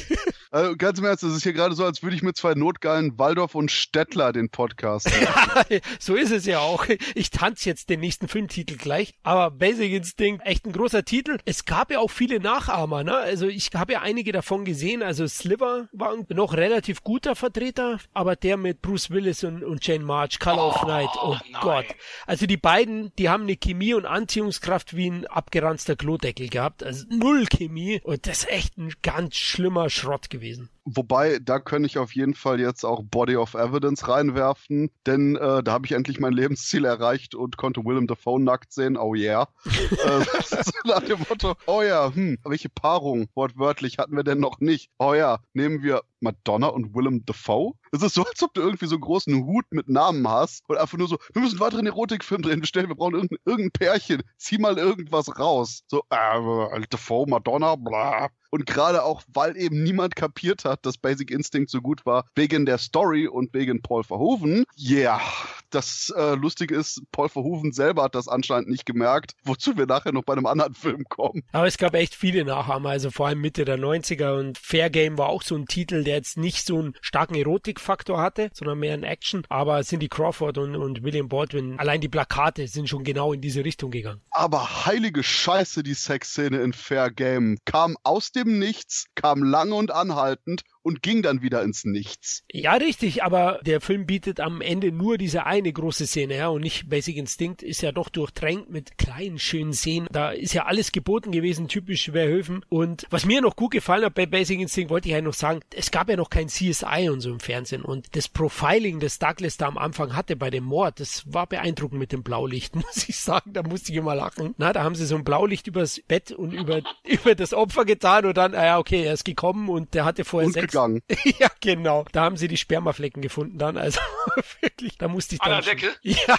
Also 0.51 0.77
ganz 0.77 0.99
im 0.99 1.05
Ernst, 1.05 1.25
es 1.25 1.35
ist 1.35 1.43
hier 1.43 1.53
gerade 1.53 1.75
so, 1.75 1.85
als 1.85 2.03
würde 2.03 2.15
ich 2.15 2.23
mit 2.23 2.37
zwei 2.37 2.55
Notgeilen 2.55 3.19
Waldorf 3.19 3.55
und 3.55 3.71
Stettler 3.71 4.33
den 4.33 4.49
Podcast. 4.49 5.11
ja, 5.21 5.65
so 5.99 6.15
ist 6.15 6.31
es 6.31 6.47
ja 6.47 6.61
auch. 6.61 6.87
Ich 7.15 7.31
tanze 7.31 7.69
jetzt 7.69 7.91
den 7.91 8.01
nächsten 8.01 8.29
Filmtitel 8.29 8.77
gleich. 8.77 9.15
Aber 9.23 9.51
Basic 9.51 9.93
Instinct, 9.93 10.47
echt 10.47 10.65
ein 10.67 10.73
großer 10.73 11.05
Titel. 11.05 11.39
Es 11.45 11.65
gab 11.65 11.91
ja 11.91 11.99
auch 11.99 12.11
viele 12.11 12.39
Nachahmer, 12.39 13.03
ne? 13.03 13.17
Also 13.17 13.47
ich 13.49 13.71
habe 13.75 13.95
ja 13.95 14.03
einige 14.03 14.33
davon 14.33 14.65
gesehen. 14.65 15.03
Also 15.03 15.27
Sliver 15.27 15.89
war 15.93 16.15
noch 16.29 16.55
relativ 16.55 17.03
guter 17.03 17.35
Vertreter, 17.35 17.99
aber 18.15 18.37
der 18.37 18.57
mit 18.57 18.83
Bruce 18.83 19.11
Willis 19.11 19.43
und, 19.43 19.65
und 19.65 19.85
Jane 19.85 20.05
March, 20.05 20.39
Color 20.39 20.67
oh, 20.67 20.71
of 20.71 20.87
Night, 20.87 21.11
oh 21.21 21.37
nein. 21.51 21.61
Gott. 21.61 21.87
Also 22.27 22.47
die 22.47 22.57
beiden, 22.57 23.13
die 23.17 23.29
haben 23.29 23.45
eine 23.45 23.57
Chemie 23.57 23.95
und 23.95 24.07
Anziehungskraft 24.07 24.95
wie 24.95 25.11
ein 25.11 25.27
abgeranzter 25.27 25.97
Klodeckel 25.97 26.49
gehabt. 26.49 26.85
Also 26.85 27.05
null 27.09 27.47
Chemie. 27.47 28.01
Und 28.05 28.27
das 28.27 28.41
ist 28.41 28.51
echt 28.51 28.79
ein 28.79 28.93
ganz 29.03 29.35
schlimmer 29.35 29.91
Schrott 29.91 30.31
gewesen 30.31 30.36
gewesen. 30.37 30.69
Wobei, 30.85 31.41
da 31.43 31.59
könnte 31.59 31.89
ich 31.89 31.99
auf 31.99 32.15
jeden 32.15 32.35
Fall 32.35 32.61
jetzt 32.61 32.85
auch 32.85 33.03
Body 33.03 33.37
of 33.37 33.55
Evidence 33.55 34.07
reinwerfen, 34.09 34.91
denn 35.05 35.37
äh, 35.37 35.63
da 35.63 35.73
habe 35.73 35.87
ich 35.87 35.93
endlich 35.93 36.21
mein 36.21 36.33
Lebensziel 36.33 36.85
erreicht 36.85 37.35
und 37.35 37.57
konnte 37.57 37.85
Willem 37.85 38.07
Dafoe 38.07 38.41
nackt 38.41 38.73
sehen. 38.73 38.97
Oh 38.97 39.15
yeah. 39.15 39.49
äh, 39.65 40.25
nach 40.85 41.03
dem 41.03 41.19
Motto, 41.29 41.55
oh 41.67 41.83
ja, 41.83 42.15
hm, 42.15 42.39
welche 42.45 42.69
Paarung 42.69 43.27
wortwörtlich 43.35 43.99
hatten 43.99 44.15
wir 44.15 44.23
denn 44.23 44.39
noch 44.39 44.61
nicht? 44.61 44.91
Oh 44.99 45.15
ja, 45.15 45.41
nehmen 45.55 45.83
wir 45.83 46.03
Madonna 46.21 46.69
und 46.69 46.95
Willem 46.95 47.25
Dafoe? 47.25 47.73
Es 47.93 48.03
ist 48.03 48.15
so, 48.15 48.25
als 48.25 48.43
ob 48.43 48.55
du 48.55 48.61
irgendwie 48.61 48.87
so 48.87 48.97
einen 48.97 49.03
großen 49.03 49.45
Hut 49.45 49.65
mit 49.71 49.89
Namen 49.89 50.29
hast 50.29 50.63
und 50.69 50.77
einfach 50.77 50.99
nur 50.99 51.09
so, 51.09 51.19
wir 51.33 51.43
müssen 51.43 51.57
einen 51.57 51.67
weiteren 51.67 51.87
Erotikfilm 51.87 52.43
drehen, 52.43 52.61
bestellen, 52.61 52.89
wir 52.89 52.95
brauchen 52.95 53.15
irgendein, 53.15 53.39
irgendein 53.45 53.73
Pärchen, 53.73 54.23
zieh 54.37 54.59
mal 54.59 54.79
irgendwas 54.79 55.39
raus. 55.39 55.83
So, 55.89 56.03
äh, 56.11 56.81
Dafoe, 56.91 57.27
Madonna, 57.27 57.77
bla. 57.77 58.29
Und 58.57 58.65
gerade 58.65 59.05
auch, 59.05 59.21
weil 59.35 59.55
eben 59.59 59.83
niemand 59.83 60.17
kapiert 60.17 60.65
hat, 60.65 60.87
dass 60.87 60.97
Basic 60.97 61.31
Instinct 61.31 61.71
so 61.71 61.83
gut 61.83 62.07
war, 62.07 62.25
wegen 62.35 62.65
der 62.65 62.79
Story 62.79 63.29
und 63.29 63.53
wegen 63.53 63.83
Paul 63.83 64.03
Verhoeven, 64.03 64.65
yeah, 64.79 65.21
Das 65.69 66.11
äh, 66.17 66.37
Lustige 66.37 66.75
ist, 66.75 67.03
Paul 67.13 67.29
Verhoeven 67.29 67.73
selber 67.73 68.05
hat 68.05 68.15
das 68.15 68.29
anscheinend 68.29 68.71
nicht 68.71 68.87
gemerkt, 68.87 69.35
wozu 69.45 69.77
wir 69.77 69.85
nachher 69.85 70.13
noch 70.13 70.23
bei 70.23 70.33
einem 70.33 70.47
anderen 70.47 70.73
Film 70.87 71.05
kommen. 71.07 71.43
Aber 71.53 71.67
es 71.67 71.77
gab 71.77 71.93
echt 71.95 72.15
viele 72.15 72.47
Nachahmer, 72.47 72.89
also 72.89 73.11
vor 73.11 73.27
allem 73.27 73.43
Mitte 73.43 73.67
der 73.67 73.79
90er 73.79 74.39
und 74.39 74.57
Fair 74.57 74.89
Game 74.89 75.19
war 75.19 75.29
auch 75.29 75.43
so 75.43 75.55
ein 75.55 75.67
Titel, 75.67 76.03
der 76.03 76.15
jetzt 76.15 76.39
nicht 76.39 76.65
so 76.65 76.79
einen 76.79 76.95
starken 77.03 77.35
Erotikfaktor 77.35 78.19
hatte, 78.19 78.49
sondern 78.55 78.79
mehr 78.79 78.95
ein 78.95 79.03
Action. 79.03 79.43
Aber 79.51 79.83
Cindy 79.83 80.09
Crawford 80.09 80.57
und, 80.57 80.77
und 80.77 81.03
William 81.03 81.29
Baldwin, 81.29 81.79
allein 81.79 82.01
die 82.01 82.09
Plakate 82.09 82.69
sind 82.69 82.89
schon 82.89 83.05
genau 83.05 83.35
in 83.35 83.43
diese 83.43 83.67
Richtung 83.67 83.91
gegangen. 83.91 84.23
Aber 84.31 84.87
heilige 84.87 85.23
Scheiße, 85.23 85.83
die 85.83 85.93
Sexszene 85.93 86.63
in 86.63 86.73
Fair 86.73 87.11
Game 87.11 87.59
kam 87.67 87.99
aus 88.03 88.33
dem 88.33 88.46
Nichts, 88.47 89.07
kam 89.17 89.43
lange 89.43 89.75
und 89.75 89.91
anhaltend 89.91 90.63
und 90.87 91.03
ging 91.03 91.21
dann 91.21 91.43
wieder 91.43 91.63
ins 91.65 91.85
Nichts. 91.85 92.45
Ja, 92.51 92.75
richtig, 92.75 93.25
aber 93.25 93.59
der 93.67 93.81
Film 93.81 94.07
bietet 94.07 94.39
am 94.39 94.61
Ende 94.61 94.93
nur 94.93 95.19
diese 95.19 95.45
eine 95.45 95.73
große 95.73 96.07
Szene, 96.07 96.37
ja, 96.37 96.49
und 96.49 96.63
nicht 96.63 96.89
Basic 96.89 97.17
Instinct 97.17 97.65
ist 97.65 97.83
ja 97.83 97.91
doch 97.91 98.09
durchtränkt 98.09 98.71
mit 98.71 98.97
kleinen, 98.97 99.41
schönen 99.41 99.73
Szenen. 99.73 100.07
Da 100.13 100.31
ist 100.31 100.55
ja 100.55 100.67
alles 100.67 100.93
geboten 100.93 101.33
gewesen, 101.33 101.67
typisch 101.67 102.13
Verhöfen. 102.13 102.65
Und 102.69 103.05
was 103.11 103.27
mir 103.27 103.41
noch 103.41 103.57
gut 103.57 103.73
gefallen 103.73 104.05
hat 104.05 104.15
bei 104.15 104.27
Basic 104.27 104.61
Instinct, 104.61 104.91
wollte 104.91 105.09
ich 105.09 105.15
ja 105.15 105.21
noch 105.21 105.35
sagen, 105.35 105.59
es 105.75 105.91
gab 105.91 106.09
ja 106.09 106.15
noch 106.15 106.31
kein 106.31 106.47
CSI 106.47 107.09
und 107.11 107.21
so 107.21 107.31
im 107.31 107.41
Fernsehen. 107.41 107.83
Und 107.83 108.15
das 108.15 108.29
Profiling, 108.29 109.01
das 109.01 109.19
Douglas 109.19 109.57
da 109.57 109.67
am 109.67 109.79
Anfang 109.79 110.15
hatte 110.15 110.37
bei 110.37 110.51
dem 110.51 110.65
Mord, 110.65 111.01
das 111.01 111.25
war 111.27 111.49
beeindruckend 111.49 111.99
mit 111.99 112.13
dem 112.13 112.23
Blaulicht, 112.23 112.77
muss 112.77 113.09
ich 113.09 113.19
sagen. 113.19 113.53
Da 113.55 113.65
musste 113.65 113.91
ich 113.91 113.99
immer 113.99 114.15
lachen. 114.15 114.55
Na, 114.57 114.73
da 114.73 114.85
haben 114.85 114.95
sie 114.95 115.05
so 115.05 115.17
ein 115.17 115.25
Blaulicht 115.25 115.67
übers 115.67 116.01
Bett 116.07 116.31
und 116.31 116.53
über, 116.53 116.83
über 117.05 117.35
das 117.35 117.55
Opfer 117.55 117.85
getan 117.85 118.25
und 118.25 118.37
dann, 118.37 118.55
ah 118.55 118.65
ja, 118.65 118.79
okay, 118.79 119.03
er 119.03 119.15
ist 119.15 119.25
gekommen 119.25 119.69
und 119.69 119.93
der 119.93 120.05
hatte 120.05 120.25
vorher 120.25 120.47
und 120.47 120.53
Sex 120.53 120.76
gegangen. 120.77 121.03
ja, 121.39 121.49
genau. 121.61 122.05
Da 122.13 122.23
haben 122.23 122.37
sie 122.37 122.49
die 122.49 122.57
Spermaflecken 122.57 123.23
gefunden 123.23 123.59
dann. 123.59 123.77
Also 123.77 124.01
wirklich, 124.61 124.99
da 124.99 125.09
musste 125.09 125.37
ich 125.37 125.43
An 125.43 125.51
dann. 125.51 125.65
der 125.65 125.75
Decke? 125.75 125.95
Ja, 126.03 126.37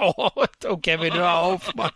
oh, 0.00 0.30
oh 0.68 0.76
Kevin, 0.78 1.14
hör 1.14 1.38
auf, 1.38 1.74
Mann. 1.74 1.90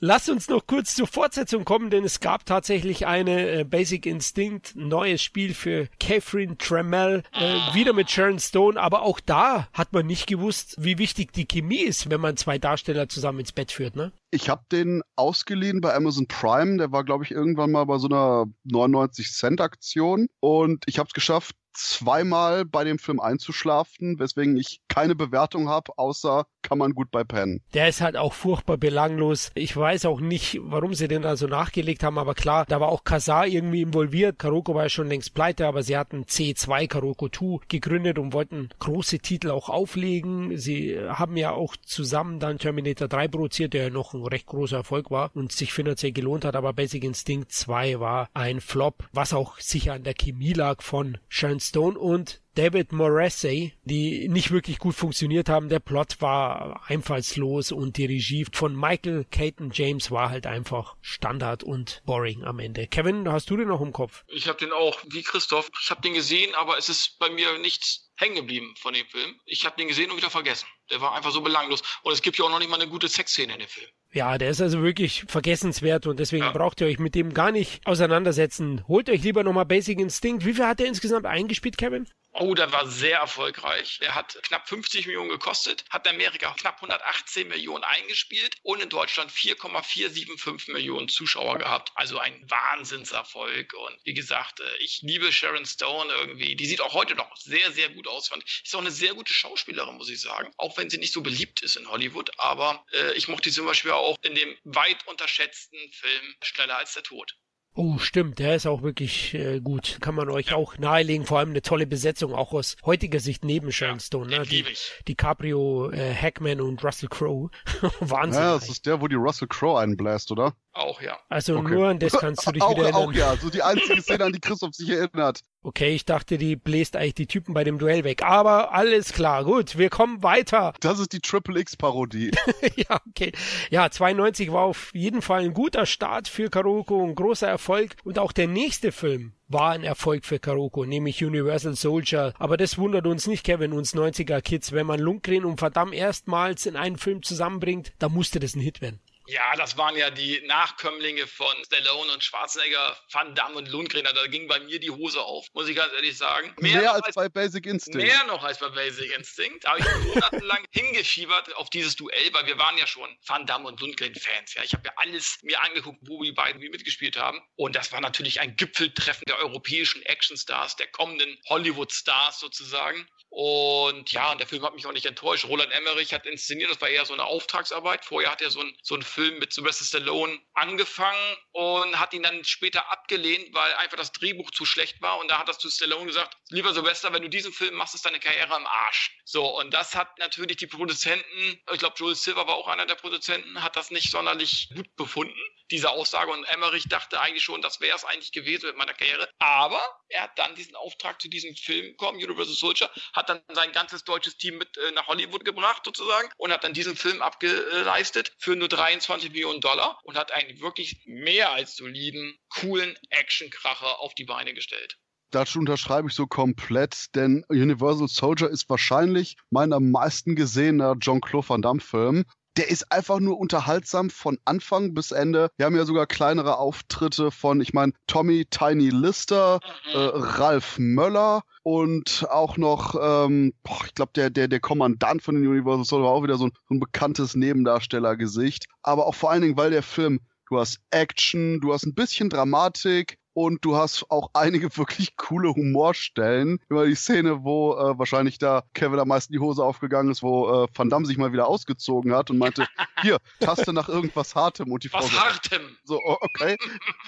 Lass 0.00 0.28
uns 0.28 0.48
noch 0.48 0.66
kurz 0.66 0.94
zur 0.94 1.06
Fortsetzung 1.06 1.64
kommen, 1.64 1.90
denn 1.90 2.04
es 2.04 2.20
gab 2.20 2.46
tatsächlich 2.46 3.06
eine 3.06 3.50
äh, 3.50 3.64
Basic 3.64 4.06
Instinct, 4.06 4.74
neues 4.76 5.22
Spiel 5.22 5.54
für 5.54 5.88
Catherine 6.00 6.56
Tremell, 6.58 7.22
äh, 7.32 7.74
wieder 7.74 7.92
mit 7.92 8.10
Sharon 8.10 8.38
Stone, 8.38 8.80
aber 8.80 9.02
auch 9.02 9.20
da 9.20 9.68
hat 9.72 9.92
man 9.92 10.06
nicht 10.06 10.26
gewusst, 10.26 10.76
wie 10.78 10.98
wichtig 10.98 11.32
die 11.32 11.46
Chemie 11.46 11.82
ist, 11.82 12.10
wenn 12.10 12.20
man 12.20 12.36
zwei 12.36 12.58
Darsteller 12.58 13.08
zusammen 13.08 13.40
ins 13.40 13.52
Bett 13.52 13.72
führt, 13.72 13.96
ne? 13.96 14.12
Ich 14.30 14.50
habe 14.50 14.62
den 14.70 15.02
ausgeliehen 15.16 15.80
bei 15.80 15.94
Amazon 15.94 16.26
Prime. 16.26 16.76
Der 16.76 16.92
war, 16.92 17.04
glaube 17.04 17.24
ich, 17.24 17.30
irgendwann 17.30 17.70
mal 17.70 17.84
bei 17.84 17.98
so 17.98 18.08
einer 18.08 18.46
99-Cent-Aktion. 18.66 20.28
Und 20.40 20.84
ich 20.86 20.98
habe 20.98 21.06
es 21.06 21.14
geschafft, 21.14 21.56
zweimal 21.72 22.64
bei 22.64 22.84
dem 22.84 22.98
Film 22.98 23.20
einzuschlafen, 23.20 24.18
weswegen 24.18 24.56
ich 24.56 24.80
keine 24.88 25.14
Bewertung 25.14 25.68
habe, 25.68 25.92
außer 25.96 26.46
kann 26.62 26.78
man 26.78 26.92
gut 26.92 27.10
bei 27.10 27.24
pennen. 27.24 27.62
Der 27.72 27.88
ist 27.88 28.00
halt 28.00 28.16
auch 28.16 28.32
furchtbar 28.32 28.76
belanglos. 28.76 29.50
Ich 29.54 29.76
weiß 29.76 30.06
auch 30.06 30.20
nicht, 30.20 30.58
warum 30.62 30.94
sie 30.94 31.08
den 31.08 31.22
da 31.22 31.36
so 31.36 31.46
nachgelegt 31.46 32.02
haben, 32.02 32.18
aber 32.18 32.34
klar, 32.34 32.66
da 32.66 32.80
war 32.80 32.88
auch 32.88 33.04
Kazar 33.04 33.46
irgendwie 33.46 33.82
involviert. 33.82 34.38
Karoko 34.38 34.74
war 34.74 34.84
ja 34.84 34.88
schon 34.88 35.08
längst 35.08 35.34
pleite, 35.34 35.66
aber 35.66 35.82
sie 35.82 35.96
hatten 35.96 36.24
C2 36.24 36.88
Karoko 36.88 37.28
2 37.28 37.66
gegründet 37.68 38.18
und 38.18 38.32
wollten 38.32 38.68
große 38.80 39.20
Titel 39.20 39.50
auch 39.50 39.68
auflegen. 39.68 40.56
Sie 40.58 40.98
haben 40.98 41.36
ja 41.36 41.52
auch 41.52 41.76
zusammen 41.76 42.40
dann 42.40 42.58
Terminator 42.58 43.08
3 43.08 43.28
produziert, 43.28 43.72
der 43.72 43.84
ja 43.84 43.90
noch 43.90 44.14
ein 44.14 44.24
recht 44.24 44.46
großer 44.46 44.78
Erfolg 44.78 45.10
war 45.10 45.30
und 45.34 45.52
sich 45.52 45.72
finanziell 45.72 46.12
gelohnt 46.12 46.44
hat, 46.44 46.56
aber 46.56 46.72
Basic 46.72 47.04
Instinct 47.04 47.52
2 47.52 48.00
war 48.00 48.28
ein 48.34 48.60
Flop, 48.60 49.04
was 49.12 49.32
auch 49.32 49.58
sicher 49.58 49.94
an 49.94 50.02
der 50.02 50.14
Chemie 50.14 50.52
lag 50.52 50.82
von 50.82 51.18
Sharon 51.28 51.57
Stone 51.60 51.98
und 51.98 52.40
David 52.54 52.90
Morrissey, 52.92 53.74
die 53.84 54.28
nicht 54.28 54.50
wirklich 54.50 54.78
gut 54.78 54.96
funktioniert 54.96 55.48
haben. 55.48 55.68
Der 55.68 55.78
Plot 55.78 56.20
war 56.20 56.82
einfallslos 56.88 57.70
und 57.70 57.96
die 57.96 58.06
Regie 58.06 58.46
von 58.52 58.74
Michael 58.74 59.24
Caton 59.30 59.70
James 59.72 60.10
war 60.10 60.30
halt 60.30 60.46
einfach 60.46 60.96
Standard 61.00 61.62
und 61.62 62.02
boring 62.04 62.42
am 62.42 62.58
Ende. 62.58 62.88
Kevin, 62.88 63.30
hast 63.30 63.48
du 63.50 63.56
den 63.56 63.68
noch 63.68 63.80
im 63.80 63.92
Kopf? 63.92 64.24
Ich 64.26 64.48
habe 64.48 64.58
den 64.58 64.72
auch, 64.72 64.98
wie 65.08 65.22
Christoph. 65.22 65.70
Ich 65.80 65.90
habe 65.90 66.00
den 66.00 66.14
gesehen, 66.14 66.54
aber 66.56 66.78
es 66.78 66.88
ist 66.88 67.18
bei 67.20 67.30
mir 67.30 67.58
nichts 67.58 68.10
hängen 68.16 68.34
geblieben 68.34 68.74
von 68.80 68.92
dem 68.92 69.06
Film. 69.06 69.40
Ich 69.46 69.64
habe 69.64 69.76
den 69.76 69.86
gesehen 69.86 70.10
und 70.10 70.16
wieder 70.16 70.30
vergessen. 70.30 70.66
Der 70.90 71.00
war 71.00 71.14
einfach 71.14 71.30
so 71.30 71.40
belanglos. 71.40 71.82
Und 72.02 72.12
es 72.12 72.22
gibt 72.22 72.38
ja 72.38 72.44
auch 72.44 72.50
noch 72.50 72.58
nicht 72.58 72.70
mal 72.70 72.80
eine 72.80 72.90
gute 72.90 73.08
Sexszene 73.08 73.52
in 73.52 73.60
dem 73.60 73.68
Film. 73.68 73.88
Ja, 74.12 74.38
der 74.38 74.50
ist 74.50 74.62
also 74.62 74.82
wirklich 74.82 75.24
vergessenswert 75.28 76.06
und 76.06 76.18
deswegen 76.18 76.44
ja. 76.44 76.52
braucht 76.52 76.80
ihr 76.80 76.86
euch 76.86 76.98
mit 76.98 77.14
dem 77.14 77.34
gar 77.34 77.52
nicht 77.52 77.86
auseinandersetzen. 77.86 78.82
Holt 78.88 79.10
euch 79.10 79.22
lieber 79.22 79.44
nochmal 79.44 79.66
Basic 79.66 80.00
Instinct. 80.00 80.46
Wie 80.46 80.54
viel 80.54 80.64
hat 80.64 80.80
er 80.80 80.86
insgesamt 80.86 81.26
eingespielt, 81.26 81.76
Kevin? 81.76 82.06
Oh, 82.40 82.54
der 82.54 82.70
war 82.70 82.86
sehr 82.86 83.18
erfolgreich. 83.18 83.98
Er 84.00 84.14
hat 84.14 84.38
knapp 84.44 84.68
50 84.68 85.06
Millionen 85.06 85.28
gekostet, 85.28 85.84
hat 85.90 86.06
in 86.06 86.14
Amerika 86.14 86.54
knapp 86.56 86.76
118 86.76 87.48
Millionen 87.48 87.82
eingespielt 87.82 88.54
und 88.62 88.80
in 88.80 88.88
Deutschland 88.88 89.32
4,475 89.32 90.68
Millionen 90.68 91.08
Zuschauer 91.08 91.58
gehabt. 91.58 91.90
Also 91.96 92.20
ein 92.20 92.48
Wahnsinnserfolg. 92.48 93.74
Und 93.74 93.98
wie 94.04 94.14
gesagt, 94.14 94.60
äh, 94.60 94.76
ich 94.78 95.00
liebe 95.02 95.32
Sharon 95.32 95.66
Stone 95.66 96.12
irgendwie. 96.12 96.54
Die 96.54 96.66
sieht 96.66 96.80
auch 96.80 96.94
heute 96.94 97.16
noch 97.16 97.36
sehr, 97.38 97.72
sehr 97.72 97.88
gut 97.88 98.06
aus. 98.06 98.30
Ist 98.62 98.74
auch 98.76 98.80
eine 98.82 98.92
sehr 98.92 99.14
gute 99.14 99.32
Schauspielerin, 99.32 99.96
muss 99.96 100.08
ich 100.08 100.20
sagen. 100.20 100.52
Auch 100.58 100.76
wenn 100.76 100.90
sie 100.90 100.98
nicht 100.98 101.12
so 101.12 101.22
beliebt 101.22 101.62
ist 101.62 101.74
in 101.74 101.88
Hollywood. 101.88 102.30
Aber 102.38 102.86
äh, 102.92 103.14
ich 103.14 103.26
mochte 103.26 103.50
sie 103.50 103.56
zum 103.56 103.66
Beispiel 103.66 103.90
auch 103.90 104.16
in 104.22 104.36
dem 104.36 104.56
weit 104.62 105.04
unterschätzten 105.08 105.80
Film 105.90 106.36
Schneller 106.44 106.78
als 106.78 106.94
der 106.94 107.02
Tod. 107.02 107.36
Oh, 107.80 107.96
stimmt, 107.98 108.40
der 108.40 108.56
ist 108.56 108.66
auch 108.66 108.82
wirklich 108.82 109.34
äh, 109.34 109.60
gut. 109.60 109.98
Kann 110.00 110.16
man 110.16 110.28
euch 110.30 110.52
auch 110.52 110.78
nahelegen. 110.78 111.24
Vor 111.24 111.38
allem 111.38 111.50
eine 111.50 111.62
tolle 111.62 111.86
Besetzung, 111.86 112.34
auch 112.34 112.52
aus 112.52 112.74
heutiger 112.84 113.20
Sicht 113.20 113.44
neben 113.44 113.70
Sharon 113.70 114.00
Stone. 114.00 114.36
Ne? 114.36 114.42
Die, 114.42 114.64
DiCaprio, 115.06 115.88
äh, 115.92 116.12
Hackman 116.12 116.60
und 116.60 116.82
Russell 116.82 117.08
Crowe. 117.08 117.50
Wahnsinn. 118.00 118.42
Ja, 118.42 118.54
das 118.54 118.68
ist 118.68 118.84
der, 118.84 119.00
wo 119.00 119.06
die 119.06 119.14
Russell 119.14 119.46
Crowe 119.46 119.78
einbläst, 119.78 120.32
oder? 120.32 120.56
Auch, 120.78 121.02
ja. 121.02 121.18
Also 121.28 121.56
okay. 121.56 121.74
nur 121.74 121.88
an 121.88 121.98
das 121.98 122.12
kannst 122.20 122.46
du 122.46 122.52
dich 122.52 122.62
auch, 122.62 122.70
wieder 122.70 122.84
erinnern. 122.84 123.02
Auch, 123.02 123.12
ja. 123.12 123.36
So 123.36 123.50
die 123.50 123.62
einzige 123.62 124.00
Szene, 124.00 124.24
an 124.26 124.32
die 124.32 124.40
Christoph 124.40 124.74
sich 124.74 124.88
erinnert. 124.88 125.40
Okay, 125.60 125.92
ich 125.92 126.04
dachte, 126.04 126.38
die 126.38 126.54
bläst 126.54 126.94
eigentlich 126.94 127.14
die 127.14 127.26
Typen 127.26 127.52
bei 127.52 127.64
dem 127.64 127.78
Duell 127.78 128.04
weg. 128.04 128.22
Aber 128.22 128.72
alles 128.72 129.12
klar, 129.12 129.44
gut, 129.44 129.76
wir 129.76 129.90
kommen 129.90 130.22
weiter. 130.22 130.72
Das 130.80 131.00
ist 131.00 131.12
die 131.12 131.20
Triple 131.20 131.58
X-Parodie. 131.60 132.30
ja, 132.76 133.00
okay. 133.08 133.32
Ja, 133.70 133.90
92 133.90 134.52
war 134.52 134.62
auf 134.62 134.90
jeden 134.94 135.20
Fall 135.20 135.42
ein 135.42 135.52
guter 135.52 135.84
Start 135.84 136.28
für 136.28 136.48
Karoko, 136.48 137.04
ein 137.04 137.16
großer 137.16 137.48
Erfolg. 137.48 137.96
Und 138.04 138.20
auch 138.20 138.30
der 138.30 138.46
nächste 138.46 138.92
Film 138.92 139.32
war 139.48 139.70
ein 139.72 139.82
Erfolg 139.82 140.24
für 140.24 140.38
Karoko, 140.38 140.84
nämlich 140.84 141.24
Universal 141.24 141.74
Soldier. 141.74 142.32
Aber 142.38 142.56
das 142.56 142.78
wundert 142.78 143.06
uns 143.06 143.26
nicht, 143.26 143.44
Kevin, 143.44 143.72
uns 143.72 143.94
90er 143.94 144.40
Kids. 144.40 144.70
Wenn 144.72 144.86
man 144.86 145.00
Lundgren 145.00 145.44
und 145.44 145.58
Verdammt 145.58 145.94
erstmals 145.94 146.66
in 146.66 146.76
einen 146.76 146.98
Film 146.98 147.22
zusammenbringt, 147.24 147.92
da 147.98 148.08
musste 148.08 148.38
das 148.38 148.54
ein 148.54 148.60
Hit 148.60 148.80
werden. 148.80 149.00
Ja, 149.28 149.54
das 149.56 149.76
waren 149.76 149.94
ja 149.94 150.08
die 150.08 150.40
Nachkömmlinge 150.46 151.26
von 151.26 151.54
Stallone 151.66 152.12
und 152.12 152.24
Schwarzenegger, 152.24 152.96
Van 153.12 153.34
Damme 153.34 153.56
und 153.56 153.68
Lundgren. 153.68 154.02
Da 154.04 154.26
ging 154.26 154.48
bei 154.48 154.58
mir 154.60 154.80
die 154.80 154.90
Hose 154.90 155.20
auf, 155.20 155.46
muss 155.52 155.68
ich 155.68 155.76
ganz 155.76 155.92
ehrlich 155.92 156.16
sagen. 156.16 156.54
Mehr, 156.60 156.80
mehr 156.80 156.94
als, 156.94 157.04
als, 157.04 157.14
bei 157.14 157.28
Basic 157.28 157.66
Instinct. 157.66 157.98
Mehr 157.98 158.24
noch 158.24 158.42
als 158.42 158.58
bei 158.58 158.70
Basic 158.70 159.14
Instinct. 159.14 159.64
Da 159.64 159.72
habe 159.72 159.80
ich 159.80 160.14
monatelang 160.14 160.64
hingeschiebert 160.72 161.54
auf 161.56 161.68
dieses 161.68 161.94
Duell, 161.94 162.32
weil 162.32 162.46
wir 162.46 162.56
waren 162.56 162.78
ja 162.78 162.86
schon 162.86 163.08
Van 163.26 163.44
Damme 163.44 163.68
und 163.68 163.78
Lundgren-Fans. 163.80 164.54
Ja, 164.54 164.62
ich 164.62 164.72
habe 164.72 164.84
ja 164.86 164.92
alles 164.96 165.38
mir 165.42 165.60
angeguckt, 165.60 165.98
wo 166.08 166.22
die 166.22 166.32
beiden 166.32 166.58
mitgespielt 166.60 167.18
haben. 167.18 167.38
Und 167.56 167.76
das 167.76 167.92
war 167.92 168.00
natürlich 168.00 168.40
ein 168.40 168.56
Gipfeltreffen 168.56 169.24
der 169.28 169.38
europäischen 169.40 170.00
Actionstars, 170.06 170.76
der 170.76 170.86
kommenden 170.86 171.38
Hollywood-Stars 171.50 172.40
sozusagen. 172.40 173.06
Und 173.30 174.10
ja, 174.10 174.32
und 174.32 174.40
der 174.40 174.46
Film 174.46 174.64
hat 174.64 174.74
mich 174.74 174.86
auch 174.86 174.92
nicht 174.92 175.04
enttäuscht. 175.04 175.44
Roland 175.44 175.70
Emmerich 175.72 176.14
hat 176.14 176.24
inszeniert, 176.24 176.70
das 176.70 176.80
war 176.80 176.88
eher 176.88 177.04
so 177.04 177.12
eine 177.12 177.24
Auftragsarbeit. 177.24 178.04
Vorher 178.04 178.32
hat 178.32 178.40
er 178.40 178.50
so, 178.50 178.60
ein, 178.60 178.74
so 178.82 178.94
Film 179.18 179.40
mit 179.40 179.52
Sylvester 179.52 179.84
Stallone 179.84 180.38
angefangen 180.54 181.36
und 181.50 181.98
hat 181.98 182.14
ihn 182.14 182.22
dann 182.22 182.44
später 182.44 182.88
abgelehnt, 182.92 183.52
weil 183.52 183.74
einfach 183.74 183.96
das 183.96 184.12
Drehbuch 184.12 184.52
zu 184.52 184.64
schlecht 184.64 185.02
war. 185.02 185.18
Und 185.18 185.28
da 185.28 185.40
hat 185.40 185.48
das 185.48 185.58
zu 185.58 185.68
Stallone 185.68 186.06
gesagt, 186.06 186.36
lieber 186.50 186.72
Sylvester, 186.72 187.12
wenn 187.12 187.22
du 187.22 187.28
diesen 187.28 187.52
Film 187.52 187.74
machst, 187.74 187.96
ist 187.96 188.06
deine 188.06 188.20
Karriere 188.20 188.54
am 188.54 188.64
Arsch. 188.64 189.18
So, 189.24 189.58
und 189.58 189.74
das 189.74 189.96
hat 189.96 190.16
natürlich 190.20 190.58
die 190.58 190.68
Produzenten, 190.68 191.60
ich 191.72 191.78
glaube, 191.80 191.96
Joel 191.98 192.14
Silver 192.14 192.46
war 192.46 192.54
auch 192.54 192.68
einer 192.68 192.86
der 192.86 192.94
Produzenten, 192.94 193.60
hat 193.60 193.74
das 193.74 193.90
nicht 193.90 194.12
sonderlich 194.12 194.70
gut 194.72 194.94
befunden 194.94 195.40
diese 195.70 195.90
Aussage 195.90 196.30
und 196.30 196.44
Emmerich 196.44 196.88
dachte 196.88 197.20
eigentlich 197.20 197.44
schon, 197.44 197.62
das 197.62 197.80
wäre 197.80 197.96
es 197.96 198.04
eigentlich 198.04 198.32
gewesen 198.32 198.66
mit 198.66 198.76
meiner 198.76 198.94
Karriere. 198.94 199.28
Aber 199.38 199.80
er 200.08 200.22
hat 200.22 200.38
dann 200.38 200.54
diesen 200.54 200.76
Auftrag 200.76 201.20
zu 201.20 201.28
diesem 201.28 201.54
Film 201.54 201.92
bekommen, 201.92 202.18
Universal 202.18 202.54
Soldier, 202.54 202.90
hat 203.12 203.28
dann 203.28 203.42
sein 203.52 203.72
ganzes 203.72 204.04
deutsches 204.04 204.36
Team 204.36 204.58
mit 204.58 204.76
äh, 204.78 204.90
nach 204.92 205.06
Hollywood 205.06 205.44
gebracht 205.44 205.82
sozusagen 205.84 206.28
und 206.36 206.52
hat 206.52 206.64
dann 206.64 206.72
diesen 206.72 206.96
Film 206.96 207.20
abgeleistet 207.22 208.32
für 208.38 208.56
nur 208.56 208.68
23 208.68 209.07
Millionen 209.08 209.60
Dollar 209.60 209.98
und 210.04 210.16
hat 210.16 210.32
einen 210.32 210.60
wirklich 210.60 211.02
mehr 211.06 211.52
als 211.52 211.76
soliden, 211.76 212.36
coolen 212.48 212.96
Actionkracher 213.10 214.00
auf 214.00 214.14
die 214.14 214.24
Beine 214.24 214.54
gestellt. 214.54 214.98
Dazu 215.30 215.58
unterschreibe 215.58 216.08
ich 216.08 216.14
so 216.14 216.26
komplett, 216.26 217.14
denn 217.14 217.44
Universal 217.48 218.08
Soldier 218.08 218.48
ist 218.48 218.68
wahrscheinlich 218.70 219.36
mein 219.50 219.74
am 219.74 219.90
meisten 219.90 220.36
gesehener 220.36 220.96
John 220.98 221.20
Claude 221.20 221.48
Van 221.48 221.60
Damme 221.60 221.80
Film 221.80 222.24
der 222.58 222.68
ist 222.68 222.90
einfach 222.90 223.20
nur 223.20 223.38
unterhaltsam 223.38 224.10
von 224.10 224.38
Anfang 224.44 224.92
bis 224.92 225.12
Ende. 225.12 225.50
Wir 225.56 225.66
haben 225.66 225.76
ja 225.76 225.84
sogar 225.84 226.06
kleinere 226.06 226.58
Auftritte 226.58 227.30
von, 227.30 227.60
ich 227.60 227.72
meine, 227.72 227.92
Tommy 228.08 228.46
Tiny 228.46 228.90
Lister, 228.90 229.60
mhm. 229.86 229.98
äh, 229.98 230.10
Ralf 230.14 230.78
Möller 230.78 231.42
und 231.62 232.26
auch 232.28 232.56
noch, 232.56 232.96
ähm, 233.00 233.54
boah, 233.62 233.78
ich 233.86 233.94
glaube, 233.94 234.10
der, 234.16 234.30
der, 234.30 234.48
der 234.48 234.60
Kommandant 234.60 235.22
von 235.22 235.36
den 235.36 235.46
Universal 235.46 235.84
Soldier 235.84 236.06
war 236.06 236.12
auch 236.12 236.22
wieder 236.24 236.36
so 236.36 236.46
ein, 236.46 236.52
so 236.68 236.74
ein 236.74 236.80
bekanntes 236.80 237.36
Nebendarstellergesicht. 237.36 238.66
Aber 238.82 239.06
auch 239.06 239.14
vor 239.14 239.30
allen 239.30 239.42
Dingen, 239.42 239.56
weil 239.56 239.70
der 239.70 239.84
Film 239.84 240.20
du 240.48 240.58
hast 240.58 240.80
Action, 240.90 241.60
du 241.60 241.72
hast 241.72 241.84
ein 241.84 241.94
bisschen 241.94 242.30
Dramatik, 242.30 243.17
und 243.44 243.64
du 243.64 243.76
hast 243.76 244.10
auch 244.10 244.30
einige 244.34 244.68
wirklich 244.76 245.16
coole 245.16 245.50
Humorstellen. 245.50 246.58
Immer 246.68 246.86
die 246.86 246.96
Szene, 246.96 247.44
wo 247.44 247.74
äh, 247.74 247.96
wahrscheinlich 247.96 248.38
da 248.38 248.64
Kevin 248.74 248.98
am 248.98 249.08
meisten 249.08 249.32
die 249.32 249.38
Hose 249.38 249.62
aufgegangen 249.62 250.10
ist, 250.10 250.24
wo 250.24 250.64
äh, 250.64 250.66
Van 250.74 250.90
Damme 250.90 251.06
sich 251.06 251.18
mal 251.18 251.32
wieder 251.32 251.46
ausgezogen 251.46 252.12
hat 252.14 252.30
und 252.30 252.38
meinte, 252.38 252.66
hier, 253.02 253.18
Taste 253.38 253.72
nach 253.72 253.88
irgendwas 253.88 254.34
Hartem 254.34 254.72
und 254.72 254.82
die 254.82 254.88
Frau 254.88 254.98
Was 254.98 255.10
so, 255.10 255.20
Hartem? 255.20 255.62
So, 255.84 256.00
okay. 256.02 256.56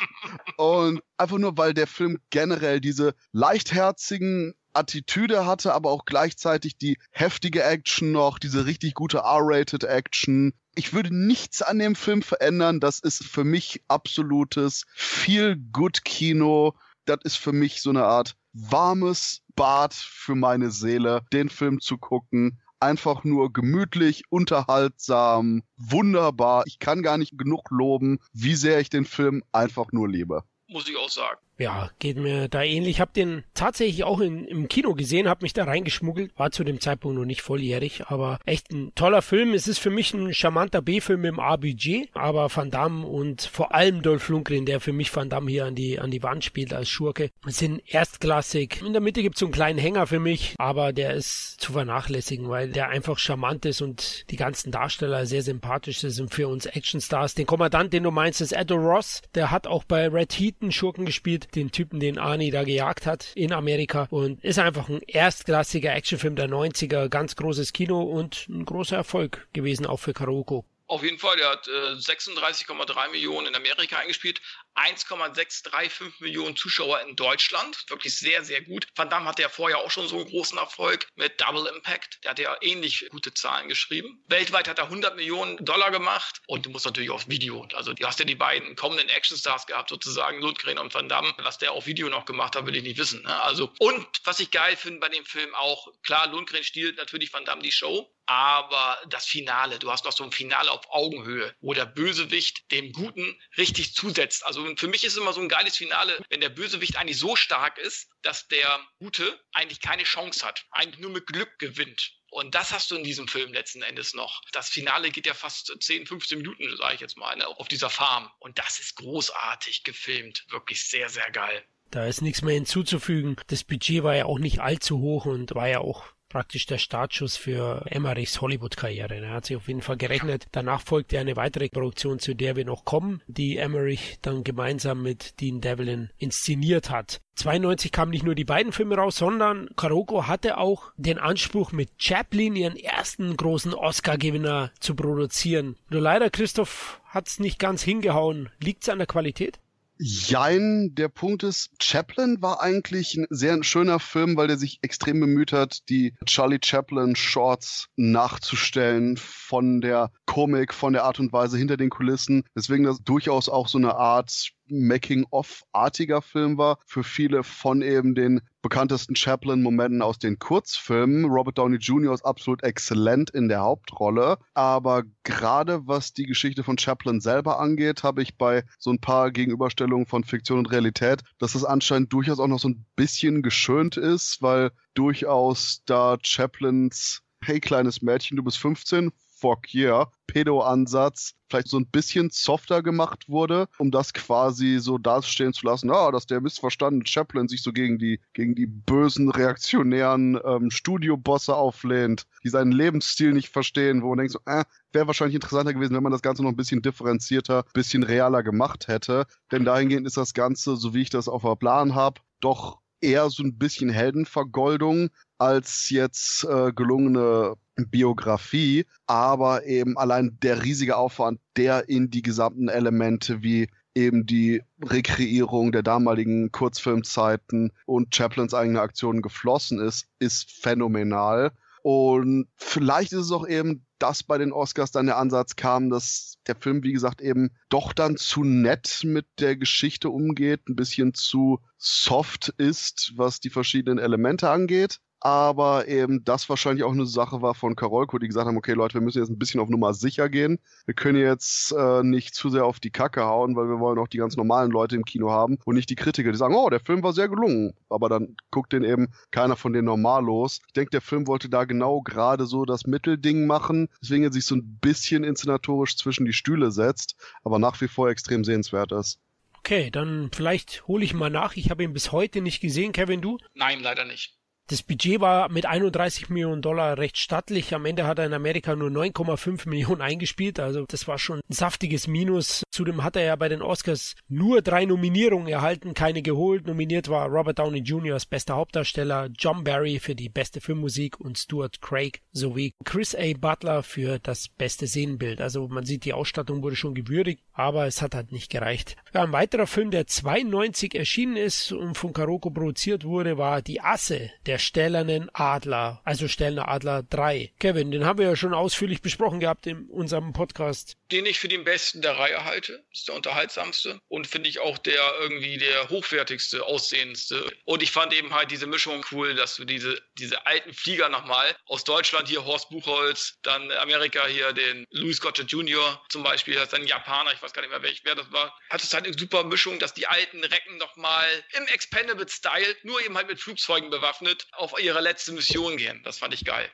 und 0.56 1.02
einfach 1.16 1.38
nur, 1.38 1.58
weil 1.58 1.74
der 1.74 1.88
Film 1.88 2.18
generell 2.30 2.80
diese 2.80 3.14
leichtherzigen 3.32 4.54
Attitüde 4.72 5.46
hatte, 5.46 5.74
aber 5.74 5.90
auch 5.90 6.04
gleichzeitig 6.04 6.76
die 6.76 6.98
heftige 7.10 7.62
Action 7.62 8.12
noch, 8.12 8.38
diese 8.38 8.66
richtig 8.66 8.94
gute 8.94 9.18
R-rated 9.18 9.84
Action. 9.84 10.52
Ich 10.74 10.92
würde 10.92 11.14
nichts 11.14 11.62
an 11.62 11.78
dem 11.78 11.94
Film 11.94 12.22
verändern. 12.22 12.80
Das 12.80 13.00
ist 13.00 13.24
für 13.24 13.44
mich 13.44 13.82
absolutes 13.88 14.84
Feel-Good-Kino. 14.94 16.74
Das 17.04 17.18
ist 17.24 17.36
für 17.36 17.52
mich 17.52 17.82
so 17.82 17.90
eine 17.90 18.04
Art 18.04 18.36
warmes 18.52 19.42
Bad 19.56 19.94
für 19.94 20.34
meine 20.34 20.70
Seele, 20.70 21.22
den 21.32 21.48
Film 21.48 21.80
zu 21.80 21.98
gucken. 21.98 22.60
Einfach 22.78 23.24
nur 23.24 23.52
gemütlich, 23.52 24.22
unterhaltsam, 24.30 25.62
wunderbar. 25.76 26.62
Ich 26.66 26.78
kann 26.78 27.02
gar 27.02 27.18
nicht 27.18 27.36
genug 27.36 27.70
loben, 27.70 28.20
wie 28.32 28.54
sehr 28.54 28.80
ich 28.80 28.88
den 28.88 29.04
Film 29.04 29.42
einfach 29.52 29.92
nur 29.92 30.08
liebe. 30.08 30.44
Muss 30.66 30.88
ich 30.88 30.96
auch 30.96 31.10
sagen. 31.10 31.38
Ja, 31.60 31.90
geht 31.98 32.16
mir 32.16 32.48
da 32.48 32.62
ähnlich. 32.62 32.96
Ich 32.96 33.00
habe 33.00 33.12
den 33.14 33.44
tatsächlich 33.52 34.02
auch 34.04 34.20
in, 34.20 34.46
im 34.46 34.66
Kino 34.68 34.94
gesehen, 34.94 35.28
habe 35.28 35.42
mich 35.42 35.52
da 35.52 35.64
reingeschmuggelt, 35.64 36.32
war 36.38 36.50
zu 36.52 36.64
dem 36.64 36.80
Zeitpunkt 36.80 37.18
noch 37.18 37.26
nicht 37.26 37.42
volljährig, 37.42 38.04
aber 38.06 38.38
echt 38.46 38.72
ein 38.72 38.92
toller 38.94 39.20
Film. 39.20 39.52
Es 39.52 39.68
ist 39.68 39.78
für 39.78 39.90
mich 39.90 40.14
ein 40.14 40.32
charmanter 40.32 40.80
B-Film 40.80 41.26
im 41.26 41.38
A-Budget, 41.38 42.08
aber 42.14 42.48
Van 42.54 42.70
Damme 42.70 43.06
und 43.06 43.42
vor 43.42 43.74
allem 43.74 44.00
Dolph 44.00 44.30
Lundgren, 44.30 44.64
der 44.64 44.80
für 44.80 44.94
mich 44.94 45.14
Van 45.14 45.28
Damme 45.28 45.50
hier 45.50 45.66
an 45.66 45.74
die, 45.74 45.98
an 45.98 46.10
die 46.10 46.22
Wand 46.22 46.44
spielt 46.44 46.72
als 46.72 46.88
Schurke, 46.88 47.30
sind 47.44 47.82
erstklassig. 47.86 48.80
In 48.80 48.94
der 48.94 49.02
Mitte 49.02 49.20
gibt's 49.20 49.40
so 49.40 49.46
einen 49.46 49.52
kleinen 49.52 49.78
Hänger 49.78 50.06
für 50.06 50.18
mich, 50.18 50.54
aber 50.56 50.94
der 50.94 51.12
ist 51.12 51.60
zu 51.60 51.74
vernachlässigen, 51.74 52.48
weil 52.48 52.70
der 52.70 52.88
einfach 52.88 53.18
charmant 53.18 53.66
ist 53.66 53.82
und 53.82 54.30
die 54.30 54.36
ganzen 54.36 54.72
Darsteller 54.72 55.26
sehr 55.26 55.42
sympathisch 55.42 56.00
sind 56.00 56.32
für 56.32 56.48
uns 56.48 56.64
Actionstars. 56.64 57.34
Den 57.34 57.44
Kommandant, 57.44 57.92
den 57.92 58.04
du 58.04 58.10
meinst, 58.10 58.40
ist 58.40 58.52
Edo 58.52 58.76
Ross, 58.76 59.20
der 59.34 59.50
hat 59.50 59.66
auch 59.66 59.84
bei 59.84 60.08
Red 60.08 60.32
Heat 60.32 60.56
einen 60.62 60.72
Schurken 60.72 61.04
gespielt, 61.04 61.49
den 61.50 61.70
Typen, 61.70 62.00
den 62.00 62.18
Arnie 62.18 62.50
da 62.50 62.64
gejagt 62.64 63.06
hat 63.06 63.32
in 63.34 63.52
Amerika. 63.52 64.06
Und 64.10 64.42
ist 64.44 64.58
einfach 64.58 64.88
ein 64.88 65.00
erstklassiger 65.06 65.94
Actionfilm 65.94 66.36
der 66.36 66.48
90er, 66.48 67.08
ganz 67.08 67.36
großes 67.36 67.72
Kino 67.72 68.02
und 68.02 68.46
ein 68.48 68.64
großer 68.64 68.96
Erfolg 68.96 69.48
gewesen, 69.52 69.86
auch 69.86 69.98
für 69.98 70.12
Karoko. 70.12 70.64
Auf 70.90 71.04
jeden 71.04 71.20
Fall, 71.20 71.36
der 71.36 71.50
hat 71.50 71.68
äh, 71.68 71.92
36,3 71.92 73.10
Millionen 73.10 73.46
in 73.46 73.54
Amerika 73.54 73.98
eingespielt, 73.98 74.40
1,635 74.74 76.18
Millionen 76.18 76.56
Zuschauer 76.56 77.00
in 77.02 77.14
Deutschland. 77.14 77.84
Wirklich 77.88 78.18
sehr, 78.18 78.42
sehr 78.42 78.60
gut. 78.60 78.88
Van 78.96 79.08
Damme 79.08 79.26
hatte 79.26 79.42
ja 79.42 79.48
vorher 79.48 79.78
auch 79.78 79.92
schon 79.92 80.08
so 80.08 80.16
einen 80.16 80.28
großen 80.28 80.58
Erfolg 80.58 81.06
mit 81.14 81.40
Double 81.40 81.66
Impact. 81.66 82.18
Der 82.24 82.32
hat 82.32 82.40
ja 82.40 82.56
ähnlich 82.60 83.06
gute 83.10 83.32
Zahlen 83.32 83.68
geschrieben. 83.68 84.24
Weltweit 84.26 84.66
hat 84.66 84.78
er 84.78 84.86
100 84.86 85.14
Millionen 85.14 85.64
Dollar 85.64 85.92
gemacht 85.92 86.42
und 86.48 86.66
du 86.66 86.70
musst 86.70 86.86
natürlich 86.86 87.10
aufs 87.10 87.28
Video. 87.28 87.68
Also 87.74 87.92
du 87.92 88.04
hast 88.04 88.18
ja 88.18 88.24
die 88.24 88.34
beiden 88.34 88.74
kommenden 88.74 89.10
Actionstars 89.10 89.68
gehabt, 89.68 89.90
sozusagen 89.90 90.40
Lundgren 90.40 90.78
und 90.78 90.92
Van 90.92 91.08
Damme. 91.08 91.32
Was 91.38 91.58
der 91.58 91.70
auf 91.70 91.86
Video 91.86 92.08
noch 92.08 92.24
gemacht 92.24 92.56
hat, 92.56 92.66
will 92.66 92.74
ich 92.74 92.82
nicht 92.82 92.98
wissen. 92.98 93.22
Ne? 93.22 93.42
Also 93.42 93.72
und 93.78 94.08
was 94.24 94.40
ich 94.40 94.50
geil 94.50 94.76
finde 94.76 94.98
bei 94.98 95.08
dem 95.08 95.24
Film 95.24 95.54
auch, 95.54 95.86
klar, 96.02 96.26
Lundgren 96.26 96.64
stiehlt 96.64 96.96
natürlich 96.96 97.32
Van 97.32 97.44
Damme 97.44 97.62
die 97.62 97.70
Show, 97.70 98.12
aber 98.30 98.96
das 99.08 99.26
Finale, 99.26 99.80
du 99.80 99.90
hast 99.90 100.04
noch 100.04 100.12
so 100.12 100.22
ein 100.22 100.30
Finale 100.30 100.70
auf 100.70 100.88
Augenhöhe, 100.88 101.52
wo 101.60 101.74
der 101.74 101.84
Bösewicht 101.84 102.70
dem 102.70 102.92
Guten 102.92 103.36
richtig 103.56 103.92
zusetzt. 103.96 104.46
Also 104.46 104.72
für 104.76 104.86
mich 104.86 105.02
ist 105.02 105.16
immer 105.16 105.32
so 105.32 105.40
ein 105.40 105.48
geiles 105.48 105.76
Finale, 105.76 106.16
wenn 106.28 106.40
der 106.40 106.48
Bösewicht 106.48 106.96
eigentlich 106.96 107.18
so 107.18 107.34
stark 107.34 107.76
ist, 107.78 108.08
dass 108.22 108.46
der 108.46 108.78
Gute 109.00 109.36
eigentlich 109.52 109.80
keine 109.80 110.04
Chance 110.04 110.46
hat, 110.46 110.64
eigentlich 110.70 111.00
nur 111.00 111.10
mit 111.10 111.26
Glück 111.26 111.58
gewinnt. 111.58 112.12
Und 112.30 112.54
das 112.54 112.70
hast 112.70 112.92
du 112.92 112.94
in 112.94 113.02
diesem 113.02 113.26
Film 113.26 113.52
letzten 113.52 113.82
Endes 113.82 114.14
noch. 114.14 114.42
Das 114.52 114.68
Finale 114.68 115.10
geht 115.10 115.26
ja 115.26 115.34
fast 115.34 115.76
10, 115.80 116.06
15 116.06 116.38
Minuten, 116.38 116.76
sage 116.76 116.94
ich 116.94 117.00
jetzt 117.00 117.16
mal, 117.16 117.34
ne, 117.34 117.48
auf 117.48 117.66
dieser 117.66 117.90
Farm. 117.90 118.30
Und 118.38 118.60
das 118.60 118.78
ist 118.78 118.94
großartig 118.94 119.82
gefilmt. 119.82 120.46
Wirklich 120.50 120.88
sehr, 120.88 121.08
sehr 121.08 121.32
geil. 121.32 121.64
Da 121.90 122.06
ist 122.06 122.22
nichts 122.22 122.42
mehr 122.42 122.54
hinzuzufügen. 122.54 123.34
Das 123.48 123.64
Budget 123.64 124.04
war 124.04 124.14
ja 124.14 124.26
auch 124.26 124.38
nicht 124.38 124.60
allzu 124.60 125.00
hoch 125.00 125.24
und 125.24 125.52
war 125.56 125.66
ja 125.66 125.80
auch 125.80 126.04
praktisch 126.30 126.64
der 126.64 126.78
Startschuss 126.78 127.36
für 127.36 127.84
Emmerichs 127.86 128.40
Hollywood-Karriere. 128.40 129.16
Er 129.16 129.32
hat 129.32 129.44
sich 129.44 129.56
auf 129.56 129.68
jeden 129.68 129.82
Fall 129.82 129.98
gerechnet. 129.98 130.46
Danach 130.52 130.80
folgte 130.80 131.18
eine 131.18 131.36
weitere 131.36 131.68
Produktion, 131.68 132.18
zu 132.18 132.34
der 132.34 132.56
wir 132.56 132.64
noch 132.64 132.86
kommen, 132.86 133.20
die 133.26 133.58
Emmerich 133.58 134.18
dann 134.22 134.44
gemeinsam 134.44 135.02
mit 135.02 135.38
Dean 135.40 135.60
Devlin 135.60 136.08
inszeniert 136.16 136.88
hat. 136.88 137.20
92 137.34 137.92
kamen 137.92 138.10
nicht 138.10 138.24
nur 138.24 138.34
die 138.34 138.44
beiden 138.44 138.72
Filme 138.72 138.96
raus, 138.96 139.16
sondern 139.16 139.68
Karoko 139.76 140.26
hatte 140.26 140.58
auch 140.58 140.92
den 140.96 141.18
Anspruch, 141.18 141.72
mit 141.72 141.90
Chaplin 141.98 142.54
ihren 142.54 142.76
ersten 142.76 143.36
großen 143.36 143.74
Oscar-Gewinner 143.74 144.70
zu 144.78 144.94
produzieren. 144.94 145.76
Nur 145.88 146.00
leider, 146.00 146.30
Christoph, 146.30 147.00
hat's 147.06 147.40
nicht 147.40 147.58
ganz 147.58 147.82
hingehauen. 147.82 148.50
Liegt's 148.60 148.88
an 148.88 148.98
der 148.98 149.06
Qualität? 149.06 149.58
Jein, 150.02 150.94
der 150.94 151.08
Punkt 151.08 151.42
ist, 151.42 151.70
Chaplin 151.78 152.40
war 152.40 152.62
eigentlich 152.62 153.16
ein 153.16 153.26
sehr 153.28 153.62
schöner 153.62 154.00
Film, 154.00 154.34
weil 154.34 154.46
der 154.46 154.56
sich 154.56 154.78
extrem 154.80 155.20
bemüht 155.20 155.52
hat, 155.52 155.80
die 155.90 156.14
Charlie 156.24 156.58
Chaplin 156.64 157.16
Shorts 157.16 157.86
nachzustellen 157.96 159.18
von 159.18 159.82
der 159.82 160.10
Komik, 160.24 160.72
von 160.72 160.94
der 160.94 161.04
Art 161.04 161.20
und 161.20 161.34
Weise 161.34 161.58
hinter 161.58 161.76
den 161.76 161.90
Kulissen. 161.90 162.44
Deswegen 162.56 162.84
das 162.84 163.02
durchaus 163.02 163.50
auch 163.50 163.68
so 163.68 163.76
eine 163.76 163.94
Art 163.94 164.52
Making-of-artiger 164.70 166.22
Film 166.22 166.58
war. 166.58 166.78
Für 166.86 167.04
viele 167.04 167.42
von 167.42 167.82
eben 167.82 168.14
den 168.14 168.40
bekanntesten 168.62 169.16
Chaplin-Momenten 169.16 170.02
aus 170.02 170.18
den 170.18 170.38
Kurzfilmen. 170.38 171.24
Robert 171.24 171.58
Downey 171.58 171.76
Jr. 171.76 172.12
ist 172.12 172.24
absolut 172.24 172.62
exzellent 172.62 173.30
in 173.30 173.48
der 173.48 173.60
Hauptrolle. 173.60 174.38
Aber 174.54 175.04
gerade 175.24 175.86
was 175.86 176.12
die 176.12 176.26
Geschichte 176.26 176.62
von 176.62 176.78
Chaplin 176.78 177.20
selber 177.20 177.58
angeht, 177.58 178.02
habe 178.02 178.22
ich 178.22 178.36
bei 178.36 178.64
so 178.78 178.90
ein 178.90 179.00
paar 179.00 179.30
Gegenüberstellungen 179.30 180.06
von 180.06 180.24
Fiktion 180.24 180.58
und 180.58 180.70
Realität, 180.70 181.22
dass 181.38 181.54
es 181.54 181.64
anscheinend 181.64 182.12
durchaus 182.12 182.38
auch 182.38 182.48
noch 182.48 182.60
so 182.60 182.68
ein 182.68 182.84
bisschen 182.96 183.42
geschönt 183.42 183.96
ist, 183.96 184.42
weil 184.42 184.70
durchaus 184.94 185.82
da 185.86 186.18
Chaplins 186.22 187.22
Hey 187.42 187.58
kleines 187.58 188.02
Mädchen, 188.02 188.36
du 188.36 188.42
bist 188.42 188.58
15, 188.58 189.12
fuck 189.40 189.74
yeah, 189.74 190.10
Pedo-Ansatz 190.26 191.34
vielleicht 191.48 191.68
so 191.68 191.78
ein 191.78 191.86
bisschen 191.86 192.30
softer 192.30 192.82
gemacht 192.82 193.28
wurde, 193.28 193.66
um 193.78 193.90
das 193.90 194.12
quasi 194.12 194.78
so 194.78 194.98
dastehen 194.98 195.52
zu 195.52 195.66
lassen, 195.66 195.90
ah, 195.90 196.12
dass 196.12 196.26
der 196.26 196.40
missverstandene 196.40 197.06
Chaplin 197.06 197.48
sich 197.48 197.62
so 197.62 197.72
gegen 197.72 197.98
die, 197.98 198.20
gegen 198.32 198.54
die 198.54 198.66
bösen, 198.66 199.30
reaktionären 199.30 200.38
ähm, 200.44 200.70
Studiobosse 200.70 201.56
auflehnt, 201.56 202.26
die 202.44 202.48
seinen 202.48 202.72
Lebensstil 202.72 203.32
nicht 203.32 203.48
verstehen, 203.48 204.02
wo 204.02 204.10
man 204.10 204.18
denkt 204.18 204.32
so, 204.32 204.38
äh, 204.46 204.64
wäre 204.92 205.06
wahrscheinlich 205.06 205.34
interessanter 205.34 205.74
gewesen, 205.74 205.94
wenn 205.94 206.02
man 206.02 206.12
das 206.12 206.22
Ganze 206.22 206.42
noch 206.42 206.50
ein 206.50 206.56
bisschen 206.56 206.82
differenzierter, 206.82 207.64
bisschen 207.72 208.04
realer 208.04 208.42
gemacht 208.42 208.86
hätte. 208.88 209.26
Denn 209.50 209.64
dahingehend 209.64 210.06
ist 210.06 210.16
das 210.16 210.34
Ganze, 210.34 210.76
so 210.76 210.94
wie 210.94 211.02
ich 211.02 211.10
das 211.10 211.28
auf 211.28 211.42
der 211.42 211.56
Plan 211.56 211.94
habe, 211.94 212.20
doch 212.40 212.78
eher 213.00 213.30
so 213.30 213.42
ein 213.42 213.58
bisschen 213.58 213.90
Heldenvergoldung 213.90 215.10
als 215.40 215.88
jetzt 215.88 216.44
äh, 216.44 216.70
gelungene 216.72 217.54
Biografie, 217.76 218.84
aber 219.06 219.64
eben 219.64 219.96
allein 219.96 220.38
der 220.42 220.62
riesige 220.62 220.98
Aufwand, 220.98 221.40
der 221.56 221.88
in 221.88 222.10
die 222.10 222.20
gesamten 222.20 222.68
Elemente 222.68 223.42
wie 223.42 223.68
eben 223.94 224.26
die 224.26 224.62
Rekreierung 224.84 225.72
der 225.72 225.82
damaligen 225.82 226.52
Kurzfilmzeiten 226.52 227.72
und 227.86 228.14
Chaplins 228.14 228.52
eigene 228.52 228.82
Aktionen 228.82 229.22
geflossen 229.22 229.80
ist, 229.80 230.06
ist 230.18 230.52
phänomenal. 230.52 231.52
Und 231.82 232.46
vielleicht 232.56 233.12
ist 233.14 233.20
es 233.20 233.32
auch 233.32 233.48
eben, 233.48 233.86
dass 233.98 234.22
bei 234.22 234.36
den 234.36 234.52
Oscars 234.52 234.92
dann 234.92 235.06
der 235.06 235.16
Ansatz 235.16 235.56
kam, 235.56 235.88
dass 235.88 236.34
der 236.46 236.56
Film, 236.56 236.82
wie 236.82 236.92
gesagt, 236.92 237.22
eben 237.22 237.50
doch 237.70 237.94
dann 237.94 238.18
zu 238.18 238.44
nett 238.44 239.00
mit 239.04 239.26
der 239.38 239.56
Geschichte 239.56 240.10
umgeht, 240.10 240.68
ein 240.68 240.76
bisschen 240.76 241.14
zu 241.14 241.60
soft 241.78 242.50
ist, 242.58 243.14
was 243.16 243.40
die 243.40 243.50
verschiedenen 243.50 243.98
Elemente 243.98 244.50
angeht. 244.50 245.00
Aber 245.20 245.86
eben 245.86 246.24
das 246.24 246.48
wahrscheinlich 246.48 246.82
auch 246.82 246.92
eine 246.92 247.06
Sache 247.06 247.42
war 247.42 247.54
von 247.54 247.76
Karolko, 247.76 248.18
die 248.18 248.26
gesagt 248.26 248.46
haben, 248.46 248.56
okay 248.56 248.72
Leute, 248.72 248.94
wir 248.94 249.02
müssen 249.02 249.18
jetzt 249.18 249.28
ein 249.28 249.38
bisschen 249.38 249.60
auf 249.60 249.68
Nummer 249.68 249.92
sicher 249.92 250.28
gehen. 250.28 250.58
Wir 250.86 250.94
können 250.94 251.18
jetzt 251.18 251.72
äh, 251.72 252.02
nicht 252.02 252.34
zu 252.34 252.48
sehr 252.48 252.64
auf 252.64 252.80
die 252.80 252.90
Kacke 252.90 253.24
hauen, 253.24 253.54
weil 253.54 253.68
wir 253.68 253.80
wollen 253.80 253.98
auch 253.98 254.08
die 254.08 254.16
ganz 254.16 254.36
normalen 254.36 254.70
Leute 254.70 254.96
im 254.96 255.04
Kino 255.04 255.30
haben 255.30 255.58
und 255.64 255.74
nicht 255.74 255.90
die 255.90 255.94
Kritiker, 255.94 256.32
die 256.32 256.38
sagen, 256.38 256.54
oh, 256.54 256.70
der 256.70 256.80
Film 256.80 257.02
war 257.02 257.12
sehr 257.12 257.28
gelungen. 257.28 257.74
Aber 257.90 258.08
dann 258.08 258.36
guckt 258.50 258.72
den 258.72 258.82
eben 258.82 259.08
keiner 259.30 259.56
von 259.56 259.72
den 259.72 259.84
Normalos. 259.84 260.60
Ich 260.66 260.72
denke, 260.72 260.90
der 260.90 261.02
Film 261.02 261.26
wollte 261.26 261.50
da 261.50 261.64
genau 261.64 262.00
gerade 262.00 262.46
so 262.46 262.64
das 262.64 262.86
Mittelding 262.86 263.46
machen, 263.46 263.88
deswegen 264.02 264.24
er 264.24 264.32
sich 264.32 264.46
so 264.46 264.54
ein 264.54 264.78
bisschen 264.80 265.24
inszenatorisch 265.24 265.96
zwischen 265.96 266.24
die 266.24 266.32
Stühle 266.32 266.70
setzt, 266.70 267.16
aber 267.44 267.58
nach 267.58 267.80
wie 267.80 267.88
vor 267.88 268.08
extrem 268.08 268.44
sehenswert 268.44 268.92
ist. 268.92 269.20
Okay, 269.58 269.90
dann 269.90 270.30
vielleicht 270.32 270.88
hole 270.88 271.04
ich 271.04 271.12
mal 271.12 271.28
nach. 271.28 271.54
Ich 271.54 271.70
habe 271.70 271.84
ihn 271.84 271.92
bis 271.92 272.12
heute 272.12 272.40
nicht 272.40 272.60
gesehen, 272.60 272.92
Kevin, 272.92 273.20
du? 273.20 273.36
Nein, 273.54 273.80
leider 273.80 274.06
nicht. 274.06 274.39
Das 274.70 274.84
Budget 274.84 275.20
war 275.20 275.48
mit 275.48 275.66
31 275.66 276.28
Millionen 276.28 276.62
Dollar 276.62 276.96
recht 276.96 277.18
stattlich. 277.18 277.74
Am 277.74 277.86
Ende 277.86 278.06
hat 278.06 278.20
er 278.20 278.26
in 278.26 278.32
Amerika 278.32 278.76
nur 278.76 278.88
9,5 278.88 279.68
Millionen 279.68 280.00
eingespielt. 280.00 280.60
Also 280.60 280.84
das 280.86 281.08
war 281.08 281.18
schon 281.18 281.40
ein 281.40 281.52
saftiges 281.52 282.06
Minus. 282.06 282.62
Zudem 282.70 283.02
hat 283.02 283.16
er 283.16 283.24
ja 283.24 283.34
bei 283.34 283.48
den 283.48 283.62
Oscars 283.62 284.14
nur 284.28 284.62
drei 284.62 284.84
Nominierungen 284.84 285.48
erhalten, 285.48 285.92
keine 285.92 286.22
geholt. 286.22 286.68
Nominiert 286.68 287.08
war 287.08 287.26
Robert 287.26 287.58
Downey 287.58 287.80
Jr. 287.80 288.14
als 288.14 288.26
bester 288.26 288.54
Hauptdarsteller, 288.54 289.30
John 289.36 289.64
Barry 289.64 289.98
für 289.98 290.14
die 290.14 290.28
beste 290.28 290.60
Filmmusik 290.60 291.18
und 291.18 291.36
Stuart 291.36 291.82
Craig 291.82 292.20
sowie 292.30 292.72
Chris 292.84 293.16
A. 293.16 293.32
Butler 293.36 293.82
für 293.82 294.20
das 294.20 294.50
beste 294.50 294.86
Szenenbild. 294.86 295.40
Also 295.40 295.66
man 295.66 295.84
sieht, 295.84 296.04
die 296.04 296.12
Ausstattung 296.12 296.62
wurde 296.62 296.76
schon 296.76 296.94
gewürdigt, 296.94 297.42
aber 297.52 297.86
es 297.86 298.02
hat 298.02 298.14
halt 298.14 298.30
nicht 298.30 298.52
gereicht. 298.52 298.94
Ein 299.14 299.32
weiterer 299.32 299.66
Film, 299.66 299.90
der 299.90 300.06
92 300.06 300.94
erschienen 300.94 301.36
ist 301.36 301.72
und 301.72 301.96
von 301.96 302.12
Karoko 302.12 302.50
produziert 302.50 303.04
wurde, 303.04 303.36
war 303.36 303.62
Die 303.62 303.80
Asse, 303.80 304.30
der 304.46 304.59
stählernen 304.60 305.30
Adler, 305.32 306.00
also 306.04 306.28
Stählerner 306.28 306.68
Adler 306.68 307.02
3. 307.02 307.52
Kevin, 307.58 307.90
den 307.90 308.04
haben 308.04 308.18
wir 308.18 308.26
ja 308.26 308.36
schon 308.36 308.54
ausführlich 308.54 309.02
besprochen 309.02 309.40
gehabt 309.40 309.66
in 309.66 309.88
unserem 309.88 310.32
Podcast. 310.32 310.96
Den 311.10 311.26
ich 311.26 311.38
für 311.38 311.48
den 311.48 311.64
besten 311.64 312.02
der 312.02 312.18
Reihe 312.18 312.44
halte, 312.44 312.84
ist 312.92 313.08
der 313.08 313.16
unterhaltsamste 313.16 314.00
und 314.08 314.26
finde 314.26 314.48
ich 314.48 314.60
auch 314.60 314.78
der 314.78 315.02
irgendwie 315.20 315.58
der 315.58 315.88
hochwertigste, 315.88 316.64
aussehendste. 316.64 317.50
Und 317.64 317.82
ich 317.82 317.90
fand 317.90 318.12
eben 318.12 318.34
halt 318.34 318.50
diese 318.50 318.66
Mischung 318.66 319.04
cool, 319.10 319.34
dass 319.34 319.56
du 319.56 319.64
diese, 319.64 320.00
diese 320.18 320.46
alten 320.46 320.72
Flieger 320.72 321.08
nochmal 321.08 321.56
aus 321.66 321.84
Deutschland 321.84 322.28
hier 322.28 322.44
Horst 322.44 322.70
Buchholz, 322.70 323.38
dann 323.42 323.70
Amerika 323.72 324.26
hier 324.26 324.52
den 324.52 324.86
Louis 324.90 325.20
Gottsched 325.20 325.50
Jr. 325.50 326.00
zum 326.08 326.22
Beispiel, 326.22 326.54
das 326.54 326.68
ist 326.68 326.74
ein 326.74 326.86
Japaner, 326.86 327.32
ich 327.32 327.42
weiß 327.42 327.52
gar 327.52 327.62
nicht 327.62 327.70
mehr 327.70 327.82
welch, 327.82 328.02
wer 328.04 328.14
das 328.14 328.30
war, 328.30 328.56
hat 328.70 328.82
es 328.82 328.92
halt 328.92 329.06
eine 329.06 329.18
super 329.18 329.44
Mischung, 329.44 329.78
dass 329.78 329.94
die 329.94 330.06
alten 330.06 330.42
Recken 330.44 330.76
nochmal 330.78 331.28
im 331.56 331.66
Expendable-Style, 331.66 332.76
nur 332.82 333.04
eben 333.04 333.16
halt 333.16 333.28
mit 333.28 333.40
Flugzeugen 333.40 333.90
bewaffnet, 333.90 334.46
auf 334.52 334.74
ihre 334.80 335.00
letzte 335.00 335.32
Mission 335.32 335.76
gehen. 335.76 336.00
Das 336.04 336.18
fand 336.18 336.34
ich 336.34 336.44
geil. 336.44 336.68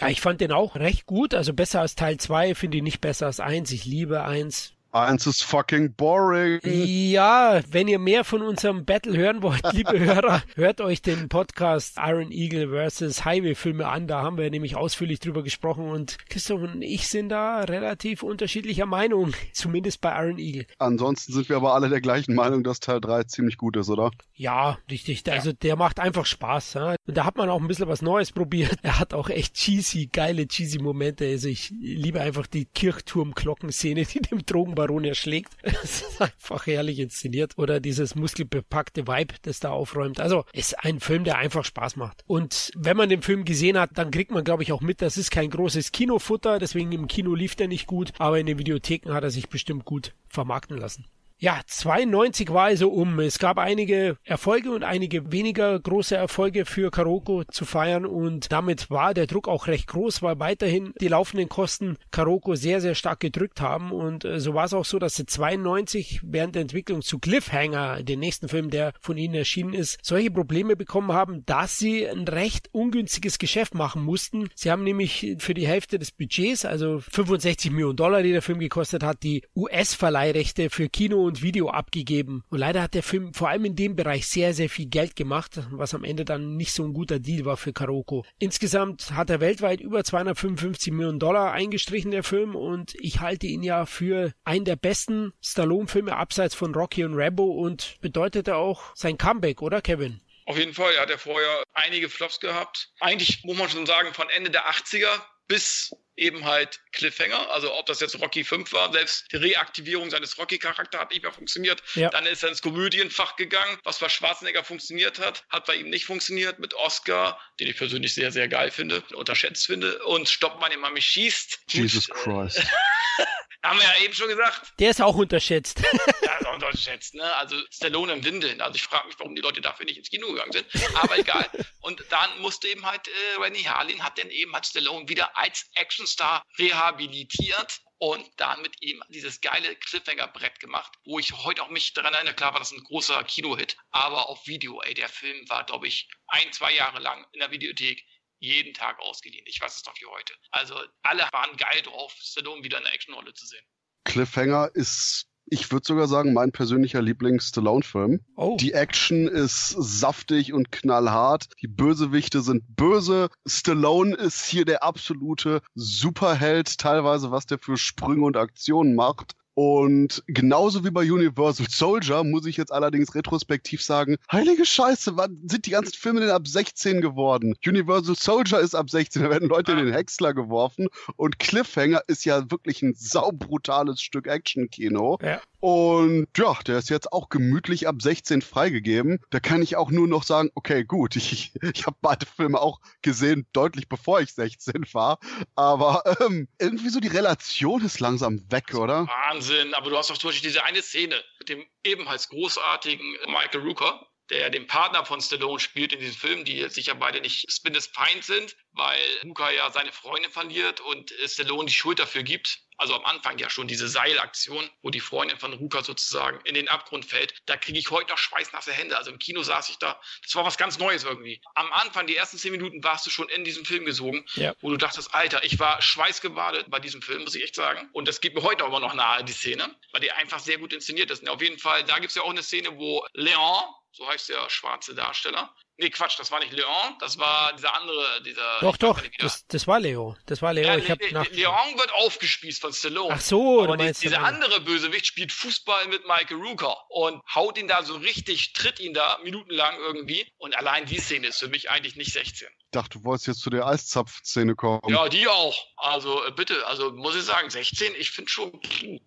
Ja, 0.00 0.08
ich 0.08 0.20
fand 0.20 0.40
den 0.40 0.52
auch 0.52 0.76
recht 0.76 1.06
gut. 1.06 1.34
Also 1.34 1.52
besser 1.52 1.80
als 1.80 1.94
Teil 1.94 2.16
2, 2.18 2.54
finde 2.54 2.78
ich 2.78 2.82
nicht 2.82 3.00
besser 3.00 3.26
als 3.26 3.40
1. 3.40 3.70
Ich 3.72 3.84
liebe 3.84 4.22
1. 4.22 4.74
Eins 4.94 5.26
ist 5.26 5.42
fucking 5.42 5.94
boring. 5.94 6.60
Ja, 6.64 7.62
wenn 7.70 7.88
ihr 7.88 7.98
mehr 7.98 8.24
von 8.24 8.42
unserem 8.42 8.84
Battle 8.84 9.16
hören 9.16 9.42
wollt, 9.42 9.62
liebe 9.72 9.98
Hörer, 9.98 10.42
hört 10.54 10.82
euch 10.82 11.00
den 11.00 11.30
Podcast 11.30 11.96
Iron 11.96 12.30
Eagle 12.30 12.68
vs. 12.68 13.24
Highway 13.24 13.54
Filme 13.54 13.88
an. 13.88 14.06
Da 14.06 14.20
haben 14.20 14.36
wir 14.36 14.50
nämlich 14.50 14.76
ausführlich 14.76 15.18
drüber 15.18 15.42
gesprochen 15.42 15.88
und 15.88 16.18
Christoph 16.28 16.60
und 16.60 16.82
ich 16.82 17.08
sind 17.08 17.30
da 17.30 17.60
relativ 17.60 18.22
unterschiedlicher 18.22 18.84
Meinung, 18.84 19.32
zumindest 19.54 20.02
bei 20.02 20.10
Iron 20.10 20.36
Eagle. 20.36 20.66
Ansonsten 20.78 21.32
sind 21.32 21.48
wir 21.48 21.56
aber 21.56 21.72
alle 21.72 21.88
der 21.88 22.02
gleichen 22.02 22.34
Meinung, 22.34 22.62
dass 22.62 22.78
Teil 22.80 23.00
3 23.00 23.24
ziemlich 23.24 23.56
gut 23.56 23.78
ist, 23.78 23.88
oder? 23.88 24.10
Ja, 24.34 24.76
richtig. 24.90 25.22
Also 25.32 25.54
der 25.54 25.76
macht 25.76 26.00
einfach 26.00 26.26
Spaß. 26.26 26.74
Ja? 26.74 26.96
Und 27.06 27.16
da 27.16 27.24
hat 27.24 27.38
man 27.38 27.48
auch 27.48 27.62
ein 27.62 27.68
bisschen 27.68 27.88
was 27.88 28.02
Neues 28.02 28.32
probiert. 28.32 28.76
Er 28.82 28.98
hat 28.98 29.14
auch 29.14 29.30
echt 29.30 29.54
cheesy, 29.54 30.10
geile 30.12 30.46
cheesy 30.46 30.78
Momente. 30.78 31.24
Also 31.26 31.48
ich 31.48 31.70
liebe 31.70 32.20
einfach 32.20 32.46
die 32.46 32.64
Kirchturm-Glockenszene, 32.64 34.04
die 34.04 34.20
dem 34.20 34.44
Drogen 34.44 34.74
Baron 34.82 35.04
erschlägt. 35.04 35.52
Es 35.84 36.02
ist 36.02 36.20
einfach 36.20 36.66
herrlich 36.66 36.98
inszeniert. 36.98 37.54
Oder 37.56 37.80
dieses 37.80 38.14
muskelbepackte 38.14 39.06
Vibe, 39.06 39.34
das 39.42 39.60
da 39.60 39.70
aufräumt. 39.70 40.20
Also 40.20 40.44
ist 40.52 40.84
ein 40.84 41.00
Film, 41.00 41.24
der 41.24 41.38
einfach 41.38 41.64
Spaß 41.64 41.96
macht. 41.96 42.24
Und 42.26 42.70
wenn 42.76 42.96
man 42.96 43.08
den 43.08 43.22
Film 43.22 43.44
gesehen 43.44 43.78
hat, 43.78 43.90
dann 43.94 44.10
kriegt 44.10 44.30
man, 44.30 44.44
glaube 44.44 44.62
ich, 44.62 44.72
auch 44.72 44.80
mit, 44.80 45.02
das 45.02 45.16
ist 45.16 45.30
kein 45.30 45.50
großes 45.50 45.92
Kinofutter. 45.92 46.58
Deswegen 46.58 46.92
im 46.92 47.06
Kino 47.06 47.34
lief 47.34 47.54
der 47.54 47.68
nicht 47.68 47.86
gut. 47.86 48.12
Aber 48.18 48.38
in 48.38 48.46
den 48.46 48.58
Videotheken 48.58 49.12
hat 49.12 49.24
er 49.24 49.30
sich 49.30 49.48
bestimmt 49.48 49.84
gut 49.84 50.14
vermarkten 50.28 50.76
lassen. 50.76 51.06
Ja, 51.42 51.60
92 51.66 52.52
war 52.52 52.66
also 52.66 52.88
um. 52.88 53.18
Es 53.18 53.40
gab 53.40 53.58
einige 53.58 54.16
Erfolge 54.22 54.70
und 54.70 54.84
einige 54.84 55.32
weniger 55.32 55.76
große 55.76 56.14
Erfolge 56.14 56.64
für 56.64 56.92
Karoko 56.92 57.42
zu 57.50 57.64
feiern 57.64 58.06
und 58.06 58.52
damit 58.52 58.90
war 58.90 59.12
der 59.12 59.26
Druck 59.26 59.48
auch 59.48 59.66
recht 59.66 59.88
groß, 59.88 60.22
weil 60.22 60.38
weiterhin 60.38 60.94
die 61.00 61.08
laufenden 61.08 61.48
Kosten 61.48 61.96
Karoko 62.12 62.54
sehr, 62.54 62.80
sehr 62.80 62.94
stark 62.94 63.18
gedrückt 63.18 63.60
haben 63.60 63.90
und 63.90 64.24
äh, 64.24 64.38
so 64.38 64.54
war 64.54 64.66
es 64.66 64.72
auch 64.72 64.84
so, 64.84 65.00
dass 65.00 65.16
sie 65.16 65.26
92 65.26 66.20
während 66.22 66.54
der 66.54 66.62
Entwicklung 66.62 67.02
zu 67.02 67.18
Cliffhanger, 67.18 68.04
den 68.04 68.20
nächsten 68.20 68.48
Film, 68.48 68.70
der 68.70 68.92
von 69.00 69.18
ihnen 69.18 69.34
erschienen 69.34 69.74
ist, 69.74 69.98
solche 70.00 70.30
Probleme 70.30 70.76
bekommen 70.76 71.10
haben, 71.10 71.44
dass 71.44 71.76
sie 71.76 72.08
ein 72.08 72.28
recht 72.28 72.68
ungünstiges 72.70 73.38
Geschäft 73.38 73.74
machen 73.74 74.04
mussten. 74.04 74.48
Sie 74.54 74.70
haben 74.70 74.84
nämlich 74.84 75.34
für 75.38 75.54
die 75.54 75.66
Hälfte 75.66 75.98
des 75.98 76.12
Budgets, 76.12 76.64
also 76.64 77.00
65 77.00 77.72
Millionen 77.72 77.96
Dollar, 77.96 78.22
die 78.22 78.30
der 78.30 78.42
Film 78.42 78.60
gekostet 78.60 79.02
hat, 79.02 79.24
die 79.24 79.42
US-Verleihrechte 79.56 80.70
für 80.70 80.88
Kino 80.88 81.31
Video 81.40 81.70
abgegeben. 81.70 82.44
Und 82.50 82.58
leider 82.58 82.82
hat 82.82 82.92
der 82.92 83.02
Film 83.02 83.32
vor 83.32 83.48
allem 83.48 83.64
in 83.64 83.76
dem 83.76 83.96
Bereich 83.96 84.26
sehr, 84.26 84.52
sehr 84.52 84.68
viel 84.68 84.86
Geld 84.86 85.16
gemacht, 85.16 85.60
was 85.70 85.94
am 85.94 86.04
Ende 86.04 86.26
dann 86.26 86.56
nicht 86.56 86.72
so 86.72 86.84
ein 86.84 86.92
guter 86.92 87.20
Deal 87.20 87.46
war 87.46 87.56
für 87.56 87.72
Karoko. 87.72 88.26
Insgesamt 88.38 89.12
hat 89.12 89.30
er 89.30 89.40
weltweit 89.40 89.80
über 89.80 90.04
255 90.04 90.92
Millionen 90.92 91.20
Dollar 91.20 91.52
eingestrichen, 91.52 92.10
der 92.10 92.24
Film, 92.24 92.54
und 92.54 92.94
ich 92.98 93.20
halte 93.20 93.46
ihn 93.46 93.62
ja 93.62 93.86
für 93.86 94.32
einen 94.44 94.64
der 94.64 94.76
besten 94.76 95.32
Stallone-Filme 95.40 96.16
abseits 96.16 96.54
von 96.54 96.74
Rocky 96.74 97.04
und 97.04 97.14
Rambo 97.14 97.44
und 97.44 97.96
bedeutete 98.00 98.56
auch 98.56 98.94
sein 98.94 99.16
Comeback, 99.16 99.62
oder 99.62 99.80
Kevin? 99.80 100.20
Auf 100.46 100.58
jeden 100.58 100.74
Fall, 100.74 100.92
er 100.94 101.02
hat 101.02 101.10
ja 101.10 101.18
vorher 101.18 101.62
einige 101.72 102.08
Flops 102.08 102.40
gehabt. 102.40 102.90
Eigentlich 103.00 103.44
muss 103.44 103.56
man 103.56 103.68
schon 103.68 103.86
sagen, 103.86 104.12
von 104.12 104.28
Ende 104.28 104.50
der 104.50 104.68
80er 104.68 105.08
bis 105.46 105.94
eben 106.16 106.44
halt 106.44 106.80
Cliffhanger. 106.92 107.50
Also 107.50 107.72
ob 107.74 107.86
das 107.86 108.00
jetzt 108.00 108.20
Rocky 108.20 108.44
5 108.44 108.72
war, 108.72 108.92
selbst 108.92 109.26
die 109.32 109.36
Reaktivierung 109.36 110.10
seines 110.10 110.38
Rocky-Charakters 110.38 111.00
hat 111.00 111.10
nicht 111.10 111.22
mehr 111.22 111.32
funktioniert. 111.32 111.82
Ja. 111.94 112.10
Dann 112.10 112.26
ist 112.26 112.42
er 112.42 112.50
ins 112.50 112.62
Komödienfach 112.62 113.36
gegangen, 113.36 113.78
was 113.84 113.98
bei 113.98 114.08
Schwarzenegger 114.08 114.64
funktioniert 114.64 115.18
hat, 115.18 115.44
hat 115.48 115.66
bei 115.66 115.74
ihm 115.76 115.90
nicht 115.90 116.04
funktioniert 116.04 116.58
mit 116.58 116.74
Oscar, 116.74 117.40
den 117.60 117.68
ich 117.68 117.76
persönlich 117.76 118.14
sehr, 118.14 118.32
sehr 118.32 118.48
geil 118.48 118.70
finde, 118.70 119.02
unterschätzt 119.14 119.66
finde. 119.66 120.04
Und 120.04 120.28
Stopp 120.28 120.60
meine 120.60 120.76
Mami 120.76 121.00
schießt. 121.00 121.60
Jesus 121.68 122.08
Gut, 122.08 122.16
Christ. 122.16 122.62
haben 123.62 123.78
wir 123.78 123.86
ja 123.86 124.04
eben 124.04 124.14
schon 124.14 124.28
gesagt. 124.28 124.72
Der 124.78 124.90
ist 124.90 125.00
auch 125.00 125.14
unterschätzt. 125.14 125.80
ja, 126.22 126.36
ist 126.40 126.46
auch 126.46 126.54
unterschätzt, 126.54 127.14
ne? 127.14 127.34
Also 127.36 127.56
Stallone 127.70 128.12
im 128.12 128.24
Windeln. 128.24 128.60
Also 128.60 128.76
ich 128.76 128.82
frage 128.82 129.06
mich, 129.06 129.18
warum 129.18 129.34
die 129.34 129.42
Leute 129.42 129.60
dafür 129.60 129.86
nicht 129.86 129.98
ins 129.98 130.10
Kino 130.10 130.28
gegangen 130.28 130.52
sind. 130.52 130.66
Aber 130.94 131.18
egal. 131.18 131.48
Und 131.80 132.04
dann 132.10 132.40
musste 132.40 132.68
eben 132.68 132.84
halt 132.84 133.06
äh, 133.08 133.40
Rennie 133.40 133.64
Harlin 133.64 134.02
hat 134.02 134.18
dann 134.18 134.30
eben 134.30 134.54
hat 134.54 134.66
Stallone 134.66 135.08
wieder 135.08 135.36
als 135.36 135.70
Actionstar 135.74 136.44
rehabilitiert 136.58 137.80
und 137.98 138.28
dann 138.36 138.60
mit 138.62 138.82
ihm 138.82 139.00
dieses 139.10 139.40
geile 139.40 139.76
Cliffhanger-Brett 139.76 140.58
gemacht, 140.58 140.92
wo 141.04 141.20
ich 141.20 141.32
heute 141.44 141.62
auch 141.62 141.68
mich 141.68 141.94
daran 141.94 142.14
erinnere, 142.14 142.34
klar 142.34 142.52
war 142.52 142.58
das 142.58 142.72
ein 142.72 142.82
großer 142.82 143.22
Kinohit, 143.22 143.76
aber 143.92 144.28
auf 144.28 144.44
Video, 144.44 144.82
ey, 144.82 144.92
der 144.92 145.08
Film 145.08 145.48
war, 145.48 145.64
glaube 145.64 145.86
ich, 145.86 146.08
ein, 146.26 146.52
zwei 146.52 146.74
Jahre 146.74 146.98
lang 146.98 147.24
in 147.30 147.38
der 147.38 147.52
Videothek 147.52 148.04
jeden 148.42 148.74
Tag 148.74 148.98
ausgeliehen. 148.98 149.44
Ich 149.46 149.60
weiß 149.60 149.76
es 149.76 149.84
noch 149.86 149.94
wie 150.00 150.06
heute. 150.06 150.34
Also 150.50 150.74
alle 151.02 151.22
waren 151.32 151.56
geil 151.56 151.82
drauf, 151.82 152.12
Stallone 152.20 152.62
wieder 152.64 152.78
in 152.78 152.84
der 152.84 152.92
Actionrolle 152.92 153.32
zu 153.32 153.46
sehen. 153.46 153.64
Cliffhanger 154.04 154.70
ist 154.74 155.28
ich 155.46 155.70
würde 155.70 155.84
sogar 155.84 156.06
sagen, 156.06 156.32
mein 156.32 156.52
persönlicher 156.52 157.02
Lieblings-Stallone-Film. 157.02 158.20
Oh. 158.36 158.56
Die 158.58 158.72
Action 158.72 159.28
ist 159.28 159.68
saftig 159.68 160.52
und 160.52 160.72
knallhart. 160.72 161.48
Die 161.60 161.68
Bösewichte 161.68 162.40
sind 162.40 162.76
böse. 162.76 163.28
Stallone 163.44 164.14
ist 164.14 164.46
hier 164.46 164.64
der 164.64 164.82
absolute 164.82 165.60
Superheld, 165.74 166.78
teilweise 166.78 167.32
was 167.32 167.46
der 167.46 167.58
für 167.58 167.76
Sprünge 167.76 168.24
und 168.24 168.36
Aktionen 168.36 168.94
macht. 168.94 169.34
Und 169.54 170.22
genauso 170.26 170.84
wie 170.84 170.90
bei 170.90 171.10
Universal 171.10 171.66
Soldier 171.68 172.24
muss 172.24 172.46
ich 172.46 172.56
jetzt 172.56 172.72
allerdings 172.72 173.14
retrospektiv 173.14 173.82
sagen, 173.82 174.16
heilige 174.30 174.64
Scheiße, 174.64 175.16
wann 175.16 175.42
sind 175.46 175.66
die 175.66 175.70
ganzen 175.70 175.92
Filme 175.92 176.20
denn 176.20 176.30
ab 176.30 176.48
16 176.48 177.02
geworden? 177.02 177.54
Universal 177.66 178.14
Soldier 178.16 178.60
ist 178.60 178.74
ab 178.74 178.88
16, 178.88 179.22
da 179.22 179.30
werden 179.30 179.48
Leute 179.48 179.72
in 179.72 179.78
den 179.78 179.92
Häcksler 179.92 180.32
geworfen 180.32 180.88
und 181.16 181.38
Cliffhanger 181.38 182.02
ist 182.06 182.24
ja 182.24 182.50
wirklich 182.50 182.82
ein 182.82 182.94
saubrutales 182.94 184.00
Stück 184.00 184.26
Action-Kino. 184.26 185.18
Ja. 185.22 185.40
Und 185.62 186.26
ja, 186.36 186.58
der 186.66 186.78
ist 186.78 186.90
jetzt 186.90 187.12
auch 187.12 187.28
gemütlich 187.28 187.86
ab 187.86 188.02
16 188.02 188.42
freigegeben. 188.42 189.20
Da 189.30 189.38
kann 189.38 189.62
ich 189.62 189.76
auch 189.76 189.92
nur 189.92 190.08
noch 190.08 190.24
sagen, 190.24 190.50
okay, 190.56 190.82
gut, 190.82 191.14
ich, 191.16 191.52
ich 191.62 191.86
habe 191.86 191.96
beide 192.00 192.26
Filme 192.26 192.60
auch 192.60 192.80
gesehen, 193.00 193.46
deutlich 193.52 193.88
bevor 193.88 194.20
ich 194.20 194.34
16 194.34 194.92
war. 194.92 195.20
Aber 195.54 196.02
ähm, 196.20 196.48
irgendwie 196.58 196.88
so 196.88 196.98
die 196.98 197.06
Relation 197.06 197.84
ist 197.84 198.00
langsam 198.00 198.44
weg, 198.50 198.74
oder? 198.74 199.06
Wahnsinn, 199.06 199.72
aber 199.74 199.90
du 199.90 199.96
hast 199.96 200.10
doch 200.10 200.18
zum 200.18 200.30
Beispiel 200.30 200.48
diese 200.48 200.64
eine 200.64 200.82
Szene 200.82 201.22
mit 201.38 201.48
dem 201.48 201.64
ebenfalls 201.84 202.28
großartigen 202.28 203.06
Michael 203.28 203.60
Rooker, 203.60 204.04
der 204.30 204.50
den 204.50 204.66
Partner 204.66 205.04
von 205.04 205.20
Stallone 205.20 205.60
spielt 205.60 205.92
in 205.92 206.00
diesem 206.00 206.16
Film, 206.16 206.44
die 206.44 206.68
sich 206.70 206.86
ja 206.86 206.94
beide 206.94 207.20
nicht 207.20 207.46
Feind 207.94 208.24
sind, 208.24 208.56
weil 208.72 208.98
Luca 209.22 209.48
ja 209.52 209.70
seine 209.70 209.92
Freundin 209.92 210.32
verliert 210.32 210.80
und 210.80 211.14
Stallone 211.26 211.66
die 211.66 211.72
Schuld 211.72 212.00
dafür 212.00 212.24
gibt. 212.24 212.58
Also 212.82 212.96
am 212.96 213.04
Anfang 213.04 213.38
ja 213.38 213.48
schon 213.48 213.68
diese 213.68 213.86
Seilaktion, 213.86 214.68
wo 214.82 214.90
die 214.90 214.98
Freundin 214.98 215.38
von 215.38 215.52
Ruka 215.52 215.84
sozusagen 215.84 216.40
in 216.44 216.56
den 216.56 216.68
Abgrund 216.68 217.04
fällt. 217.04 217.32
Da 217.46 217.56
kriege 217.56 217.78
ich 217.78 217.92
heute 217.92 218.10
noch 218.10 218.18
schweißnasse 218.18 218.72
Hände. 218.72 218.98
Also 218.98 219.12
im 219.12 219.20
Kino 219.20 219.44
saß 219.44 219.68
ich 219.68 219.78
da. 219.78 220.00
Das 220.24 220.34
war 220.34 220.44
was 220.44 220.58
ganz 220.58 220.80
Neues 220.80 221.04
irgendwie. 221.04 221.40
Am 221.54 221.72
Anfang, 221.72 222.08
die 222.08 222.16
ersten 222.16 222.38
zehn 222.38 222.50
Minuten, 222.50 222.82
warst 222.82 223.06
du 223.06 223.10
schon 223.10 223.28
in 223.28 223.44
diesem 223.44 223.64
Film 223.64 223.84
gesogen, 223.84 224.26
ja. 224.34 224.52
wo 224.60 224.70
du 224.70 224.76
dachtest, 224.78 225.14
Alter, 225.14 225.44
ich 225.44 225.60
war 225.60 225.80
schweißgebadet 225.80 226.70
bei 226.70 226.80
diesem 226.80 227.02
Film, 227.02 227.22
muss 227.22 227.36
ich 227.36 227.44
echt 227.44 227.54
sagen. 227.54 227.88
Und 227.92 228.08
das 228.08 228.20
geht 228.20 228.34
mir 228.34 228.42
heute 228.42 228.64
aber 228.64 228.80
noch 228.80 228.94
nahe, 228.94 229.22
die 229.22 229.32
Szene, 229.32 229.72
weil 229.92 230.00
die 230.00 230.10
einfach 230.10 230.40
sehr 230.40 230.58
gut 230.58 230.72
inszeniert 230.72 231.12
ist. 231.12 231.22
Und 231.22 231.28
auf 231.28 231.40
jeden 231.40 231.60
Fall, 231.60 231.84
da 231.84 232.00
gibt 232.00 232.08
es 232.08 232.16
ja 232.16 232.22
auch 232.22 232.30
eine 232.30 232.42
Szene, 232.42 232.76
wo 232.76 233.06
Leon, 233.12 233.62
so 233.92 234.08
heißt 234.08 234.28
der 234.28 234.48
schwarze 234.50 234.94
Darsteller, 234.94 235.54
Nee, 235.78 235.90
Quatsch, 235.90 236.18
das 236.18 236.30
war 236.30 236.38
nicht 236.38 236.52
Leon, 236.52 236.96
das 237.00 237.18
war 237.18 237.52
dieser 237.54 237.74
andere, 237.74 238.22
dieser. 238.22 238.60
Doch, 238.60 238.76
doch, 238.76 239.02
das, 239.18 239.46
das 239.46 239.66
war 239.66 239.80
Leo. 239.80 240.16
Das 240.26 240.42
war 240.42 240.52
Leo. 240.52 240.64
Ja, 240.64 240.76
ich 240.76 240.90
hab 240.90 241.00
Le 241.00 241.12
nach... 241.12 241.28
Leon 241.30 241.76
wird 241.76 241.92
aufgespießt 241.94 242.60
von 242.60 242.72
Stallone. 242.72 243.14
Ach 243.14 243.20
so, 243.20 243.62
aber 243.62 243.76
die, 243.78 243.90
dieser 243.92 244.22
andere 244.22 244.60
Bösewicht 244.60 245.06
spielt 245.06 245.32
Fußball 245.32 245.88
mit 245.88 246.06
Michael 246.06 246.36
Rooker 246.36 246.76
und 246.90 247.22
haut 247.34 247.56
ihn 247.58 247.68
da 247.68 247.82
so 247.82 247.96
richtig, 247.96 248.52
tritt 248.52 248.80
ihn 248.80 248.92
da 248.92 249.18
minutenlang 249.24 249.76
irgendwie. 249.78 250.30
Und 250.36 250.56
allein 250.56 250.84
die 250.86 250.98
Szene 250.98 251.28
ist 251.28 251.38
für 251.38 251.48
mich 251.48 251.70
eigentlich 251.70 251.96
nicht 251.96 252.12
16 252.12 252.48
dachte, 252.72 252.98
du 252.98 253.04
wolltest 253.04 253.28
jetzt 253.28 253.40
zu 253.40 253.50
der 253.50 253.66
Eiszapfszene 253.66 254.54
kommen. 254.54 254.80
Ja, 254.88 255.08
die 255.08 255.28
auch. 255.28 255.54
Also 255.76 256.24
äh, 256.26 256.30
bitte, 256.30 256.54
also 256.66 256.92
muss 256.92 257.16
ich 257.16 257.22
sagen, 257.22 257.50
16, 257.50 257.92
ich 257.98 258.10
finde 258.10 258.30
schon. 258.30 258.52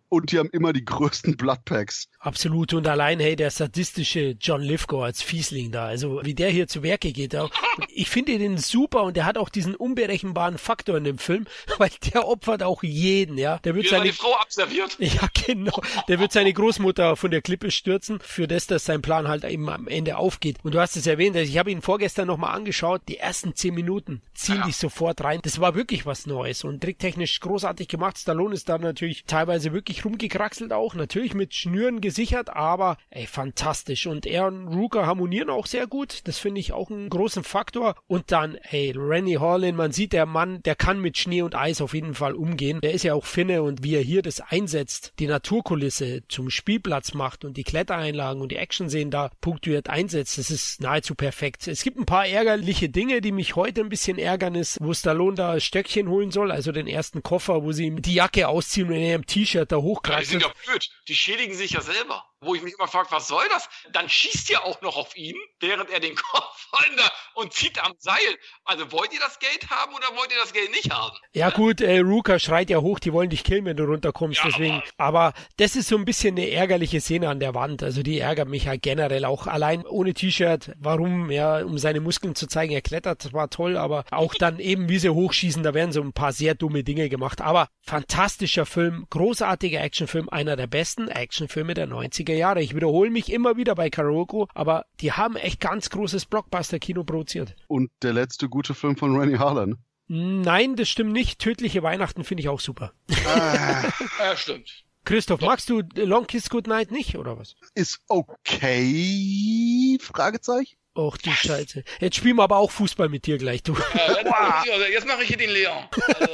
Und 0.10 0.32
die 0.32 0.40
haben 0.40 0.50
immer 0.52 0.74
die 0.74 0.84
größten 0.84 1.38
Bloodpacks. 1.38 2.08
Absolut. 2.20 2.74
Und 2.74 2.88
allein, 2.88 3.20
hey, 3.20 3.36
der 3.36 3.52
sadistische 3.52 4.36
John 4.40 4.62
Lithgow 4.62 5.04
als 5.04 5.22
Fiesling 5.22 5.72
da, 5.72 5.86
also 5.86 6.22
wie 6.24 6.34
der 6.34 6.50
hier 6.50 6.68
zu 6.68 6.84
Werke 6.84 7.12
geht. 7.12 7.36
Auch. 7.36 7.50
Ich 7.90 8.10
finde 8.10 8.38
den 8.38 8.58
super 8.58 9.04
und 9.04 9.18
der 9.18 9.26
hat 9.26 9.38
auch 9.38 9.50
diesen 9.50 9.76
unberechenbaren 9.76 10.58
Faktor 10.58 10.98
in 10.98 11.04
dem 11.04 11.18
Film, 11.18 11.46
weil 11.78 11.90
der 12.14 12.28
opfert 12.28 12.64
auch 12.64 12.84
jeden, 12.84 13.38
ja. 13.38 13.58
Der 13.60 13.76
wird 13.76 13.86
wie 13.86 13.90
seine 13.90 14.14
Frau 14.14 14.34
abserviert. 14.36 14.98
Ja, 15.06 15.28
genau. 15.46 15.82
Der 16.08 16.20
wird 16.20 16.32
seine 16.32 16.52
Großmutter 16.52 17.16
von 17.16 17.32
der 17.32 17.42
Klippe 17.42 17.72
stürzen, 17.72 18.20
für 18.20 18.48
das, 18.48 18.68
dass 18.68 18.86
sein 18.86 19.02
Plan 19.02 19.28
halt 19.28 19.44
eben 19.44 19.70
am 19.70 19.88
Ende 19.88 20.18
aufgeht. 20.18 20.58
Und 20.64 20.74
du 20.74 20.80
hast 20.80 20.96
es 20.96 21.08
erwähnt, 21.08 21.36
also 21.36 21.50
ich 21.50 21.58
habe 21.58 21.72
ihn 21.72 21.82
vorgestern 21.82 22.28
nochmal 22.28 22.56
angeschaut, 22.56 23.02
die 23.08 23.18
ersten 23.18 23.55
zehn 23.56 23.74
Minuten 23.74 24.22
ziehen 24.34 24.58
ja. 24.58 24.66
dich 24.66 24.78
sofort 24.78 25.24
rein. 25.24 25.40
Das 25.44 25.60
war 25.60 25.76
wirklich 25.76 26.06
was 26.06 26.26
Neues 26.26 26.64
und 26.64 26.82
tricktechnisch 26.82 27.40
großartig 27.40 27.88
gemacht. 27.88 28.18
Stallone 28.18 28.54
ist 28.54 28.70
da 28.70 28.78
natürlich 28.78 29.26
teilweise 29.26 29.74
wirklich 29.74 30.06
rumgekraxelt 30.06 30.74
auch, 30.74 30.96
natürlich 30.96 31.34
mit 31.34 31.54
Schnüren 31.54 32.02
gesichert, 32.02 32.50
aber 32.50 32.98
ey, 33.10 33.28
fantastisch. 33.28 34.08
Und 34.08 34.26
er 34.26 34.48
und 34.48 34.68
Ruka 34.68 35.06
harmonieren 35.06 35.50
auch 35.50 35.66
sehr 35.66 35.88
gut. 35.88 36.22
Das 36.26 36.38
finde 36.38 36.60
ich 36.60 36.74
auch 36.74 36.90
einen 36.90 37.10
großen 37.10 37.44
Faktor. 37.44 37.96
Und 38.08 38.32
dann, 38.32 38.56
ey, 38.56 38.94
Rennie 38.96 39.40
Harlan, 39.40 39.76
man 39.76 39.92
sieht, 39.92 40.14
der 40.14 40.26
Mann, 40.26 40.62
der 40.64 40.76
kann 40.76 41.00
mit 41.00 41.18
Schnee 41.18 41.42
und 41.42 41.56
Eis 41.56 41.82
auf 41.82 41.94
jeden 41.94 42.16
Fall 42.16 42.34
umgehen. 42.34 42.82
Der 42.82 42.94
ist 42.94 43.04
ja 43.04 43.14
auch 43.14 43.26
Finne 43.26 43.64
und 43.64 43.84
wie 43.84 43.96
er 43.96 44.02
hier 44.02 44.22
das 44.22 44.42
einsetzt, 44.42 45.14
die 45.20 45.28
Naturkulisse 45.28 46.24
zum 46.28 46.50
Spielplatz 46.50 47.14
macht 47.14 47.46
und 47.46 47.58
die 47.58 47.64
Klettereinlagen 47.64 48.42
und 48.42 48.52
die 48.52 48.58
Action-Szenen 48.58 49.12
da 49.12 49.32
punktuiert 49.42 49.90
einsetzt, 49.90 50.38
das 50.38 50.52
ist 50.52 50.82
nahezu 50.82 51.16
perfekt. 51.16 51.68
Es 51.68 51.84
gibt 51.84 51.98
ein 51.98 52.06
paar 52.06 52.28
ärgerliche 52.28 52.90
Dinge, 52.90 53.22
die 53.22 53.32
mich 53.32 53.45
heute 53.54 53.82
ein 53.82 53.90
bisschen 53.90 54.18
ärgern 54.18 54.56
ist, 54.56 54.80
wo 54.82 54.92
Stallone 54.94 55.36
da 55.36 55.60
Stöckchen 55.60 56.10
holen 56.10 56.32
soll, 56.32 56.52
also 56.52 56.72
den 56.72 56.88
ersten 56.88 57.22
Koffer, 57.22 57.64
wo 57.64 57.72
sie 57.72 57.86
ihm 57.86 58.02
die 58.02 58.16
Jacke 58.16 58.48
ausziehen 58.48 58.88
und 58.88 58.96
in 58.96 59.02
ihrem 59.02 59.26
T-Shirt 59.28 59.72
da 59.72 59.78
hochkraxeln. 59.78 60.42
Ja, 60.42 60.48
die 60.48 60.54
sind 60.56 60.66
ja 60.66 60.72
blöd. 60.72 60.90
Die 61.08 61.16
schädigen 61.16 61.54
sich 61.54 61.72
ja 61.72 61.82
selber 61.82 62.26
wo 62.46 62.56
ich 62.56 62.62
mich 62.62 62.76
immer 62.78 62.88
frage, 62.88 63.08
was 63.12 63.28
soll 63.28 63.44
das? 63.50 63.68
Dann 63.92 64.10
schießt 64.10 64.50
ihr 64.50 64.64
auch 64.64 64.82
noch 64.82 64.98
auf 64.98 65.16
ihn, 65.16 65.36
während 65.60 65.90
er 65.90 66.00
den 66.00 66.16
Kopf 66.16 66.68
der, 66.98 67.12
und 67.34 67.54
zieht 67.54 67.84
am 67.84 67.94
Seil. 67.98 68.16
Also 68.64 68.92
wollt 68.92 69.14
ihr 69.14 69.20
das 69.20 69.40
Geld 69.40 69.70
haben 69.70 69.94
oder 69.94 70.08
wollt 70.16 70.32
ihr 70.32 70.40
das 70.40 70.54
Geld 70.54 70.72
nicht 70.72 70.92
haben? 70.92 71.16
Ja 71.34 71.50
gut, 71.50 71.82
äh, 71.82 72.00
Ruka 72.00 72.40
schreit 72.40 72.70
ja 72.70 72.80
hoch, 72.80 73.00
die 73.00 73.14
wollen 73.14 73.30
dich 73.30 73.44
killen, 73.44 73.66
wenn 73.66 73.78
du 73.78 73.84
runterkommst. 73.84 74.40
Ja, 74.40 74.46
deswegen. 74.46 74.84
Aber, 74.98 75.20
aber 75.20 75.34
das 75.58 75.76
ist 75.76 75.88
so 75.88 75.98
ein 75.98 76.06
bisschen 76.06 76.36
eine 76.36 76.50
ärgerliche 76.50 77.02
Szene 77.02 77.30
an 77.30 77.40
der 77.40 77.54
Wand. 77.54 77.84
Also 77.84 78.04
die 78.04 78.20
ärgert 78.20 78.48
mich 78.48 78.68
halt 78.68 78.82
generell 78.82 79.26
auch 79.26 79.48
allein 79.48 79.86
ohne 79.86 80.14
T-Shirt. 80.14 80.72
Warum? 80.78 81.32
Ja, 81.32 81.64
um 81.64 81.78
seine 81.78 82.00
Muskeln 82.00 82.36
zu 82.36 82.48
zeigen. 82.48 82.74
Er 82.74 82.82
klettert, 82.82 83.34
war 83.34 83.50
toll, 83.50 83.78
aber 83.78 84.06
auch 84.12 84.34
dann 84.40 84.60
eben, 84.60 84.90
wie 84.90 85.00
sie 85.00 85.10
hochschießen, 85.10 85.64
da 85.64 85.74
werden 85.74 85.92
so 85.92 86.02
ein 86.02 86.14
paar 86.14 86.34
sehr 86.34 86.56
dumme 86.56 86.84
Dinge 86.84 87.10
gemacht. 87.10 87.42
Aber 87.42 87.68
fantastischer 87.82 88.66
Film, 88.66 89.06
großartiger 89.10 89.82
Actionfilm, 89.82 90.30
einer 90.30 90.56
der 90.56 90.68
besten 90.68 91.08
Actionfilme 91.08 91.74
der 91.74 91.88
90er 91.88 92.34
Jahre. 92.36 92.62
Ich 92.62 92.76
wiederhole 92.76 93.10
mich 93.10 93.32
immer 93.32 93.58
wieder 93.58 93.76
bei 93.76 93.90
Karoko, 93.90 94.48
aber 94.54 94.86
die 95.00 95.12
haben 95.12 95.36
echt 95.36 95.60
ganz 95.60 95.90
großes 95.90 96.26
Blockbuster-Kino 96.26 97.04
produziert. 97.04 97.56
Und 97.68 97.92
der 98.02 98.14
letzte 98.14 98.50
gute 98.50 98.74
Film 98.74 98.98
von 98.98 99.16
Rennie 99.18 99.38
Harlan. 99.38 99.78
Nein, 100.08 100.76
das 100.76 100.90
stimmt 100.90 101.14
nicht. 101.14 101.40
Tödliche 101.40 101.82
Weihnachten 101.82 102.24
finde 102.24 102.42
ich 102.42 102.50
auch 102.50 102.60
super. 102.60 102.94
Ah. 103.26 103.84
ja, 104.20 104.38
stimmt. 104.38 104.84
Christoph, 105.04 105.42
magst 105.42 105.70
du 105.70 105.82
Long 105.96 106.26
Kiss 106.26 106.50
Goodnight 106.50 106.92
nicht, 106.92 107.16
oder 107.16 107.38
was? 107.38 107.56
Ist 107.76 108.00
okay, 108.08 109.98
Fragezeichen. 110.02 110.78
Och 110.96 111.18
du 111.18 111.30
Scheiße. 111.30 111.84
Jetzt 112.00 112.16
spielen 112.16 112.38
wir 112.38 112.44
aber 112.44 112.56
auch 112.56 112.72
Fußball 112.72 113.10
mit 113.10 113.26
dir 113.26 113.38
gleich, 113.38 113.62
du. 113.64 113.74
Ja, 113.74 114.88
jetzt 114.90 115.06
mache 115.06 115.24
ich 115.24 115.28
hier 115.28 115.36
den 115.36 115.50
Leon. 115.50 115.84
Also. 116.08 116.34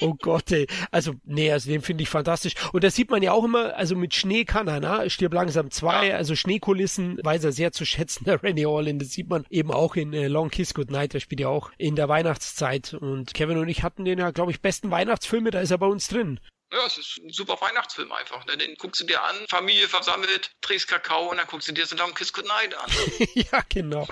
oh 0.00 0.14
Gott, 0.20 0.52
ey. 0.52 0.66
Also, 0.90 1.14
nee, 1.24 1.50
also 1.50 1.70
den 1.70 1.80
finde 1.80 2.02
ich 2.02 2.10
fantastisch. 2.10 2.52
Und 2.74 2.84
das 2.84 2.94
sieht 2.94 3.10
man 3.10 3.22
ja 3.22 3.32
auch 3.32 3.42
immer, 3.42 3.74
also 3.74 3.96
mit 3.96 4.14
Schnee 4.14 4.44
kann 4.44 4.68
er, 4.68 4.80
ne? 4.80 5.08
Stirb 5.08 5.32
langsam 5.32 5.70
zwei, 5.70 6.08
ja. 6.08 6.16
also 6.16 6.36
Schneekulissen 6.36 7.18
weiß 7.22 7.42
er 7.44 7.52
sehr 7.52 7.72
zu 7.72 7.86
schätzen, 7.86 8.24
der 8.26 8.42
Randy 8.42 8.66
Orlin. 8.66 8.98
Das 8.98 9.12
sieht 9.12 9.30
man 9.30 9.46
eben 9.48 9.70
auch 9.70 9.96
in 9.96 10.12
äh, 10.12 10.28
Long 10.28 10.50
Kiss 10.50 10.74
Goodnight, 10.74 11.14
der 11.14 11.20
spielt 11.20 11.40
ja 11.40 11.48
auch 11.48 11.70
in 11.78 11.96
der 11.96 12.10
Weihnachtszeit. 12.10 12.92
Und 12.92 13.32
Kevin 13.32 13.56
und 13.56 13.68
ich 13.68 13.82
hatten 13.82 14.04
den 14.04 14.18
ja, 14.18 14.30
glaube 14.30 14.50
ich, 14.50 14.60
besten 14.60 14.90
Weihnachtsfilme, 14.90 15.50
da 15.50 15.60
ist 15.60 15.70
er 15.70 15.78
bei 15.78 15.86
uns 15.86 16.08
drin. 16.08 16.38
Ja, 16.72 16.86
es 16.86 16.98
ist 16.98 17.18
ein 17.18 17.30
super 17.30 17.60
Weihnachtsfilm 17.60 18.10
einfach. 18.12 18.44
Ne? 18.46 18.56
Den 18.56 18.74
guckst 18.76 19.00
du 19.00 19.04
dir 19.06 19.22
an, 19.22 19.36
Familie 19.48 19.88
versammelt, 19.88 20.50
trinkst 20.60 20.88
Kakao 20.88 21.30
und 21.30 21.36
dann 21.36 21.46
guckst 21.46 21.68
du 21.68 21.72
dir 21.72 21.86
so 21.86 21.94
Long 21.96 22.14
Kiss 22.14 22.32
Goodnight 22.32 22.74
an. 22.74 22.90
ja, 23.34 23.62
genau. 23.68 24.08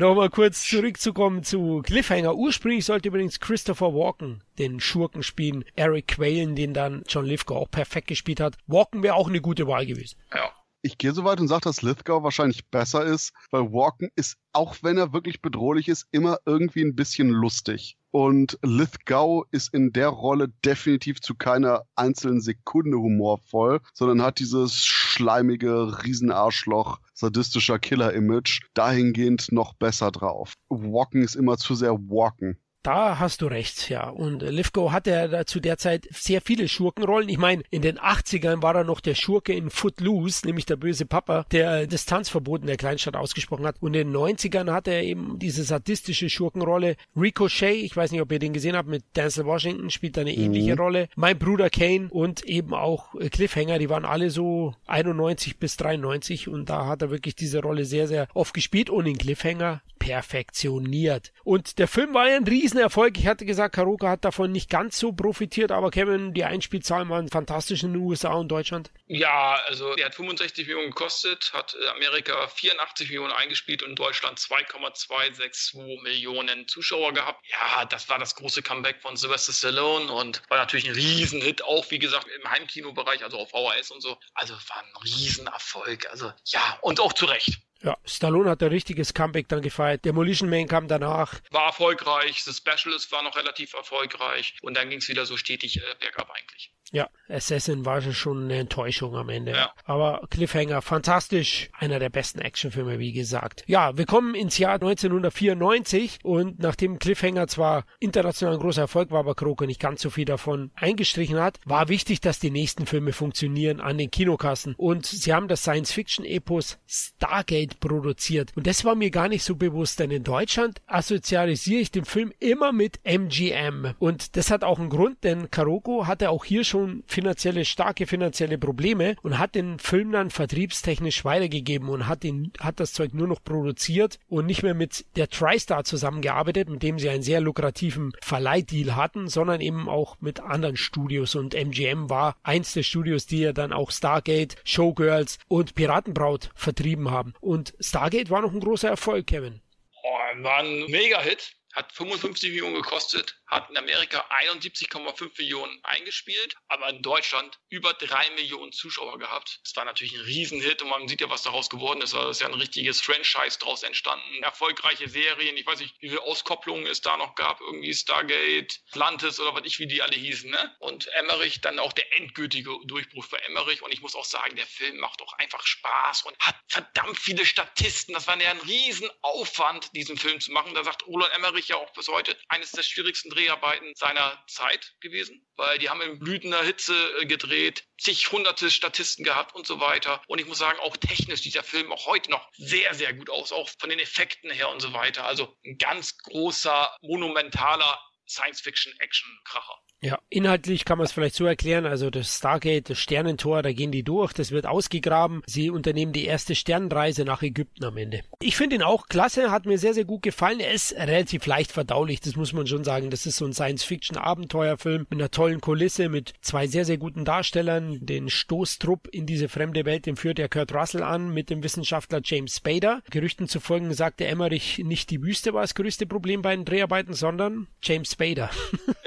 Nochmal 0.00 0.30
kurz 0.30 0.66
zurückzukommen 0.66 1.44
zu 1.44 1.82
Cliffhanger. 1.84 2.34
Ursprünglich 2.34 2.86
sollte 2.86 3.08
übrigens 3.08 3.38
Christopher 3.38 3.92
Walken 3.92 4.42
den 4.58 4.80
Schurken 4.80 5.22
spielen. 5.22 5.62
Eric 5.76 6.08
Quaylen, 6.08 6.56
den 6.56 6.72
dann 6.72 7.04
John 7.06 7.26
Lithgow 7.26 7.58
auch 7.58 7.70
perfekt 7.70 8.08
gespielt 8.08 8.40
hat. 8.40 8.56
Walken 8.66 9.02
wäre 9.02 9.14
auch 9.14 9.28
eine 9.28 9.42
gute 9.42 9.66
Wahl 9.66 9.84
gewesen. 9.84 10.18
Ja. 10.34 10.50
Ich 10.80 10.96
gehe 10.96 11.12
so 11.12 11.24
weit 11.24 11.38
und 11.38 11.48
sage, 11.48 11.64
dass 11.64 11.82
Lithgow 11.82 12.22
wahrscheinlich 12.22 12.66
besser 12.68 13.04
ist, 13.04 13.34
weil 13.50 13.72
Walken 13.72 14.10
ist, 14.16 14.38
auch 14.54 14.76
wenn 14.80 14.96
er 14.96 15.12
wirklich 15.12 15.42
bedrohlich 15.42 15.88
ist, 15.88 16.06
immer 16.12 16.38
irgendwie 16.46 16.82
ein 16.82 16.96
bisschen 16.96 17.28
lustig. 17.28 17.98
Und 18.12 18.58
Lithgow 18.62 19.44
ist 19.52 19.72
in 19.72 19.92
der 19.92 20.08
Rolle 20.08 20.48
definitiv 20.64 21.20
zu 21.20 21.36
keiner 21.36 21.84
einzelnen 21.94 22.40
Sekunde 22.40 22.98
humorvoll, 22.98 23.80
sondern 23.94 24.22
hat 24.22 24.40
dieses 24.40 24.84
schleimige 24.84 26.02
Riesenarschloch 26.04 27.00
sadistischer 27.14 27.78
Killer-Image 27.78 28.62
dahingehend 28.74 29.52
noch 29.52 29.74
besser 29.74 30.10
drauf. 30.10 30.54
Walken 30.68 31.22
ist 31.22 31.36
immer 31.36 31.56
zu 31.56 31.74
sehr 31.74 31.92
Walken. 31.92 32.58
Da 32.82 33.18
hast 33.18 33.42
du 33.42 33.46
recht, 33.46 33.90
ja. 33.90 34.08
Und 34.08 34.40
Lithgow 34.40 34.90
hatte 34.90 35.10
ja 35.10 35.44
zu 35.44 35.60
der 35.60 35.76
Zeit 35.76 36.08
sehr 36.10 36.40
viele 36.40 36.66
Schurkenrollen. 36.66 37.28
Ich 37.28 37.36
meine, 37.36 37.62
in 37.70 37.82
den 37.82 37.98
80ern 37.98 38.62
war 38.62 38.74
er 38.74 38.84
noch 38.84 39.00
der 39.00 39.14
Schurke 39.14 39.52
in 39.52 39.68
Footloose, 39.68 40.46
nämlich 40.46 40.64
der 40.64 40.76
böse 40.76 41.04
Papa, 41.04 41.44
der 41.52 41.86
das 41.86 42.06
Tanzverbot 42.06 42.62
in 42.62 42.68
der 42.68 42.78
Kleinstadt 42.78 43.16
ausgesprochen 43.16 43.66
hat. 43.66 43.76
Und 43.80 43.94
in 43.94 44.08
den 44.08 44.16
90ern 44.16 44.72
hatte 44.72 44.92
er 44.92 45.02
eben 45.02 45.38
diese 45.38 45.62
sadistische 45.62 46.30
Schurkenrolle. 46.30 46.96
Ricochet, 47.14 47.84
ich 47.84 47.94
weiß 47.94 48.12
nicht, 48.12 48.22
ob 48.22 48.32
ihr 48.32 48.38
den 48.38 48.54
gesehen 48.54 48.76
habt, 48.76 48.88
mit 48.88 49.04
Denzel 49.14 49.44
Washington 49.44 49.90
spielt 49.90 50.16
eine 50.16 50.32
mhm. 50.32 50.42
ähnliche 50.42 50.76
Rolle. 50.76 51.08
Mein 51.16 51.38
Bruder 51.38 51.68
Kane 51.68 52.08
und 52.10 52.44
eben 52.44 52.72
auch 52.72 53.14
Cliffhanger, 53.30 53.78
die 53.78 53.90
waren 53.90 54.06
alle 54.06 54.30
so 54.30 54.74
91 54.86 55.58
bis 55.58 55.76
93 55.76 56.48
und 56.48 56.70
da 56.70 56.86
hat 56.86 57.02
er 57.02 57.10
wirklich 57.10 57.34
diese 57.36 57.60
Rolle 57.60 57.84
sehr, 57.84 58.08
sehr 58.08 58.26
oft 58.32 58.54
gespielt 58.54 58.88
und 58.88 59.04
in 59.04 59.18
Cliffhanger 59.18 59.82
perfektioniert. 60.00 61.32
Und 61.44 61.78
der 61.78 61.86
Film 61.86 62.14
war 62.14 62.28
ja 62.28 62.36
ein 62.36 62.44
Riesenerfolg. 62.70 63.18
Ich 63.18 63.26
hatte 63.26 63.44
gesagt, 63.44 63.74
Karoka 63.74 64.08
hat 64.08 64.24
davon 64.24 64.52
nicht 64.52 64.70
ganz 64.70 64.96
so 64.96 65.12
profitiert, 65.12 65.72
aber 65.72 65.90
Kevin, 65.90 66.34
die 66.34 66.44
Einspielzahlen 66.44 67.08
waren 67.08 67.28
fantastisch 67.28 67.82
in 67.82 67.94
den 67.94 68.02
USA 68.02 68.34
und 68.34 68.48
Deutschland. 68.48 68.92
Ja, 69.08 69.60
also 69.66 69.96
er 69.96 70.06
hat 70.06 70.14
65 70.14 70.68
Millionen 70.68 70.90
gekostet, 70.90 71.50
hat 71.52 71.76
Amerika 71.96 72.46
84 72.46 73.08
Millionen 73.08 73.32
eingespielt 73.32 73.82
und 73.82 73.96
Deutschland 73.98 74.38
2,262 74.38 75.74
Millionen 76.02 76.68
Zuschauer 76.68 77.12
gehabt. 77.12 77.44
Ja, 77.50 77.86
das 77.86 78.08
war 78.08 78.20
das 78.20 78.36
große 78.36 78.62
Comeback 78.62 79.00
von 79.02 79.16
Sylvester 79.16 79.52
Stallone 79.52 80.12
und 80.12 80.40
war 80.48 80.58
natürlich 80.58 80.86
ein 80.88 80.94
Riesenhit, 80.94 81.64
auch 81.64 81.90
wie 81.90 81.98
gesagt 81.98 82.28
im 82.28 82.48
Heimkinobereich, 82.48 83.24
also 83.24 83.38
auf 83.38 83.50
VHS 83.50 83.90
und 83.90 84.00
so. 84.00 84.16
Also 84.34 84.54
war 84.54 84.78
ein 84.78 85.02
Riesenerfolg. 85.02 86.08
Also 86.10 86.32
ja, 86.44 86.78
und 86.82 87.00
auch 87.00 87.14
zu 87.14 87.26
Recht. 87.26 87.58
Ja, 87.82 87.96
Stallone 88.04 88.50
hat 88.50 88.62
ein 88.62 88.68
richtiges 88.68 89.14
Comeback 89.14 89.48
dann 89.48 89.62
gefeiert. 89.62 90.04
Demolition 90.04 90.50
Man 90.50 90.68
kam 90.68 90.86
danach. 90.86 91.40
War 91.50 91.66
erfolgreich. 91.66 92.42
The 92.44 92.52
Specialist 92.52 93.10
war 93.10 93.22
noch 93.22 93.36
relativ 93.36 93.72
erfolgreich. 93.72 94.54
Und 94.60 94.76
dann 94.76 94.90
ging 94.90 94.98
es 94.98 95.08
wieder 95.08 95.24
so 95.24 95.38
stetig 95.38 95.78
äh, 95.78 95.94
bergab 95.98 96.30
eigentlich. 96.30 96.72
Ja, 96.92 97.08
Assassin 97.28 97.84
war 97.84 98.00
schon 98.00 98.44
eine 98.44 98.56
Enttäuschung 98.56 99.14
am 99.14 99.28
Ende. 99.28 99.52
Ja. 99.52 99.72
Aber 99.84 100.26
Cliffhanger, 100.30 100.82
fantastisch. 100.82 101.70
Einer 101.78 101.98
der 101.98 102.10
besten 102.10 102.40
Actionfilme, 102.40 102.98
wie 102.98 103.12
gesagt. 103.12 103.62
Ja, 103.66 103.96
wir 103.96 104.06
kommen 104.06 104.34
ins 104.34 104.58
Jahr 104.58 104.74
1994 104.74 106.18
und 106.24 106.58
nachdem 106.58 106.98
Cliffhanger 106.98 107.46
zwar 107.46 107.84
international 108.00 108.54
ein 108.54 108.60
großer 108.60 108.82
Erfolg 108.82 109.10
war, 109.10 109.20
aber 109.20 109.34
Kroke 109.34 109.66
nicht 109.66 109.80
ganz 109.80 110.02
so 110.02 110.10
viel 110.10 110.24
davon 110.24 110.70
eingestrichen 110.74 111.38
hat, 111.38 111.60
war 111.64 111.88
wichtig, 111.88 112.20
dass 112.20 112.40
die 112.40 112.50
nächsten 112.50 112.86
Filme 112.86 113.12
funktionieren 113.12 113.80
an 113.80 113.98
den 113.98 114.10
Kinokassen. 114.10 114.74
Und 114.76 115.06
sie 115.06 115.32
haben 115.32 115.48
das 115.48 115.62
Science-Fiction-Epos 115.62 116.78
Stargate 116.86 117.78
produziert. 117.78 118.52
Und 118.56 118.66
das 118.66 118.84
war 118.84 118.96
mir 118.96 119.10
gar 119.10 119.28
nicht 119.28 119.44
so 119.44 119.54
bewusst, 119.54 120.00
denn 120.00 120.10
in 120.10 120.24
Deutschland 120.24 120.80
assozialisiere 120.86 121.80
ich 121.80 121.92
den 121.92 122.04
Film 122.04 122.32
immer 122.40 122.72
mit 122.72 122.98
MGM. 123.04 123.94
Und 123.98 124.36
das 124.36 124.50
hat 124.50 124.64
auch 124.64 124.80
einen 124.80 124.90
Grund, 124.90 125.22
denn 125.22 125.50
Karoko 125.50 126.06
hatte 126.06 126.30
auch 126.30 126.44
hier 126.44 126.64
schon 126.64 126.79
finanzielle, 127.06 127.64
starke 127.64 128.06
finanzielle 128.06 128.58
Probleme 128.58 129.16
und 129.22 129.38
hat 129.38 129.54
den 129.54 129.78
Film 129.78 130.12
dann 130.12 130.30
vertriebstechnisch 130.30 131.24
weitergegeben 131.24 131.88
und 131.88 132.06
hat 132.06 132.24
ihn, 132.24 132.52
hat 132.60 132.80
das 132.80 132.92
Zeug 132.92 133.14
nur 133.14 133.28
noch 133.28 133.42
produziert 133.42 134.18
und 134.28 134.46
nicht 134.46 134.62
mehr 134.62 134.74
mit 134.74 135.04
der 135.16 135.28
TriStar 135.28 135.84
zusammengearbeitet, 135.84 136.68
mit 136.68 136.82
dem 136.82 136.98
sie 136.98 137.08
einen 137.08 137.22
sehr 137.22 137.40
lukrativen 137.40 138.12
Verleihdeal 138.20 138.96
hatten, 138.96 139.28
sondern 139.28 139.60
eben 139.60 139.88
auch 139.88 140.20
mit 140.20 140.40
anderen 140.40 140.76
Studios 140.76 141.34
und 141.34 141.54
MGM 141.54 142.10
war 142.10 142.36
eins 142.42 142.72
der 142.72 142.82
Studios, 142.82 143.26
die 143.26 143.40
ja 143.40 143.52
dann 143.52 143.72
auch 143.72 143.90
Stargate, 143.90 144.56
Showgirls 144.64 145.38
und 145.48 145.74
Piratenbraut 145.74 146.50
vertrieben 146.54 147.10
haben. 147.10 147.34
Und 147.40 147.74
Stargate 147.80 148.30
war 148.30 148.42
noch 148.42 148.52
ein 148.52 148.60
großer 148.60 148.88
Erfolg, 148.88 149.26
Kevin. 149.26 149.60
Oh, 150.02 150.42
war 150.42 150.58
ein 150.58 150.86
Mega-Hit 150.90 151.56
hat 151.74 151.92
55 151.92 152.50
Millionen 152.50 152.74
gekostet, 152.74 153.39
hat 153.50 153.70
in 153.70 153.76
Amerika 153.76 154.26
71,5 154.30 155.30
Millionen 155.38 155.78
eingespielt, 155.84 156.56
aber 156.68 156.88
in 156.88 157.02
Deutschland 157.02 157.58
über 157.68 157.92
drei 157.94 158.28
Millionen 158.30 158.72
Zuschauer 158.72 159.18
gehabt. 159.18 159.60
Das 159.64 159.76
war 159.76 159.84
natürlich 159.84 160.14
ein 160.14 160.20
Riesenhit 160.20 160.82
und 160.82 160.88
man 160.88 161.08
sieht 161.08 161.20
ja, 161.20 161.30
was 161.30 161.42
daraus 161.42 161.70
geworden 161.70 162.02
ist. 162.02 162.14
Also 162.14 162.30
ist 162.30 162.40
ja 162.40 162.48
ein 162.48 162.54
richtiges 162.54 163.00
Franchise 163.00 163.58
daraus 163.58 163.82
entstanden. 163.82 164.42
Erfolgreiche 164.42 165.08
Serien, 165.08 165.56
ich 165.56 165.66
weiß 165.66 165.80
nicht, 165.80 165.94
wie 166.00 166.08
viele 166.08 166.22
Auskopplungen 166.22 166.86
es 166.86 167.00
da 167.00 167.16
noch 167.16 167.34
gab, 167.34 167.60
irgendwie 167.60 167.94
Stargate, 167.94 168.80
Atlantis 168.90 169.38
oder 169.40 169.54
was 169.54 169.62
ich, 169.64 169.78
wie 169.78 169.86
die 169.86 170.02
alle 170.02 170.16
hießen. 170.16 170.50
Ne? 170.50 170.76
Und 170.80 171.06
Emmerich 171.14 171.60
dann 171.60 171.78
auch 171.78 171.92
der 171.92 172.16
endgültige 172.18 172.76
Durchbruch 172.84 173.24
für 173.24 173.42
Emmerich. 173.44 173.82
Und 173.82 173.92
ich 173.92 174.00
muss 174.00 174.14
auch 174.16 174.24
sagen, 174.24 174.56
der 174.56 174.66
Film 174.66 174.98
macht 174.98 175.22
auch 175.22 175.32
einfach 175.34 175.66
Spaß 175.66 176.22
und 176.22 176.36
hat 176.40 176.56
verdammt 176.68 177.18
viele 177.18 177.44
Statisten. 177.44 178.14
Das 178.14 178.26
war 178.26 178.40
ja 178.40 178.50
ein 178.50 178.60
Riesenaufwand, 178.60 179.94
diesen 179.94 180.16
Film 180.16 180.40
zu 180.40 180.52
machen. 180.52 180.74
Da 180.74 180.84
sagt 180.84 181.06
Roland 181.06 181.32
Emmerich, 181.34 181.60
ich, 181.60 181.68
ja 181.68 181.76
auch 181.76 181.92
bis 181.92 182.08
heute 182.08 182.36
eines 182.48 182.72
der 182.72 182.82
schwierigsten 182.82 183.32
Dreharbeiten 183.40 183.94
seiner 183.94 184.42
Zeit 184.46 184.94
gewesen, 185.00 185.46
weil 185.56 185.78
die 185.78 185.88
haben 185.88 186.00
in 186.02 186.18
blühender 186.18 186.62
Hitze 186.62 186.94
äh, 187.20 187.26
gedreht, 187.26 187.84
zig 187.98 188.30
hunderte 188.30 188.70
Statisten 188.70 189.24
gehabt 189.24 189.54
und 189.54 189.66
so 189.66 189.80
weiter. 189.80 190.22
Und 190.26 190.40
ich 190.40 190.46
muss 190.46 190.58
sagen, 190.58 190.78
auch 190.80 190.96
technisch 190.96 191.40
dieser 191.42 191.62
Film 191.62 191.90
auch 191.92 192.06
heute 192.06 192.30
noch 192.30 192.48
sehr, 192.52 192.94
sehr 192.94 193.14
gut 193.14 193.30
aus, 193.30 193.52
auch 193.52 193.68
von 193.78 193.90
den 193.90 193.98
Effekten 193.98 194.50
her 194.50 194.68
und 194.68 194.80
so 194.80 194.92
weiter. 194.92 195.24
Also 195.24 195.56
ein 195.64 195.78
ganz 195.78 196.18
großer, 196.18 196.96
monumentaler 197.00 198.00
Science-Fiction-Action-Kracher. 198.28 199.78
Ja, 200.02 200.18
inhaltlich 200.30 200.86
kann 200.86 200.96
man 200.96 201.04
es 201.04 201.12
vielleicht 201.12 201.34
so 201.34 201.44
erklären, 201.44 201.84
also 201.84 202.08
das 202.08 202.38
Stargate, 202.38 202.88
das 202.88 202.98
Sternentor, 202.98 203.62
da 203.62 203.70
gehen 203.70 203.92
die 203.92 204.02
durch, 204.02 204.32
das 204.32 204.50
wird 204.50 204.64
ausgegraben, 204.64 205.42
sie 205.46 205.68
unternehmen 205.68 206.14
die 206.14 206.24
erste 206.24 206.54
Sternenreise 206.54 207.26
nach 207.26 207.42
Ägypten 207.42 207.84
am 207.84 207.98
Ende. 207.98 208.22
Ich 208.40 208.56
finde 208.56 208.76
ihn 208.76 208.82
auch 208.82 209.08
klasse, 209.08 209.50
hat 209.50 209.66
mir 209.66 209.76
sehr, 209.76 209.92
sehr 209.92 210.06
gut 210.06 210.22
gefallen, 210.22 210.58
er 210.58 210.72
ist 210.72 210.94
relativ 210.94 211.44
leicht 211.44 211.70
verdaulich, 211.70 212.20
das 212.20 212.34
muss 212.34 212.54
man 212.54 212.66
schon 212.66 212.82
sagen, 212.82 213.10
das 213.10 213.26
ist 213.26 213.36
so 213.36 213.44
ein 213.44 213.52
Science-Fiction-Abenteuerfilm 213.52 215.06
mit 215.10 215.20
einer 215.20 215.30
tollen 215.30 215.60
Kulisse, 215.60 216.08
mit 216.08 216.32
zwei 216.40 216.66
sehr, 216.66 216.86
sehr 216.86 216.96
guten 216.96 217.26
Darstellern, 217.26 217.98
den 218.00 218.30
Stoßtrupp 218.30 219.06
in 219.08 219.26
diese 219.26 219.50
fremde 219.50 219.84
Welt, 219.84 220.06
den 220.06 220.16
führt 220.16 220.38
der 220.38 220.48
Kurt 220.48 220.74
Russell 220.74 221.02
an, 221.02 221.34
mit 221.34 221.50
dem 221.50 221.62
Wissenschaftler 221.62 222.22
James 222.24 222.56
Spader. 222.56 223.02
Gerüchten 223.10 223.48
zufolge 223.48 223.92
sagte 223.92 224.26
Emmerich, 224.26 224.78
nicht 224.78 225.10
die 225.10 225.22
Wüste 225.22 225.52
war 225.52 225.60
das 225.60 225.74
größte 225.74 226.06
Problem 226.06 226.40
bei 226.40 226.56
den 226.56 226.64
Dreharbeiten, 226.64 227.12
sondern 227.12 227.66
James 227.82 228.12
Spader. 228.12 228.50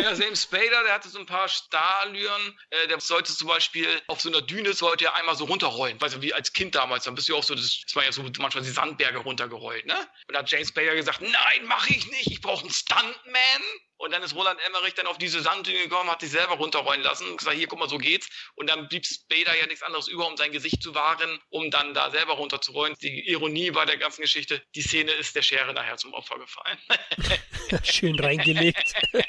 Ja, 0.03 0.11
James 0.11 0.43
Spader, 0.43 0.82
der 0.83 0.93
hatte 0.93 1.09
so 1.09 1.19
ein 1.19 1.25
paar 1.25 1.47
Starlüren. 1.47 2.59
Äh, 2.69 2.87
der 2.87 2.99
sollte 2.99 3.33
zum 3.33 3.47
Beispiel 3.47 3.87
auf 4.07 4.21
so 4.21 4.29
einer 4.29 4.41
Düne 4.41 4.73
sollte 4.73 5.05
er 5.05 5.15
einmal 5.15 5.35
so 5.35 5.45
runterrollen. 5.45 5.99
Weißt 5.99 6.15
du, 6.15 6.21
wie 6.21 6.33
als 6.33 6.53
Kind 6.53 6.75
damals, 6.75 7.05
dann 7.05 7.15
bist 7.15 7.29
du 7.29 7.35
auch 7.35 7.43
so, 7.43 7.55
das, 7.55 7.81
das 7.85 7.95
war 7.95 8.03
ja 8.03 8.11
so 8.11 8.23
manchmal 8.39 8.63
die 8.63 8.69
Sandberge 8.69 9.19
runtergerollt, 9.19 9.85
ne? 9.85 9.95
Und 10.27 10.33
da 10.33 10.39
hat 10.39 10.51
James 10.51 10.73
Bader 10.73 10.95
gesagt, 10.95 11.21
nein, 11.21 11.65
mache 11.65 11.89
ich 11.89 12.09
nicht, 12.11 12.27
ich 12.27 12.41
brauche 12.41 12.61
einen 12.61 12.73
Stuntman. 12.73 13.63
Und 14.03 14.11
dann 14.11 14.21
ist 14.21 14.35
Roland 14.35 14.59
Emmerich 14.67 14.95
dann 14.95 15.07
auf 15.07 15.17
diese 15.17 15.41
Sanddüne 15.41 15.83
gekommen, 15.83 16.09
hat 16.09 16.19
sich 16.19 16.31
selber 16.31 16.55
runterrollen 16.55 17.01
lassen 17.01 17.25
und 17.25 17.37
gesagt, 17.37 17.55
hier, 17.55 17.67
guck 17.67 17.79
mal, 17.79 17.87
so 17.87 17.97
geht's. 17.97 18.27
Und 18.55 18.69
dann 18.69 18.89
blieb 18.89 19.05
Spader 19.05 19.57
ja 19.57 19.65
nichts 19.65 19.81
anderes 19.81 20.09
über, 20.09 20.27
um 20.27 20.35
sein 20.35 20.51
Gesicht 20.51 20.83
zu 20.83 20.93
wahren, 20.93 21.39
um 21.49 21.71
dann 21.71 21.93
da 21.93 22.11
selber 22.11 22.33
runterzurollen. 22.33 22.95
Die 23.01 23.29
Ironie 23.29 23.71
bei 23.71 23.85
der 23.85 23.95
ganzen 23.97 24.21
Geschichte, 24.21 24.61
die 24.75 24.81
Szene 24.81 25.11
ist 25.13 25.37
der 25.37 25.41
Schere 25.41 25.73
nachher 25.73 25.95
zum 25.95 26.13
Opfer 26.13 26.37
gefallen. 26.37 26.77
Schön 27.83 28.19
reingelegt. 28.19 28.93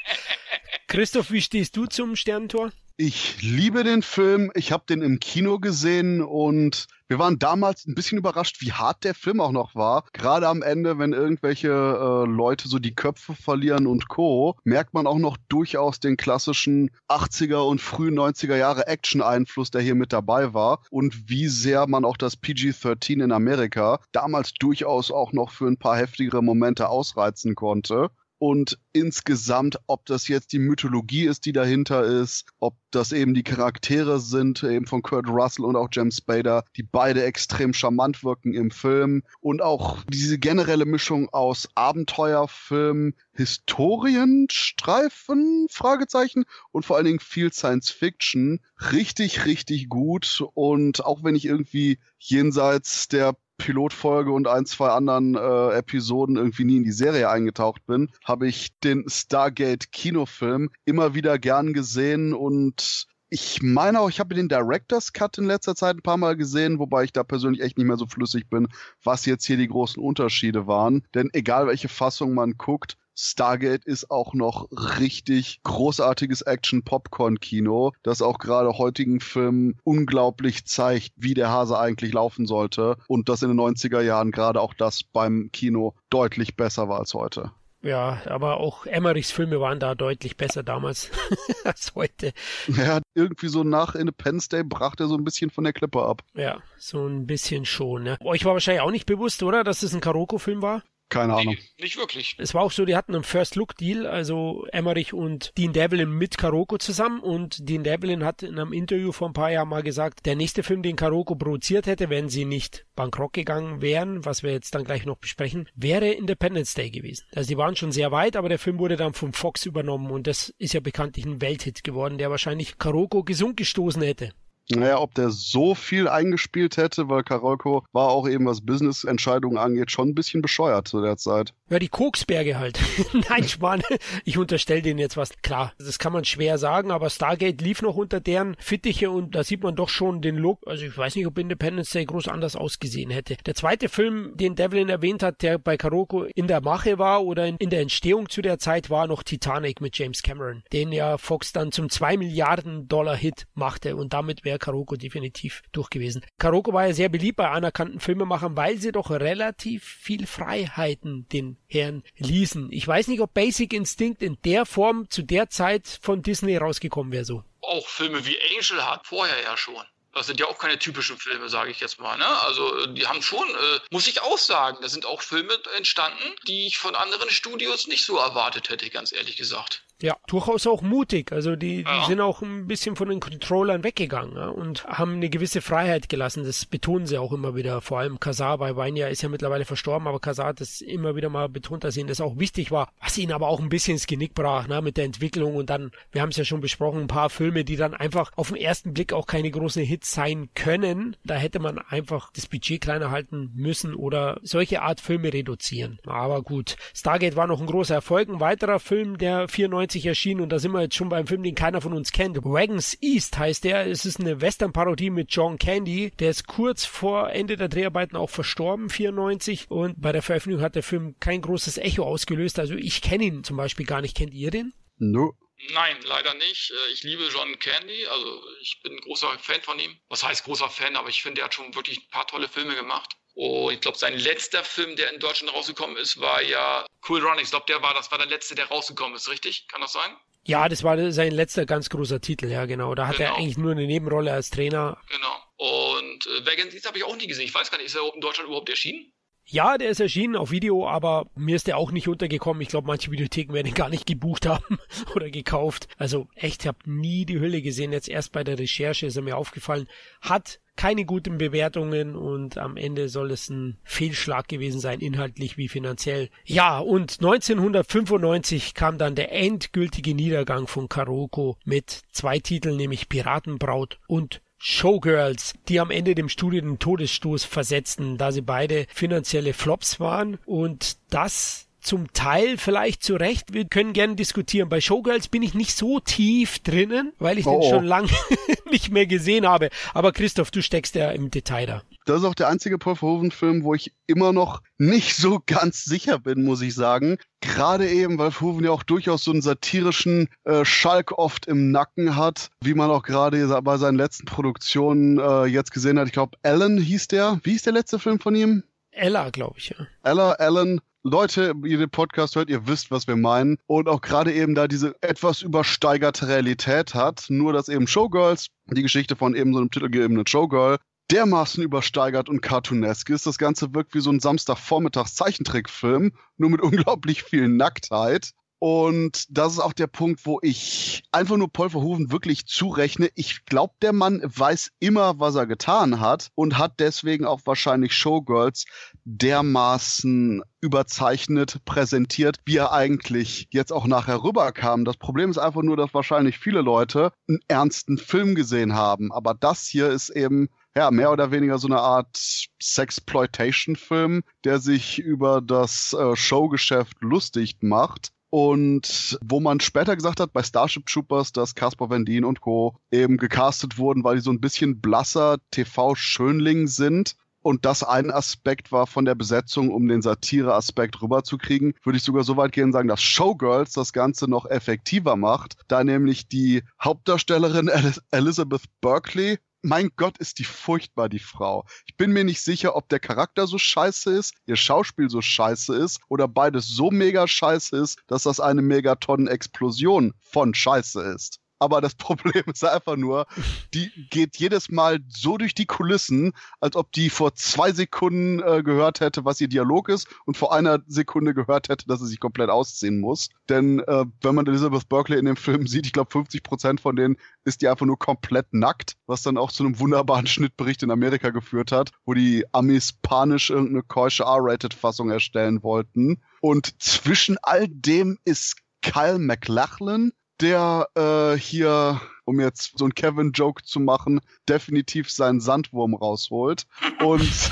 Christoph, 0.87 1.31
wie 1.31 1.41
stehst 1.41 1.75
du 1.75 1.87
zum 1.87 2.15
Sternentor? 2.15 2.71
Ich 2.97 3.41
liebe 3.41 3.83
den 3.83 4.01
Film. 4.01 4.51
Ich 4.55 4.71
habe 4.71 4.85
den 4.87 5.01
im 5.01 5.19
Kino 5.19 5.59
gesehen 5.59 6.21
und 6.21 6.87
wir 7.09 7.19
waren 7.19 7.37
damals 7.37 7.85
ein 7.85 7.93
bisschen 7.93 8.17
überrascht, 8.17 8.61
wie 8.61 8.71
hart 8.71 9.03
der 9.03 9.13
Film 9.13 9.41
auch 9.41 9.51
noch 9.51 9.75
war. 9.75 10.05
Gerade 10.13 10.47
am 10.47 10.61
Ende, 10.61 10.97
wenn 10.97 11.11
irgendwelche 11.11 11.67
äh, 11.67 12.25
Leute 12.25 12.69
so 12.69 12.79
die 12.79 12.95
Köpfe 12.95 13.35
verlieren 13.35 13.85
und 13.85 14.07
Co., 14.07 14.55
merkt 14.63 14.93
man 14.93 15.07
auch 15.07 15.17
noch 15.17 15.35
durchaus 15.49 15.99
den 15.99 16.15
klassischen 16.15 16.89
80er 17.09 17.67
und 17.67 17.81
frühen 17.81 18.17
90er 18.17 18.55
Jahre 18.55 18.87
Action-Einfluss, 18.87 19.71
der 19.71 19.81
hier 19.81 19.95
mit 19.95 20.13
dabei 20.13 20.53
war 20.53 20.81
und 20.89 21.29
wie 21.29 21.49
sehr 21.49 21.87
man 21.87 22.05
auch 22.05 22.15
das 22.15 22.37
PG-13 22.37 23.21
in 23.21 23.33
Amerika 23.33 23.99
damals 24.13 24.53
durchaus 24.53 25.11
auch 25.11 25.33
noch 25.33 25.51
für 25.51 25.67
ein 25.67 25.77
paar 25.77 25.97
heftigere 25.97 26.41
Momente 26.41 26.87
ausreizen 26.87 27.55
konnte 27.55 28.09
und 28.37 28.77
insgesamt, 28.91 29.79
ob 29.87 30.05
das 30.05 30.27
jetzt 30.27 30.51
die 30.51 30.59
Mythologie 30.59 31.25
ist, 31.25 31.45
die 31.45 31.53
dahinter 31.53 32.03
ist, 32.03 32.45
ob 32.59 32.75
das 32.91 33.11
eben 33.11 33.33
die 33.33 33.41
Charaktere 33.43 34.19
sind, 34.19 34.61
eben 34.63 34.85
von 34.85 35.01
Kurt 35.01 35.27
Russell 35.27 35.65
und 35.65 35.75
auch 35.75 35.89
James 35.91 36.17
Spader, 36.17 36.63
die 36.75 36.83
beide 36.83 37.23
extrem 37.23 37.73
charmant 37.73 38.23
wirken 38.23 38.53
im 38.53 38.69
Film. 38.71 39.23
Und 39.39 39.61
auch 39.61 40.03
diese 40.09 40.37
generelle 40.37 40.85
Mischung 40.85 41.29
aus 41.29 41.69
Abenteuerfilm, 41.75 43.13
Historienstreifen, 43.33 45.67
Fragezeichen 45.69 46.45
und 46.71 46.85
vor 46.85 46.97
allen 46.97 47.05
Dingen 47.05 47.19
viel 47.19 47.53
Science 47.53 47.89
Fiction, 47.89 48.59
richtig, 48.91 49.45
richtig 49.45 49.87
gut. 49.89 50.43
Und 50.53 51.05
auch 51.05 51.23
wenn 51.23 51.35
ich 51.35 51.45
irgendwie 51.45 51.99
jenseits 52.19 53.07
der 53.07 53.35
Pilotfolge 53.57 54.31
und 54.31 54.47
ein, 54.47 54.65
zwei 54.65 54.89
anderen 54.89 55.35
äh, 55.35 55.77
Episoden 55.77 56.35
irgendwie 56.35 56.65
nie 56.65 56.77
in 56.77 56.83
die 56.83 56.91
Serie 56.91 57.29
eingetaucht 57.29 57.85
bin, 57.85 58.09
habe 58.23 58.47
ich 58.47 58.77
den 58.79 59.05
Stargate 59.07 59.91
Kinofilm 59.91 60.69
immer 60.85 61.15
wieder 61.15 61.39
gern 61.39 61.73
gesehen 61.73 62.33
und 62.33 63.07
ich 63.29 63.61
meine 63.61 63.99
auch, 63.99 64.09
ich 64.09 64.19
habe 64.19 64.35
den 64.35 64.47
Director's 64.47 65.11
Cut 65.11 65.37
in 65.37 65.45
letzter 65.45 65.75
Zeit 65.75 65.97
ein 65.97 66.01
paar 66.01 66.17
Mal 66.17 66.35
gesehen, 66.35 66.79
wobei 66.79 67.03
ich 67.03 67.11
da 67.11 67.23
persönlich 67.23 67.61
echt 67.61 67.77
nicht 67.77 67.87
mehr 67.87 67.97
so 67.97 68.05
flüssig 68.05 68.49
bin, 68.49 68.67
was 69.03 69.25
jetzt 69.25 69.45
hier 69.45 69.57
die 69.57 69.67
großen 69.67 70.01
Unterschiede 70.01 70.67
waren. 70.67 71.03
Denn 71.15 71.29
egal 71.33 71.67
welche 71.67 71.89
Fassung 71.89 72.33
man 72.33 72.53
guckt, 72.53 72.97
Stargate 73.15 73.85
ist 73.85 74.11
auch 74.11 74.33
noch 74.33 74.67
richtig 74.99 75.61
großartiges 75.63 76.41
Action-Popcorn-Kino, 76.41 77.93
das 78.03 78.21
auch 78.21 78.39
gerade 78.39 78.77
heutigen 78.77 79.19
Filmen 79.19 79.79
unglaublich 79.83 80.65
zeigt, 80.65 81.13
wie 81.15 81.33
der 81.33 81.49
Hase 81.49 81.79
eigentlich 81.79 82.13
laufen 82.13 82.45
sollte 82.45 82.97
und 83.07 83.29
das 83.29 83.41
in 83.41 83.49
den 83.49 83.59
90er 83.59 84.01
Jahren 84.01 84.31
gerade 84.31 84.61
auch 84.61 84.73
das 84.73 85.03
beim 85.03 85.49
Kino 85.51 85.95
deutlich 86.09 86.55
besser 86.55 86.89
war 86.89 86.99
als 86.99 87.13
heute. 87.13 87.51
Ja, 87.85 88.23
aber 88.25 88.57
auch 88.57 88.87
Emmerichs 88.87 89.31
Filme 89.31 89.59
waren 89.59 89.79
da 89.79 89.93
deutlich 89.93 90.37
besser 90.37 90.63
damals 90.63 91.11
als 91.63 91.93
heute. 91.93 92.33
Ja, 92.67 92.99
irgendwie 93.13 93.47
so 93.47 93.63
nach 93.63 93.93
Independence 93.93 94.49
Day 94.49 94.63
brach 94.63 94.95
er 94.97 95.07
so 95.07 95.15
ein 95.15 95.23
bisschen 95.23 95.51
von 95.51 95.65
der 95.65 95.73
Klippe 95.73 96.01
ab. 96.01 96.23
Ja, 96.33 96.63
so 96.79 97.05
ein 97.05 97.27
bisschen 97.27 97.63
schon. 97.65 98.01
Ne? 98.01 98.17
Euch 98.23 98.43
war 98.43 98.53
wahrscheinlich 98.53 98.81
auch 98.81 98.89
nicht 98.89 99.05
bewusst, 99.05 99.43
oder, 99.43 99.63
dass 99.63 99.83
es 99.83 99.93
ein 99.93 100.01
Karoko-Film 100.01 100.63
war? 100.63 100.81
Keine 101.09 101.33
nee, 101.33 101.41
Ahnung. 101.41 101.57
Nicht 101.79 101.97
wirklich. 101.97 102.35
Es 102.39 102.53
war 102.53 102.63
auch 102.63 102.71
so, 102.71 102.83
die 102.83 102.95
hatten 102.95 103.13
einen 103.13 103.23
First 103.23 103.55
Look 103.55 103.77
Deal, 103.77 104.07
also 104.07 104.65
Emmerich 104.71 105.13
und 105.13 105.55
Dean 105.57 105.71
Devlin 105.71 106.09
mit 106.09 106.37
Karoko 106.37 106.77
zusammen 106.77 107.19
und 107.19 107.69
Dean 107.69 107.83
Devlin 107.83 108.23
hat 108.23 108.41
in 108.41 108.57
einem 108.57 108.73
Interview 108.73 109.11
vor 109.11 109.29
ein 109.29 109.33
paar 109.33 109.51
Jahren 109.51 109.69
mal 109.69 109.83
gesagt, 109.83 110.25
der 110.25 110.35
nächste 110.35 110.63
Film, 110.63 110.81
den 110.81 110.95
Karoko 110.95 111.35
produziert 111.35 111.85
hätte, 111.85 112.09
wenn 112.09 112.29
sie 112.29 112.45
nicht 112.45 112.85
bankrott 112.95 113.33
gegangen 113.33 113.81
wären, 113.81 114.25
was 114.25 114.41
wir 114.41 114.51
jetzt 114.51 114.73
dann 114.73 114.83
gleich 114.83 115.05
noch 115.05 115.17
besprechen, 115.17 115.69
wäre 115.75 116.09
Independence 116.09 116.73
Day 116.73 116.89
gewesen. 116.89 117.25
Also 117.35 117.49
die 117.49 117.57
waren 117.57 117.75
schon 117.75 117.91
sehr 117.91 118.11
weit, 118.11 118.35
aber 118.35 118.49
der 118.49 118.59
Film 118.59 118.79
wurde 118.79 118.95
dann 118.95 119.13
vom 119.13 119.33
Fox 119.33 119.65
übernommen 119.65 120.09
und 120.09 120.25
das 120.25 120.53
ist 120.57 120.73
ja 120.73 120.79
bekanntlich 120.79 121.25
ein 121.25 121.39
Welthit 121.41 121.83
geworden, 121.83 122.17
der 122.17 122.31
wahrscheinlich 122.31 122.79
Karoko 122.79 123.23
gesund 123.23 123.57
gestoßen 123.57 124.01
hätte. 124.01 124.31
Naja, 124.69 124.99
ob 124.99 125.13
der 125.13 125.29
so 125.29 125.75
viel 125.75 126.07
eingespielt 126.07 126.77
hätte, 126.77 127.07
weil 127.07 127.23
Karolko 127.23 127.85
war 127.91 128.09
auch 128.09 128.27
eben, 128.27 128.45
was 128.45 128.65
Business-Entscheidungen 128.65 129.57
angeht, 129.57 129.91
schon 129.91 130.09
ein 130.09 130.15
bisschen 130.15 130.41
bescheuert 130.41 130.87
zu 130.87 131.01
der 131.01 131.17
Zeit. 131.17 131.53
Ja, 131.67 131.79
die 131.79 131.87
Koksberge 131.87 132.59
halt. 132.59 132.79
Nein, 133.29 133.43
Schmarrn. 133.43 133.81
Ich 134.23 134.37
unterstelle 134.37 134.83
denen 134.83 134.99
jetzt 134.99 135.17
was. 135.17 135.31
Klar, 135.41 135.73
das 135.79 135.97
kann 135.97 136.13
man 136.13 136.23
schwer 136.23 136.59
sagen, 136.59 136.91
aber 136.91 137.09
Stargate 137.09 137.59
lief 137.59 137.81
noch 137.81 137.95
unter 137.95 138.19
deren 138.19 138.55
Fittiche 138.59 139.09
und 139.09 139.33
da 139.33 139.43
sieht 139.43 139.63
man 139.63 139.75
doch 139.75 139.89
schon 139.89 140.21
den 140.21 140.35
Look. 140.35 140.59
Also 140.67 140.85
ich 140.85 140.95
weiß 140.95 141.15
nicht, 141.15 141.25
ob 141.25 141.39
Independence 141.39 141.89
Day 141.89 142.05
groß 142.05 142.27
anders 142.27 142.55
ausgesehen 142.55 143.09
hätte. 143.09 143.37
Der 143.47 143.55
zweite 143.55 143.89
Film, 143.89 144.33
den 144.35 144.53
Devlin 144.53 144.89
erwähnt 144.89 145.23
hat, 145.23 145.41
der 145.41 145.57
bei 145.57 145.75
Karoko 145.75 146.25
in 146.35 146.47
der 146.47 146.61
Mache 146.61 146.99
war 146.99 147.23
oder 147.23 147.47
in 147.47 147.71
der 147.71 147.81
Entstehung 147.81 148.29
zu 148.29 148.43
der 148.43 148.59
Zeit, 148.59 148.91
war 148.91 149.07
noch 149.07 149.23
Titanic 149.23 149.81
mit 149.81 149.97
James 149.97 150.21
Cameron, 150.21 150.61
den 150.71 150.91
ja 150.91 151.17
Fox 151.17 151.51
dann 151.51 151.71
zum 151.71 151.89
2 151.89 152.17
Milliarden 152.17 152.87
Dollar 152.87 153.17
Hit 153.17 153.47
machte 153.55 153.95
und 153.95 154.13
damit 154.13 154.45
wäre 154.45 154.59
Karoko 154.59 154.97
definitiv 154.97 155.63
durch 155.71 155.89
gewesen. 155.89 156.23
Karoko 156.37 156.73
war 156.73 156.85
ja 156.85 156.93
sehr 156.93 157.09
beliebt 157.09 157.37
bei 157.37 157.49
anerkannten 157.49 157.99
Filmemachern, 157.99 158.55
weil 158.55 158.77
sie 158.77 158.91
doch 158.91 159.09
relativ 159.09 159.83
viel 159.83 160.27
Freiheiten 160.27 161.27
den 161.29 161.54
Herren 161.67 162.03
ließen. 162.17 162.71
Ich 162.71 162.87
weiß 162.87 163.07
nicht, 163.07 163.21
ob 163.21 163.33
Basic 163.33 163.73
Instinct 163.73 164.21
in 164.21 164.37
der 164.43 164.65
Form 164.65 165.09
zu 165.09 165.23
der 165.23 165.49
Zeit 165.49 165.99
von 166.01 166.21
Disney 166.21 166.57
rausgekommen 166.57 167.11
wäre 167.11 167.25
so. 167.25 167.43
Auch 167.61 167.87
Filme 167.87 168.25
wie 168.25 168.37
Angel 168.55 168.85
hat 168.85 169.07
vorher 169.07 169.41
ja 169.41 169.57
schon. 169.57 169.83
Das 170.15 170.27
sind 170.27 170.39
ja 170.39 170.45
auch 170.45 170.57
keine 170.57 170.79
typischen 170.79 171.17
Filme, 171.17 171.49
sage 171.49 171.71
ich 171.71 171.81
jetzt 171.81 171.99
mal. 171.99 172.17
Ne? 172.17 172.25
Also 172.25 172.85
die 172.87 173.05
haben 173.05 173.21
schon, 173.21 173.47
äh, 173.49 173.79
muss 173.91 174.07
ich 174.07 174.21
auch 174.21 174.37
sagen, 174.37 174.77
da 174.81 174.87
sind 174.87 175.05
auch 175.05 175.21
Filme 175.21 175.59
entstanden, 175.75 176.23
die 176.47 176.67
ich 176.67 176.77
von 176.77 176.95
anderen 176.95 177.29
Studios 177.29 177.87
nicht 177.87 178.05
so 178.05 178.17
erwartet 178.17 178.69
hätte, 178.69 178.89
ganz 178.89 179.11
ehrlich 179.11 179.35
gesagt. 179.35 179.83
Ja, 180.01 180.17
durchaus 180.27 180.67
auch 180.67 180.81
mutig. 180.81 181.31
Also 181.31 181.55
die, 181.55 181.83
ja. 181.83 181.99
die 181.99 182.07
sind 182.07 182.19
auch 182.19 182.41
ein 182.41 182.67
bisschen 182.67 182.95
von 182.95 183.09
den 183.09 183.21
Controllern 183.21 183.83
weggegangen 183.83 184.35
ja, 184.35 184.49
und 184.49 184.85
haben 184.85 185.15
eine 185.15 185.29
gewisse 185.29 185.61
Freiheit 185.61 186.09
gelassen. 186.09 186.43
Das 186.43 186.65
betonen 186.65 187.07
sie 187.07 187.17
auch 187.17 187.31
immer 187.31 187.55
wieder. 187.55 187.79
Vor 187.81 187.99
allem 187.99 188.19
Kazar 188.19 188.57
bei 188.57 188.75
Weinja 188.75 189.07
ist 189.07 189.21
ja 189.21 189.29
mittlerweile 189.29 189.63
verstorben, 189.63 190.07
aber 190.07 190.19
Kazar 190.19 190.47
hat 190.47 190.61
das 190.61 190.81
immer 190.81 191.15
wieder 191.15 191.29
mal 191.29 191.47
betont, 191.47 191.85
dass 191.85 191.95
ihnen 191.95 192.09
das 192.09 192.19
auch 192.19 192.37
wichtig 192.37 192.71
war, 192.71 192.89
was 193.01 193.17
ihnen 193.17 193.31
aber 193.31 193.47
auch 193.47 193.61
ein 193.61 193.69
bisschen 193.69 193.93
ins 193.93 194.07
Genick 194.07 194.33
brach 194.33 194.67
ne, 194.67 194.81
mit 194.81 194.97
der 194.97 195.05
Entwicklung. 195.05 195.55
Und 195.55 195.69
dann, 195.69 195.91
wir 196.11 196.21
haben 196.21 196.29
es 196.29 196.37
ja 196.37 196.43
schon 196.43 196.61
besprochen, 196.61 197.01
ein 197.01 197.07
paar 197.07 197.29
Filme, 197.29 197.63
die 197.63 197.77
dann 197.77 197.93
einfach 197.93 198.31
auf 198.35 198.49
den 198.49 198.57
ersten 198.57 198.93
Blick 198.93 199.13
auch 199.13 199.27
keine 199.27 199.49
großen 199.49 199.83
Hits 199.83 200.11
sein 200.11 200.49
können. 200.55 201.15
Da 201.23 201.35
hätte 201.35 201.59
man 201.59 201.79
einfach 201.79 202.31
das 202.33 202.47
Budget 202.47 202.81
kleiner 202.81 203.11
halten 203.11 203.51
müssen 203.55 203.95
oder 203.95 204.39
solche 204.43 204.81
Art 204.81 204.99
Filme 204.99 205.31
reduzieren. 205.31 205.99
Aber 206.05 206.41
gut, 206.41 206.75
Stargate 206.93 207.37
war 207.37 207.47
noch 207.47 207.61
ein 207.61 207.67
großer 207.67 207.95
Erfolg. 207.95 208.27
Ein 208.27 208.41
weiterer 208.41 208.79
Film, 208.79 209.17
der 209.17 209.47
94 209.47 209.94
1990 209.95 210.05
erschienen 210.05 210.41
und 210.41 210.49
da 210.49 210.59
sind 210.59 210.71
wir 210.71 210.81
jetzt 210.81 210.95
schon 210.95 211.09
beim 211.09 211.27
Film, 211.27 211.43
den 211.43 211.55
keiner 211.55 211.81
von 211.81 211.93
uns 211.93 212.11
kennt. 212.11 212.37
Wagons 212.43 212.97
East 213.01 213.37
heißt 213.37 213.63
der. 213.63 213.87
Es 213.87 214.05
ist 214.05 214.19
eine 214.19 214.41
Western-Parodie 214.41 215.09
mit 215.09 215.31
John 215.31 215.57
Candy. 215.57 216.11
Der 216.19 216.31
ist 216.31 216.47
kurz 216.47 216.85
vor 216.85 217.29
Ende 217.31 217.55
der 217.55 217.69
Dreharbeiten 217.69 218.17
auch 218.17 218.29
verstorben, 218.29 218.89
94. 218.89 219.69
Und 219.69 220.01
bei 220.01 220.11
der 220.11 220.21
Veröffentlichung 220.21 220.63
hat 220.63 220.75
der 220.75 220.83
Film 220.83 221.15
kein 221.19 221.41
großes 221.41 221.77
Echo 221.77 222.03
ausgelöst. 222.03 222.59
Also 222.59 222.75
ich 222.75 223.01
kenne 223.01 223.23
ihn 223.25 223.43
zum 223.43 223.57
Beispiel 223.57 223.85
gar 223.85 224.01
nicht. 224.01 224.15
Kennt 224.15 224.33
ihr 224.33 224.51
den? 224.51 224.73
No. 224.97 225.33
Nein, 225.73 225.97
leider 226.03 226.33
nicht. 226.35 226.71
Äh, 226.71 226.93
ich 226.93 227.03
liebe 227.03 227.23
John 227.31 227.57
Candy, 227.59 228.05
also 228.07 228.43
ich 228.61 228.81
bin 228.83 228.93
ein 228.93 229.01
großer 229.01 229.29
Fan 229.39 229.61
von 229.61 229.79
ihm. 229.79 229.97
Was 230.09 230.23
heißt 230.23 230.43
großer 230.43 230.69
Fan, 230.69 230.95
aber 230.95 231.09
ich 231.09 231.21
finde, 231.21 231.41
er 231.41 231.45
hat 231.45 231.53
schon 231.53 231.73
wirklich 231.75 231.99
ein 231.99 232.09
paar 232.09 232.27
tolle 232.27 232.49
Filme 232.49 232.75
gemacht. 232.75 233.15
Und 233.35 233.73
ich 233.73 233.81
glaube, 233.81 233.97
sein 233.97 234.17
letzter 234.17 234.63
Film, 234.63 234.95
der 234.95 235.13
in 235.13 235.19
Deutschland 235.19 235.53
rausgekommen 235.53 235.97
ist, 235.97 236.19
war 236.19 236.41
ja 236.41 236.85
Cool 237.07 237.21
Runnings. 237.21 237.43
Ich 237.43 237.51
glaube, 237.51 237.65
der 237.67 237.81
war, 237.81 237.93
das 237.93 238.09
war 238.09 238.17
der 238.17 238.27
letzte, 238.27 238.55
der 238.55 238.67
rausgekommen 238.67 239.15
ist, 239.15 239.29
richtig? 239.29 239.67
Kann 239.67 239.81
das 239.81 239.93
sein? 239.93 240.15
Ja, 240.45 240.69
das 240.69 240.83
war 240.83 241.11
sein 241.11 241.31
letzter 241.31 241.65
ganz 241.65 241.89
großer 241.89 242.21
Titel, 242.21 242.47
ja, 242.47 242.65
genau. 242.65 242.95
Da 242.95 243.07
hat 243.07 243.17
genau. 243.17 243.31
er 243.31 243.37
eigentlich 243.37 243.57
nur 243.57 243.71
eine 243.71 243.85
Nebenrolle 243.85 244.31
als 244.31 244.51
Trainer. 244.51 244.97
Genau. 245.09 245.35
Und 245.57 246.27
äh, 246.27 246.45
Vacancies 246.45 246.85
habe 246.85 246.97
ich 246.97 247.03
auch 247.03 247.15
nie 247.15 247.27
gesehen. 247.27 247.45
Ich 247.45 247.53
weiß 247.53 247.71
gar 247.71 247.77
nicht, 247.77 247.87
ist 247.87 247.95
er 247.95 248.13
in 248.13 248.21
Deutschland 248.21 248.47
überhaupt 248.47 248.69
erschienen? 248.69 249.11
Ja, 249.47 249.77
der 249.77 249.89
ist 249.89 249.99
erschienen 249.99 250.35
auf 250.35 250.49
Video, 250.49 250.87
aber 250.87 251.27
mir 251.35 251.55
ist 251.55 251.67
der 251.67 251.77
auch 251.77 251.91
nicht 251.91 252.07
untergekommen. 252.07 252.61
Ich 252.61 252.69
glaube, 252.69 252.87
manche 252.87 253.11
Videotheken 253.11 253.53
werden 253.53 253.67
ihn 253.67 253.75
gar 253.75 253.89
nicht 253.89 254.07
gebucht 254.07 254.47
haben 254.47 254.79
oder 255.15 255.29
gekauft. 255.29 255.87
Also 255.97 256.27
echt, 256.35 256.63
ich 256.63 256.67
habe 256.67 256.79
nie 256.85 257.25
die 257.25 257.39
Hülle 257.39 257.61
gesehen. 257.61 257.91
Jetzt 257.91 258.09
erst 258.09 258.31
bei 258.31 258.43
der 258.43 258.57
Recherche 258.57 259.05
ist 259.05 259.15
er 259.15 259.21
mir 259.21 259.37
aufgefallen. 259.37 259.87
Hat 260.21 260.59
keine 260.75 261.05
guten 261.05 261.37
Bewertungen 261.37 262.15
und 262.15 262.57
am 262.57 262.75
Ende 262.75 263.07
soll 263.07 263.31
es 263.31 263.49
ein 263.49 263.77
Fehlschlag 263.83 264.47
gewesen 264.47 264.79
sein, 264.79 264.99
inhaltlich 264.99 265.57
wie 265.57 265.69
finanziell. 265.69 266.29
Ja, 266.43 266.79
und 266.79 267.19
1995 267.19 268.73
kam 268.73 268.97
dann 268.97 269.15
der 269.15 269.31
endgültige 269.31 270.13
Niedergang 270.13 270.67
von 270.67 270.89
Karoko 270.89 271.57
mit 271.63 272.01
zwei 272.11 272.39
Titeln, 272.39 272.77
nämlich 272.77 273.09
Piratenbraut 273.09 273.99
und 274.07 274.41
Showgirls, 274.57 275.53
die 275.67 275.79
am 275.79 275.91
Ende 275.91 276.15
dem 276.15 276.29
Studio 276.29 276.61
den 276.61 276.79
Todesstoß 276.79 277.43
versetzten, 277.43 278.17
da 278.17 278.31
sie 278.31 278.41
beide 278.41 278.87
finanzielle 278.89 279.53
Flops 279.53 279.99
waren. 279.99 280.39
Und 280.45 280.97
das 281.09 281.64
zum 281.85 282.11
Teil 282.13 282.57
vielleicht 282.57 283.03
zu 283.03 283.15
Recht. 283.15 283.53
Wir 283.53 283.65
können 283.65 283.93
gerne 283.93 284.15
diskutieren. 284.15 284.69
Bei 284.69 284.81
Showgirls 284.81 285.27
bin 285.27 285.43
ich 285.43 285.53
nicht 285.53 285.75
so 285.75 285.99
tief 285.99 286.59
drinnen, 286.59 287.13
weil 287.19 287.37
ich 287.37 287.45
oh. 287.45 287.59
den 287.59 287.69
schon 287.69 287.85
lange 287.85 288.09
nicht 288.71 288.91
mehr 288.91 289.05
gesehen 289.05 289.47
habe. 289.47 289.69
Aber 289.93 290.11
Christoph, 290.11 290.51
du 290.51 290.61
steckst 290.61 290.95
ja 290.95 291.11
im 291.11 291.31
Detail 291.31 291.65
da. 291.65 291.81
Das 292.05 292.19
ist 292.19 292.25
auch 292.25 292.35
der 292.35 292.49
einzige 292.49 292.77
Paul 292.77 292.95
Verhoeven-Film, 292.95 293.63
wo 293.63 293.73
ich 293.73 293.93
immer 294.05 294.31
noch 294.31 294.61
nicht 294.77 295.15
so 295.15 295.41
ganz 295.45 295.85
sicher 295.85 296.19
bin, 296.19 296.43
muss 296.43 296.61
ich 296.61 296.75
sagen. 296.75 297.17
Gerade 297.41 297.89
eben, 297.89 298.17
weil 298.17 298.31
Verhoeven 298.31 298.65
ja 298.65 298.71
auch 298.71 298.83
durchaus 298.83 299.23
so 299.23 299.31
einen 299.31 299.41
satirischen 299.41 300.29
äh, 300.43 300.65
Schalk 300.65 301.11
oft 301.13 301.47
im 301.47 301.71
Nacken 301.71 302.15
hat, 302.15 302.51
wie 302.61 302.75
man 302.75 302.91
auch 302.91 303.03
gerade 303.03 303.47
bei 303.61 303.77
seinen 303.77 303.97
letzten 303.97 304.25
Produktionen 304.25 305.17
äh, 305.17 305.45
jetzt 305.45 305.71
gesehen 305.71 305.97
hat. 305.99 306.07
Ich 306.07 306.13
glaube, 306.13 306.37
Alan 306.43 306.77
hieß 306.77 307.07
der. 307.07 307.39
Wie 307.43 307.51
hieß 307.51 307.63
der 307.63 307.73
letzte 307.73 307.99
Film 307.99 308.19
von 308.19 308.35
ihm? 308.35 308.63
Ella, 308.91 309.29
glaube 309.29 309.55
ich, 309.57 309.69
ja. 309.69 309.87
Ella, 310.03 310.31
Alan, 310.33 310.79
Leute, 311.07 311.53
ihr 311.63 311.77
den 311.77 311.91
Podcast 311.91 312.35
hört, 312.35 312.49
ihr 312.49 312.65
wisst, 312.65 312.89
was 312.89 313.05
wir 313.05 313.15
meinen. 313.15 313.59
Und 313.67 313.87
auch 313.87 314.01
gerade 314.01 314.33
eben 314.33 314.55
da 314.55 314.67
diese 314.67 314.95
etwas 315.01 315.43
übersteigerte 315.43 316.27
Realität 316.27 316.95
hat. 316.95 317.27
Nur, 317.29 317.53
dass 317.53 317.69
eben 317.69 317.85
Showgirls, 317.85 318.47
die 318.71 318.81
Geschichte 318.81 319.15
von 319.15 319.35
eben 319.35 319.53
so 319.53 319.59
einem 319.59 319.69
titelgegebenen 319.69 320.25
Showgirl, 320.25 320.79
dermaßen 321.11 321.63
übersteigert 321.63 322.27
und 322.27 322.41
cartoonesk 322.41 323.11
ist. 323.11 323.27
Das 323.27 323.37
Ganze 323.37 323.75
wirkt 323.75 323.93
wie 323.93 323.99
so 323.99 324.09
ein 324.09 324.19
Samstagvormittags-Zeichentrickfilm, 324.19 326.13
nur 326.37 326.49
mit 326.49 326.61
unglaublich 326.63 327.21
viel 327.21 327.49
Nacktheit. 327.49 328.31
Und 328.67 329.27
das 329.29 329.53
ist 329.53 329.59
auch 329.59 329.73
der 329.73 329.85
Punkt, 329.85 330.25
wo 330.25 330.39
ich 330.41 331.03
einfach 331.11 331.37
nur 331.37 331.53
Paul 331.53 331.69
Verhoeven 331.69 332.11
wirklich 332.11 332.47
zurechne. 332.47 333.11
Ich 333.13 333.45
glaube, 333.45 333.75
der 333.83 333.93
Mann 333.93 334.23
weiß 334.23 334.71
immer, 334.79 335.19
was 335.19 335.35
er 335.35 335.45
getan 335.45 335.99
hat 335.99 336.31
und 336.33 336.57
hat 336.57 336.79
deswegen 336.79 337.25
auch 337.25 337.41
wahrscheinlich 337.45 337.93
Showgirls 337.93 338.65
dermaßen 339.03 340.41
überzeichnet 340.61 341.63
präsentiert, 341.65 342.39
wie 342.45 342.57
er 342.57 342.71
eigentlich 342.71 343.49
jetzt 343.51 343.71
auch 343.71 343.85
nachher 343.85 344.23
rüberkam. 344.23 344.83
Das 344.83 344.97
Problem 344.97 345.29
ist 345.29 345.37
einfach 345.37 345.61
nur, 345.61 345.77
dass 345.77 345.93
wahrscheinlich 345.93 346.39
viele 346.39 346.61
Leute 346.61 347.11
einen 347.29 347.41
ernsten 347.47 347.99
Film 347.99 348.33
gesehen 348.33 348.73
haben. 348.73 349.11
Aber 349.11 349.35
das 349.35 349.67
hier 349.67 349.91
ist 349.91 350.09
eben 350.09 350.49
ja, 350.75 350.89
mehr 350.89 351.11
oder 351.11 351.29
weniger 351.29 351.59
so 351.59 351.67
eine 351.67 351.81
Art 351.81 352.17
Sexploitation-Film, 352.59 354.23
der 354.43 354.57
sich 354.57 354.97
über 354.97 355.39
das 355.39 355.93
äh, 355.93 356.15
Showgeschäft 356.15 356.97
lustig 357.01 357.57
macht 357.61 358.11
und 358.35 359.17
wo 359.23 359.39
man 359.39 359.61
später 359.61 359.95
gesagt 359.95 360.19
hat 360.19 360.33
bei 360.33 360.43
Starship 360.43 360.85
Troopers, 360.87 361.31
dass 361.31 361.55
Caspar 361.55 361.89
Van 361.89 362.03
Dien 362.03 362.25
und 362.25 362.41
Co. 362.41 362.75
eben 362.91 363.15
gecastet 363.15 363.77
wurden, 363.77 364.03
weil 364.03 364.15
die 364.15 364.21
so 364.21 364.29
ein 364.29 364.41
bisschen 364.41 364.81
blasser 364.81 365.37
TV-Schönling 365.51 366.67
sind. 366.67 367.15
Und 367.41 367.63
das 367.63 367.81
ein 367.81 368.11
Aspekt 368.11 368.73
war 368.73 368.87
von 368.87 369.05
der 369.05 369.15
Besetzung, 369.15 369.69
um 369.69 369.87
den 369.87 370.01
Satire-Aspekt 370.01 371.01
rüberzukriegen, 371.01 371.75
würde 371.85 371.95
ich 371.95 372.03
sogar 372.03 372.25
so 372.25 372.35
weit 372.35 372.51
gehen 372.51 372.65
und 372.65 372.71
sagen, 372.73 372.89
dass 372.89 373.01
Showgirls 373.01 373.71
das 373.71 373.93
Ganze 373.93 374.29
noch 374.29 374.45
effektiver 374.45 375.15
macht, 375.15 375.55
da 375.69 375.85
nämlich 375.85 376.27
die 376.27 376.63
Hauptdarstellerin 376.83 377.71
Elizabeth 378.11 378.63
Berkeley 378.81 379.37
mein 379.65 379.89
Gott, 379.95 380.17
ist 380.19 380.39
die 380.39 380.43
furchtbar, 380.43 381.09
die 381.09 381.19
Frau. 381.19 381.65
Ich 381.87 381.97
bin 381.97 382.11
mir 382.11 382.23
nicht 382.23 382.41
sicher, 382.41 382.75
ob 382.75 382.87
der 382.89 382.99
Charakter 382.99 383.47
so 383.47 383.57
scheiße 383.57 384.11
ist, 384.11 384.35
ihr 384.45 384.55
Schauspiel 384.55 385.09
so 385.09 385.21
scheiße 385.21 385.75
ist 385.75 385.99
oder 386.07 386.27
beides 386.27 386.67
so 386.67 386.91
mega 386.91 387.27
scheiße 387.27 387.75
ist, 387.75 387.99
dass 388.07 388.23
das 388.23 388.39
eine 388.39 388.61
Megatonnen-Explosion 388.61 390.13
von 390.19 390.53
Scheiße 390.53 391.01
ist 391.01 391.39
aber 391.59 391.81
das 391.81 391.95
Problem 392.05 392.43
ist 392.51 392.63
einfach 392.63 392.95
nur, 392.95 393.25
die 393.73 393.91
geht 394.09 394.37
jedes 394.37 394.69
Mal 394.69 394.99
so 395.09 395.37
durch 395.37 395.53
die 395.53 395.65
Kulissen, 395.65 396.33
als 396.59 396.75
ob 396.75 396.91
die 396.91 397.09
vor 397.09 397.35
zwei 397.35 397.71
Sekunden 397.71 398.41
äh, 398.41 398.63
gehört 398.63 398.99
hätte, 398.99 399.25
was 399.25 399.41
ihr 399.41 399.47
Dialog 399.47 399.89
ist 399.89 400.07
und 400.25 400.37
vor 400.37 400.53
einer 400.53 400.79
Sekunde 400.87 401.33
gehört 401.33 401.69
hätte, 401.69 401.87
dass 401.87 401.99
sie 401.99 402.07
sich 402.07 402.19
komplett 402.19 402.49
ausziehen 402.49 402.99
muss. 402.99 403.29
Denn 403.49 403.79
äh, 403.79 404.05
wenn 404.21 404.35
man 404.35 404.47
Elizabeth 404.47 404.89
Berkeley 404.89 405.19
in 405.19 405.25
dem 405.25 405.35
Film 405.35 405.67
sieht, 405.67 405.85
ich 405.85 405.93
glaube 405.93 406.11
50 406.11 406.43
Prozent 406.43 406.81
von 406.81 406.95
denen 406.95 407.17
ist 407.43 407.61
die 407.61 407.67
einfach 407.67 407.85
nur 407.85 407.99
komplett 407.99 408.53
nackt, 408.53 408.97
was 409.05 409.23
dann 409.23 409.37
auch 409.37 409.51
zu 409.51 409.63
einem 409.63 409.79
wunderbaren 409.79 410.27
Schnittbericht 410.27 410.83
in 410.83 410.91
Amerika 410.91 411.29
geführt 411.29 411.71
hat, 411.71 411.91
wo 412.05 412.13
die 412.13 412.45
Amis 412.51 412.93
panisch 412.93 413.49
irgendeine 413.49 413.83
keusche 413.83 414.23
R-Rated-Fassung 414.23 415.09
erstellen 415.09 415.63
wollten. 415.63 416.21
Und 416.41 416.81
zwischen 416.81 417.37
all 417.41 417.67
dem 417.67 418.17
ist 418.25 418.57
Kyle 418.81 419.17
McLachlan, 419.17 420.11
der 420.41 420.89
äh, 420.95 421.37
hier 421.37 422.01
um 422.25 422.39
jetzt 422.39 422.77
so 422.77 422.85
einen 422.85 422.95
Kevin-Joke 422.95 423.63
zu 423.63 423.79
machen, 423.79 424.19
definitiv 424.49 425.09
seinen 425.09 425.39
Sandwurm 425.39 425.93
rausholt 425.93 426.65
und, 427.03 427.51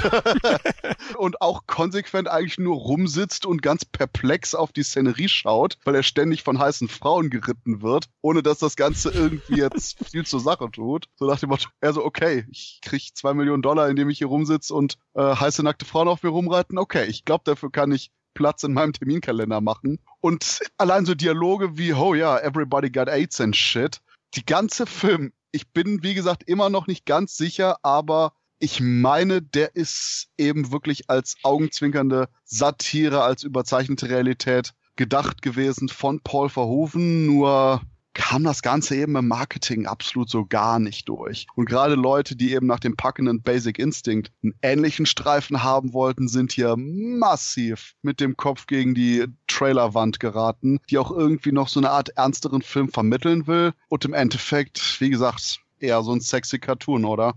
und 1.18 1.42
auch 1.42 1.66
konsequent 1.68 2.28
eigentlich 2.28 2.58
nur 2.58 2.76
rumsitzt 2.76 3.46
und 3.46 3.62
ganz 3.62 3.86
perplex 3.86 4.56
auf 4.56 4.72
die 4.72 4.84
Szenerie 4.84 5.30
schaut, 5.30 5.78
weil 5.86 5.96
er 5.96 6.04
ständig 6.04 6.44
von 6.44 6.60
heißen 6.60 6.88
Frauen 6.88 7.30
geritten 7.30 7.82
wird, 7.82 8.10
ohne 8.22 8.44
dass 8.44 8.60
das 8.60 8.76
Ganze 8.76 9.12
irgendwie 9.12 9.58
jetzt 9.58 10.04
viel 10.10 10.26
zur 10.26 10.40
Sache 10.40 10.70
tut. 10.72 11.08
So 11.16 11.26
nach 11.26 11.40
dem 11.40 11.50
Motto, 11.50 11.70
er 11.80 11.94
so, 11.94 12.04
okay, 12.04 12.46
ich 12.52 12.80
krieg 12.82 13.16
zwei 13.16 13.34
Millionen 13.34 13.62
Dollar, 13.62 13.90
indem 13.90 14.10
ich 14.10 14.18
hier 14.18 14.28
rumsitze 14.28 14.74
und 14.74 14.98
äh, 15.14 15.22
heiße 15.22 15.64
nackte 15.64 15.86
Frauen 15.86 16.08
auf 16.08 16.24
mir 16.24 16.30
rumreiten. 16.30 16.78
Okay, 16.78 17.06
ich 17.06 17.26
glaube, 17.26 17.44
dafür 17.46 17.72
kann 17.72 17.92
ich 17.92 18.12
Platz 18.34 18.64
in 18.64 18.74
meinem 18.74 18.94
Terminkalender 18.94 19.62
machen. 19.62 20.00
Und 20.20 20.60
allein 20.78 21.06
so 21.06 21.16
Dialoge 21.16 21.78
wie, 21.78 21.94
oh 21.94 22.14
ja, 22.14 22.40
everybody 22.40 22.90
got 22.90 23.10
AIDS 23.10 23.40
and 23.42 23.56
shit. 23.56 24.02
Die 24.36 24.46
ganze 24.46 24.86
Film, 24.86 25.34
ich 25.52 25.72
bin, 25.72 26.04
wie 26.04 26.14
gesagt, 26.14 26.44
immer 26.44 26.70
noch 26.70 26.88
nicht 26.88 27.06
ganz 27.06 27.38
sicher, 27.38 27.78
aber 27.84 28.34
ich 28.60 28.80
meine, 28.80 29.42
der 29.42 29.76
ist 29.76 30.30
eben 30.38 30.72
wirklich 30.72 31.10
als 31.10 31.36
augenzwinkernde 31.44 32.30
Satire, 32.46 33.24
als 33.24 33.44
überzeichnete 33.44 34.10
Realität 34.10 34.74
gedacht 34.96 35.42
gewesen 35.42 35.90
von 35.90 36.22
Paul 36.22 36.50
Verhoeven, 36.50 37.26
nur 37.26 37.82
kam 38.14 38.44
das 38.44 38.62
Ganze 38.62 38.96
eben 38.96 39.16
im 39.16 39.28
Marketing 39.28 39.86
absolut 39.86 40.30
so 40.30 40.46
gar 40.46 40.80
nicht 40.80 41.10
durch. 41.10 41.48
Und 41.56 41.66
gerade 41.66 41.96
Leute, 41.96 42.36
die 42.36 42.54
eben 42.54 42.68
nach 42.68 42.80
dem 42.80 42.96
packenden 42.96 43.42
Basic 43.42 43.80
Instinct 43.80 44.32
einen 44.44 44.54
ähnlichen 44.62 45.06
Streifen 45.06 45.64
haben 45.64 45.94
wollten, 45.94 46.28
sind 46.28 46.52
hier 46.52 46.76
massiv 46.78 47.96
mit 48.02 48.20
dem 48.20 48.38
Kopf 48.38 48.68
gegen 48.68 48.94
die 48.94 49.26
Trailerwand 49.48 50.20
geraten, 50.20 50.80
die 50.90 50.98
auch 50.98 51.12
irgendwie 51.12 51.52
noch 51.52 51.68
so 51.68 51.80
eine 51.80 51.90
Art 51.90 52.10
ernsteren 52.10 52.62
Film 52.62 52.90
vermitteln 52.90 53.48
will. 53.48 53.74
Und 53.90 54.06
im 54.06 54.14
Endeffekt, 54.14 55.00
wie 55.00 55.10
gesagt, 55.10 55.60
eher 55.80 56.02
so 56.02 56.14
ein 56.14 56.22
sexy 56.22 56.60
Cartoon, 56.60 57.06
oder? 57.06 57.34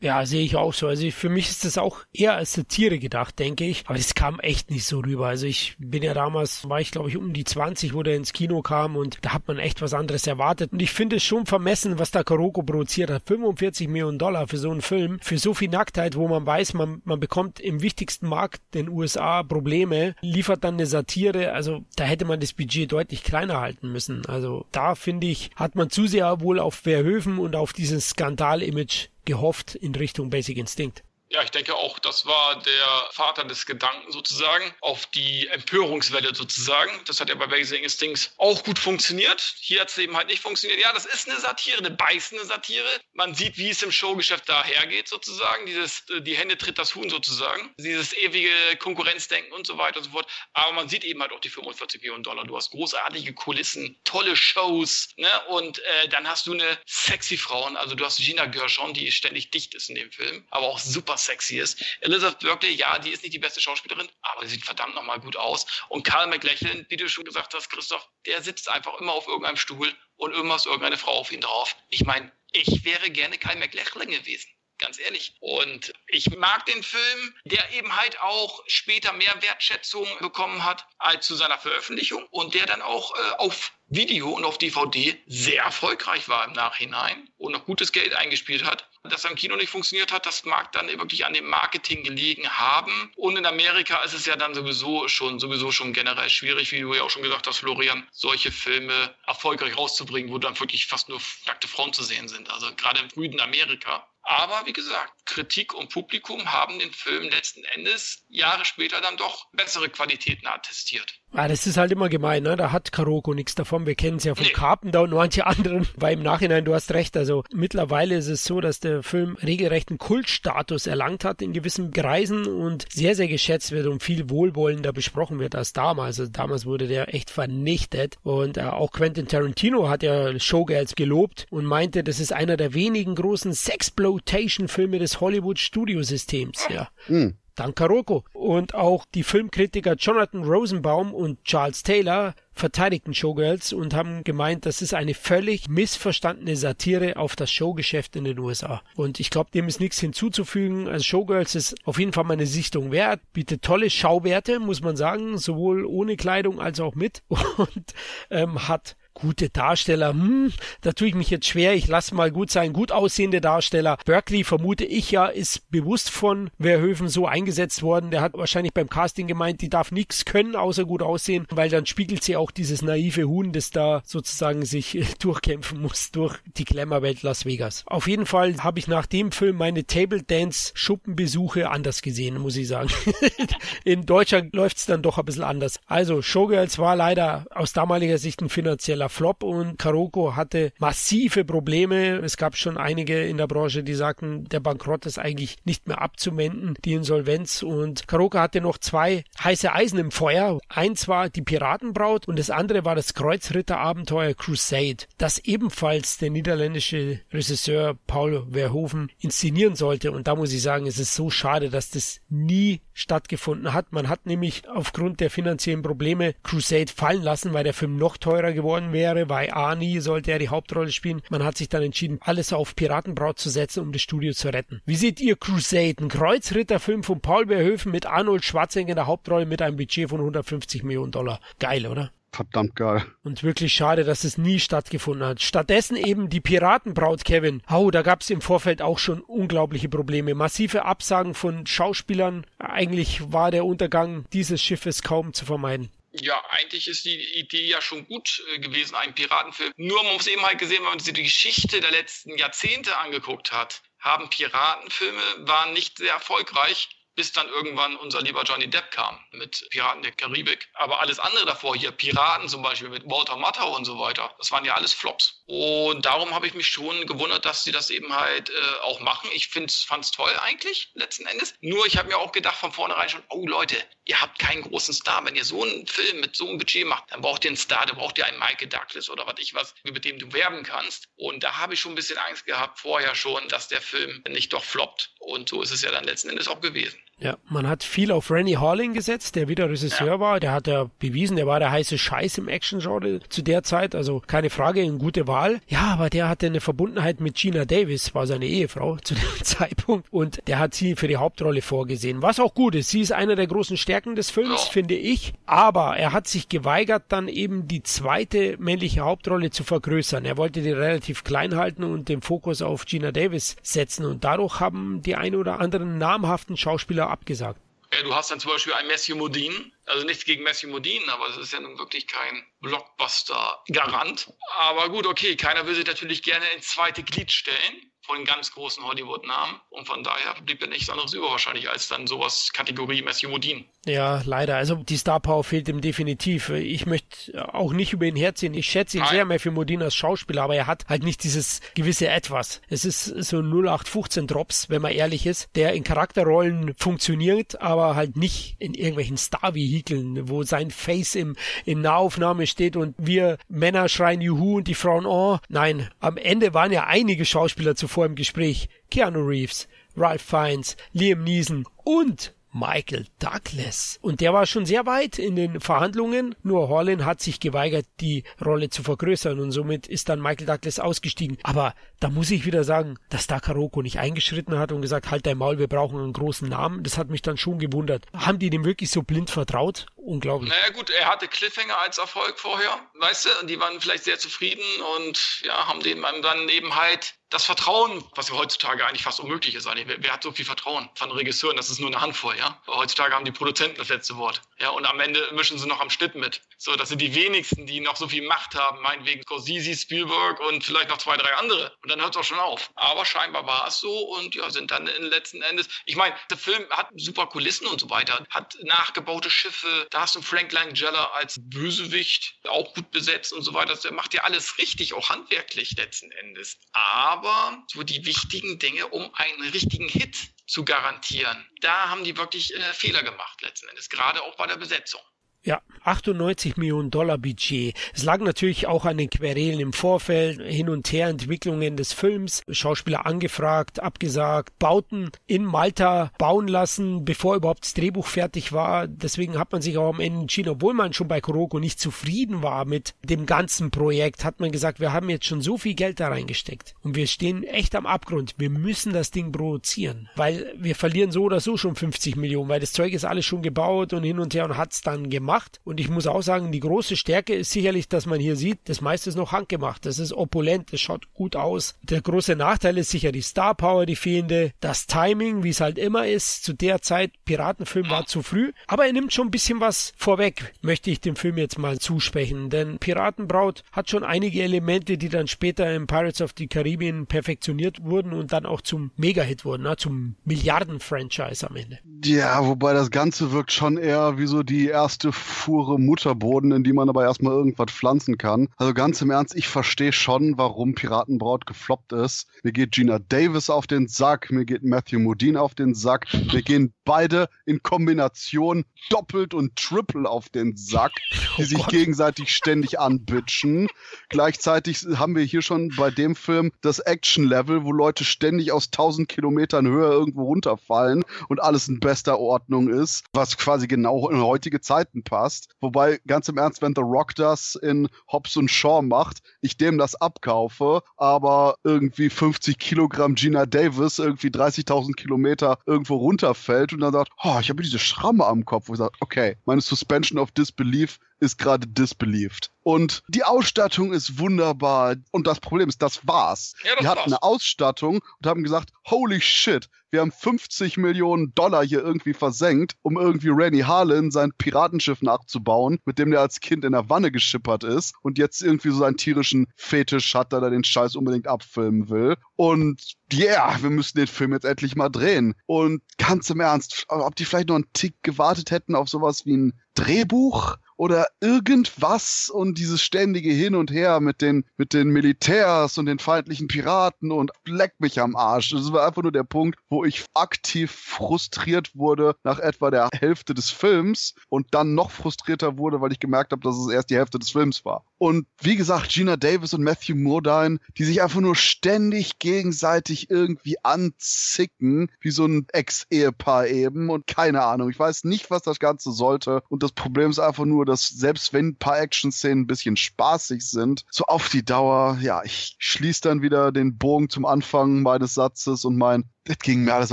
Ja, 0.00 0.24
sehe 0.24 0.42
ich 0.42 0.56
auch 0.56 0.72
so. 0.72 0.86
Also 0.86 1.10
für 1.10 1.28
mich 1.28 1.50
ist 1.50 1.64
das 1.64 1.76
auch 1.76 2.00
eher 2.12 2.34
als 2.34 2.54
Satire 2.54 2.98
gedacht, 2.98 3.38
denke 3.38 3.64
ich. 3.64 3.84
Aber 3.86 3.98
es 3.98 4.14
kam 4.14 4.40
echt 4.40 4.70
nicht 4.70 4.86
so 4.86 5.00
rüber. 5.00 5.26
Also 5.26 5.46
ich 5.46 5.76
bin 5.78 6.02
ja 6.02 6.14
damals, 6.14 6.68
war 6.68 6.80
ich 6.80 6.90
glaube 6.90 7.10
ich 7.10 7.18
um 7.18 7.34
die 7.34 7.44
20, 7.44 7.92
wo 7.92 8.02
der 8.02 8.16
ins 8.16 8.32
Kino 8.32 8.62
kam 8.62 8.96
und 8.96 9.18
da 9.22 9.34
hat 9.34 9.46
man 9.46 9.58
echt 9.58 9.82
was 9.82 9.92
anderes 9.92 10.26
erwartet. 10.26 10.72
Und 10.72 10.80
ich 10.80 10.90
finde 10.90 11.16
es 11.16 11.24
schon 11.24 11.44
vermessen, 11.44 11.98
was 11.98 12.10
da 12.10 12.22
Karoko 12.22 12.62
produziert 12.62 13.10
hat. 13.10 13.24
45 13.26 13.88
Millionen 13.88 14.18
Dollar 14.18 14.48
für 14.48 14.56
so 14.56 14.70
einen 14.70 14.80
Film, 14.80 15.18
für 15.20 15.36
so 15.36 15.52
viel 15.52 15.68
Nacktheit, 15.68 16.16
wo 16.16 16.28
man 16.28 16.46
weiß, 16.46 16.72
man, 16.74 17.02
man 17.04 17.20
bekommt 17.20 17.60
im 17.60 17.82
wichtigsten 17.82 18.26
Markt, 18.26 18.62
den 18.72 18.88
USA, 18.88 19.42
Probleme, 19.42 20.14
liefert 20.22 20.64
dann 20.64 20.74
eine 20.74 20.86
Satire. 20.86 21.52
Also 21.52 21.84
da 21.96 22.04
hätte 22.04 22.24
man 22.24 22.40
das 22.40 22.54
Budget 22.54 22.90
deutlich 22.90 23.22
kleiner 23.22 23.60
halten 23.60 23.92
müssen. 23.92 24.24
Also 24.26 24.64
da 24.72 24.94
finde 24.94 25.26
ich, 25.26 25.50
hat 25.56 25.74
man 25.74 25.90
zu 25.90 26.06
sehr 26.06 26.40
wohl 26.40 26.58
auf 26.58 26.74
Verhöfen 26.74 27.38
und 27.38 27.54
auf 27.54 27.74
dieses 27.74 28.10
Skandal-Image 28.10 29.08
gehofft 29.24 29.74
in 29.74 29.94
Richtung 29.94 30.30
Basic 30.30 30.56
Instinct. 30.56 31.04
Ja, 31.32 31.44
ich 31.44 31.50
denke 31.50 31.76
auch, 31.76 32.00
das 32.00 32.26
war 32.26 32.60
der 32.60 33.08
Vater 33.12 33.44
des 33.44 33.64
Gedanken 33.64 34.10
sozusagen, 34.10 34.74
auf 34.80 35.06
die 35.06 35.46
Empörungswelle 35.46 36.34
sozusagen. 36.34 36.90
Das 37.04 37.20
hat 37.20 37.28
ja 37.28 37.36
bei 37.36 37.46
Basic 37.46 37.84
Instincts 37.84 38.34
auch 38.36 38.64
gut 38.64 38.80
funktioniert. 38.80 39.54
Hier 39.60 39.82
hat 39.82 39.90
es 39.90 39.98
eben 39.98 40.16
halt 40.16 40.26
nicht 40.26 40.42
funktioniert. 40.42 40.80
Ja, 40.80 40.92
das 40.92 41.06
ist 41.06 41.28
eine 41.28 41.38
Satire, 41.38 41.78
eine 41.78 41.92
beißende 41.92 42.44
Satire. 42.44 42.88
Man 43.12 43.36
sieht, 43.36 43.58
wie 43.58 43.70
es 43.70 43.80
im 43.84 43.92
Showgeschäft 43.92 44.48
dahergeht 44.48 45.06
sozusagen. 45.06 45.66
Dieses, 45.66 46.00
äh, 46.10 46.20
die 46.20 46.36
Hände 46.36 46.58
tritt 46.58 46.78
das 46.78 46.96
Huhn 46.96 47.08
sozusagen. 47.08 47.72
Dieses 47.78 48.12
ewige 48.12 48.50
Konkurrenzdenken 48.80 49.52
und 49.52 49.68
so 49.68 49.78
weiter 49.78 49.98
und 49.98 50.04
so 50.04 50.10
fort. 50.10 50.26
Aber 50.52 50.72
man 50.72 50.88
sieht 50.88 51.04
eben 51.04 51.22
halt 51.22 51.30
auch 51.30 51.38
die 51.38 51.48
45 51.48 52.00
Millionen 52.00 52.24
Dollar. 52.24 52.44
Du 52.44 52.56
hast 52.56 52.72
großartige 52.72 53.34
Kulissen, 53.34 53.96
tolle 54.02 54.34
Shows, 54.34 55.10
ne? 55.16 55.30
Und 55.46 55.78
äh, 55.78 56.08
dann 56.08 56.26
hast 56.26 56.48
du 56.48 56.54
eine 56.54 56.76
sexy 56.86 57.36
Frauen. 57.36 57.76
Also 57.76 57.94
du 57.94 58.04
hast 58.04 58.16
Gina 58.16 58.46
Gershon, 58.46 58.94
die 58.94 59.12
ständig 59.12 59.52
dicht 59.52 59.76
ist 59.76 59.90
in 59.90 59.94
dem 59.94 60.10
Film, 60.10 60.44
aber 60.50 60.66
auch 60.66 60.80
super 60.80 61.19
sexy 61.24 61.58
ist. 61.58 61.82
Elizabeth 62.00 62.40
Berkley, 62.40 62.72
ja, 62.72 62.98
die 62.98 63.10
ist 63.10 63.22
nicht 63.22 63.34
die 63.34 63.38
beste 63.38 63.60
Schauspielerin, 63.60 64.08
aber 64.22 64.46
sie 64.46 64.54
sieht 64.54 64.64
verdammt 64.64 64.94
nochmal 64.94 65.20
gut 65.20 65.36
aus. 65.36 65.66
Und 65.88 66.02
Karl 66.02 66.26
McLachlan, 66.26 66.86
wie 66.88 66.96
du 66.96 67.08
schon 67.08 67.24
gesagt 67.24 67.54
hast, 67.54 67.70
Christoph, 67.70 68.08
der 68.26 68.42
sitzt 68.42 68.68
einfach 68.68 69.00
immer 69.00 69.12
auf 69.12 69.26
irgendeinem 69.26 69.56
Stuhl 69.56 69.92
und 70.16 70.32
ist 70.32 70.66
irgendeine 70.66 70.98
Frau 70.98 71.12
auf 71.12 71.32
ihn 71.32 71.40
drauf. 71.40 71.76
Ich 71.88 72.04
meine, 72.04 72.32
ich 72.52 72.84
wäre 72.84 73.10
gerne 73.10 73.38
Karl 73.38 73.56
McLachlan 73.56 74.10
gewesen 74.10 74.50
ganz 74.80 74.98
ehrlich. 74.98 75.34
Und 75.40 75.92
ich 76.08 76.30
mag 76.36 76.66
den 76.66 76.82
Film, 76.82 77.34
der 77.44 77.70
eben 77.72 77.94
halt 77.96 78.18
auch 78.20 78.64
später 78.66 79.12
mehr 79.12 79.34
Wertschätzung 79.40 80.08
bekommen 80.18 80.64
hat 80.64 80.86
als 80.98 81.26
zu 81.26 81.36
seiner 81.36 81.58
Veröffentlichung 81.58 82.26
und 82.30 82.54
der 82.54 82.66
dann 82.66 82.82
auch 82.82 83.14
äh, 83.14 83.30
auf 83.38 83.72
Video 83.92 84.30
und 84.30 84.44
auf 84.44 84.56
DVD 84.56 85.20
sehr 85.26 85.64
erfolgreich 85.64 86.28
war 86.28 86.44
im 86.44 86.52
Nachhinein 86.52 87.28
und 87.38 87.50
noch 87.50 87.64
gutes 87.64 87.90
Geld 87.90 88.14
eingespielt 88.14 88.62
hat. 88.62 88.88
Dass 89.02 89.24
er 89.24 89.30
im 89.30 89.36
Kino 89.36 89.56
nicht 89.56 89.70
funktioniert 89.70 90.12
hat, 90.12 90.26
das 90.26 90.44
mag 90.44 90.70
dann 90.70 90.86
wirklich 90.86 91.26
an 91.26 91.34
dem 91.34 91.48
Marketing 91.48 92.04
gelegen 92.04 92.48
haben. 92.48 93.10
Und 93.16 93.36
in 93.36 93.46
Amerika 93.46 94.00
ist 94.04 94.12
es 94.12 94.26
ja 94.26 94.36
dann 94.36 94.54
sowieso 94.54 95.08
schon, 95.08 95.40
sowieso 95.40 95.72
schon 95.72 95.92
generell 95.92 96.30
schwierig, 96.30 96.70
wie 96.70 96.82
du 96.82 96.94
ja 96.94 97.02
auch 97.02 97.10
schon 97.10 97.24
gesagt 97.24 97.48
hast, 97.48 97.58
Florian, 97.58 98.06
solche 98.12 98.52
Filme 98.52 99.12
erfolgreich 99.26 99.76
rauszubringen, 99.76 100.30
wo 100.30 100.38
dann 100.38 100.60
wirklich 100.60 100.86
fast 100.86 101.08
nur 101.08 101.20
nackte 101.46 101.66
Frauen 101.66 101.92
zu 101.92 102.04
sehen 102.04 102.28
sind. 102.28 102.48
Also 102.48 102.72
gerade 102.76 103.00
im 103.00 103.10
frühen 103.10 103.40
Amerika 103.40 104.06
aber 104.22 104.66
wie 104.66 104.72
gesagt, 104.72 105.26
Kritik 105.26 105.74
und 105.74 105.92
Publikum 105.92 106.52
haben 106.52 106.78
den 106.78 106.92
Film 106.92 107.24
letzten 107.30 107.64
Endes 107.64 108.24
Jahre 108.28 108.64
später 108.64 109.00
dann 109.00 109.16
doch 109.16 109.48
bessere 109.52 109.88
Qualitäten 109.88 110.46
attestiert. 110.46 111.14
Ja, 111.32 111.46
das 111.46 111.66
ist 111.66 111.76
halt 111.76 111.92
immer 111.92 112.08
gemein, 112.08 112.42
ne? 112.42 112.56
Da 112.56 112.72
hat 112.72 112.90
Karoko 112.90 113.34
nichts 113.34 113.54
davon. 113.54 113.86
Wir 113.86 113.94
kennen 113.94 114.16
es 114.16 114.24
ja 114.24 114.34
von 114.34 114.44
nee. 114.44 114.52
Carpenter 114.52 115.02
und 115.02 115.10
manche 115.10 115.46
anderen. 115.46 115.86
Weil 115.96 116.14
im 116.14 116.22
Nachhinein, 116.22 116.64
du 116.64 116.74
hast 116.74 116.92
recht, 116.92 117.16
also 117.16 117.44
mittlerweile 117.52 118.16
ist 118.16 118.26
es 118.26 118.44
so, 118.44 118.60
dass 118.60 118.80
der 118.80 119.02
Film 119.02 119.36
regelrechten 119.36 119.98
Kultstatus 119.98 120.86
erlangt 120.86 121.24
hat 121.24 121.40
in 121.40 121.52
gewissen 121.52 121.92
Kreisen 121.92 122.46
und 122.46 122.86
sehr, 122.90 123.14
sehr 123.14 123.28
geschätzt 123.28 123.70
wird 123.70 123.86
und 123.86 124.02
viel 124.02 124.28
wohlwollender 124.28 124.92
besprochen 124.92 125.38
wird 125.38 125.54
als 125.54 125.72
damals. 125.72 126.18
Also 126.18 126.32
damals 126.32 126.66
wurde 126.66 126.88
der 126.88 127.14
echt 127.14 127.30
vernichtet. 127.30 128.16
Und 128.22 128.56
äh, 128.56 128.62
auch 128.62 128.90
Quentin 128.90 129.28
Tarantino 129.28 129.88
hat 129.88 130.02
ja 130.02 130.38
Showgirls 130.38 130.96
gelobt 130.96 131.46
und 131.50 131.64
meinte, 131.64 132.02
das 132.02 132.18
ist 132.18 132.32
einer 132.32 132.56
der 132.56 132.74
wenigen 132.74 133.14
großen 133.14 133.52
Sexploitation-Filme 133.52 134.98
des 134.98 135.20
Hollywood-Studiosystems. 135.20 136.66
Ja. 136.70 136.88
Mhm. 137.06 137.36
Dank 137.60 137.76
Karoko. 137.76 138.24
Und 138.32 138.74
auch 138.74 139.04
die 139.14 139.22
Filmkritiker 139.22 139.94
Jonathan 139.94 140.44
Rosenbaum 140.44 141.12
und 141.12 141.44
Charles 141.44 141.82
Taylor 141.82 142.34
verteidigten 142.54 143.12
Showgirls 143.12 143.74
und 143.74 143.94
haben 143.94 144.24
gemeint, 144.24 144.64
das 144.64 144.80
ist 144.80 144.94
eine 144.94 145.12
völlig 145.12 145.68
missverstandene 145.68 146.56
Satire 146.56 147.16
auf 147.16 147.36
das 147.36 147.50
Showgeschäft 147.50 148.16
in 148.16 148.24
den 148.24 148.38
USA. 148.38 148.82
Und 148.96 149.20
ich 149.20 149.28
glaube, 149.28 149.50
dem 149.52 149.68
ist 149.68 149.78
nichts 149.78 150.00
hinzuzufügen. 150.00 150.88
Also 150.88 151.04
Showgirls 151.04 151.54
ist 151.54 151.74
auf 151.84 151.98
jeden 151.98 152.14
Fall 152.14 152.24
meine 152.24 152.46
Sichtung 152.46 152.92
wert, 152.92 153.20
bietet 153.34 153.62
tolle 153.62 153.90
Schauwerte, 153.90 154.58
muss 154.58 154.80
man 154.80 154.96
sagen, 154.96 155.36
sowohl 155.36 155.84
ohne 155.84 156.16
Kleidung 156.16 156.60
als 156.60 156.80
auch 156.80 156.94
mit 156.94 157.22
und 157.28 157.94
ähm, 158.30 158.68
hat 158.68 158.96
gute 159.20 159.50
Darsteller, 159.50 160.10
hm, 160.10 160.52
da 160.80 160.92
tue 160.92 161.08
ich 161.08 161.14
mich 161.14 161.30
jetzt 161.30 161.46
schwer, 161.46 161.74
ich 161.74 161.86
lasse 161.86 162.14
mal 162.14 162.30
gut 162.30 162.50
sein, 162.50 162.72
gut 162.72 162.90
aussehende 162.92 163.40
Darsteller. 163.40 163.98
Berkeley, 164.04 164.44
vermute 164.44 164.84
ich 164.84 165.10
ja, 165.10 165.26
ist 165.26 165.70
bewusst 165.70 166.10
von 166.10 166.50
Verhöfen 166.60 167.08
so 167.08 167.26
eingesetzt 167.26 167.82
worden. 167.82 168.10
Der 168.10 168.22
hat 168.22 168.34
wahrscheinlich 168.34 168.72
beim 168.72 168.88
Casting 168.88 169.26
gemeint, 169.26 169.60
die 169.60 169.68
darf 169.68 169.92
nichts 169.92 170.24
können, 170.24 170.56
außer 170.56 170.84
gut 170.84 171.02
aussehen, 171.02 171.46
weil 171.50 171.68
dann 171.68 171.86
spiegelt 171.86 172.24
sie 172.24 172.36
auch 172.36 172.50
dieses 172.50 172.82
naive 172.82 173.24
Huhn, 173.24 173.52
das 173.52 173.70
da 173.70 174.02
sozusagen 174.04 174.64
sich 174.64 174.98
durchkämpfen 175.20 175.80
muss 175.80 176.10
durch 176.10 176.38
die 176.56 176.64
Glamour-Welt 176.64 177.22
Las 177.22 177.44
Vegas. 177.44 177.84
Auf 177.86 178.08
jeden 178.08 178.26
Fall 178.26 178.56
habe 178.58 178.78
ich 178.78 178.88
nach 178.88 179.06
dem 179.06 179.32
Film 179.32 179.56
meine 179.56 179.84
Table 179.84 180.22
Dance 180.22 180.72
Schuppenbesuche 180.74 181.70
anders 181.70 182.02
gesehen, 182.02 182.38
muss 182.38 182.56
ich 182.56 182.68
sagen. 182.68 182.90
In 183.84 184.06
Deutschland 184.06 184.54
läuft 184.54 184.78
es 184.78 184.86
dann 184.86 185.02
doch 185.02 185.18
ein 185.18 185.24
bisschen 185.24 185.44
anders. 185.44 185.80
Also 185.86 186.22
Showgirls 186.22 186.78
war 186.78 186.96
leider 186.96 187.46
aus 187.50 187.72
damaliger 187.72 188.16
Sicht 188.16 188.40
ein 188.40 188.48
finanzieller 188.48 189.09
Flop 189.10 189.42
und 189.42 189.78
Karoko 189.78 190.36
hatte 190.36 190.72
massive 190.78 191.44
Probleme. 191.44 192.18
Es 192.18 192.36
gab 192.36 192.56
schon 192.56 192.78
einige 192.78 193.26
in 193.26 193.36
der 193.36 193.46
Branche, 193.46 193.82
die 193.82 193.94
sagten, 193.94 194.44
der 194.44 194.60
Bankrott 194.60 195.04
ist 195.04 195.18
eigentlich 195.18 195.58
nicht 195.64 195.88
mehr 195.88 196.00
abzuwenden, 196.00 196.74
die 196.84 196.94
Insolvenz. 196.94 197.62
Und 197.62 198.06
Karoko 198.06 198.38
hatte 198.38 198.60
noch 198.60 198.78
zwei 198.78 199.24
heiße 199.42 199.72
Eisen 199.72 199.98
im 199.98 200.10
Feuer. 200.10 200.58
Eins 200.68 201.08
war 201.08 201.28
die 201.28 201.42
Piratenbraut 201.42 202.28
und 202.28 202.38
das 202.38 202.50
andere 202.50 202.84
war 202.84 202.94
das 202.94 203.14
Kreuzritterabenteuer 203.14 204.34
Crusade, 204.34 205.06
das 205.18 205.38
ebenfalls 205.38 206.18
der 206.18 206.30
niederländische 206.30 207.20
Regisseur 207.32 207.96
Paul 208.06 208.46
Verhoeven 208.50 209.10
inszenieren 209.18 209.74
sollte. 209.74 210.12
Und 210.12 210.28
da 210.28 210.36
muss 210.36 210.52
ich 210.52 210.62
sagen, 210.62 210.86
es 210.86 210.98
ist 210.98 211.14
so 211.14 211.30
schade, 211.30 211.70
dass 211.70 211.90
das 211.90 212.20
nie 212.28 212.80
stattgefunden 213.00 213.72
hat. 213.72 213.92
Man 213.92 214.08
hat 214.08 214.26
nämlich 214.26 214.68
aufgrund 214.68 215.20
der 215.20 215.30
finanziellen 215.30 215.82
Probleme 215.82 216.34
Crusade 216.42 216.92
fallen 216.94 217.22
lassen, 217.22 217.52
weil 217.52 217.64
der 217.64 217.74
Film 217.74 217.96
noch 217.96 218.16
teurer 218.16 218.52
geworden 218.52 218.92
wäre. 218.92 219.26
Bei 219.26 219.52
Ani 219.52 220.00
sollte 220.00 220.32
er 220.32 220.38
die 220.38 220.48
Hauptrolle 220.48 220.92
spielen. 220.92 221.22
Man 221.30 221.44
hat 221.44 221.56
sich 221.56 221.68
dann 221.68 221.82
entschieden, 221.82 222.18
alles 222.22 222.52
auf 222.52 222.76
Piratenbraut 222.76 223.38
zu 223.38 223.50
setzen, 223.50 223.80
um 223.80 223.92
das 223.92 224.02
Studio 224.02 224.32
zu 224.32 224.52
retten. 224.52 224.80
Wie 224.84 224.96
seht 224.96 225.20
ihr 225.20 225.36
Crusade? 225.36 225.96
Ein 226.00 226.08
Kreuzritterfilm 226.08 227.02
von 227.02 227.20
Paul 227.20 227.46
Verhoeven 227.46 227.92
mit 227.92 228.06
Arnold 228.06 228.44
Schwarzenegger 228.44 228.90
in 228.90 228.96
der 228.96 229.06
Hauptrolle 229.06 229.46
mit 229.46 229.62
einem 229.62 229.76
Budget 229.76 230.10
von 230.10 230.20
150 230.20 230.82
Millionen 230.82 231.12
Dollar. 231.12 231.40
Geil, 231.58 231.86
oder? 231.86 232.10
Verdammt 232.32 232.76
geil. 232.76 233.04
Und 233.24 233.42
wirklich 233.42 233.72
schade, 233.72 234.04
dass 234.04 234.24
es 234.24 234.38
nie 234.38 234.60
stattgefunden 234.60 235.26
hat. 235.26 235.42
Stattdessen 235.42 235.96
eben 235.96 236.30
die 236.30 236.40
Piratenbraut, 236.40 237.24
Kevin. 237.24 237.62
Oh, 237.68 237.90
da 237.90 238.02
gab 238.02 238.20
es 238.20 238.30
im 238.30 238.40
Vorfeld 238.40 238.82
auch 238.82 238.98
schon 238.98 239.20
unglaubliche 239.20 239.88
Probleme. 239.88 240.34
Massive 240.34 240.84
Absagen 240.84 241.34
von 241.34 241.66
Schauspielern. 241.66 242.46
Eigentlich 242.58 243.32
war 243.32 243.50
der 243.50 243.64
Untergang 243.64 244.26
dieses 244.32 244.62
Schiffes 244.62 245.02
kaum 245.02 245.34
zu 245.34 245.44
vermeiden. 245.44 245.90
Ja, 246.12 246.40
eigentlich 246.50 246.88
ist 246.88 247.04
die 247.04 247.38
Idee 247.38 247.66
ja 247.66 247.80
schon 247.80 248.06
gut 248.06 248.42
äh, 248.54 248.58
gewesen, 248.58 248.96
ein 248.96 249.14
Piratenfilm. 249.14 249.72
Nur 249.76 250.02
man 250.02 250.14
muss 250.14 250.26
eben 250.26 250.42
halt 250.42 250.58
gesehen, 250.58 250.82
wenn 250.82 250.90
man 250.90 250.98
sich 250.98 251.14
die 251.14 251.22
Geschichte 251.22 251.80
der 251.80 251.92
letzten 251.92 252.36
Jahrzehnte 252.36 252.96
angeguckt 252.98 253.52
hat, 253.52 253.82
haben 254.00 254.28
Piratenfilme 254.28 255.22
waren 255.40 255.72
nicht 255.72 255.98
sehr 255.98 256.14
erfolgreich 256.14 256.88
bis 257.14 257.32
dann 257.32 257.48
irgendwann 257.48 257.96
unser 257.96 258.22
lieber 258.22 258.42
Johnny 258.44 258.68
Depp 258.68 258.90
kam 258.90 259.18
mit 259.32 259.66
Piraten 259.70 260.02
der 260.02 260.12
Karibik. 260.12 260.68
Aber 260.74 261.00
alles 261.00 261.18
andere 261.18 261.46
davor, 261.46 261.76
hier 261.76 261.92
Piraten 261.92 262.48
zum 262.48 262.62
Beispiel 262.62 262.88
mit 262.88 263.04
Walter 263.04 263.36
Matthau 263.36 263.76
und 263.76 263.84
so 263.84 263.98
weiter, 263.98 264.34
das 264.38 264.50
waren 264.50 264.64
ja 264.64 264.74
alles 264.74 264.92
Flops. 264.92 265.42
Und 265.46 266.04
darum 266.04 266.34
habe 266.34 266.46
ich 266.46 266.54
mich 266.54 266.68
schon 266.68 267.06
gewundert, 267.06 267.44
dass 267.44 267.64
sie 267.64 267.72
das 267.72 267.90
eben 267.90 268.14
halt 268.14 268.50
äh, 268.50 268.80
auch 268.82 269.00
machen. 269.00 269.28
Ich 269.32 269.48
fand 269.48 269.70
es 269.70 270.10
toll 270.12 270.32
eigentlich, 270.42 270.90
letzten 270.94 271.26
Endes. 271.26 271.54
Nur 271.60 271.86
ich 271.86 271.96
habe 271.96 272.08
mir 272.08 272.18
auch 272.18 272.32
gedacht 272.32 272.56
von 272.56 272.72
vornherein 272.72 273.08
schon, 273.08 273.22
oh 273.28 273.46
Leute, 273.46 273.76
ihr 274.04 274.20
habt 274.20 274.38
keinen 274.38 274.62
großen 274.62 274.94
Star. 274.94 275.24
Wenn 275.24 275.36
ihr 275.36 275.44
so 275.44 275.62
einen 275.62 275.86
Film 275.86 276.20
mit 276.20 276.36
so 276.36 276.48
einem 276.48 276.58
Budget 276.58 276.86
macht, 276.86 277.04
dann 277.08 277.20
braucht 277.20 277.44
ihr 277.44 277.50
einen 277.50 277.56
Star, 277.56 277.86
dann 277.86 277.96
braucht 277.96 278.18
ihr 278.18 278.26
einen 278.26 278.38
Michael 278.38 278.68
Douglas 278.68 279.08
oder 279.10 279.26
was 279.26 279.34
ich 279.38 279.54
was, 279.54 279.74
mit 279.84 280.04
dem 280.04 280.18
du 280.18 280.32
werben 280.32 280.62
kannst. 280.62 281.08
Und 281.16 281.42
da 281.42 281.58
habe 281.58 281.74
ich 281.74 281.80
schon 281.80 281.92
ein 281.92 281.96
bisschen 281.96 282.18
Angst 282.18 282.46
gehabt 282.46 282.80
vorher 282.80 283.14
schon, 283.14 283.46
dass 283.48 283.68
der 283.68 283.80
Film 283.80 284.22
nicht 284.28 284.52
doch 284.52 284.64
floppt. 284.64 285.14
Und 285.20 285.48
so 285.48 285.62
ist 285.62 285.70
es 285.70 285.82
ja 285.82 285.90
dann 285.90 286.04
letzten 286.04 286.30
Endes 286.30 286.48
auch 286.48 286.60
gewesen. 286.60 286.98
Ja, 287.20 287.36
man 287.48 287.68
hat 287.68 287.84
viel 287.84 288.12
auf 288.12 288.30
Rennie 288.30 288.56
Harling 288.56 288.94
gesetzt, 288.94 289.36
der 289.36 289.48
wieder 289.48 289.68
Regisseur 289.68 290.06
ja. 290.06 290.20
war. 290.20 290.40
Der 290.40 290.52
hat 290.52 290.66
ja 290.66 290.86
bewiesen, 290.98 291.36
der 291.36 291.46
war 291.46 291.58
der 291.58 291.70
heiße 291.70 291.98
Scheiß 291.98 292.38
im 292.38 292.48
Action-Genre 292.48 293.20
zu 293.28 293.42
der 293.42 293.62
Zeit. 293.62 293.94
Also 293.94 294.22
keine 294.26 294.48
Frage, 294.48 294.80
eine 294.80 294.96
gute 294.96 295.26
Wahl. 295.26 295.60
Ja, 295.68 295.82
aber 295.92 296.08
der 296.08 296.28
hatte 296.28 296.46
eine 296.46 296.60
Verbundenheit 296.60 297.20
mit 297.20 297.34
Gina 297.34 297.66
Davis, 297.66 298.14
war 298.14 298.26
seine 298.26 298.46
Ehefrau 298.46 298.96
zu 299.02 299.14
dem 299.14 299.44
Zeitpunkt. 299.44 300.06
Und 300.10 300.40
der 300.46 300.58
hat 300.58 300.74
sie 300.74 300.96
für 300.96 301.08
die 301.08 301.18
Hauptrolle 301.18 301.60
vorgesehen. 301.60 302.22
Was 302.22 302.40
auch 302.40 302.54
gut 302.54 302.74
ist. 302.74 302.88
Sie 302.88 303.00
ist 303.00 303.12
einer 303.12 303.36
der 303.36 303.46
großen 303.46 303.76
Stärken 303.76 304.16
des 304.16 304.30
Films, 304.30 304.64
ja. 304.66 304.72
finde 304.72 304.94
ich. 304.94 305.34
Aber 305.44 305.96
er 305.96 306.12
hat 306.12 306.26
sich 306.26 306.48
geweigert, 306.48 307.04
dann 307.08 307.28
eben 307.28 307.68
die 307.68 307.82
zweite 307.82 308.56
männliche 308.58 309.02
Hauptrolle 309.02 309.50
zu 309.50 309.62
vergrößern. 309.62 310.24
Er 310.24 310.38
wollte 310.38 310.62
die 310.62 310.70
relativ 310.70 311.22
klein 311.24 311.56
halten 311.56 311.84
und 311.84 312.08
den 312.08 312.22
Fokus 312.22 312.62
auf 312.62 312.86
Gina 312.86 313.12
Davis 313.12 313.56
setzen. 313.62 314.06
Und 314.06 314.24
dadurch 314.24 314.60
haben 314.60 315.02
die 315.02 315.16
ein 315.16 315.34
oder 315.34 315.60
anderen 315.60 315.98
namhaften 315.98 316.56
Schauspieler 316.56 317.09
abgesagt. 317.10 317.60
Ja, 317.92 318.02
du 318.02 318.14
hast 318.14 318.30
dann 318.30 318.38
zum 318.38 318.52
Beispiel 318.52 318.72
einen 318.72 318.86
Matthew 318.86 319.16
Modine, 319.16 319.72
also 319.86 320.06
nichts 320.06 320.24
gegen 320.24 320.44
Matthew 320.44 320.68
Modine, 320.68 321.12
aber 321.12 321.28
es 321.28 321.36
ist 321.36 321.52
ja 321.52 321.60
nun 321.60 321.76
wirklich 321.76 322.06
kein 322.06 322.46
Blockbuster-Garant. 322.60 324.32
Aber 324.60 324.88
gut, 324.90 325.06
okay, 325.06 325.34
keiner 325.34 325.66
will 325.66 325.74
sich 325.74 325.86
natürlich 325.86 326.22
gerne 326.22 326.48
ins 326.54 326.68
zweite 326.68 327.02
Glied 327.02 327.32
stellen 327.32 327.89
von 328.10 328.24
ganz 328.24 328.52
großen 328.52 328.82
Hollywood-Namen. 328.84 329.60
Und 329.70 329.86
von 329.86 330.02
daher 330.02 330.34
blieb 330.44 330.60
ja 330.60 330.66
nichts 330.66 330.90
anderes 330.90 331.12
über 331.14 331.30
wahrscheinlich 331.30 331.70
als 331.70 331.88
dann 331.88 332.06
sowas 332.06 332.50
Kategorie 332.52 333.02
Matthew 333.02 333.28
Modine. 333.28 333.64
Ja, 333.86 334.20
leider. 334.24 334.56
Also 334.56 334.74
die 334.76 334.96
Star 334.96 335.20
Power 335.20 335.44
fehlt 335.44 335.68
ihm 335.68 335.80
definitiv. 335.80 336.50
Ich 336.50 336.86
möchte 336.86 337.54
auch 337.54 337.72
nicht 337.72 337.92
über 337.92 338.06
ihn 338.06 338.16
herziehen. 338.16 338.54
Ich 338.54 338.66
schätze 338.66 338.98
ihn 338.98 339.04
Nein. 339.04 339.12
sehr, 339.12 339.24
Matthew 339.24 339.52
Modine 339.52 339.84
als 339.84 339.94
Schauspieler, 339.94 340.42
aber 340.42 340.56
er 340.56 340.66
hat 340.66 340.84
halt 340.88 341.02
nicht 341.02 341.22
dieses 341.24 341.60
gewisse 341.74 342.08
Etwas. 342.08 342.60
Es 342.68 342.84
ist 342.84 343.04
so 343.04 343.38
0815 343.38 344.26
Drops, 344.26 344.68
wenn 344.68 344.82
man 344.82 344.92
ehrlich 344.92 345.26
ist, 345.26 345.48
der 345.54 345.72
in 345.72 345.84
Charakterrollen 345.84 346.74
funktioniert, 346.76 347.60
aber 347.60 347.94
halt 347.94 348.16
nicht 348.16 348.56
in 348.58 348.74
irgendwelchen 348.74 349.16
Star-Vehikeln, 349.16 350.28
wo 350.28 350.42
sein 350.42 350.70
Face 350.70 351.14
im, 351.14 351.36
in 351.64 351.80
Nahaufnahme 351.80 352.46
steht 352.46 352.76
und 352.76 352.94
wir 352.98 353.38
Männer 353.48 353.88
schreien 353.88 354.20
Juhu 354.20 354.58
und 354.58 354.68
die 354.68 354.74
Frauen 354.74 355.06
Oh. 355.06 355.38
Nein, 355.48 355.88
am 356.00 356.16
Ende 356.16 356.54
waren 356.54 356.72
ja 356.72 356.86
einige 356.86 357.24
Schauspieler 357.24 357.74
zuvor 357.76 357.99
vor 358.00 358.06
im 358.06 358.14
Gespräch 358.14 358.70
Keanu 358.90 359.20
Reeves, 359.20 359.68
Ralph 359.94 360.22
Fiennes, 360.22 360.78
Liam 360.94 361.22
Neeson 361.22 361.66
und 361.84 362.32
Michael 362.52 363.06
Douglas. 363.18 363.98
Und 364.00 364.20
der 364.20 364.32
war 364.32 364.46
schon 364.46 364.66
sehr 364.66 364.86
weit 364.86 365.18
in 365.18 365.36
den 365.36 365.60
Verhandlungen, 365.60 366.34
nur 366.42 366.68
Horlin 366.68 367.04
hat 367.04 367.20
sich 367.20 367.38
geweigert, 367.40 367.86
die 368.00 368.24
Rolle 368.44 368.70
zu 368.70 368.82
vergrößern 368.82 369.38
und 369.38 369.52
somit 369.52 369.86
ist 369.86 370.08
dann 370.08 370.20
Michael 370.20 370.46
Douglas 370.46 370.80
ausgestiegen. 370.80 371.38
Aber 371.42 371.74
da 372.00 372.08
muss 372.08 372.30
ich 372.30 372.46
wieder 372.46 372.64
sagen, 372.64 372.96
dass 373.08 373.26
da 373.26 373.38
Karoko 373.38 373.82
nicht 373.82 373.98
eingeschritten 373.98 374.58
hat 374.58 374.72
und 374.72 374.82
gesagt, 374.82 375.10
halt 375.10 375.26
dein 375.26 375.38
Maul, 375.38 375.58
wir 375.58 375.68
brauchen 375.68 376.00
einen 376.00 376.12
großen 376.12 376.48
Namen, 376.48 376.82
das 376.82 376.98
hat 376.98 377.10
mich 377.10 377.22
dann 377.22 377.36
schon 377.36 377.58
gewundert. 377.58 378.06
Haben 378.14 378.38
die 378.38 378.50
dem 378.50 378.64
wirklich 378.64 378.90
so 378.90 379.02
blind 379.02 379.30
vertraut? 379.30 379.86
Unglaublich. 379.96 380.50
Naja 380.50 380.72
gut, 380.72 380.90
er 380.90 381.06
hatte 381.06 381.28
Cliffhanger 381.28 381.78
als 381.84 381.98
Erfolg 381.98 382.38
vorher, 382.38 382.80
weißt 382.98 383.26
du, 383.26 383.28
und 383.42 383.50
die 383.50 383.60
waren 383.60 383.80
vielleicht 383.80 384.04
sehr 384.04 384.18
zufrieden 384.18 384.64
und 384.96 385.42
ja, 385.44 385.68
haben 385.68 385.80
den 385.80 386.02
dann 386.22 386.48
eben 386.48 386.74
halt 386.74 387.14
das 387.30 387.44
Vertrauen, 387.46 388.04
was 388.16 388.28
ja 388.28 388.34
heutzutage 388.34 388.84
eigentlich 388.84 389.04
fast 389.04 389.20
unmöglich 389.20 389.54
ist, 389.54 389.66
eigentlich. 389.66 389.86
Wer, 389.86 390.02
wer, 390.02 390.12
hat 390.12 390.22
so 390.22 390.32
viel 390.32 390.44
Vertrauen 390.44 390.90
von 390.94 391.10
Regisseuren? 391.12 391.56
Das 391.56 391.70
ist 391.70 391.78
nur 391.78 391.88
eine 391.88 392.00
Handvoll, 392.00 392.36
ja. 392.36 392.60
Heutzutage 392.66 393.14
haben 393.14 393.24
die 393.24 393.30
Produzenten 393.30 393.78
das 393.78 393.88
letzte 393.88 394.16
Wort. 394.16 394.42
Ja, 394.58 394.70
und 394.70 394.84
am 394.84 394.98
Ende 394.98 395.30
mischen 395.32 395.56
sie 395.58 395.66
noch 395.68 395.80
am 395.80 395.90
Schnitt 395.90 396.16
mit. 396.16 396.42
So, 396.58 396.74
das 396.74 396.88
sind 396.88 397.00
die 397.00 397.14
wenigsten, 397.14 397.66
die 397.66 397.80
noch 397.80 397.96
so 397.96 398.08
viel 398.08 398.26
Macht 398.26 398.54
haben, 398.56 398.82
meinetwegen 398.82 399.22
Scorsese, 399.22 399.74
Spielberg 399.76 400.40
und 400.40 400.64
vielleicht 400.64 400.88
noch 400.88 400.98
zwei, 400.98 401.16
drei 401.16 401.32
andere. 401.36 401.72
Und 401.82 401.90
dann 401.90 402.00
hört 402.00 402.14
es 402.14 402.20
auch 402.20 402.24
schon 402.24 402.38
auf. 402.40 402.70
Aber 402.74 403.06
scheinbar 403.06 403.46
war 403.46 403.68
es 403.68 403.78
so 403.78 403.96
und 404.16 404.34
ja, 404.34 404.50
sind 404.50 404.72
dann 404.72 404.86
letzten 404.86 405.40
Endes. 405.42 405.68
Ich 405.86 405.96
meine, 405.96 406.14
der 406.30 406.36
Film 406.36 406.68
hat 406.70 406.88
super 406.96 407.26
Kulissen 407.28 407.66
und 407.68 407.80
so 407.80 407.88
weiter, 407.90 408.26
hat 408.30 408.58
nachgebaute 408.62 409.30
Schiffe. 409.30 409.86
Da 409.90 410.02
hast 410.02 410.16
du 410.16 410.22
Frank 410.22 410.50
Langella 410.52 411.12
als 411.14 411.38
Bösewicht, 411.40 412.34
auch 412.48 412.74
gut 412.74 412.90
besetzt 412.90 413.32
und 413.32 413.42
so 413.42 413.54
weiter. 413.54 413.76
Der 413.76 413.92
macht 413.92 414.14
ja 414.14 414.22
alles 414.22 414.58
richtig, 414.58 414.94
auch 414.94 415.08
handwerklich 415.08 415.76
letzten 415.76 416.10
Endes. 416.12 416.58
Aber 416.72 417.19
aber 417.20 417.62
so 417.68 417.82
die 417.82 418.06
wichtigen 418.06 418.58
Dinge, 418.58 418.88
um 418.88 419.14
einen 419.14 419.42
richtigen 419.50 419.88
Hit 419.88 420.16
zu 420.46 420.64
garantieren, 420.64 421.46
da 421.60 421.90
haben 421.90 422.02
die 422.02 422.16
wirklich 422.16 422.54
äh, 422.54 422.72
Fehler 422.72 423.02
gemacht 423.02 423.42
letzten 423.42 423.68
Endes, 423.68 423.90
gerade 423.90 424.22
auch 424.22 424.36
bei 424.36 424.46
der 424.46 424.56
Besetzung. 424.56 425.02
Ja, 425.42 425.62
98 425.84 426.58
Millionen 426.58 426.90
Dollar 426.90 427.16
Budget. 427.16 427.74
Es 427.94 428.04
lag 428.04 428.18
natürlich 428.18 428.66
auch 428.66 428.84
an 428.84 428.98
den 428.98 429.08
Querelen 429.08 429.58
im 429.58 429.72
Vorfeld, 429.72 430.40
hin 430.42 430.68
und 430.68 430.92
her 430.92 431.08
Entwicklungen 431.08 431.78
des 431.78 431.94
Films, 431.94 432.42
Schauspieler 432.50 433.06
angefragt, 433.06 433.80
abgesagt, 433.80 434.58
Bauten 434.58 435.10
in 435.26 435.44
Malta 435.44 436.12
bauen 436.18 436.46
lassen, 436.46 437.06
bevor 437.06 437.36
überhaupt 437.36 437.64
das 437.64 437.72
Drehbuch 437.72 438.06
fertig 438.06 438.52
war. 438.52 438.86
Deswegen 438.86 439.38
hat 439.38 439.52
man 439.52 439.62
sich 439.62 439.78
auch 439.78 439.88
am 439.88 440.00
Ende 440.00 440.20
entschieden, 440.20 440.50
obwohl 440.50 440.74
man 440.74 440.92
schon 440.92 441.08
bei 441.08 441.22
Kuroko 441.22 441.58
nicht 441.58 441.80
zufrieden 441.80 442.42
war 442.42 442.66
mit 442.66 442.94
dem 443.02 443.24
ganzen 443.24 443.70
Projekt, 443.70 444.24
hat 444.24 444.40
man 444.40 444.52
gesagt, 444.52 444.80
wir 444.80 444.92
haben 444.92 445.08
jetzt 445.08 445.24
schon 445.24 445.40
so 445.40 445.56
viel 445.56 445.74
Geld 445.74 446.00
da 446.00 446.08
reingesteckt 446.08 446.74
und 446.82 446.94
wir 446.94 447.06
stehen 447.06 447.44
echt 447.44 447.74
am 447.74 447.86
Abgrund. 447.86 448.34
Wir 448.36 448.50
müssen 448.50 448.92
das 448.92 449.10
Ding 449.10 449.32
produzieren, 449.32 450.10
weil 450.16 450.52
wir 450.58 450.74
verlieren 450.74 451.10
so 451.10 451.22
oder 451.22 451.40
so 451.40 451.56
schon 451.56 451.76
50 451.76 452.16
Millionen, 452.16 452.50
weil 452.50 452.60
das 452.60 452.72
Zeug 452.72 452.92
ist 452.92 453.06
alles 453.06 453.24
schon 453.24 453.40
gebaut 453.40 453.94
und 453.94 454.02
hin 454.02 454.18
und 454.18 454.34
her 454.34 454.44
und 454.44 454.58
hat's 454.58 454.82
dann 454.82 455.08
gemacht 455.08 455.29
gemacht. 455.30 455.60
Und 455.64 455.80
ich 455.80 455.88
muss 455.88 456.06
auch 456.06 456.22
sagen, 456.22 456.52
die 456.52 456.60
große 456.60 456.96
Stärke 456.96 457.34
ist 457.34 457.52
sicherlich, 457.52 457.88
dass 457.88 458.06
man 458.06 458.20
hier 458.20 458.36
sieht, 458.36 458.58
das 458.64 458.80
meiste 458.80 459.10
ist 459.10 459.16
noch 459.16 459.32
handgemacht. 459.32 459.86
Das 459.86 459.98
ist 459.98 460.12
opulent, 460.12 460.72
das 460.72 460.80
schaut 460.80 461.12
gut 461.14 461.36
aus. 461.36 461.76
Der 461.82 462.00
große 462.00 462.36
Nachteil 462.36 462.78
ist 462.78 462.90
sicher 462.90 463.12
die 463.12 463.22
Star 463.22 463.54
Power, 463.54 463.86
die 463.86 463.96
fehlende, 463.96 464.52
das 464.60 464.86
Timing, 464.86 465.42
wie 465.44 465.50
es 465.50 465.60
halt 465.60 465.78
immer 465.78 466.06
ist. 466.06 466.44
Zu 466.44 466.52
der 466.52 466.82
Zeit, 466.82 467.12
Piratenfilm 467.24 467.88
war 467.90 468.06
zu 468.06 468.22
früh, 468.22 468.52
aber 468.66 468.86
er 468.86 468.92
nimmt 468.92 469.12
schon 469.12 469.28
ein 469.28 469.30
bisschen 469.30 469.60
was 469.60 469.92
vorweg, 469.96 470.52
möchte 470.62 470.90
ich 470.90 471.00
dem 471.00 471.16
Film 471.16 471.38
jetzt 471.38 471.58
mal 471.58 471.78
zusprechen. 471.78 472.50
Denn 472.50 472.78
Piratenbraut 472.78 473.62
hat 473.72 473.90
schon 473.90 474.04
einige 474.04 474.42
Elemente, 474.42 474.98
die 474.98 475.08
dann 475.08 475.28
später 475.28 475.72
im 475.74 475.86
Pirates 475.86 476.20
of 476.20 476.32
the 476.36 476.48
Caribbean 476.48 477.06
perfektioniert 477.06 477.82
wurden 477.82 478.12
und 478.12 478.32
dann 478.32 478.46
auch 478.46 478.60
zum 478.60 478.90
Mega-Hit 478.96 479.44
wurden, 479.44 479.62
ne? 479.62 479.76
zum 479.76 480.16
Milliarden-Franchise 480.24 481.48
am 481.48 481.56
Ende. 481.56 481.78
Ja, 482.04 482.44
wobei 482.46 482.72
das 482.72 482.90
Ganze 482.90 483.32
wirkt 483.32 483.52
schon 483.52 483.76
eher 483.76 484.18
wie 484.18 484.26
so 484.26 484.42
die 484.42 484.66
erste 484.66 485.12
Fuhre 485.20 485.78
Mutterboden, 485.78 486.52
in 486.52 486.64
die 486.64 486.72
man 486.72 486.88
aber 486.88 487.04
erstmal 487.04 487.32
irgendwas 487.32 487.70
pflanzen 487.70 488.18
kann. 488.18 488.48
Also 488.56 488.74
ganz 488.74 489.00
im 489.02 489.10
Ernst, 489.10 489.34
ich 489.34 489.48
verstehe 489.48 489.92
schon, 489.92 490.36
warum 490.38 490.74
Piratenbraut 490.74 491.46
gefloppt 491.46 491.92
ist. 491.92 492.26
Mir 492.42 492.52
geht 492.52 492.72
Gina 492.72 492.98
Davis 492.98 493.50
auf 493.50 493.66
den 493.66 493.88
Sack, 493.88 494.30
mir 494.30 494.44
geht 494.44 494.64
Matthew 494.64 494.98
Modine 494.98 495.40
auf 495.40 495.54
den 495.54 495.74
Sack. 495.74 496.06
Mir 496.32 496.42
gehen 496.42 496.72
beide 496.84 497.28
in 497.46 497.62
Kombination 497.62 498.64
doppelt 498.90 499.34
und 499.34 499.56
triple 499.56 500.08
auf 500.08 500.28
den 500.28 500.56
Sack, 500.56 500.92
die 501.38 501.42
oh 501.42 501.46
sich 501.46 501.58
Gott. 501.58 501.68
gegenseitig 501.68 502.34
ständig 502.34 502.78
anbitschen. 502.78 503.68
Gleichzeitig 504.08 504.86
haben 504.96 505.14
wir 505.14 505.22
hier 505.22 505.42
schon 505.42 505.70
bei 505.76 505.90
dem 505.90 506.16
Film 506.16 506.52
das 506.60 506.78
Action-Level, 506.80 507.64
wo 507.64 507.72
Leute 507.72 508.04
ständig 508.04 508.52
aus 508.52 508.66
1000 508.66 509.08
Kilometern 509.08 509.66
Höhe 509.66 509.90
irgendwo 509.90 510.24
runterfallen 510.24 511.04
und 511.28 511.42
alles 511.42 511.68
in 511.68 511.80
bester 511.80 512.18
Ordnung 512.18 512.68
ist, 512.68 513.04
was 513.12 513.36
quasi 513.36 513.66
genau 513.66 514.08
in 514.10 514.20
heutige 514.20 514.60
Zeiten 514.60 515.04
passt. 515.10 515.48
Wobei, 515.60 516.00
ganz 516.06 516.28
im 516.28 516.38
Ernst, 516.38 516.62
wenn 516.62 516.74
The 516.74 516.82
Rock 516.82 517.16
das 517.16 517.56
in 517.56 517.88
Hobbs 518.10 518.36
und 518.36 518.48
Shaw 518.48 518.80
macht, 518.80 519.18
ich 519.40 519.56
dem 519.56 519.76
das 519.76 519.96
abkaufe, 519.96 520.82
aber 520.96 521.56
irgendwie 521.64 522.08
50 522.08 522.58
Kilogramm 522.58 523.16
Gina 523.16 523.44
Davis 523.44 523.98
irgendwie 523.98 524.28
30.000 524.28 524.94
Kilometer 524.94 525.58
irgendwo 525.66 525.96
runterfällt 525.96 526.72
und 526.72 526.80
dann 526.80 526.92
sagt, 526.92 527.10
oh, 527.22 527.38
ich 527.40 527.50
habe 527.50 527.62
diese 527.62 527.80
Schramme 527.80 528.24
am 528.24 528.44
Kopf. 528.44 528.68
Wo 528.68 528.74
ich 528.74 528.78
sage, 528.78 528.92
okay, 529.00 529.36
meine 529.44 529.60
Suspension 529.60 530.18
of 530.18 530.30
Disbelief 530.30 531.00
ist 531.20 531.38
gerade 531.38 531.66
disbelieved. 531.66 532.50
Und 532.62 533.02
die 533.08 533.24
Ausstattung 533.24 533.92
ist 533.92 534.18
wunderbar. 534.18 534.96
Und 535.12 535.26
das 535.26 535.40
Problem 535.40 535.68
ist, 535.68 535.82
das 535.82 536.06
war's. 536.06 536.54
Ja, 536.64 536.72
das 536.72 536.80
die 536.80 536.88
hatten 536.88 536.98
war's. 536.98 537.06
eine 537.06 537.22
Ausstattung 537.22 538.00
und 538.18 538.26
haben 538.26 538.42
gesagt, 538.42 538.70
holy 538.88 539.20
shit, 539.20 539.68
wir 539.90 540.00
haben 540.00 540.12
50 540.12 540.76
Millionen 540.76 541.34
Dollar 541.34 541.64
hier 541.64 541.82
irgendwie 541.82 542.14
versenkt, 542.14 542.76
um 542.82 542.96
irgendwie 542.96 543.30
Rennie 543.30 543.64
Harlan 543.64 544.10
sein 544.10 544.32
Piratenschiff 544.38 545.02
nachzubauen, 545.02 545.80
mit 545.84 545.98
dem 545.98 546.12
der 546.12 546.20
als 546.20 546.40
Kind 546.40 546.64
in 546.64 546.72
der 546.72 546.88
Wanne 546.88 547.10
geschippert 547.10 547.64
ist 547.64 547.94
und 548.02 548.16
jetzt 548.16 548.40
irgendwie 548.42 548.70
so 548.70 548.78
seinen 548.78 548.96
tierischen 548.96 549.48
Fetisch 549.56 550.14
hat, 550.14 550.32
da 550.32 550.40
er 550.40 550.50
den 550.50 550.64
Scheiß 550.64 550.94
unbedingt 550.94 551.26
abfilmen 551.26 551.88
will. 551.90 552.16
Und 552.40 552.96
yeah, 553.12 553.54
wir 553.60 553.68
müssen 553.68 553.98
den 553.98 554.06
Film 554.06 554.32
jetzt 554.32 554.46
endlich 554.46 554.74
mal 554.74 554.88
drehen. 554.88 555.34
Und 555.44 555.82
ganz 555.98 556.30
im 556.30 556.40
Ernst, 556.40 556.86
ob 556.88 557.14
die 557.14 557.26
vielleicht 557.26 557.48
noch 557.48 557.56
einen 557.56 557.70
Tick 557.74 557.96
gewartet 558.02 558.50
hätten 558.50 558.74
auf 558.74 558.88
sowas 558.88 559.26
wie 559.26 559.36
ein 559.36 559.60
Drehbuch 559.74 560.56
oder 560.80 561.08
irgendwas 561.20 562.30
und 562.32 562.56
dieses 562.56 562.82
ständige 562.82 563.30
Hin 563.30 563.54
und 563.54 563.70
Her 563.70 564.00
mit 564.00 564.22
den, 564.22 564.46
mit 564.56 564.72
den 564.72 564.88
Militärs 564.88 565.76
und 565.76 565.84
den 565.84 565.98
feindlichen 565.98 566.48
Piraten 566.48 567.12
und 567.12 567.32
leck 567.44 567.74
mich 567.78 568.00
am 568.00 568.16
Arsch. 568.16 568.50
Das 568.50 568.72
war 568.72 568.86
einfach 568.86 569.02
nur 569.02 569.12
der 569.12 569.24
Punkt, 569.24 569.58
wo 569.68 569.84
ich 569.84 570.06
aktiv 570.14 570.70
frustriert 570.70 571.76
wurde 571.76 572.16
nach 572.24 572.38
etwa 572.38 572.70
der 572.70 572.88
Hälfte 572.94 573.34
des 573.34 573.50
Films 573.50 574.14
und 574.30 574.46
dann 574.52 574.74
noch 574.74 574.90
frustrierter 574.90 575.58
wurde, 575.58 575.82
weil 575.82 575.92
ich 575.92 576.00
gemerkt 576.00 576.32
habe, 576.32 576.40
dass 576.42 576.56
es 576.56 576.72
erst 576.72 576.88
die 576.88 576.96
Hälfte 576.96 577.18
des 577.18 577.30
Films 577.30 577.66
war. 577.66 577.84
Und 577.98 578.26
wie 578.40 578.56
gesagt, 578.56 578.90
Gina 578.90 579.18
Davis 579.18 579.52
und 579.52 579.62
Matthew 579.62 579.96
Modine, 579.96 580.58
die 580.78 580.84
sich 580.84 581.02
einfach 581.02 581.20
nur 581.20 581.36
ständig 581.36 582.18
gegenseitig 582.30 583.10
irgendwie 583.10 583.56
anzicken, 583.64 584.88
wie 585.00 585.10
so 585.10 585.26
ein 585.26 585.46
Ex-Ehepaar 585.52 586.46
eben 586.46 586.88
und 586.88 587.08
keine 587.08 587.42
Ahnung. 587.42 587.70
Ich 587.70 587.78
weiß 587.78 588.04
nicht, 588.04 588.30
was 588.30 588.42
das 588.42 588.60
Ganze 588.60 588.92
sollte 588.92 589.42
und 589.48 589.64
das 589.64 589.72
Problem 589.72 590.10
ist 590.10 590.20
einfach 590.20 590.44
nur, 590.44 590.64
dass 590.64 590.86
selbst 590.86 591.32
wenn 591.32 591.48
ein 591.48 591.56
paar 591.56 591.80
Action-Szenen 591.80 592.42
ein 592.42 592.46
bisschen 592.46 592.76
spaßig 592.76 593.44
sind, 593.44 593.84
so 593.90 594.04
auf 594.04 594.28
die 594.28 594.44
Dauer, 594.44 594.98
ja, 595.02 595.24
ich 595.24 595.56
schließe 595.58 596.02
dann 596.02 596.22
wieder 596.22 596.52
den 596.52 596.78
Bogen 596.78 597.08
zum 597.08 597.26
Anfang 597.26 597.82
meines 597.82 598.14
Satzes 598.14 598.64
und 598.64 598.76
mein, 598.76 599.10
das 599.30 599.38
ging 599.38 599.62
mir 599.62 599.74
alles 599.74 599.92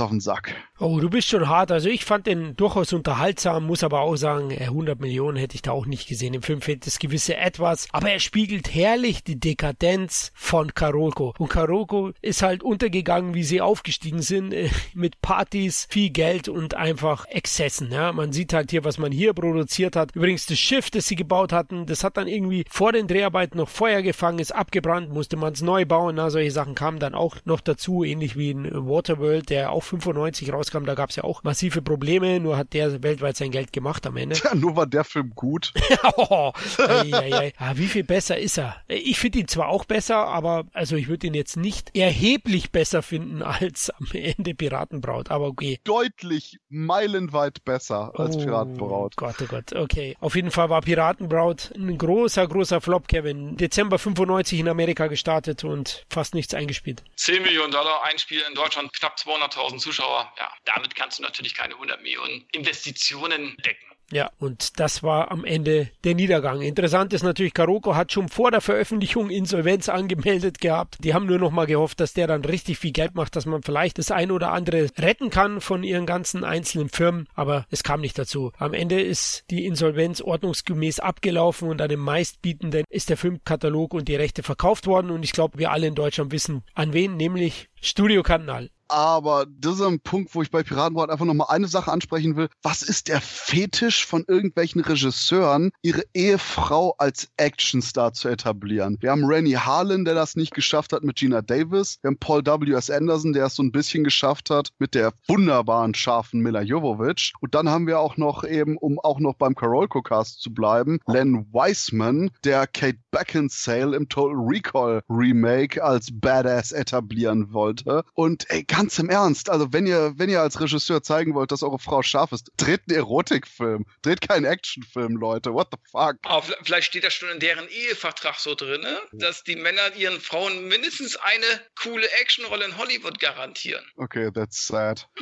auf 0.00 0.10
den 0.10 0.18
Sack. 0.18 0.52
Oh, 0.80 0.98
du 1.00 1.10
bist 1.10 1.28
schon 1.28 1.48
hart. 1.48 1.70
Also 1.70 1.88
ich 1.88 2.04
fand 2.04 2.26
den 2.26 2.56
durchaus 2.56 2.92
unterhaltsam, 2.92 3.66
muss 3.66 3.84
aber 3.84 4.00
auch 4.00 4.16
sagen, 4.16 4.50
100 4.50 5.00
Millionen 5.00 5.36
hätte 5.36 5.54
ich 5.54 5.62
da 5.62 5.70
auch 5.72 5.86
nicht 5.86 6.08
gesehen. 6.08 6.34
Im 6.34 6.42
Film 6.42 6.60
fehlt 6.60 6.86
das 6.86 6.98
gewisse 6.98 7.36
Etwas, 7.36 7.88
aber 7.92 8.10
er 8.10 8.18
spiegelt 8.20 8.74
herrlich 8.74 9.22
die 9.22 9.38
Dekadenz 9.38 10.32
von 10.34 10.74
Karolko. 10.74 11.34
Und 11.38 11.50
Karolko 11.50 12.12
ist 12.20 12.42
halt 12.42 12.62
untergegangen, 12.62 13.34
wie 13.34 13.44
sie 13.44 13.60
aufgestiegen 13.60 14.22
sind, 14.22 14.52
äh, 14.52 14.70
mit 14.94 15.20
Partys, 15.20 15.86
viel 15.88 16.10
Geld 16.10 16.48
und 16.48 16.74
einfach 16.74 17.26
Exzessen. 17.26 17.92
Ja, 17.92 18.12
man 18.12 18.32
sieht 18.32 18.52
halt 18.52 18.72
hier, 18.72 18.84
was 18.84 18.98
man 18.98 19.12
hier 19.12 19.34
produziert 19.34 19.94
hat. 19.94 20.14
Übrigens 20.16 20.46
das 20.46 20.58
Schiff, 20.58 20.90
das 20.90 21.06
sie 21.06 21.16
gebaut 21.16 21.52
hatten, 21.52 21.86
das 21.86 22.02
hat 22.02 22.16
dann 22.16 22.26
irgendwie 22.26 22.64
vor 22.68 22.92
den 22.92 23.06
Dreharbeiten 23.06 23.58
noch 23.58 23.68
Feuer 23.68 24.02
gefangen, 24.02 24.40
ist 24.40 24.52
abgebrannt, 24.52 25.12
musste 25.12 25.36
man 25.36 25.52
es 25.52 25.62
neu 25.62 25.84
bauen. 25.84 26.16
Na, 26.16 26.30
solche 26.30 26.50
Sachen 26.50 26.74
kamen 26.74 26.98
dann 26.98 27.14
auch 27.14 27.36
noch 27.44 27.60
dazu, 27.60 28.02
ähnlich 28.02 28.36
wie 28.36 28.50
in 28.50 28.64
Waterworld, 28.72 29.27
der 29.42 29.72
auch 29.72 29.82
95 29.82 30.52
rauskam. 30.52 30.84
Da 30.84 30.94
gab 30.94 31.10
es 31.10 31.16
ja 31.16 31.24
auch 31.24 31.42
massive 31.42 31.82
Probleme, 31.82 32.40
nur 32.40 32.56
hat 32.56 32.72
der 32.72 33.02
weltweit 33.02 33.36
sein 33.36 33.50
Geld 33.50 33.72
gemacht 33.72 34.06
am 34.06 34.16
Ende. 34.16 34.36
Tja, 34.36 34.54
nur 34.54 34.76
war 34.76 34.86
der 34.86 35.04
Film 35.04 35.32
gut. 35.34 35.72
oh, 36.16 36.52
ei, 36.78 37.12
ei, 37.12 37.34
ei. 37.34 37.52
Ja, 37.58 37.76
wie 37.76 37.86
viel 37.86 38.04
besser 38.04 38.38
ist 38.38 38.58
er? 38.58 38.76
Ich 38.88 39.18
finde 39.18 39.40
ihn 39.40 39.48
zwar 39.48 39.68
auch 39.68 39.84
besser, 39.84 40.26
aber 40.26 40.64
also 40.72 40.96
ich 40.96 41.08
würde 41.08 41.26
ihn 41.26 41.34
jetzt 41.34 41.56
nicht 41.56 41.96
erheblich 41.96 42.70
besser 42.70 43.02
finden 43.02 43.42
als 43.42 43.90
am 43.90 44.08
Ende 44.12 44.54
Piratenbraut, 44.54 45.30
aber 45.30 45.46
okay. 45.46 45.80
Deutlich 45.84 46.58
meilenweit 46.68 47.64
besser 47.64 48.12
als 48.18 48.36
Oh 48.36 48.40
Piratenbraut. 48.40 49.16
Gott, 49.16 49.36
oh 49.42 49.46
Gott, 49.46 49.72
okay. 49.72 50.16
Auf 50.20 50.34
jeden 50.34 50.50
Fall 50.50 50.70
war 50.70 50.80
Piratenbraut 50.80 51.72
ein 51.76 51.96
großer, 51.96 52.46
großer 52.46 52.80
Flop, 52.80 53.08
Kevin. 53.08 53.56
Dezember 53.56 53.98
95 53.98 54.60
in 54.60 54.68
Amerika 54.68 55.06
gestartet 55.06 55.64
und 55.64 56.04
fast 56.10 56.34
nichts 56.34 56.54
eingespielt. 56.54 57.02
10 57.16 57.42
Millionen 57.42 57.72
Dollar 57.72 58.04
Einspiel 58.04 58.42
in 58.48 58.54
Deutschland, 58.54 58.92
knapp 58.92 59.07
200.000 59.16 59.78
Zuschauer. 59.78 60.32
Ja, 60.38 60.52
damit 60.64 60.94
kannst 60.94 61.18
du 61.18 61.22
natürlich 61.22 61.54
keine 61.54 61.74
100 61.74 62.02
Millionen 62.02 62.46
Investitionen 62.52 63.56
decken. 63.64 63.88
Ja, 64.10 64.30
und 64.38 64.80
das 64.80 65.02
war 65.02 65.30
am 65.30 65.44
Ende 65.44 65.90
der 66.04 66.14
Niedergang. 66.14 66.62
Interessant 66.62 67.12
ist 67.12 67.22
natürlich, 67.22 67.52
Karoko 67.52 67.94
hat 67.94 68.10
schon 68.10 68.30
vor 68.30 68.50
der 68.50 68.62
Veröffentlichung 68.62 69.28
Insolvenz 69.28 69.90
angemeldet 69.90 70.60
gehabt. 70.60 70.96
Die 71.00 71.12
haben 71.12 71.26
nur 71.26 71.38
noch 71.38 71.50
mal 71.50 71.66
gehofft, 71.66 72.00
dass 72.00 72.14
der 72.14 72.26
dann 72.26 72.42
richtig 72.42 72.78
viel 72.78 72.92
Geld 72.92 73.14
macht, 73.14 73.36
dass 73.36 73.44
man 73.44 73.62
vielleicht 73.62 73.98
das 73.98 74.10
ein 74.10 74.30
oder 74.30 74.52
andere 74.52 74.88
retten 74.98 75.28
kann 75.28 75.60
von 75.60 75.82
ihren 75.82 76.06
ganzen 76.06 76.42
einzelnen 76.42 76.88
Firmen. 76.88 77.28
Aber 77.34 77.66
es 77.70 77.82
kam 77.82 78.00
nicht 78.00 78.18
dazu. 78.18 78.50
Am 78.56 78.72
Ende 78.72 78.98
ist 78.98 79.44
die 79.50 79.66
Insolvenz 79.66 80.22
ordnungsgemäß 80.22 81.00
abgelaufen 81.00 81.68
und 81.68 81.82
an 81.82 81.90
dem 81.90 82.00
meistbietenden 82.00 82.84
ist 82.88 83.10
der 83.10 83.18
Filmkatalog 83.18 83.92
und 83.92 84.08
die 84.08 84.16
Rechte 84.16 84.42
verkauft 84.42 84.86
worden. 84.86 85.10
Und 85.10 85.22
ich 85.22 85.32
glaube, 85.32 85.58
wir 85.58 85.70
alle 85.70 85.86
in 85.86 85.94
Deutschland 85.94 86.32
wissen, 86.32 86.64
an 86.72 86.94
wen, 86.94 87.18
nämlich 87.18 87.68
Studio 87.82 88.22
Kanal. 88.22 88.70
Aber 88.88 89.46
das 89.46 89.74
ist 89.74 89.82
ein 89.82 90.00
Punkt, 90.00 90.34
wo 90.34 90.42
ich 90.42 90.50
bei 90.50 90.62
Piratenbraut 90.62 91.10
einfach 91.10 91.26
nochmal 91.26 91.48
eine 91.50 91.68
Sache 91.68 91.92
ansprechen 91.92 92.36
will. 92.36 92.48
Was 92.62 92.82
ist 92.82 93.08
der 93.08 93.20
Fetisch 93.20 94.06
von 94.06 94.24
irgendwelchen 94.26 94.80
Regisseuren, 94.80 95.70
ihre 95.82 96.02
Ehefrau 96.14 96.94
als 96.98 97.28
Actionstar 97.36 98.14
zu 98.14 98.28
etablieren? 98.28 98.96
Wir 99.00 99.10
haben 99.10 99.24
Rennie 99.24 99.56
Harlan, 99.56 100.04
der 100.04 100.14
das 100.14 100.36
nicht 100.36 100.54
geschafft 100.54 100.92
hat 100.92 101.04
mit 101.04 101.16
Gina 101.16 101.42
Davis. 101.42 101.98
Wir 102.02 102.08
haben 102.08 102.18
Paul 102.18 102.44
W.S. 102.44 102.90
Anderson, 102.90 103.32
der 103.34 103.46
es 103.46 103.56
so 103.56 103.62
ein 103.62 103.72
bisschen 103.72 104.04
geschafft 104.04 104.50
hat 104.50 104.70
mit 104.78 104.94
der 104.94 105.12
wunderbaren, 105.26 105.94
scharfen 105.94 106.40
Mila 106.40 106.62
Jovovich. 106.62 107.34
Und 107.40 107.54
dann 107.54 107.68
haben 107.68 107.86
wir 107.86 108.00
auch 108.00 108.16
noch 108.16 108.44
eben, 108.44 108.78
um 108.78 108.98
auch 108.98 109.20
noch 109.20 109.34
beim 109.34 109.54
Karolko-Cast 109.54 110.40
zu 110.40 110.52
bleiben, 110.52 110.98
Len 111.06 111.46
Wiseman, 111.52 112.30
der 112.44 112.66
Kate 112.66 112.98
Beckinsale 113.10 113.96
im 113.96 114.08
Total 114.08 114.36
Recall 114.36 115.02
Remake 115.08 115.82
als 115.82 116.08
Badass 116.10 116.72
etablieren 116.72 117.52
wollte. 117.52 118.02
Und 118.14 118.48
ey, 118.50 118.64
ganz 118.78 118.98
im 119.00 119.10
Ernst, 119.10 119.50
also 119.50 119.72
wenn 119.72 119.86
ihr, 119.88 120.12
wenn 120.16 120.30
ihr 120.30 120.40
als 120.40 120.60
Regisseur 120.60 121.02
zeigen 121.02 121.34
wollt, 121.34 121.50
dass 121.50 121.64
eure 121.64 121.80
Frau 121.80 122.02
scharf 122.02 122.30
ist, 122.30 122.52
dreht 122.56 122.82
einen 122.88 122.96
Erotikfilm. 122.96 123.86
Dreht 124.02 124.20
keinen 124.20 124.44
Actionfilm, 124.44 125.16
Leute. 125.16 125.52
What 125.52 125.68
the 125.72 125.78
fuck? 125.90 126.16
V- 126.24 126.54
vielleicht 126.62 126.86
steht 126.86 127.02
das 127.02 127.12
schon 127.12 127.28
in 127.30 127.40
deren 127.40 127.66
Ehevertrag 127.68 128.36
so 128.38 128.54
drin, 128.54 128.80
ne? 128.80 128.98
dass 129.12 129.42
die 129.42 129.56
Männer 129.56 129.94
ihren 129.96 130.20
Frauen 130.20 130.68
mindestens 130.68 131.16
eine 131.16 131.46
coole 131.82 132.06
Actionrolle 132.20 132.66
in 132.66 132.78
Hollywood 132.78 133.18
garantieren. 133.18 133.84
Okay, 133.96 134.30
that's 134.32 134.66
sad. 134.66 135.08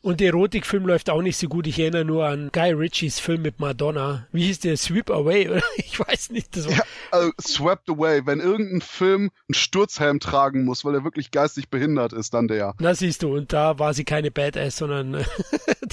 Und 0.00 0.20
der 0.20 0.28
Erotikfilm 0.28 0.86
läuft 0.86 1.10
auch 1.10 1.22
nicht 1.22 1.36
so 1.36 1.48
gut. 1.48 1.66
Ich 1.66 1.78
erinnere 1.78 2.04
nur 2.04 2.26
an 2.26 2.50
Guy 2.52 2.70
Ritchies 2.72 3.18
Film 3.18 3.42
mit 3.42 3.58
Madonna. 3.58 4.28
Wie 4.30 4.44
hieß 4.46 4.60
der? 4.60 4.76
Sweep 4.76 5.10
Away? 5.10 5.48
Oder? 5.48 5.62
Ich 5.76 5.98
weiß 5.98 6.30
nicht. 6.30 6.56
Das 6.56 6.66
war 6.66 6.74
Ja, 6.74 6.82
also 7.10 7.32
swept 7.40 7.88
away. 7.88 8.24
Wenn 8.24 8.38
irgendein 8.40 8.80
Film 8.80 9.30
einen 9.48 9.54
Sturzhelm 9.54 10.20
tragen 10.20 10.64
muss, 10.64 10.84
weil 10.84 10.94
er 10.94 11.02
wirklich 11.02 11.30
geistig 11.32 11.68
behindert 11.70 11.77
ist, 12.12 12.34
dann 12.34 12.48
der. 12.48 12.74
Na 12.78 12.94
siehst 12.94 13.22
du, 13.22 13.34
und 13.34 13.52
da 13.52 13.78
war 13.78 13.94
sie 13.94 14.04
keine 14.04 14.30
Badass, 14.30 14.76
sondern 14.76 15.12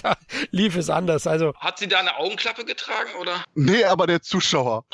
da 0.02 0.18
lief 0.52 0.76
es 0.76 0.90
anders. 0.90 1.28
Also 1.28 1.54
Hat 1.56 1.80
sie 1.80 1.88
da 1.88 2.00
eine 2.00 2.18
Augenklappe 2.18 2.66
getragen 2.66 3.10
oder? 3.20 3.44
Nee, 3.56 3.84
aber 3.84 4.08
der 4.08 4.22
Zuschauer. 4.22 4.86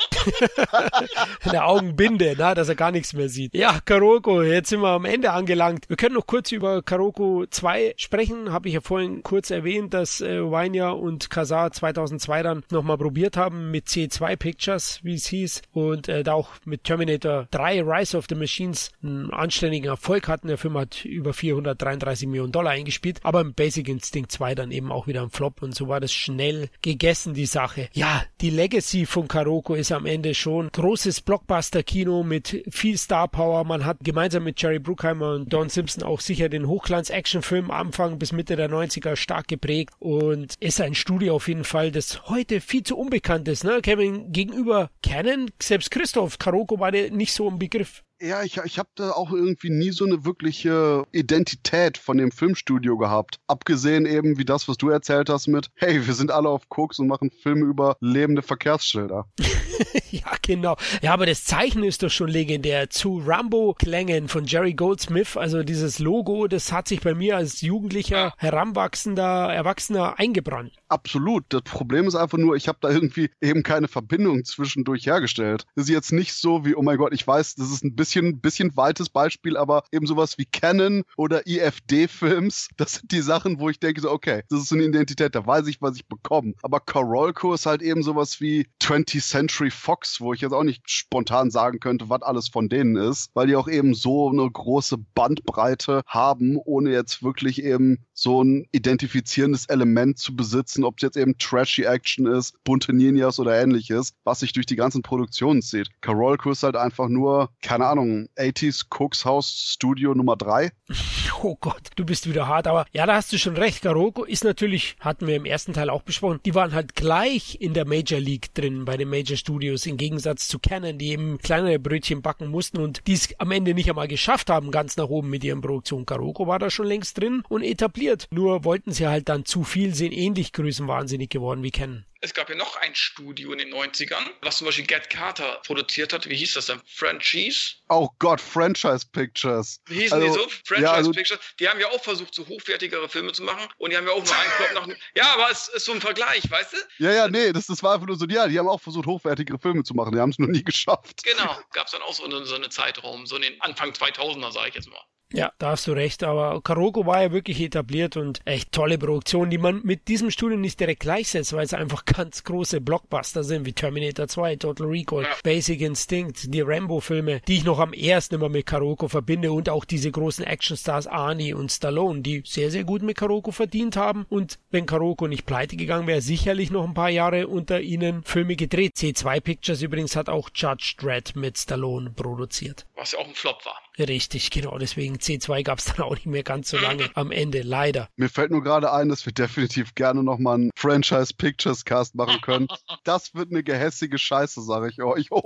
eine 1.44 1.64
Augenbinde, 1.64 2.34
na, 2.38 2.54
dass 2.54 2.68
er 2.68 2.74
gar 2.74 2.90
nichts 2.90 3.12
mehr 3.12 3.28
sieht. 3.28 3.54
Ja, 3.54 3.78
Karoko, 3.84 4.42
jetzt 4.42 4.68
sind 4.68 4.80
wir 4.80 4.88
am 4.88 5.04
Ende 5.04 5.32
angelangt. 5.32 5.88
Wir 5.88 5.96
können 5.96 6.14
noch 6.14 6.26
kurz 6.26 6.52
über 6.52 6.82
Karoko 6.82 7.46
2 7.48 7.94
sprechen. 7.96 8.52
Habe 8.52 8.68
ich 8.68 8.74
ja 8.74 8.80
vorhin 8.80 9.22
kurz 9.22 9.50
erwähnt, 9.50 9.94
dass 9.94 10.20
äh, 10.20 10.42
Wainia 10.50 10.90
und 10.90 11.30
Kazar 11.30 11.72
2002 11.72 12.42
dann 12.42 12.64
nochmal 12.70 12.98
probiert 12.98 13.36
haben 13.36 13.70
mit 13.70 13.86
C2 13.86 14.36
Pictures, 14.36 15.00
wie 15.02 15.14
es 15.14 15.26
hieß, 15.26 15.62
und 15.72 16.08
äh, 16.08 16.22
da 16.22 16.34
auch 16.34 16.50
mit 16.64 16.84
Terminator 16.84 17.48
3 17.50 17.82
Rise 17.82 18.16
of 18.16 18.26
the 18.28 18.34
Machines 18.34 18.90
einen 19.02 19.30
anständigen 19.32 19.88
Erfolg 19.88 20.28
hatten. 20.28 20.48
Der 20.48 20.58
Film 20.58 20.76
hat 20.82 21.04
über 21.04 21.32
433 21.32 22.28
Millionen 22.28 22.52
Dollar 22.52 22.72
eingespielt, 22.72 23.20
aber 23.22 23.40
im 23.40 23.54
Basic 23.54 23.88
Instinct 23.88 24.30
2 24.32 24.54
dann 24.54 24.70
eben 24.70 24.92
auch 24.92 25.06
wieder 25.06 25.22
ein 25.22 25.30
Flop 25.30 25.62
und 25.62 25.74
so 25.74 25.88
war 25.88 26.00
das 26.00 26.12
schnell 26.12 26.68
gegessen, 26.82 27.34
die 27.34 27.46
Sache. 27.46 27.88
Ja, 27.92 28.24
die 28.40 28.50
Legacy 28.50 29.06
von 29.06 29.28
Karoko 29.28 29.74
ist 29.74 29.92
am 29.92 30.06
Ende 30.06 30.34
schon 30.34 30.68
großes 30.70 31.22
Blockbuster-Kino 31.22 32.22
mit 32.22 32.64
viel 32.70 32.98
Star 32.98 33.28
Power. 33.28 33.64
Man 33.64 33.86
hat 33.86 33.98
gemeinsam 34.02 34.44
mit 34.44 34.60
Jerry 34.60 34.78
Bruckheimer 34.78 35.34
und 35.34 35.52
Don 35.52 35.68
Simpson 35.68 36.02
auch 36.02 36.20
sicher 36.20 36.48
den 36.48 36.66
Hochglanz-Actionfilm 36.66 37.70
Anfang 37.70 38.18
bis 38.18 38.32
Mitte 38.32 38.56
der 38.56 38.70
90er 38.70 39.16
stark 39.16 39.48
geprägt 39.48 39.94
und 39.98 40.54
ist 40.60 40.80
ein 40.80 40.94
Studio 40.94 41.36
auf 41.36 41.48
jeden 41.48 41.64
Fall, 41.64 41.90
das 41.92 42.28
heute 42.28 42.60
viel 42.60 42.82
zu 42.82 42.98
unbekannt 42.98 43.48
ist. 43.48 43.64
Ne? 43.64 43.80
Kevin, 43.82 44.32
gegenüber 44.32 44.90
Canon, 45.02 45.50
selbst 45.60 45.90
Christoph 45.90 46.38
Karoko 46.38 46.80
war 46.80 46.92
der 46.92 47.10
nicht 47.10 47.32
so 47.32 47.48
ein 47.48 47.58
Begriff. 47.58 48.02
Ja, 48.24 48.44
ich, 48.44 48.56
ich 48.58 48.78
habe 48.78 48.88
da 48.94 49.10
auch 49.10 49.32
irgendwie 49.32 49.70
nie 49.70 49.90
so 49.90 50.04
eine 50.04 50.24
wirkliche 50.24 51.04
Identität 51.10 51.98
von 51.98 52.18
dem 52.18 52.30
Filmstudio 52.30 52.96
gehabt. 52.96 53.40
Abgesehen 53.48 54.06
eben 54.06 54.38
wie 54.38 54.44
das, 54.44 54.68
was 54.68 54.76
du 54.76 54.90
erzählt 54.90 55.28
hast 55.28 55.48
mit, 55.48 55.70
hey, 55.74 56.06
wir 56.06 56.14
sind 56.14 56.30
alle 56.30 56.48
auf 56.48 56.68
Koks 56.68 57.00
und 57.00 57.08
machen 57.08 57.32
Filme 57.32 57.66
über 57.66 57.96
lebende 57.98 58.42
Verkehrsschilder. 58.42 59.26
ja, 60.12 60.36
genau. 60.40 60.76
Ja, 61.00 61.14
aber 61.14 61.26
das 61.26 61.44
Zeichen 61.44 61.82
ist 61.82 62.04
doch 62.04 62.10
schon 62.10 62.28
legendär. 62.28 62.90
Zu 62.90 63.20
Rambo-Klängen 63.26 64.28
von 64.28 64.44
Jerry 64.44 64.74
Goldsmith, 64.74 65.36
also 65.36 65.64
dieses 65.64 65.98
Logo, 65.98 66.46
das 66.46 66.70
hat 66.70 66.86
sich 66.86 67.00
bei 67.00 67.14
mir 67.14 67.36
als 67.36 67.60
jugendlicher, 67.60 68.34
heranwachsender, 68.36 69.52
Erwachsener 69.52 70.20
eingebrannt. 70.20 70.72
Absolut. 70.92 71.44
Das 71.48 71.62
Problem 71.62 72.06
ist 72.06 72.16
einfach 72.16 72.36
nur, 72.36 72.54
ich 72.54 72.68
habe 72.68 72.76
da 72.82 72.90
irgendwie 72.90 73.30
eben 73.40 73.62
keine 73.62 73.88
Verbindung 73.88 74.44
zwischendurch 74.44 75.06
hergestellt. 75.06 75.64
Das 75.74 75.84
ist 75.84 75.90
jetzt 75.90 76.12
nicht 76.12 76.34
so 76.34 76.66
wie, 76.66 76.74
oh 76.74 76.82
mein 76.82 76.98
Gott, 76.98 77.14
ich 77.14 77.26
weiß, 77.26 77.54
das 77.54 77.70
ist 77.70 77.82
ein 77.82 77.96
bisschen, 77.96 78.42
bisschen 78.42 78.76
weites 78.76 79.08
Beispiel, 79.08 79.56
aber 79.56 79.84
eben 79.90 80.04
sowas 80.06 80.36
wie 80.36 80.44
Canon 80.44 81.04
oder 81.16 81.46
IFD-Films, 81.46 82.68
das 82.76 82.96
sind 82.96 83.10
die 83.10 83.22
Sachen, 83.22 83.58
wo 83.58 83.70
ich 83.70 83.80
denke 83.80 84.02
so, 84.02 84.10
okay, 84.10 84.42
das 84.50 84.64
ist 84.64 84.72
eine 84.74 84.82
Identität, 84.82 85.34
da 85.34 85.46
weiß 85.46 85.66
ich, 85.68 85.80
was 85.80 85.96
ich 85.96 86.06
bekomme. 86.06 86.52
Aber 86.62 86.78
Carolco 86.78 87.54
ist 87.54 87.64
halt 87.64 87.80
eben 87.80 88.02
sowas 88.02 88.42
wie 88.42 88.66
20th 88.82 89.26
Century 89.26 89.70
Fox, 89.70 90.20
wo 90.20 90.34
ich 90.34 90.42
jetzt 90.42 90.52
auch 90.52 90.62
nicht 90.62 90.90
spontan 90.90 91.50
sagen 91.50 91.80
könnte, 91.80 92.10
was 92.10 92.20
alles 92.20 92.48
von 92.48 92.68
denen 92.68 92.96
ist, 92.96 93.30
weil 93.32 93.46
die 93.46 93.56
auch 93.56 93.68
eben 93.68 93.94
so 93.94 94.28
eine 94.28 94.46
große 94.46 94.98
Bandbreite 95.14 96.02
haben, 96.06 96.58
ohne 96.58 96.90
jetzt 96.90 97.22
wirklich 97.22 97.64
eben 97.64 98.04
so 98.12 98.44
ein 98.44 98.66
identifizierendes 98.72 99.66
Element 99.66 100.18
zu 100.18 100.36
besitzen, 100.36 100.81
ob 100.84 100.96
es 100.96 101.02
jetzt 101.02 101.16
eben 101.16 101.36
trashy 101.38 101.84
Action 101.84 102.26
ist, 102.26 102.62
bunte 102.64 102.92
Ninjas 102.92 103.38
oder 103.38 103.60
ähnliches, 103.60 104.14
was 104.24 104.40
sich 104.40 104.52
durch 104.52 104.66
die 104.66 104.76
ganzen 104.76 105.02
Produktionen 105.02 105.62
zieht. 105.62 105.88
Carolco 106.00 106.50
ist 106.50 106.62
halt 106.62 106.76
einfach 106.76 107.08
nur, 107.08 107.50
keine 107.62 107.86
Ahnung, 107.86 108.28
80s 108.36 108.86
Cooks 108.90 109.24
House 109.24 109.72
Studio 109.72 110.14
Nummer 110.14 110.36
3. 110.36 110.70
Oh 111.44 111.56
Gott, 111.58 111.88
du 111.96 112.04
bist 112.04 112.28
wieder 112.28 112.46
hart, 112.46 112.68
aber 112.68 112.86
ja, 112.92 113.04
da 113.04 113.16
hast 113.16 113.32
du 113.32 113.38
schon 113.38 113.56
recht. 113.56 113.82
Carolco 113.82 114.22
ist 114.22 114.44
natürlich, 114.44 114.94
hatten 115.00 115.26
wir 115.26 115.34
im 115.34 115.44
ersten 115.44 115.72
Teil 115.72 115.90
auch 115.90 116.02
besprochen, 116.02 116.38
die 116.44 116.54
waren 116.54 116.72
halt 116.72 116.94
gleich 116.94 117.56
in 117.60 117.74
der 117.74 117.84
Major 117.84 118.20
League 118.20 118.54
drin 118.54 118.84
bei 118.84 118.96
den 118.96 119.08
Major 119.08 119.36
Studios 119.36 119.84
im 119.86 119.96
Gegensatz 119.96 120.46
zu 120.46 120.60
Canon, 120.60 120.98
die 120.98 121.08
eben 121.08 121.38
kleinere 121.38 121.80
Brötchen 121.80 122.22
backen 122.22 122.46
mussten 122.46 122.78
und 122.78 123.04
die 123.08 123.14
es 123.14 123.28
am 123.40 123.50
Ende 123.50 123.74
nicht 123.74 123.88
einmal 123.88 124.06
geschafft 124.06 124.50
haben, 124.50 124.70
ganz 124.70 124.96
nach 124.96 125.08
oben 125.08 125.30
mit 125.30 125.42
ihren 125.42 125.60
Produktionen. 125.60 126.06
Carolco 126.06 126.46
war 126.46 126.60
da 126.60 126.70
schon 126.70 126.86
längst 126.86 127.18
drin 127.18 127.42
und 127.48 127.62
etabliert. 127.64 128.28
Nur 128.30 128.64
wollten 128.64 128.92
sie 128.92 129.08
halt 129.08 129.28
dann 129.28 129.44
zu 129.44 129.64
viel, 129.64 129.94
sind 129.94 130.12
ähnlich 130.12 130.52
größenwahnsinnig 130.72 131.28
geworden 131.28 131.62
wie 131.62 131.70
Canon. 131.70 132.06
Es 132.24 132.32
gab 132.34 132.48
ja 132.48 132.54
noch 132.54 132.76
ein 132.76 132.94
Studio 132.94 133.52
in 133.52 133.58
den 133.58 133.74
90ern, 133.74 134.24
was 134.42 134.58
zum 134.58 134.66
Beispiel 134.66 134.86
Get 134.86 135.10
Carter 135.10 135.60
produziert 135.66 136.12
hat. 136.12 136.28
Wie 136.28 136.36
hieß 136.36 136.54
das 136.54 136.66
denn? 136.66 136.80
Franchise? 136.86 137.74
Oh 137.88 138.08
Gott, 138.20 138.40
Franchise 138.40 139.04
Pictures. 139.10 139.80
Wie 139.86 140.02
hießen 140.02 140.22
also, 140.22 140.28
die 140.28 140.42
so? 140.42 140.48
Franchise 140.64 140.82
ja, 140.82 140.92
also, 140.92 141.10
Pictures. 141.10 141.40
Die 141.58 141.68
haben 141.68 141.80
ja 141.80 141.88
auch 141.88 142.02
versucht, 142.02 142.34
so 142.34 142.46
hochwertigere 142.46 143.08
Filme 143.08 143.32
zu 143.32 143.42
machen 143.42 143.68
und 143.78 143.90
die 143.90 143.96
haben 143.96 144.06
ja 144.06 144.12
auch 144.12 144.24
nur 144.24 144.34
einen 144.34 144.50
Klop 144.52 144.86
nach 144.86 144.96
Ja, 145.16 145.34
aber 145.34 145.50
es 145.50 145.68
ist 145.68 145.84
so 145.84 145.92
ein 145.92 146.00
Vergleich, 146.00 146.48
weißt 146.48 146.72
du? 146.72 147.04
Ja, 147.04 147.12
ja, 147.12 147.28
nee, 147.28 147.52
das, 147.52 147.66
das 147.66 147.82
war 147.82 147.94
einfach 147.94 148.06
nur 148.06 148.16
so, 148.16 148.26
ja, 148.26 148.46
die 148.46 148.58
haben 148.58 148.68
auch 148.68 148.80
versucht, 148.80 149.06
hochwertigere 149.06 149.58
Filme 149.58 149.82
zu 149.82 149.94
machen. 149.94 150.12
Die 150.12 150.20
haben 150.20 150.30
es 150.30 150.38
nur 150.38 150.48
nie 150.48 150.62
geschafft. 150.64 151.24
Genau, 151.24 151.58
gab 151.72 151.86
es 151.86 151.92
dann 151.92 152.02
auch 152.02 152.14
so, 152.14 152.44
so 152.44 152.54
eine 152.54 152.68
Zeitraum, 152.70 153.26
so 153.26 153.36
in 153.36 153.42
den 153.42 153.60
Anfang 153.60 153.90
2000er, 153.90 154.52
sage 154.52 154.68
ich 154.68 154.74
jetzt 154.76 154.88
mal. 154.88 155.02
Ja, 155.32 155.52
da 155.58 155.70
hast 155.70 155.86
du 155.86 155.92
recht, 155.92 156.22
aber 156.24 156.60
Karoko 156.62 157.06
war 157.06 157.22
ja 157.22 157.32
wirklich 157.32 157.60
etabliert 157.60 158.16
und 158.16 158.40
echt 158.44 158.72
tolle 158.72 158.98
Produktion, 158.98 159.50
die 159.50 159.58
man 159.58 159.80
mit 159.82 160.08
diesem 160.08 160.30
Studio 160.30 160.58
nicht 160.58 160.78
direkt 160.78 161.00
gleichsetzt, 161.00 161.52
weil 161.52 161.64
es 161.64 161.74
einfach 161.74 162.04
ganz 162.04 162.44
große 162.44 162.80
Blockbuster 162.80 163.42
sind, 163.42 163.64
wie 163.64 163.72
Terminator 163.72 164.28
2, 164.28 164.56
Total 164.56 164.86
Recall. 164.86 165.26
Basic 165.42 165.80
Instinct, 165.80 166.52
die 166.52 166.60
Rambo-Filme, 166.60 167.40
die 167.48 167.56
ich 167.56 167.64
noch 167.64 167.78
am 167.78 167.92
ersten 167.92 168.34
immer 168.36 168.48
mit 168.48 168.66
Karoko 168.66 169.08
verbinde 169.08 169.52
und 169.52 169.68
auch 169.68 169.84
diese 169.84 170.10
großen 170.10 170.44
Actionstars 170.44 171.06
Arnie 171.06 171.54
und 171.54 171.72
Stallone, 171.72 172.20
die 172.20 172.42
sehr, 172.44 172.70
sehr 172.70 172.84
gut 172.84 173.02
mit 173.02 173.16
Karoko 173.16 173.50
verdient 173.50 173.96
haben 173.96 174.26
und 174.28 174.58
wenn 174.70 174.86
Karoko 174.86 175.26
nicht 175.28 175.46
pleite 175.46 175.76
gegangen 175.76 176.06
wäre, 176.06 176.20
sicherlich 176.20 176.70
noch 176.70 176.86
ein 176.86 176.94
paar 176.94 177.10
Jahre 177.10 177.48
unter 177.48 177.80
ihnen 177.80 178.22
Filme 178.24 178.56
gedreht. 178.56 178.94
C2 178.96 179.40
Pictures 179.40 179.82
übrigens 179.82 180.16
hat 180.16 180.28
auch 180.28 180.50
Judge 180.54 180.94
Dredd 180.98 181.34
mit 181.36 181.58
Stallone 181.58 182.10
produziert. 182.10 182.86
Was 182.96 183.12
ja 183.12 183.18
auch 183.18 183.26
ein 183.26 183.34
Flop 183.34 183.64
war. 183.64 183.78
Richtig, 183.98 184.50
genau. 184.50 184.78
Deswegen 184.78 185.16
C2 185.16 185.62
gab 185.62 185.78
es 185.78 185.86
dann 185.86 186.00
auch 186.00 186.14
nicht 186.14 186.26
mehr 186.26 186.42
ganz 186.42 186.70
so 186.70 186.78
lange 186.78 187.10
am 187.14 187.30
Ende, 187.30 187.62
leider. 187.62 188.08
Mir 188.16 188.28
fällt 188.28 188.50
nur 188.50 188.62
gerade 188.62 188.92
ein, 188.92 189.08
dass 189.08 189.26
wir 189.26 189.32
definitiv 189.32 189.94
gerne 189.94 190.22
nochmal 190.22 190.54
einen 190.54 190.70
Franchise 190.76 191.34
Pictures 191.34 191.84
Cast 191.84 192.14
machen 192.14 192.40
können. 192.40 192.68
Das 193.04 193.34
wird 193.34 193.50
eine 193.50 193.64
gehässige 193.64 194.16
Scheiße, 194.18 194.62
sage 194.62 194.90
ich 194.90 195.02
euch. 195.02 195.28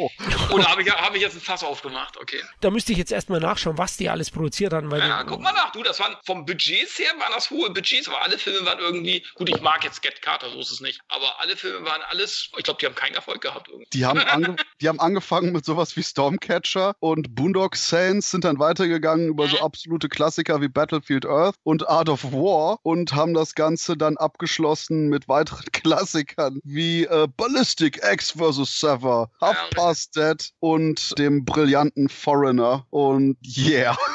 Oh. 0.00 0.10
Oder 0.52 0.66
habe 0.66 0.82
ich, 0.82 0.90
hab 0.90 1.14
ich 1.14 1.22
jetzt 1.22 1.34
ein 1.34 1.40
Fass 1.40 1.64
aufgemacht? 1.64 2.18
Okay. 2.18 2.40
Da 2.60 2.70
müsste 2.70 2.92
ich 2.92 2.98
jetzt 2.98 3.10
erstmal 3.10 3.40
nachschauen, 3.40 3.78
was 3.78 3.96
die 3.96 4.08
alles 4.08 4.30
produziert 4.30 4.72
haben. 4.72 4.90
Weil 4.90 5.00
ja, 5.00 5.22
guck 5.24 5.40
mal 5.40 5.52
nach. 5.52 5.72
Du, 5.72 5.82
das 5.82 5.98
waren 5.98 6.14
vom 6.24 6.44
Budgets 6.44 6.98
her 6.98 7.12
waren 7.18 7.32
das 7.32 7.50
hohe 7.50 7.70
Budgets, 7.70 8.08
aber 8.08 8.22
alle 8.22 8.38
Filme 8.38 8.64
waren 8.66 8.78
irgendwie, 8.78 9.24
gut, 9.34 9.48
ich 9.48 9.60
mag 9.60 9.84
jetzt 9.84 10.02
Get 10.02 10.22
Carter, 10.22 10.50
so 10.50 10.60
ist 10.60 10.70
es 10.70 10.80
nicht, 10.80 11.00
aber 11.08 11.40
alle 11.40 11.56
Filme 11.56 11.84
waren 11.86 12.02
alles, 12.10 12.50
ich 12.56 12.64
glaube, 12.64 12.80
die 12.80 12.86
haben 12.86 12.94
keinen 12.94 13.14
Erfolg 13.14 13.40
gehabt. 13.40 13.68
Irgendwie. 13.68 13.88
Die 13.92 14.06
haben, 14.06 14.18
ange 14.20 14.56
die 14.80 14.88
haben 14.88 15.00
angefangen 15.00 15.52
mit 15.52 15.64
sowas 15.64 15.96
wie 15.96 16.02
Stormcatcher 16.02 16.94
und 17.00 17.34
Boondock 17.34 17.76
Saints 17.86 18.30
sind 18.30 18.44
dann 18.44 18.58
weitergegangen 18.58 19.28
über 19.28 19.48
so 19.48 19.58
absolute 19.60 20.08
Klassiker 20.08 20.60
wie 20.60 20.68
Battlefield 20.68 21.26
Earth 21.26 21.54
und 21.62 21.88
Art 21.88 22.08
of 22.08 22.32
War 22.32 22.78
und 22.82 23.14
haben 23.14 23.34
das 23.34 23.54
Ganze 23.54 23.96
dann 23.96 24.16
abgeschlossen 24.16 25.08
mit 25.08 25.28
weiteren 25.28 25.66
Klassikern 25.72 26.60
wie 26.64 27.04
äh, 27.04 27.28
Ballistic 27.36 28.00
X 28.02 28.32
vs. 28.32 28.80
Sever, 28.80 29.30
Half 29.40 29.70
Past 29.70 30.16
Dead 30.16 30.50
und 30.60 31.18
dem 31.18 31.44
brillanten 31.44 32.08
Foreigner 32.08 32.86
und 32.90 33.36
yeah. 33.56 33.96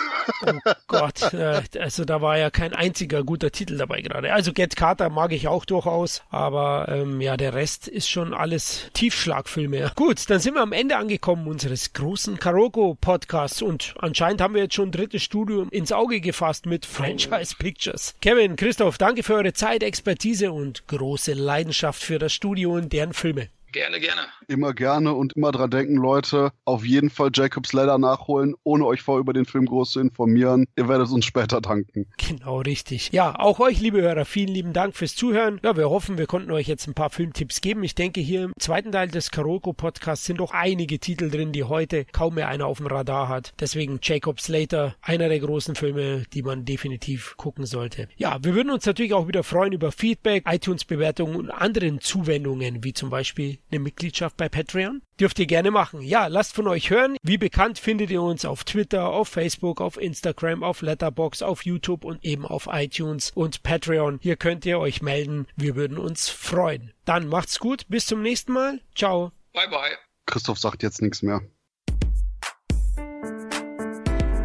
Oh 0.45 0.71
Gott, 0.87 1.33
äh, 1.33 1.61
also 1.79 2.05
da 2.05 2.21
war 2.21 2.37
ja 2.37 2.49
kein 2.49 2.73
einziger 2.73 3.23
guter 3.23 3.51
Titel 3.51 3.77
dabei 3.77 4.01
gerade. 4.01 4.33
Also 4.33 4.53
Get 4.53 4.75
Carter 4.75 5.09
mag 5.09 5.31
ich 5.31 5.47
auch 5.47 5.65
durchaus, 5.65 6.21
aber 6.29 6.87
ähm, 6.89 7.21
ja, 7.21 7.37
der 7.37 7.53
Rest 7.53 7.87
ist 7.87 8.09
schon 8.09 8.33
alles 8.33 8.89
Tiefschlagfilme. 8.93 9.91
Gut, 9.95 10.29
dann 10.29 10.39
sind 10.39 10.55
wir 10.55 10.61
am 10.61 10.71
Ende 10.71 10.97
angekommen 10.97 11.47
unseres 11.47 11.93
großen 11.93 12.37
Karoko-Podcasts 12.39 13.52
und 13.61 13.93
anscheinend 13.99 14.41
haben 14.41 14.55
wir 14.55 14.63
jetzt 14.63 14.75
schon 14.75 14.89
ein 14.89 14.91
drittes 14.91 15.23
Studio 15.23 15.67
ins 15.71 15.91
Auge 15.91 16.21
gefasst 16.21 16.65
mit 16.65 16.85
Franchise 16.85 17.55
Pictures. 17.57 18.15
Kevin, 18.21 18.55
Christoph, 18.55 18.97
danke 18.97 19.23
für 19.23 19.35
eure 19.35 19.53
Zeit, 19.53 19.83
Expertise 19.83 20.51
und 20.51 20.87
große 20.87 21.33
Leidenschaft 21.33 22.01
für 22.01 22.19
das 22.19 22.33
Studio 22.33 22.73
und 22.75 22.91
deren 22.91 23.13
Filme. 23.13 23.49
Gerne, 23.73 23.99
gerne. 23.99 24.21
Immer 24.47 24.73
gerne 24.75 25.13
und 25.15 25.33
immer 25.33 25.51
dran 25.51 25.71
denken, 25.71 25.95
Leute, 25.95 26.51
auf 26.63 26.85
jeden 26.85 27.09
Fall 27.09 27.31
Jacob's 27.33 27.73
Ladder 27.73 27.97
nachholen, 27.97 28.53
ohne 28.63 28.85
euch 28.85 29.01
vorher 29.01 29.19
über 29.19 29.33
den 29.33 29.45
Film 29.45 29.65
groß 29.65 29.93
zu 29.93 29.99
informieren. 29.99 30.67
Ihr 30.75 30.87
werdet 30.87 31.09
uns 31.09 31.25
später 31.25 31.59
danken. 31.59 32.05
Genau, 32.17 32.59
richtig. 32.59 33.09
Ja, 33.11 33.33
auch 33.39 33.59
euch, 33.59 33.79
liebe 33.79 33.99
Hörer, 33.99 34.25
vielen 34.25 34.53
lieben 34.53 34.73
Dank 34.73 34.95
fürs 34.95 35.15
Zuhören. 35.15 35.59
Ja, 35.63 35.75
wir 35.75 35.89
hoffen, 35.89 36.19
wir 36.19 36.27
konnten 36.27 36.51
euch 36.51 36.67
jetzt 36.67 36.87
ein 36.87 36.93
paar 36.93 37.09
Filmtipps 37.09 37.61
geben. 37.61 37.83
Ich 37.83 37.95
denke, 37.95 38.21
hier 38.21 38.43
im 38.43 38.53
zweiten 38.59 38.91
Teil 38.91 39.07
des 39.07 39.31
Karoko 39.31 39.73
Podcasts 39.73 40.27
sind 40.27 40.37
doch 40.37 40.51
einige 40.51 40.99
Titel 40.99 41.31
drin, 41.31 41.51
die 41.51 41.63
heute 41.63 42.05
kaum 42.11 42.35
mehr 42.35 42.49
einer 42.49 42.67
auf 42.67 42.77
dem 42.77 42.85
Radar 42.85 43.27
hat. 43.27 43.53
Deswegen 43.59 43.97
Jacob's 44.03 44.49
Later, 44.49 44.95
einer 45.01 45.29
der 45.29 45.39
großen 45.39 45.73
Filme, 45.73 46.25
die 46.31 46.43
man 46.43 46.63
definitiv 46.63 47.33
gucken 47.37 47.65
sollte. 47.65 48.07
Ja, 48.17 48.37
wir 48.43 48.53
würden 48.53 48.69
uns 48.69 48.85
natürlich 48.85 49.13
auch 49.13 49.27
wieder 49.27 49.43
freuen 49.43 49.73
über 49.73 49.91
Feedback, 49.91 50.43
iTunes-Bewertungen 50.47 51.35
und 51.37 51.49
anderen 51.49 52.01
Zuwendungen, 52.01 52.83
wie 52.83 52.93
zum 52.93 53.09
Beispiel 53.09 53.57
eine 53.73 53.83
Mitgliedschaft 53.83 54.37
bei 54.37 54.49
Patreon? 54.49 55.01
Dürft 55.19 55.39
ihr 55.39 55.47
gerne 55.47 55.71
machen. 55.71 56.01
Ja, 56.01 56.27
lasst 56.27 56.53
von 56.53 56.67
euch 56.67 56.89
hören. 56.89 57.17
Wie 57.23 57.37
bekannt 57.37 57.79
findet 57.79 58.11
ihr 58.11 58.21
uns 58.21 58.45
auf 58.45 58.63
Twitter, 58.63 59.09
auf 59.09 59.27
Facebook, 59.27 59.81
auf 59.81 59.99
Instagram, 59.99 60.63
auf 60.63 60.81
Letterbox, 60.81 61.41
auf 61.41 61.65
YouTube 61.65 62.05
und 62.05 62.23
eben 62.23 62.45
auf 62.45 62.69
iTunes 62.71 63.31
und 63.31 63.63
Patreon. 63.63 64.19
Hier 64.21 64.35
könnt 64.35 64.65
ihr 64.65 64.79
euch 64.79 65.01
melden. 65.01 65.47
Wir 65.55 65.75
würden 65.75 65.97
uns 65.97 66.29
freuen. 66.29 66.93
Dann 67.05 67.27
macht's 67.27 67.59
gut. 67.59 67.85
Bis 67.89 68.05
zum 68.05 68.21
nächsten 68.21 68.53
Mal. 68.53 68.79
Ciao. 68.95 69.31
Bye 69.53 69.67
bye. 69.69 69.97
Christoph 70.25 70.59
sagt 70.59 70.83
jetzt 70.83 71.01
nichts 71.01 71.21
mehr. 71.21 71.41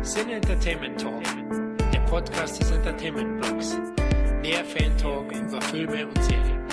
Sin 0.02 0.30
Entertainment 0.30 1.00
Talk. 1.00 1.22
Der 1.92 2.00
Podcast 2.00 2.60
des 2.60 2.70
Entertainment 2.70 3.40
Blogs. 3.40 3.76
Mehr 4.40 4.64
Fan 4.64 4.96
Talk 4.96 5.30
über 5.32 5.60
Filme 5.60 6.06
und 6.06 6.24
Serien. 6.24 6.67